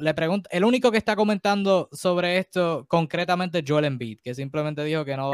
le 0.00 0.14
pregunto, 0.14 0.48
el 0.52 0.64
único 0.64 0.90
que 0.90 0.98
está 0.98 1.14
comentando 1.14 1.88
sobre 1.92 2.38
esto 2.38 2.84
concretamente 2.88 3.58
es 3.58 3.64
Joel 3.66 3.84
Embiid, 3.84 4.18
que 4.22 4.34
simplemente 4.34 4.82
dijo 4.82 5.04
que 5.04 5.16
no 5.16 5.30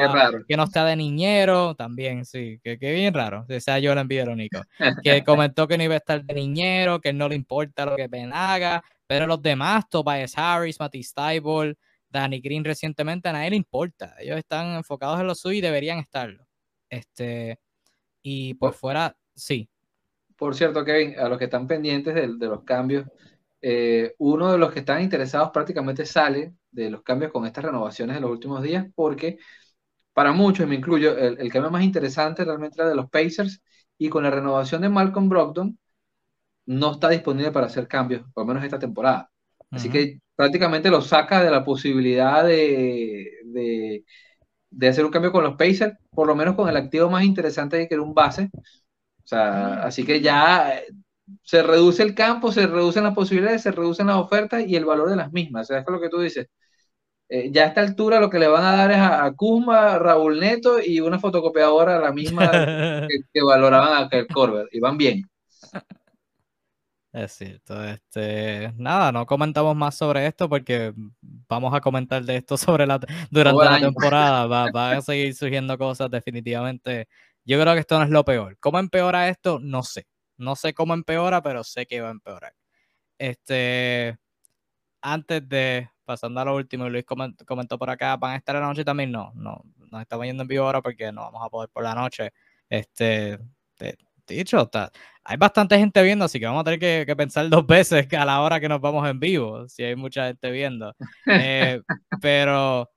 que 0.46 0.56
no 0.56 0.64
está 0.64 0.84
de 0.84 0.96
niñero, 0.96 1.74
también, 1.74 2.24
sí, 2.24 2.60
que, 2.62 2.78
que 2.78 2.92
bien 2.92 3.14
raro, 3.14 3.46
que 3.48 3.60
sea 3.60 3.80
Joel 3.82 3.98
Embiid 3.98 4.20
el 4.20 4.28
único, 4.28 4.60
que 5.04 5.24
comentó 5.24 5.66
que 5.66 5.78
no 5.78 5.84
iba 5.84 5.94
a 5.94 5.98
estar 5.98 6.22
de 6.22 6.34
niñero, 6.34 7.00
que 7.00 7.12
no 7.12 7.28
le 7.28 7.36
importa 7.36 7.86
lo 7.86 7.96
que 7.96 8.08
Ben 8.08 8.32
haga, 8.32 8.82
pero 9.06 9.26
los 9.26 9.40
demás, 9.40 9.88
Tobias 9.88 10.36
Harris, 10.36 10.78
Matisse 10.78 11.14
Tybalt, 11.14 11.78
Danny 12.10 12.40
Green 12.40 12.64
recientemente, 12.64 13.28
a 13.28 13.32
nadie 13.32 13.50
le 13.50 13.56
importa, 13.56 14.14
ellos 14.18 14.36
están 14.36 14.76
enfocados 14.76 15.20
en 15.20 15.26
lo 15.26 15.34
suyo 15.34 15.58
y 15.58 15.62
deberían 15.62 15.98
estarlo. 15.98 16.46
Este, 16.90 17.58
y 18.22 18.54
por 18.54 18.74
fuera, 18.74 19.16
sí. 19.34 19.68
Por 20.36 20.54
cierto, 20.54 20.84
Kevin, 20.84 21.18
a 21.18 21.28
los 21.28 21.38
que 21.38 21.44
están 21.44 21.66
pendientes 21.66 22.14
de 22.14 22.46
los 22.46 22.62
cambios, 22.62 23.06
eh, 23.60 24.14
uno 24.18 24.52
de 24.52 24.58
los 24.58 24.72
que 24.72 24.80
están 24.80 25.02
interesados 25.02 25.50
prácticamente 25.52 26.06
sale 26.06 26.54
de 26.70 26.90
los 26.90 27.02
cambios 27.02 27.32
con 27.32 27.46
estas 27.46 27.64
renovaciones 27.64 28.16
de 28.16 28.20
los 28.20 28.30
últimos 28.30 28.62
días, 28.62 28.86
porque 28.94 29.38
para 30.12 30.32
muchos, 30.32 30.66
y 30.66 30.68
me 30.68 30.76
incluyo, 30.76 31.16
el, 31.16 31.50
cambio 31.52 31.70
más 31.70 31.84
interesante 31.84 32.44
realmente 32.44 32.80
era 32.80 32.88
de 32.88 32.96
los 32.96 33.08
Pacers, 33.10 33.62
y 33.98 34.08
con 34.08 34.24
la 34.24 34.30
renovación 34.30 34.82
de 34.82 34.88
Malcolm 34.88 35.28
Brogdon, 35.28 35.78
no 36.66 36.92
está 36.92 37.08
disponible 37.08 37.50
para 37.52 37.66
hacer 37.66 37.88
cambios, 37.88 38.22
por 38.32 38.44
lo 38.44 38.48
menos 38.48 38.64
esta 38.64 38.78
temporada. 38.78 39.30
Así 39.70 39.90
que 39.90 40.20
prácticamente 40.34 40.90
lo 40.90 41.02
saca 41.02 41.42
de 41.42 41.50
la 41.50 41.64
posibilidad 41.64 42.44
de, 42.44 43.30
de, 43.44 44.04
de, 44.70 44.88
hacer 44.88 45.04
un 45.04 45.10
cambio 45.10 45.32
con 45.32 45.44
los 45.44 45.56
Pacers, 45.56 45.94
por 46.10 46.26
lo 46.26 46.34
menos 46.34 46.54
con 46.54 46.68
el 46.68 46.76
activo 46.76 47.10
más 47.10 47.24
interesante 47.24 47.86
que 47.88 47.94
era 47.94 48.02
un 48.02 48.14
base. 48.14 48.50
O 48.54 49.26
sea, 49.28 49.82
así 49.84 50.04
que 50.04 50.20
ya 50.20 50.80
se 51.42 51.62
reduce 51.62 52.02
el 52.02 52.14
campo, 52.14 52.52
se 52.52 52.66
reducen 52.66 53.04
las 53.04 53.14
posibilidades, 53.14 53.62
se 53.62 53.72
reducen 53.72 54.08
las 54.08 54.16
ofertas 54.16 54.64
y 54.66 54.76
el 54.76 54.84
valor 54.84 55.10
de 55.10 55.16
las 55.16 55.32
mismas. 55.32 55.70
O 55.70 55.72
sea, 55.72 55.80
es 55.80 55.86
lo 55.88 56.00
que 56.00 56.08
tú 56.08 56.20
dices. 56.20 56.48
Eh, 57.30 57.50
ya 57.52 57.64
a 57.64 57.66
esta 57.66 57.82
altura 57.82 58.20
lo 58.20 58.30
que 58.30 58.38
le 58.38 58.48
van 58.48 58.64
a 58.64 58.76
dar 58.76 58.90
es 58.90 58.98
a, 58.98 59.30
Kuzma, 59.36 59.98
Raúl 59.98 60.40
Neto 60.40 60.78
y 60.82 61.00
una 61.00 61.18
fotocopiadora 61.18 61.98
la 61.98 62.10
misma 62.10 62.50
que, 63.32 63.42
valoraban 63.42 63.92
a 63.92 64.06
aquel 64.06 64.26
Corber. 64.26 64.68
Y 64.72 64.80
van 64.80 64.96
bien. 64.96 65.22
Es 67.12 67.32
cierto. 67.32 67.82
Este, 67.84 68.72
nada, 68.76 69.12
no 69.12 69.26
comentamos 69.26 69.74
más 69.76 69.96
sobre 69.96 70.26
esto 70.26 70.48
porque 70.48 70.92
vamos 71.48 71.74
a 71.74 71.80
comentar 71.80 72.22
de 72.24 72.36
esto 72.36 72.56
sobre 72.56 72.86
la 72.86 72.98
durante 73.30 73.64
la 73.64 73.80
temporada. 73.80 74.46
Va, 74.46 74.70
van 74.72 74.98
a 74.98 75.02
seguir 75.02 75.34
surgiendo 75.34 75.76
cosas 75.76 76.10
definitivamente. 76.10 77.08
Yo 77.44 77.60
creo 77.60 77.74
que 77.74 77.80
esto 77.80 77.98
no 77.98 78.04
es 78.04 78.10
lo 78.10 78.24
peor. 78.24 78.56
¿Cómo 78.60 78.78
empeora 78.78 79.28
esto? 79.28 79.58
No 79.60 79.82
sé. 79.82 80.06
No 80.38 80.56
sé 80.56 80.74
cómo 80.74 80.94
empeora, 80.94 81.42
pero 81.42 81.64
sé 81.64 81.86
que 81.86 82.00
va 82.00 82.08
a 82.08 82.12
empeorar. 82.12 82.54
Este, 83.18 84.18
antes 85.02 85.48
de, 85.48 85.90
pasando 86.04 86.40
a 86.40 86.44
lo 86.44 86.56
último, 86.56 86.88
Luis 86.88 87.04
comentó, 87.04 87.78
por 87.78 87.90
acá, 87.90 88.16
¿van 88.16 88.32
a 88.32 88.36
estar 88.36 88.56
en 88.56 88.62
la 88.62 88.68
noche 88.68 88.84
también? 88.84 89.12
No, 89.12 89.32
no, 89.34 89.62
nos 89.90 90.00
estamos 90.02 90.26
yendo 90.26 90.42
en 90.42 90.48
vivo 90.48 90.64
ahora 90.64 90.82
porque 90.82 91.12
no 91.12 91.22
vamos 91.22 91.42
a 91.44 91.50
poder 91.50 91.68
por 91.70 91.84
la 91.84 91.94
noche. 91.94 92.32
Este, 92.68 93.38
dicho, 94.34 94.60
está, 94.62 94.90
hay 95.24 95.36
bastante 95.36 95.78
gente 95.78 96.02
viendo, 96.02 96.24
así 96.24 96.38
que 96.38 96.46
vamos 96.46 96.60
a 96.62 96.64
tener 96.64 97.06
que, 97.06 97.16
pensar 97.16 97.48
dos 97.48 97.66
veces 97.66 98.06
a 98.12 98.24
la 98.24 98.40
hora 98.40 98.60
que 98.60 98.68
nos 98.68 98.80
vamos 98.80 99.08
en 99.08 99.18
vivo, 99.20 99.68
si 99.68 99.82
hay 99.82 99.96
mucha 99.96 100.26
gente 100.26 100.50
viendo. 100.50 100.94
Eh, 101.26 101.80
pero, 102.22 102.90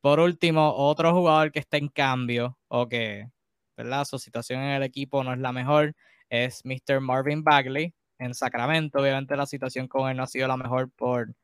por 0.00 0.20
último, 0.20 0.74
otro 0.74 1.12
jugador 1.12 1.52
que 1.52 1.58
está 1.60 1.76
en 1.76 1.88
cambio 1.88 2.58
o 2.68 2.88
que, 2.88 3.28
¿verdad? 3.76 4.04
Su 4.04 4.18
situación 4.18 4.60
en 4.62 4.70
el 4.70 4.82
equipo 4.82 5.22
no 5.24 5.32
es 5.32 5.38
la 5.38 5.52
mejor 5.52 5.94
es 6.30 6.64
Mr. 6.64 7.00
Marvin 7.00 7.42
Bagley 7.42 7.94
en 8.18 8.34
Sacramento. 8.34 9.00
Obviamente 9.00 9.36
la 9.36 9.46
situación 9.46 9.88
con 9.88 10.10
él 10.10 10.16
no 10.16 10.24
ha 10.24 10.26
sido 10.26 10.48
la 10.48 10.56
mejor 10.56 10.90
por, 10.90 11.34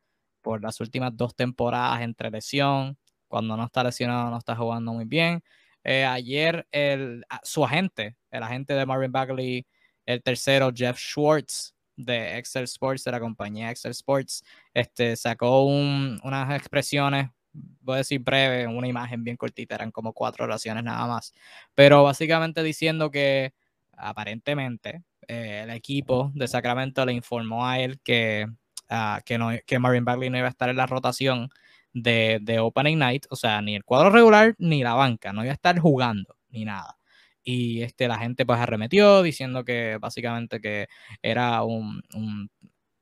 por 0.43 0.63
las 0.63 0.81
últimas 0.81 1.17
dos 1.17 1.35
temporadas 1.35 2.03
entre 2.03 2.31
lesión. 2.31 2.99
Cuando 3.29 3.57
no 3.57 3.65
está 3.65 3.83
lesionado 3.85 4.31
no 4.31 4.39
está 4.39 4.55
jugando 4.57 4.93
muy 4.93 5.05
bien. 5.05 5.43
Eh, 5.83 6.05
ayer 6.05 6.67
el, 6.73 7.25
su 7.43 7.65
agente, 7.65 8.17
el 8.31 8.43
agente 8.43 8.75
de 8.75 8.87
Marvin 8.87 9.13
Bagley, 9.13 9.67
el 10.07 10.23
tercero, 10.23 10.71
Jeff 10.75 10.99
Schwartz 10.99 11.75
de 11.97 12.39
Excel 12.39 12.65
Sports, 12.65 13.05
de 13.05 13.13
la 13.13 13.21
compañía 13.21 13.71
Excel 13.71 13.93
Sports, 13.93 14.43
este, 14.73 15.17
sacó 15.17 15.65
unas 15.65 16.55
expresiones, 16.57 17.31
voy 17.53 17.95
a 17.95 17.99
decir 17.99 18.21
breve, 18.21 18.67
una 18.67 18.89
imagen 18.89 19.23
bien 19.23 19.37
cortita, 19.37 19.75
eran 19.77 19.91
como 19.91 20.13
cuatro 20.13 20.45
oraciones 20.45 20.83
nada 20.83 21.07
más, 21.07 21.33
pero 21.75 22.03
básicamente 22.03 22.63
diciendo 22.63 23.11
que 23.11 23.53
aparentemente 23.97 25.03
eh, 25.29 25.63
el 25.65 25.71
equipo 25.71 26.31
de 26.35 26.49
Sacramento 26.49 27.05
le 27.07 27.13
informó 27.13 27.67
a 27.67 27.81
él 27.81 28.01
que, 28.03 28.47
uh, 28.91 29.21
que, 29.67 29.79
Marvin 29.79 30.05
Bagley 30.05 30.31
no 30.31 30.39
iba 30.39 30.47
a 30.47 30.51
estar 30.51 30.69
en 30.69 30.77
la 30.77 30.87
rotación 30.87 31.49
de, 31.93 32.39
de, 32.43 32.59
Opening 32.59 32.99
Night, 32.99 33.27
o 33.31 33.37
sea, 33.37 33.63
ni 33.63 33.77
el 33.77 33.85
cuadro 33.85 34.11
regular 34.11 34.55
ni 34.59 34.83
la 34.83 34.95
banca, 34.95 35.33
no 35.33 35.43
iba 35.43 35.53
a 35.53 35.55
estar 35.55 35.79
jugando 35.79 36.37
ni 36.51 36.65
nada. 36.65 36.99
Y 37.45 37.83
este, 37.83 38.09
la 38.09 38.19
gente 38.19 38.47
pues 38.47 38.59
arremetió 38.59 39.23
diciendo 39.23 39.65
que 39.65 39.99
básicamente 40.01 40.61
que 40.61 40.89
era 41.23 41.63
un, 41.63 42.03
un 42.15 42.51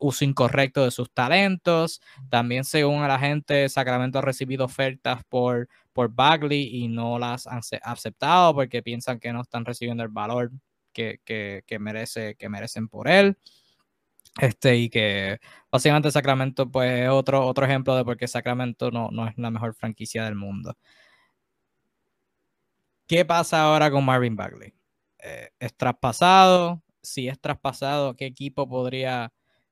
uso 0.02 0.24
incorrecto 0.24 0.84
de 0.84 0.90
sus 0.90 1.10
talentos. 1.12 2.00
También 2.28 2.64
según 2.64 3.06
la 3.06 3.18
gente, 3.18 3.68
Sacramento 3.68 4.18
ha 4.18 4.22
recibido 4.22 4.64
ofertas 4.64 5.22
por, 5.28 5.68
por 5.92 6.12
Bagley 6.12 6.68
y 6.84 6.88
no 6.88 7.18
las 7.18 7.46
han 7.46 7.60
aceptado 7.82 8.54
porque 8.54 8.82
piensan 8.82 9.20
que 9.20 9.32
no 9.32 9.42
están 9.42 9.64
recibiendo 9.64 10.02
el 10.02 10.08
valor 10.10 10.50
que, 10.92 11.78
merece, 11.80 12.36
que 12.36 12.48
merecen 12.48 12.88
por 12.88 13.08
él. 13.08 13.36
Este, 14.40 14.76
y 14.76 14.88
que 14.88 15.38
básicamente 15.70 16.10
Sacramento, 16.10 16.70
pues, 16.70 17.02
es 17.02 17.08
otro, 17.10 17.44
otro 17.46 17.66
ejemplo 17.66 17.94
de 17.96 18.04
por 18.04 18.16
qué 18.16 18.26
Sacramento 18.26 18.90
no, 18.90 19.10
no 19.10 19.28
es 19.28 19.36
la 19.36 19.50
mejor 19.50 19.74
franquicia 19.74 20.24
del 20.24 20.36
mundo. 20.36 20.74
¿Qué 23.06 23.26
pasa 23.26 23.62
ahora 23.62 23.90
con 23.90 24.04
Marvin 24.04 24.36
Bagley? 24.36 24.72
Eh, 25.18 25.50
¿Es 25.58 25.76
traspasado? 25.76 26.82
Si 27.02 27.28
es 27.28 27.38
traspasado, 27.38 28.16
¿qué 28.16 28.24
equipo 28.24 28.66
podría, 28.68 29.30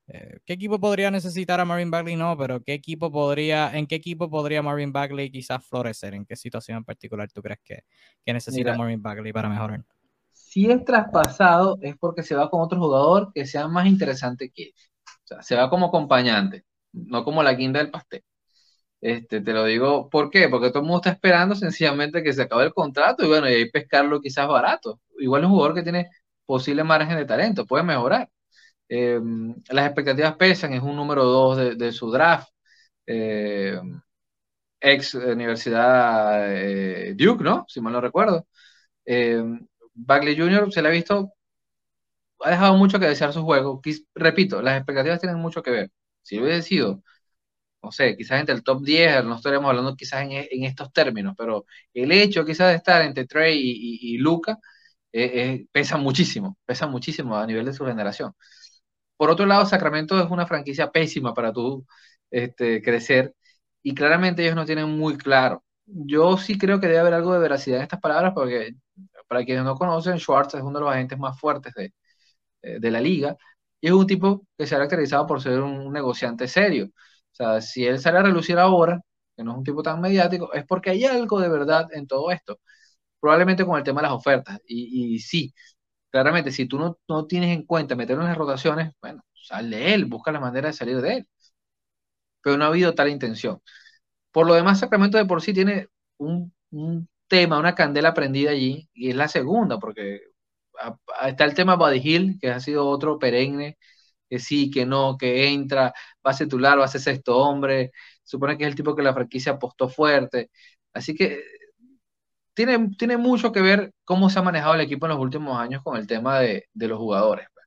eh, 0.09 0.41
qué 0.45 0.53
equipo 0.53 0.79
podría 0.79 1.11
necesitar 1.11 1.59
a 1.59 1.65
Marvin 1.65 1.91
Bagley? 1.91 2.17
No, 2.17 2.37
pero 2.37 2.63
¿qué 2.63 2.75
equipo 2.75 3.11
podría, 3.11 3.71
¿en 3.73 3.87
qué 3.87 3.95
equipo 3.95 4.29
podría 4.29 4.63
Marvin 4.63 4.93
Bagley 4.93 5.31
quizás 5.31 5.65
florecer? 5.65 6.13
¿En 6.13 6.27
qué 6.27 6.37
situación 6.37 6.79
en 6.79 6.85
particular 6.85 7.31
tú 7.33 7.41
crees 7.41 7.61
que, 7.65 7.85
que 8.27 8.33
necesita 8.35 8.77
Marvin 8.77 9.01
Bagley 9.01 9.33
para 9.33 9.49
mejorar? 9.49 9.85
Si 10.51 10.71
es 10.71 10.85
traspasado 10.85 11.79
es 11.83 11.97
porque 11.99 12.23
se 12.25 12.35
va 12.35 12.51
con 12.51 12.61
otro 12.63 12.79
jugador 12.81 13.33
que 13.35 13.47
sea 13.47 13.69
más 13.69 13.87
interesante 13.87 14.51
que 14.51 14.65
él. 14.65 14.75
O 15.25 15.27
sea, 15.27 15.43
se 15.43 15.57
va 15.57 15.71
como 15.71 15.87
acompañante, 15.87 16.65
no 16.93 17.25
como 17.25 17.43
la 17.45 17.55
guinda 17.55 17.81
del 17.81 17.91
pastel. 17.91 18.25
Este, 19.01 19.41
te 19.41 19.53
lo 19.53 19.65
digo, 19.65 20.11
¿por 20.11 20.31
qué? 20.31 20.49
Porque 20.49 20.71
todo 20.71 20.81
el 20.81 20.87
mundo 20.87 20.99
está 20.99 21.11
esperando 21.11 21.55
sencillamente 21.55 22.23
que 22.23 22.33
se 22.33 22.43
acabe 22.43 22.65
el 22.65 22.75
contrato 22.75 23.25
y 23.25 23.29
bueno, 23.29 23.49
y 23.49 23.55
ahí 23.55 23.71
pescarlo 23.71 24.21
quizás 24.21 24.49
barato. 24.49 25.01
Igual 25.19 25.45
un 25.45 25.53
jugador 25.53 25.75
que 25.75 25.83
tiene 25.83 26.11
posible 26.47 26.85
margen 26.85 27.17
de 27.17 27.25
talento, 27.27 27.67
puede 27.67 27.85
mejorar. 27.85 28.29
Em, 28.89 29.55
las 29.71 29.87
expectativas 29.87 30.37
pesan, 30.37 30.73
es 30.75 30.83
un 30.83 30.97
número 30.97 31.25
2 31.25 31.79
de, 31.79 31.93
su 31.93 32.11
draft. 32.11 32.49
Em, 33.07 34.01
ex 34.81 35.15
Universidad 35.15 36.55
eh, 36.57 37.15
Duke, 37.17 37.45
¿no? 37.45 37.65
Si 37.69 37.81
mal 37.81 37.93
no 37.93 38.01
recuerdo. 38.01 38.47
Bagley 40.07 40.37
Jr. 40.37 40.73
se 40.73 40.83
le 40.83 40.89
ha 40.89 40.93
visto, 40.93 41.33
ha 42.41 42.51
dejado 42.51 42.77
mucho 42.77 42.99
que 42.99 43.07
desear 43.07 43.33
su 43.33 43.43
juego. 43.43 43.81
repito, 44.15 44.63
las 44.63 44.77
expectativas 44.77 45.21
tienen 45.21 45.39
mucho 45.39 45.63
que 45.63 45.71
ver. 45.71 45.91
Si 46.23 46.39
hubiese 46.41 46.63
sido, 46.63 47.03
no 47.83 47.93
sé, 47.93 48.17
quizás 48.17 48.41
entre 48.41 48.55
el 48.55 48.65
top 48.65 48.83
10, 48.85 49.25
no 49.25 49.37
estaríamos 49.37 49.71
hablando 49.71 49.97
quizás 49.97 50.23
en, 50.23 50.65
estos 50.65 50.93
términos, 50.93 51.35
pero 51.39 51.67
el 51.95 52.13
hecho 52.13 52.45
quizás 52.45 52.71
de 52.71 52.77
estar 52.77 53.03
entre 53.03 53.27
Trey 53.27 53.59
y, 53.63 54.19
Luca 54.19 54.59
pesa 55.73 55.97
muchísimo, 55.97 56.59
pesa 56.67 56.87
muchísimo 56.87 57.37
a 57.37 57.47
nivel 57.47 57.67
de 57.67 57.73
su 57.73 57.85
generación. 57.87 58.33
Por 59.17 59.31
otro 59.31 59.47
lado, 59.47 59.67
Sacramento 59.67 60.23
es 60.23 60.31
una 60.31 60.47
franquicia 60.47 60.91
pésima 60.91 61.35
para 61.35 61.53
tú 61.53 61.87
este, 62.31 62.83
crecer 62.83 63.35
y 63.83 63.95
claramente 63.95 64.43
ellos 64.43 64.57
no 64.57 64.67
tienen 64.67 64.91
muy 64.91 65.17
claro. 65.19 65.65
Yo 65.87 66.37
sí 66.39 66.59
creo 66.59 66.81
que 66.81 66.87
debe 66.87 67.01
haber 67.01 67.15
algo 67.15 67.33
de 67.35 67.41
veracidad 67.41 67.79
en 67.79 67.85
estas 67.85 68.01
palabras 68.01 68.33
porque 68.35 68.75
para 69.31 69.47
quienes 69.47 69.65
no 69.65 69.77
conocen, 69.77 70.19
Schwartz 70.21 70.57
es 70.57 70.63
uno 70.63 70.81
de 70.81 70.87
los 70.87 70.95
agentes 70.95 71.19
más 71.21 71.41
fuertes 71.41 71.75
de, 71.75 71.95
de 72.63 72.91
la 72.91 73.01
liga 73.01 73.37
y 73.81 73.87
es 73.89 73.93
un 73.93 74.07
tipo 74.07 74.47
que 74.59 74.67
se 74.67 74.75
ha 74.75 74.79
caracterizado 74.79 75.27
por 75.27 75.41
ser 75.43 75.61
un 75.61 75.93
negociante 75.93 76.49
serio. 76.49 76.87
O 76.87 77.35
sea, 77.35 77.61
si 77.61 77.87
él 77.87 77.99
sale 78.01 78.19
a 78.19 78.23
relucir 78.23 78.59
ahora, 78.59 79.01
que 79.37 79.43
no 79.45 79.53
es 79.53 79.59
un 79.59 79.65
tipo 79.65 79.83
tan 79.83 80.01
mediático, 80.01 80.53
es 80.53 80.65
porque 80.67 80.91
hay 80.91 81.05
algo 81.05 81.41
de 81.41 81.49
verdad 81.49 81.89
en 81.93 82.07
todo 82.07 82.31
esto. 82.31 82.61
Probablemente 83.21 83.65
con 83.67 83.79
el 83.79 83.85
tema 83.85 84.03
de 84.03 84.09
las 84.09 84.17
ofertas. 84.17 84.61
Y, 84.67 85.19
sí, 85.21 85.55
claramente, 86.11 86.53
si 86.53 86.67
tú 86.67 86.79
no, 86.79 86.99
no 87.09 87.27
tienes 87.27 87.51
en 87.57 87.65
cuenta 87.67 87.97
meterlo 87.97 88.23
en 88.25 88.29
las 88.31 88.39
rotaciones, 88.39 88.93
bueno, 89.03 89.23
sal 89.35 89.71
de 89.71 89.95
él, 89.95 90.07
busca 90.07 90.33
la 90.33 90.41
manera 90.41 90.69
de 90.69 90.75
salir 90.75 91.01
de 91.03 91.15
él. 91.19 91.29
Pero 92.43 92.57
no 92.57 92.65
ha 92.65 92.69
habido 92.69 92.95
tal 92.95 93.09
intención. 93.11 93.61
Por 94.33 94.49
lo 94.49 94.55
demás, 94.55 94.81
Sacramento 94.81 95.19
de 95.19 95.27
por 95.27 95.43
sí 95.43 95.55
tiene 95.55 95.89
un, 96.19 96.55
un 96.73 97.10
tema, 97.31 97.59
una 97.59 97.75
candela 97.77 98.15
prendida 98.15 98.53
allí, 98.53 98.91
y 98.95 99.11
es 99.11 99.17
la 99.17 99.29
segunda, 99.29 99.79
porque 99.81 100.21
está 101.27 101.45
el 101.45 101.55
tema 101.55 101.77
Buddy 101.77 102.01
Hill, 102.05 102.39
que 102.41 102.51
ha 102.51 102.61
sido 102.61 102.89
otro 102.89 103.19
perenne, 103.19 103.79
que 104.29 104.39
sí, 104.41 104.71
que 104.71 104.87
no, 104.87 105.17
que 105.19 105.49
entra, 105.49 105.95
va 106.27 106.33
a 106.33 106.35
ser 106.35 106.49
titular, 106.49 106.79
va 106.81 106.85
a 106.87 106.89
ser 106.89 107.01
sexto 107.03 107.39
hombre, 107.39 107.93
supone 108.25 108.59
que 108.59 108.65
es 108.65 108.71
el 108.71 108.77
tipo 108.77 108.97
que 108.97 109.03
la 109.03 109.15
franquicia 109.15 109.53
apostó 109.53 109.89
fuerte. 109.89 110.51
Así 110.93 111.15
que 111.15 111.43
tiene, 112.55 112.91
tiene 112.99 113.17
mucho 113.17 113.53
que 113.53 113.61
ver 113.63 113.93
cómo 114.05 114.31
se 114.31 114.39
ha 114.39 114.43
manejado 114.43 114.75
el 114.75 114.81
equipo 114.83 115.07
en 115.07 115.11
los 115.13 115.21
últimos 115.21 115.59
años 115.59 115.83
con 115.83 115.97
el 115.97 116.07
tema 116.07 116.41
de, 116.41 116.67
los 116.75 116.99
jugadores. 116.99 117.47
Pues. 117.55 117.67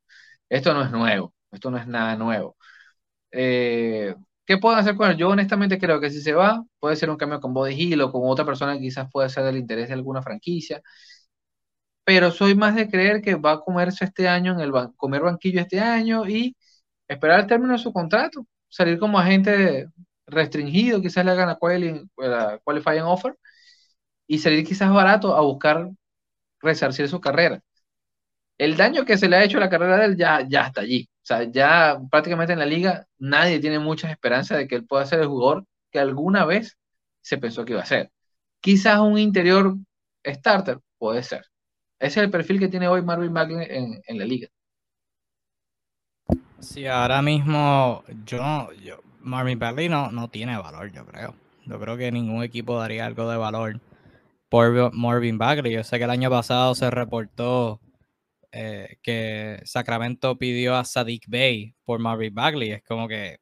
Esto 0.50 0.74
no 0.74 0.84
es 0.84 0.92
nuevo, 0.92 1.34
esto 1.52 1.72
no 1.72 1.78
es 1.78 1.88
nada 1.88 2.16
nuevo. 2.16 2.58
Eh, 3.32 4.16
¿Qué 4.46 4.58
pueden 4.58 4.80
hacer 4.80 4.96
con 4.96 5.10
él? 5.10 5.18
Yo 5.18 5.30
honestamente 5.30 5.80
creo 5.80 6.02
que 6.02 6.10
si 6.10 6.22
se 6.22 6.34
va, 6.34 6.64
puede 6.80 6.96
ser 6.98 7.10
un 7.10 7.16
cambio 7.18 7.40
con 7.40 7.54
Body 7.54 7.74
Hill 7.76 8.02
o 8.02 8.12
con 8.12 8.22
otra 8.26 8.46
persona 8.46 8.74
que 8.74 8.82
quizás 8.82 9.10
pueda 9.12 9.30
ser 9.30 9.44
del 9.46 9.58
interés 9.58 9.88
de 9.88 9.94
alguna 9.94 10.22
franquicia 10.22 10.82
pero 12.04 12.32
soy 12.32 12.56
más 12.56 12.76
de 12.76 12.90
creer 12.90 13.22
que 13.22 13.36
va 13.36 13.54
a 13.54 13.60
comerse 13.62 14.06
este 14.06 14.28
año 14.28 14.54
en 14.54 14.60
el 14.60 14.72
comer 14.98 15.22
banquillo 15.22 15.62
este 15.62 15.80
año 15.80 16.28
y 16.28 16.56
esperar 17.08 17.42
el 17.42 17.48
término 17.48 17.74
de 17.74 17.80
su 17.80 17.94
contrato, 17.94 18.46
salir 18.70 19.00
como 19.00 19.20
agente 19.20 19.88
restringido, 20.28 21.02
quizás 21.02 21.26
le 21.26 21.32
hagan 21.32 21.48
la, 21.50 21.58
qualifying 22.64 23.04
offer 23.04 23.38
y 24.28 24.40
salir 24.40 24.66
quizás 24.66 24.92
barato 24.94 25.36
a 25.36 25.42
buscar 25.42 25.90
resarcir 26.62 27.10
su 27.10 27.22
carrera. 27.22 27.62
El 28.58 28.76
daño 28.78 29.06
que 29.06 29.16
se 29.18 29.30
le 29.30 29.36
ha 29.36 29.44
hecho 29.44 29.58
a 29.58 29.62
la 29.62 29.70
carrera 29.70 29.98
de 30.00 30.06
él 30.06 30.18
ya, 30.18 30.42
ya 30.48 30.62
está 30.68 30.82
allí. 30.82 31.08
O 31.24 31.26
sea, 31.26 31.44
ya 31.44 32.02
prácticamente 32.12 32.52
en 32.52 32.60
la 32.60 32.66
liga 32.66 33.08
nadie 33.18 33.62
tiene 33.62 33.80
muchas 33.80 34.12
esperanzas 34.12 34.58
de 34.58 34.68
que 34.68 34.76
él 34.76 34.86
pueda 34.86 35.06
ser 35.06 35.22
el 35.22 35.28
jugador 35.28 35.66
que 35.90 36.00
alguna 36.00 36.44
vez 36.44 36.78
se 37.22 37.38
pensó 37.38 37.64
que 37.64 37.72
iba 37.72 37.82
a 37.82 37.86
ser. 37.86 38.12
Quizás 38.60 39.00
un 39.00 39.18
interior 39.18 39.78
starter 40.26 40.80
puede 40.98 41.24
ser. 41.24 41.46
Ese 41.98 42.20
es 42.20 42.26
el 42.26 42.30
perfil 42.30 42.60
que 42.60 42.68
tiene 42.68 42.90
hoy 42.90 43.02
Marvin 43.02 43.34
Bagley 43.34 43.66
en, 43.70 44.18
la 44.18 44.26
liga. 44.26 44.50
Sí, 46.60 46.86
ahora 46.88 47.22
mismo 47.22 48.04
yo, 48.26 48.68
Marvin 49.22 49.60
Bagley 49.60 49.88
no, 49.88 50.12
no 50.12 50.30
tiene 50.30 50.58
valor, 50.58 50.92
yo 50.92 51.06
creo. 51.06 51.36
Yo 51.66 51.80
creo 51.80 51.96
que 51.96 52.12
ningún 52.12 52.44
equipo 52.44 52.78
daría 52.78 53.06
algo 53.06 53.30
de 53.30 53.38
valor 53.38 53.80
por 54.50 54.94
Marvin 54.94 55.38
Bagley. 55.38 55.72
Yo 55.72 55.86
sé 55.86 56.00
que 56.00 56.04
el 56.04 56.10
año 56.10 56.30
pasado 56.30 56.76
se 56.76 56.92
reportó 56.92 57.80
eh, 58.56 58.98
que 59.02 59.62
Sacramento 59.66 60.38
pidió 60.38 60.76
a 60.76 60.86
Sadiq 60.86 61.26
Bey 61.28 61.76
por 61.84 62.00
Marvin 62.00 62.36
Bagley. 62.36 62.72
Es 62.72 62.84
como 62.84 63.08
que 63.08 63.40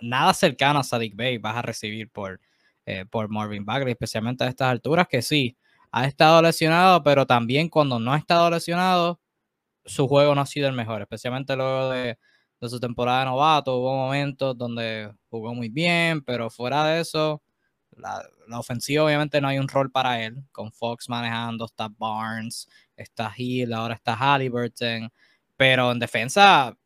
nada 0.00 0.32
cercano 0.34 0.78
a 0.78 0.84
Sadiq 0.84 1.14
Bey 1.14 1.36
vas 1.36 1.56
a 1.56 1.62
recibir 1.62 2.10
por, 2.10 2.40
eh, 2.86 3.04
por 3.04 3.28
Marvin 3.28 3.66
Bagley, 3.66 3.92
especialmente 3.92 4.44
a 4.44 4.48
estas 4.48 4.68
alturas 4.70 5.06
que 5.06 5.20
sí, 5.20 5.58
ha 5.92 6.06
estado 6.06 6.40
lesionado, 6.40 7.02
pero 7.02 7.26
también 7.26 7.68
cuando 7.68 7.98
no 7.98 8.14
ha 8.14 8.18
estado 8.18 8.50
lesionado, 8.50 9.20
su 9.84 10.08
juego 10.08 10.34
no 10.34 10.40
ha 10.40 10.46
sido 10.46 10.68
el 10.68 10.74
mejor, 10.74 11.02
especialmente 11.02 11.56
luego 11.56 11.90
de, 11.90 12.18
su 12.62 12.80
temporada 12.80 13.20
de 13.20 13.26
novato. 13.26 13.76
Hubo 13.76 13.94
momentos 13.94 14.56
donde 14.56 15.12
jugó 15.28 15.54
muy 15.54 15.68
bien, 15.68 16.22
pero 16.22 16.50
fuera 16.50 16.86
de 16.86 17.00
eso, 17.00 17.42
la, 17.92 18.22
ofensiva 18.58 19.04
obviamente 19.04 19.40
no 19.40 19.48
hay 19.48 19.58
un 19.58 19.68
rol 19.68 19.90
para 19.90 20.22
él, 20.24 20.44
con 20.52 20.72
Fox 20.72 21.08
manejando, 21.08 21.66
está 21.66 21.88
Barnes, 21.98 22.68
está 22.96 23.32
Hill, 23.36 23.72
ahora 23.72 23.94
está 23.94 24.14
Halliburton, 24.14 25.10
pero 25.56 25.92
en 25.92 25.98
defensa, 25.98 26.76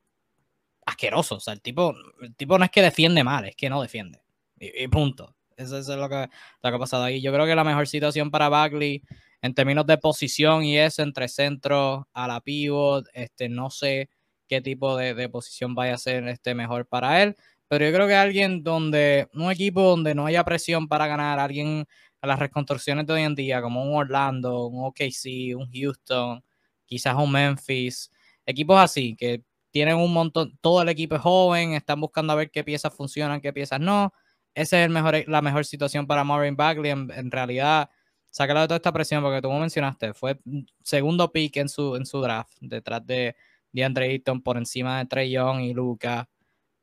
asqueroso, 0.87 1.37
o 1.37 1.41
sea, 1.41 1.55
el 1.55 1.63
tipo, 1.63 1.95
el 2.23 2.35
tipo 2.35 2.59
no 2.59 2.65
es 2.65 2.71
que 2.71 2.83
defiende 2.83 3.25
mal, 3.25 3.47
es 3.47 3.57
que 3.57 3.71
no 3.71 3.83
defiende, 3.83 4.21
y 4.59 4.87
punto. 4.89 5.35
Eso, 5.57 5.79
es 5.79 5.89
lo 5.89 6.09
que, 6.09 6.29
lo 6.63 6.71
que 6.71 6.77
ha 6.77 6.79
pasado 6.79 7.05
ahí. 7.05 7.21
Yo 7.21 7.33
creo 7.35 7.45
que 7.45 7.55
la 7.55 7.65
mejor 7.65 7.87
situación 7.87 8.31
para 8.31 8.49
Bagley 8.49 9.03
en 9.43 9.55
términos 9.55 9.87
de 9.87 9.99
posición 9.99 10.65
y 10.65 10.79
es 10.79 10.99
entre 10.99 11.29
centro 11.29 12.09
a 12.13 12.27
la 12.27 12.41
pivot, 12.41 13.07
este, 13.13 13.49
no 13.49 13.71
sé 13.71 14.09
qué 14.49 14.61
tipo 14.61 14.97
de, 14.97 15.29
posición 15.29 15.75
vaya 15.75 15.95
a 15.95 15.99
ser 15.99 16.27
este 16.29 16.55
mejor 16.55 16.87
para 16.87 17.23
él, 17.23 17.37
pero 17.69 17.85
yo 17.87 17.93
creo 17.93 18.09
que 18.09 18.15
alguien 18.15 18.63
donde, 18.65 19.29
un 19.35 19.51
equipo 19.51 19.83
donde 19.83 20.15
no 20.15 20.27
haya 20.27 20.45
presión 20.45 20.89
para 20.89 21.07
ganar, 21.07 21.39
alguien 21.39 21.87
a 22.21 22.27
las 22.27 22.39
reconstrucciones 22.39 23.07
de 23.07 23.13
hoy 23.13 23.23
en 23.23 23.35
día, 23.35 23.63
como 23.63 23.83
un 23.83 23.97
Orlando, 23.97 24.67
un 24.67 24.85
OKC, 24.87 25.57
un 25.57 25.71
Houston, 25.73 26.45
quizás 26.85 27.15
un 27.17 27.33
Memphis, 27.33 28.11
equipos 28.47 28.79
así, 28.79 29.17
que 29.17 29.45
tienen 29.71 29.97
un 29.97 30.13
montón, 30.13 30.57
todo 30.61 30.83
el 30.83 30.89
equipo 30.89 31.17
es 31.17 31.23
joven, 31.23 31.75
están 31.75 32.01
buscando 32.01 32.33
a 32.33 32.37
ver 32.37 32.51
qué 32.51 32.65
piezas 32.65 32.95
funcionan, 32.95 33.41
qué 33.41 33.53
piezas 33.53 33.81
no, 33.81 34.13
esa 34.55 34.81
es 34.81 34.87
el 34.87 34.91
mejor, 34.91 35.29
la 35.29 35.43
mejor 35.43 35.65
situación 35.65 36.07
para 36.07 36.25
Marvin 36.25 36.57
Bagley. 36.57 36.91
En, 36.91 37.31
realidad, 37.31 37.91
sácalo 38.31 38.61
de 38.61 38.67
toda 38.69 38.77
esta 38.77 38.93
presión, 38.93 39.23
porque 39.23 39.41
tú 39.41 39.51
mencionaste, 39.53 40.15
fue 40.15 40.39
segundo 40.83 41.31
pick 41.33 41.57
en 41.59 41.69
su, 41.69 41.97
en 41.97 42.07
su 42.07 42.21
draft, 42.21 42.53
detrás 42.61 43.07
de 43.07 43.37
DeAndre 43.73 44.07
Ayton, 44.07 44.43
por 44.43 44.57
encima 44.57 44.99
de 44.99 45.07
Trey 45.07 45.31
Young 45.31 45.61
y 45.61 45.73
Luca. 45.73 46.29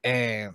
Eh, 0.01 0.49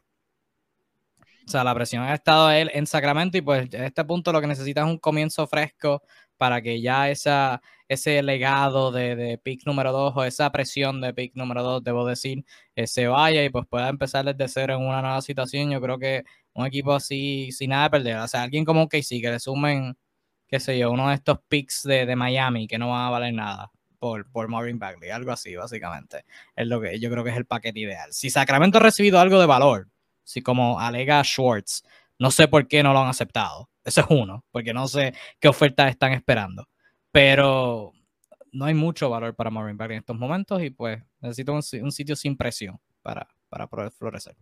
o 1.46 1.50
sea, 1.50 1.64
la 1.64 1.74
presión 1.74 2.02
ha 2.02 2.14
estado 2.14 2.50
él 2.50 2.70
en 2.74 2.86
Sacramento 2.86 3.36
y 3.38 3.42
pues 3.42 3.72
en 3.72 3.84
este 3.84 4.04
punto 4.04 4.32
lo 4.32 4.40
que 4.40 4.46
necesita 4.46 4.82
es 4.82 4.86
un 4.86 4.98
comienzo 4.98 5.46
fresco 5.46 6.02
para 6.36 6.60
que 6.60 6.80
ya 6.80 7.08
esa, 7.08 7.62
ese 7.88 8.22
legado 8.22 8.90
de, 8.90 9.14
de 9.14 9.38
pick 9.38 9.64
número 9.66 9.92
2 9.92 10.12
o 10.16 10.24
esa 10.24 10.50
presión 10.50 11.00
de 11.00 11.14
pick 11.14 11.36
número 11.36 11.62
2, 11.62 11.84
debo 11.84 12.04
decir, 12.04 12.44
eh, 12.74 12.86
se 12.86 13.06
vaya 13.06 13.44
y 13.44 13.50
pues 13.50 13.66
pueda 13.68 13.88
empezar 13.88 14.24
desde 14.24 14.48
cero 14.48 14.74
en 14.74 14.82
una 14.84 15.02
nueva 15.02 15.22
situación. 15.22 15.70
Yo 15.70 15.80
creo 15.80 15.98
que 15.98 16.24
un 16.54 16.66
equipo 16.66 16.94
así 16.94 17.52
sin 17.52 17.70
nada 17.70 17.84
de 17.84 17.90
perder. 17.90 18.16
O 18.16 18.28
sea, 18.28 18.42
alguien 18.42 18.64
como 18.64 18.88
KC 18.88 19.20
que 19.20 19.30
le 19.30 19.38
sumen, 19.38 19.96
qué 20.48 20.58
sé 20.60 20.78
yo, 20.78 20.90
uno 20.90 21.08
de 21.10 21.14
estos 21.14 21.38
picks 21.48 21.84
de, 21.84 22.14
Miami 22.16 22.66
que 22.66 22.78
no 22.78 22.88
va 22.88 23.06
a 23.06 23.10
valer 23.10 23.34
nada 23.34 23.70
por, 24.00 24.28
por 24.32 24.48
Marvin 24.48 24.80
Bagley, 24.80 25.10
algo 25.10 25.30
así, 25.30 25.54
básicamente. 25.54 26.24
Es 26.56 26.66
lo 26.66 26.80
que 26.80 26.98
yo 26.98 27.08
creo 27.10 27.22
que 27.22 27.30
es 27.30 27.36
el 27.36 27.46
paquete 27.46 27.78
ideal. 27.78 28.12
Si 28.12 28.30
Sacramento 28.30 28.78
ha 28.78 28.80
recibido 28.80 29.20
algo 29.20 29.38
de 29.38 29.46
valor, 29.46 29.91
si 30.24 30.42
como 30.42 30.80
alega 30.80 31.22
Schwartz, 31.22 31.82
no 32.18 32.30
sé 32.30 32.48
por 32.48 32.68
qué 32.68 32.82
no 32.82 32.92
lo 32.92 33.00
han 33.00 33.08
aceptado. 33.08 33.68
Ese 33.84 34.00
es 34.00 34.06
uno, 34.10 34.44
porque 34.50 34.72
no 34.72 34.86
sé 34.86 35.14
qué 35.40 35.48
ofertas 35.48 35.90
están 35.90 36.12
esperando. 36.12 36.68
Pero 37.10 37.92
no 38.52 38.64
hay 38.64 38.74
mucho 38.74 39.10
valor 39.10 39.34
para 39.34 39.50
Marvin 39.50 39.76
Bagley 39.76 39.96
en 39.96 40.00
estos 40.00 40.18
momentos 40.18 40.62
y 40.62 40.70
pues 40.70 41.02
necesito 41.20 41.52
un, 41.52 41.62
sitio 41.62 42.16
sin 42.16 42.36
presión 42.36 42.78
para, 43.02 43.26
para 43.48 43.66
poder 43.66 43.90
florecer. 43.90 44.36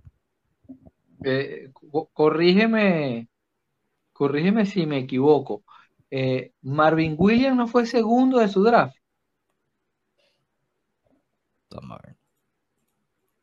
Eh, 1.25 1.71
corrígeme, 2.13 3.29
corrígeme 4.13 4.67
si 4.67 4.87
me 4.87 4.99
equivoco. 4.99 5.65
Eh, 6.11 6.53
Marvin 6.63 7.15
Williams 7.17 7.57
no 7.57 7.67
fue 7.67 7.87
segundo 7.87 8.39
de 8.39 8.49
su 8.49 8.63
draft. 8.63 8.97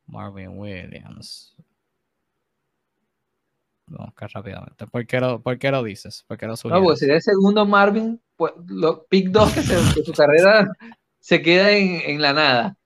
Marvin 0.07 0.57
Williams. 0.57 1.55
Vamos 3.87 4.13
rápidamente. 4.33 4.85
¿Por 4.87 5.07
qué, 5.07 5.19
lo, 5.19 5.41
¿Por 5.41 5.57
qué 5.57 5.71
lo 5.71 5.83
dices? 5.83 6.23
¿Por 6.27 6.37
qué 6.37 6.45
lo 6.45 6.55
No, 6.65 6.83
pues 6.83 6.99
sería 6.99 7.15
el 7.15 7.21
segundo 7.21 7.65
Marvin, 7.65 8.19
pues, 8.35 8.53
lo, 8.67 9.05
pick 9.05 9.29
2 9.29 9.53
que, 9.53 9.61
su 10.03 10.13
carrera 10.13 10.69
se 11.19 11.41
queda 11.41 11.71
en, 11.71 12.01
en 12.09 12.21
la 12.21 12.33
nada. 12.33 12.77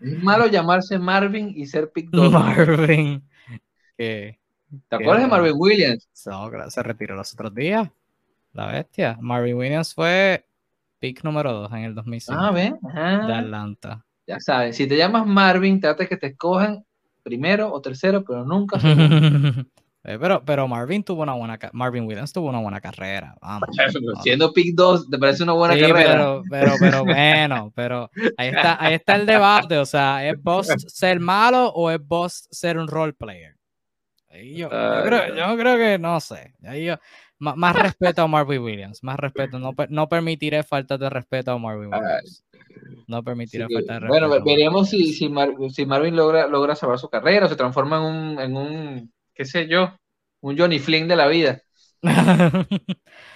es 0.00 0.22
malo 0.22 0.46
llamarse 0.50 0.98
Marvin 0.98 1.52
y 1.54 1.66
ser 1.66 1.90
pick 1.90 2.10
2. 2.10 2.32
Marvin. 2.32 3.22
¿Te 3.96 4.36
acuerdas 4.90 5.22
de 5.22 5.28
Marvin 5.28 5.54
Williams? 5.56 6.08
se 6.12 6.82
retiró 6.82 7.14
los 7.14 7.32
otros 7.32 7.54
días. 7.54 7.88
La 8.52 8.66
bestia. 8.66 9.16
Marvin 9.20 9.56
Williams 9.56 9.94
fue 9.94 10.44
pick 10.98 11.22
número 11.22 11.52
2 11.52 11.72
en 11.72 11.78
el 11.78 11.94
2005. 11.94 12.40
Ah, 12.40 12.50
ven. 12.50 12.78
De 12.82 13.34
Atlanta. 13.34 14.04
Ya 14.26 14.40
sabes, 14.40 14.76
si 14.76 14.86
te 14.86 14.96
llamas 14.96 15.26
Marvin, 15.26 15.80
trata 15.80 16.06
que 16.06 16.16
te 16.16 16.26
escojan 16.26 16.84
primero 17.22 17.72
o 17.72 17.80
tercero, 17.80 18.24
pero 18.24 18.44
nunca 18.44 18.78
pero, 20.16 20.42
pero 20.44 20.66
Marvin 20.66 21.02
tuvo 21.02 21.22
una 21.22 21.34
buena 21.34 21.58
Marvin 21.72 22.06
Williams 22.06 22.32
tuvo 22.32 22.48
una 22.48 22.60
buena 22.60 22.80
carrera. 22.80 23.36
Vamos, 23.42 23.68
Siendo 24.22 24.52
pick 24.52 24.74
2, 24.74 25.10
¿te 25.10 25.18
parece 25.18 25.42
una 25.42 25.52
buena 25.52 25.78
carrera? 25.78 26.12
Pero, 26.12 26.42
pero, 26.48 26.72
pero 26.78 27.04
bueno, 27.04 27.72
pero 27.74 28.10
ahí 28.36 28.48
está, 28.48 28.82
ahí 28.82 28.94
está 28.94 29.16
el 29.16 29.26
debate. 29.26 29.76
O 29.76 29.84
sea, 29.84 30.26
¿es 30.26 30.40
Boss 30.42 30.68
ser 30.86 31.20
malo 31.20 31.68
o 31.74 31.90
es 31.90 31.98
Boss 32.02 32.48
ser 32.50 32.78
un 32.78 32.88
role 32.88 33.12
player? 33.12 33.56
Yo, 34.30 34.70
yo, 34.70 35.02
creo, 35.04 35.34
yo, 35.34 35.56
creo, 35.56 35.76
que 35.76 35.98
no 35.98 36.20
sé. 36.20 36.54
Yo, 36.60 36.94
más, 37.38 37.76
respeto 37.76 38.22
a 38.22 38.26
Marvin 38.26 38.62
Williams. 38.62 39.02
Más 39.02 39.18
respeto. 39.18 39.58
No, 39.58 39.74
no 39.88 40.08
permitiré 40.08 40.62
falta 40.62 40.96
de 40.96 41.10
respeto 41.10 41.50
a 41.50 41.58
Marvin 41.58 41.90
Williams. 41.92 42.44
No 43.06 43.22
permitiré 43.22 43.66
falta 43.72 43.94
de 43.94 44.00
respeto. 44.00 44.28
Bueno, 44.28 44.44
veremos 44.44 44.90
si, 44.90 45.12
si, 45.12 45.30
si, 45.70 45.86
Marvin 45.86 46.16
logra, 46.16 46.46
logra 46.46 46.76
salvar 46.76 46.98
su 46.98 47.08
carrera 47.08 47.46
o 47.46 47.48
se 47.48 47.56
transforma 47.56 47.96
en 47.96 48.02
un, 48.02 48.40
en 48.40 48.56
un 48.56 49.12
qué 49.38 49.44
sé 49.44 49.68
yo, 49.68 49.96
un 50.40 50.58
Johnny 50.58 50.80
Flynn 50.80 51.06
de 51.06 51.14
la 51.14 51.28
vida. 51.28 51.62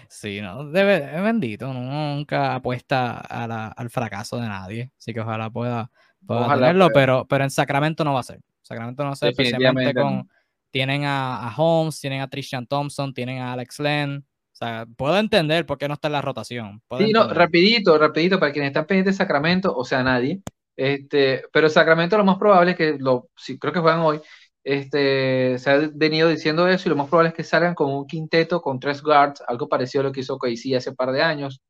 sí, 0.09 0.41
no, 0.41 0.69
debe, 0.69 0.97
es 0.97 1.23
bendito, 1.23 1.73
nunca 1.73 2.57
apuesta 2.57 3.19
al 3.21 3.89
fracaso 3.89 4.37
de 4.37 4.49
nadie, 4.49 4.91
así 4.99 5.15
que 5.15 5.21
ojalá 5.21 5.49
pueda, 5.49 5.91
tenerlo, 6.27 6.89
pero, 6.93 7.25
pero 7.29 7.45
en 7.45 7.51
Sacramento 7.51 8.05
no 8.05 8.15
va 8.15 8.21
a 8.21 8.25
ser. 8.25 8.41
Sacramento 8.63 9.05
no 9.05 9.11
va 9.11 9.13
a 9.13 9.17
ser, 9.17 9.31
especialmente 9.31 9.95
con, 9.95 10.29
tienen 10.73 11.05
a, 11.05 11.49
a, 11.49 11.55
Holmes, 11.57 12.01
tienen 12.01 12.21
a 12.21 12.29
Trishan 12.29 12.67
Thompson, 12.67 13.15
tienen 13.15 13.39
a 13.39 13.53
Alex 13.53 13.79
Len, 13.79 14.25
o 14.53 14.55
sea, 14.57 14.87
puedo 14.97 15.17
entender 15.19 15.67
por 15.67 15.79
qué 15.79 15.87
no 15.87 15.95
está 15.95 16.09
en 16.09 16.13
la 16.13 16.23
rotación. 16.23 16.83
sí, 16.99 17.13
no, 17.13 17.33
rapidito, 17.33 17.97
rapidito, 17.97 18.41
para 18.41 18.53
quienes 18.53 18.71
están 18.71 18.87
pendientes 18.87 19.15
de 19.15 19.25
Sacramento, 19.25 19.73
o 19.77 19.85
sea, 19.85 20.03
nadie, 20.03 20.43
este, 20.77 21.45
pero 21.53 21.69
Sacramento 21.69 22.19
lo 22.19 22.25
más 22.25 22.39
probable 22.39 22.73
es 22.73 22.77
que, 22.77 22.97
lo, 22.99 23.29
sí, 23.37 23.57
creo 23.57 23.73
que 23.73 23.81
juegan 23.81 24.01
hoy, 24.01 24.21
este, 24.65 25.59
se 25.59 25.71
ha 25.71 25.91
venido 25.93 26.29
diciendo 26.29 26.69
eso 26.69 26.89
y 26.89 26.91
lo 26.91 26.97
más 26.97 27.09
probable 27.09 27.31
es 27.31 27.35
que 27.35 27.45
salgan 27.45 27.75
con 27.75 27.91
un 27.93 28.07
quinteto 28.07 28.63
con 28.63 28.79
tres 28.81 29.03
guards, 29.03 29.43
algo 29.47 29.69
parecido 29.69 30.03
a 30.03 30.05
lo 30.05 30.13
que 30.13 30.21
hizo 30.21 30.39
KC 30.39 30.77
hace 30.77 30.91
un 30.91 30.97
par 30.97 31.13
de 31.13 31.23
años. 31.23 31.61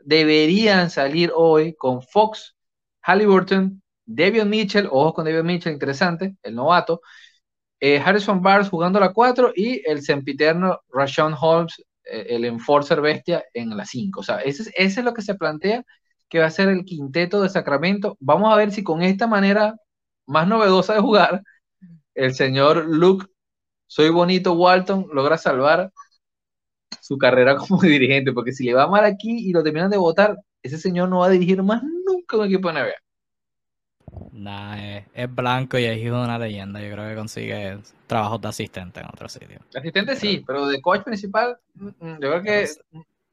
Deberían 0.00 0.90
salir 0.90 1.32
hoy 1.34 1.74
con 1.74 2.02
Fox, 2.02 2.56
Halliburton, 3.02 3.82
David 4.04 4.44
Mitchell, 4.44 4.88
ojos 4.90 5.14
con 5.14 5.24
David 5.24 5.44
Mitchell, 5.44 5.72
interesante, 5.72 6.36
el 6.42 6.54
novato, 6.54 7.00
eh, 7.80 7.98
Harrison 8.04 8.42
Barnes 8.42 8.68
jugando 8.70 9.00
la 9.00 9.12
4 9.12 9.52
y 9.56 9.82
el 9.88 10.02
sempiterno 10.02 10.80
Rashawn 10.90 11.34
Holmes, 11.40 11.82
eh, 12.04 12.26
el 12.30 12.44
enforcer 12.44 13.00
bestia, 13.00 13.44
en 13.54 13.76
la 13.76 13.86
5. 13.86 14.20
O 14.20 14.22
sea, 14.22 14.38
ese, 14.40 14.70
ese 14.76 15.00
es 15.00 15.04
lo 15.04 15.14
que 15.14 15.22
se 15.22 15.34
plantea 15.34 15.84
que 16.28 16.40
va 16.40 16.46
a 16.46 16.50
ser 16.50 16.68
el 16.68 16.84
quinteto 16.84 17.42
de 17.42 17.48
Sacramento. 17.48 18.16
Vamos 18.20 18.52
a 18.52 18.56
ver 18.56 18.72
si 18.72 18.84
con 18.84 19.02
esta 19.02 19.26
manera 19.26 19.76
más 20.26 20.46
novedosa 20.48 20.94
de 20.94 21.00
jugar 21.00 21.42
el 22.14 22.34
señor 22.34 22.86
Luke, 22.86 23.26
soy 23.86 24.10
bonito 24.10 24.52
Walton, 24.52 25.08
logra 25.12 25.38
salvar 25.38 25.92
su 27.00 27.18
carrera 27.18 27.56
como 27.56 27.80
dirigente, 27.80 28.32
porque 28.32 28.52
si 28.52 28.64
le 28.64 28.74
va 28.74 28.88
mal 28.88 29.04
aquí 29.04 29.48
y 29.48 29.52
lo 29.52 29.62
terminan 29.62 29.90
de 29.90 29.96
votar, 29.96 30.36
ese 30.62 30.78
señor 30.78 31.08
no 31.08 31.20
va 31.20 31.26
a 31.26 31.30
dirigir 31.30 31.62
más 31.62 31.82
nunca 31.82 32.36
un 32.36 32.46
equipo 32.46 32.72
de 32.72 32.80
NBA. 32.80 32.94
Nah, 34.32 34.76
es, 35.14 35.34
blanco 35.34 35.78
y 35.78 35.84
es 35.84 35.98
hijo 35.98 36.16
de 36.16 36.24
una 36.24 36.38
leyenda. 36.38 36.80
Yo 36.80 36.92
creo 36.92 37.08
que 37.08 37.14
consigue 37.14 37.78
trabajos 38.06 38.40
de 38.40 38.48
asistente 38.48 39.00
en 39.00 39.06
otro 39.06 39.28
sitio. 39.28 39.60
asistente 39.74 40.16
sí, 40.16 40.42
pero 40.46 40.66
de 40.66 40.80
coach 40.80 41.02
principal, 41.02 41.56
mm, 41.74 41.86
mm, 41.86 42.18
yo 42.20 42.30
creo 42.30 42.42
que 42.42 42.68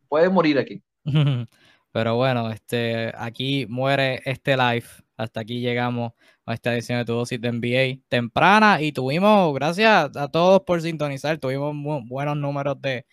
puede 0.08 0.30
morir 0.30 0.60
aquí. 0.60 0.82
Pero 1.94 2.16
bueno, 2.16 2.52
este, 2.52 3.12
aquí 3.18 3.66
muere 3.68 4.22
este 4.26 4.56
live. 4.56 4.86
Hasta 5.16 5.40
aquí 5.40 5.62
llegamos 5.62 6.14
a 6.48 6.53
esta 6.53 6.74
edición 6.74 6.98
de 6.99 7.06
tu 7.06 7.14
dosis 7.14 7.40
de 7.41 7.52
NBA 7.52 8.03
temprana 8.07 8.82
y 8.82 8.94
tuvimos, 8.94 9.53
gracias 9.53 10.15
a 10.15 10.30
todos 10.30 10.61
por 10.61 10.82
sintonizar, 10.82 11.38
tuvimos 11.40 11.76
buenos 12.07 12.38
números 12.38 12.78
de, 12.82 13.06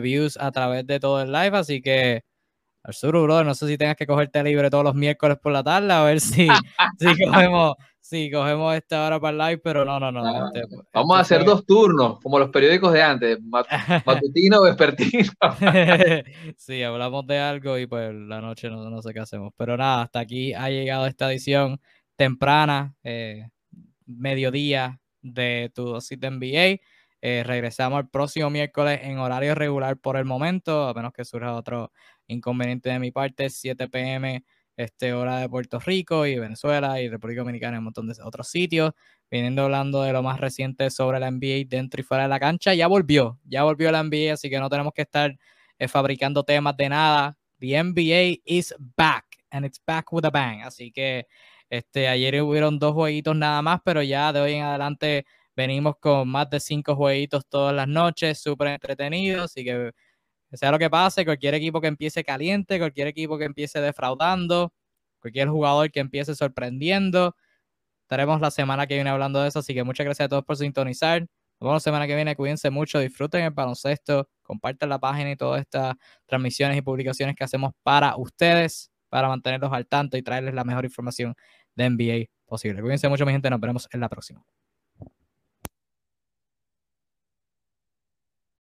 views 0.00 0.36
a 0.36 0.50
través 0.50 0.84
de 0.86 0.98
todo 0.98 1.22
el 1.22 1.30
live, 1.30 1.56
así 1.56 1.80
que 1.80 2.24
Arturo, 2.82 3.22
brother, 3.22 3.46
no 3.46 3.54
sé 3.54 3.68
si 3.68 3.78
tengas 3.78 3.94
que 3.94 4.06
cogerte 4.06 4.42
libre 4.42 4.68
todos 4.68 4.82
los 4.82 4.96
miércoles 4.96 5.38
por 5.40 5.52
la 5.52 5.62
tarde, 5.62 5.92
a 5.92 6.02
ver 6.02 6.20
si, 6.20 6.48
si 6.98 7.24
cogemos, 7.24 7.74
si 8.00 8.28
cogemos 8.32 8.74
esta 8.74 9.06
hora 9.06 9.20
para 9.20 9.30
el 9.30 9.38
live, 9.38 9.62
pero 9.62 9.84
no, 9.84 10.00
no, 10.00 10.10
no. 10.10 10.26
Ah, 10.26 10.50
este, 10.52 10.76
vamos 10.92 11.16
a 11.16 11.20
hacer 11.20 11.44
dos 11.44 11.64
turnos, 11.64 12.18
como 12.18 12.40
los 12.40 12.50
periódicos 12.50 12.92
de 12.92 13.00
antes, 13.00 13.38
matutino 14.06 14.58
o 14.58 14.62
vespertino. 14.64 15.30
sí, 16.56 16.82
hablamos 16.82 17.28
de 17.28 17.38
algo 17.38 17.78
y 17.78 17.86
pues 17.86 18.12
la 18.12 18.40
noche 18.40 18.68
no, 18.68 18.90
no 18.90 19.00
sé 19.02 19.14
qué 19.14 19.20
hacemos. 19.20 19.52
Pero 19.56 19.76
nada, 19.76 20.02
hasta 20.02 20.18
aquí 20.18 20.52
ha 20.52 20.68
llegado 20.68 21.06
esta 21.06 21.30
edición 21.30 21.80
temprana, 22.16 22.94
eh, 23.02 23.48
mediodía 24.06 25.00
de 25.22 25.70
tu 25.74 25.84
dosis 25.84 26.18
de 26.18 26.30
NBA. 26.30 26.80
Eh, 27.24 27.44
regresamos 27.44 28.00
el 28.00 28.08
próximo 28.08 28.50
miércoles 28.50 29.00
en 29.02 29.18
horario 29.18 29.54
regular 29.54 29.96
por 29.96 30.16
el 30.16 30.24
momento, 30.24 30.88
a 30.88 30.94
menos 30.94 31.12
que 31.12 31.24
surja 31.24 31.54
otro 31.54 31.92
inconveniente 32.26 32.90
de 32.90 32.98
mi 32.98 33.12
parte, 33.12 33.48
7 33.50 33.88
pm 33.88 34.44
este, 34.76 35.12
hora 35.12 35.38
de 35.38 35.48
Puerto 35.48 35.78
Rico 35.80 36.26
y 36.26 36.38
Venezuela 36.38 37.00
y 37.00 37.08
República 37.08 37.42
Dominicana 37.42 37.76
y 37.76 37.78
un 37.78 37.84
montón 37.84 38.08
de 38.08 38.14
otros 38.22 38.48
sitios. 38.48 38.92
Viniendo 39.30 39.62
hablando 39.62 40.02
de 40.02 40.12
lo 40.12 40.22
más 40.22 40.40
reciente 40.40 40.90
sobre 40.90 41.18
la 41.18 41.30
NBA 41.30 41.64
dentro 41.66 42.00
y 42.00 42.04
fuera 42.04 42.24
de 42.24 42.28
la 42.28 42.38
cancha, 42.40 42.74
ya 42.74 42.86
volvió, 42.86 43.38
ya 43.44 43.62
volvió 43.62 43.90
la 43.90 44.02
NBA, 44.02 44.34
así 44.34 44.50
que 44.50 44.58
no 44.58 44.68
tenemos 44.68 44.92
que 44.92 45.02
estar 45.02 45.38
eh, 45.78 45.88
fabricando 45.88 46.44
temas 46.44 46.76
de 46.76 46.88
nada. 46.88 47.36
The 47.58 47.82
NBA 47.82 48.42
is 48.44 48.74
back 48.96 49.24
and 49.50 49.64
it's 49.64 49.80
back 49.86 50.12
with 50.12 50.24
a 50.24 50.30
bang. 50.30 50.62
Así 50.62 50.90
que 50.92 51.26
este, 51.72 52.06
ayer 52.08 52.42
hubieron 52.42 52.78
dos 52.78 52.92
jueguitos 52.92 53.34
nada 53.34 53.62
más, 53.62 53.80
pero 53.82 54.02
ya 54.02 54.30
de 54.32 54.40
hoy 54.40 54.52
en 54.54 54.62
adelante 54.64 55.24
venimos 55.56 55.94
con 55.98 56.28
más 56.28 56.50
de 56.50 56.60
cinco 56.60 56.94
jueguitos 56.96 57.46
todas 57.48 57.74
las 57.74 57.88
noches, 57.88 58.40
súper 58.42 58.68
entretenidos, 58.68 59.44
así 59.46 59.64
que 59.64 59.92
sea 60.52 60.70
lo 60.70 60.78
que 60.78 60.90
pase, 60.90 61.24
cualquier 61.24 61.54
equipo 61.54 61.80
que 61.80 61.88
empiece 61.88 62.24
caliente, 62.24 62.78
cualquier 62.78 63.08
equipo 63.08 63.38
que 63.38 63.46
empiece 63.46 63.80
defraudando, 63.80 64.72
cualquier 65.20 65.48
jugador 65.48 65.90
que 65.90 66.00
empiece 66.00 66.34
sorprendiendo, 66.34 67.36
estaremos 68.02 68.40
la 68.42 68.50
semana 68.50 68.86
que 68.86 68.94
viene 68.96 69.10
hablando 69.10 69.40
de 69.42 69.48
eso, 69.48 69.60
así 69.60 69.74
que 69.74 69.84
muchas 69.84 70.04
gracias 70.04 70.26
a 70.26 70.28
todos 70.28 70.44
por 70.44 70.56
sintonizar. 70.58 71.22
Nos 71.22 71.28
vemos 71.60 71.74
la 71.76 71.80
semana 71.80 72.06
que 72.06 72.16
viene, 72.16 72.36
cuídense 72.36 72.70
mucho, 72.70 72.98
disfruten 73.00 73.44
el 73.44 73.50
baloncesto, 73.52 74.28
compartan 74.42 74.90
la 74.90 74.98
página 74.98 75.30
y 75.32 75.36
todas 75.36 75.62
estas 75.62 75.94
transmisiones 76.26 76.76
y 76.76 76.82
publicaciones 76.82 77.34
que 77.36 77.44
hacemos 77.44 77.72
para 77.82 78.16
ustedes, 78.16 78.90
para 79.08 79.28
mantenerlos 79.28 79.72
al 79.72 79.86
tanto 79.86 80.16
y 80.16 80.22
traerles 80.22 80.54
la 80.54 80.64
mejor 80.64 80.84
información 80.84 81.34
de 81.74 81.90
NBA 81.90 82.26
posible. 82.46 82.80
Cuídense 82.80 83.08
mucho, 83.08 83.26
mi 83.26 83.32
gente. 83.32 83.50
Nos 83.50 83.60
veremos 83.60 83.88
en 83.92 84.00
la 84.00 84.08
próxima. 84.08 84.44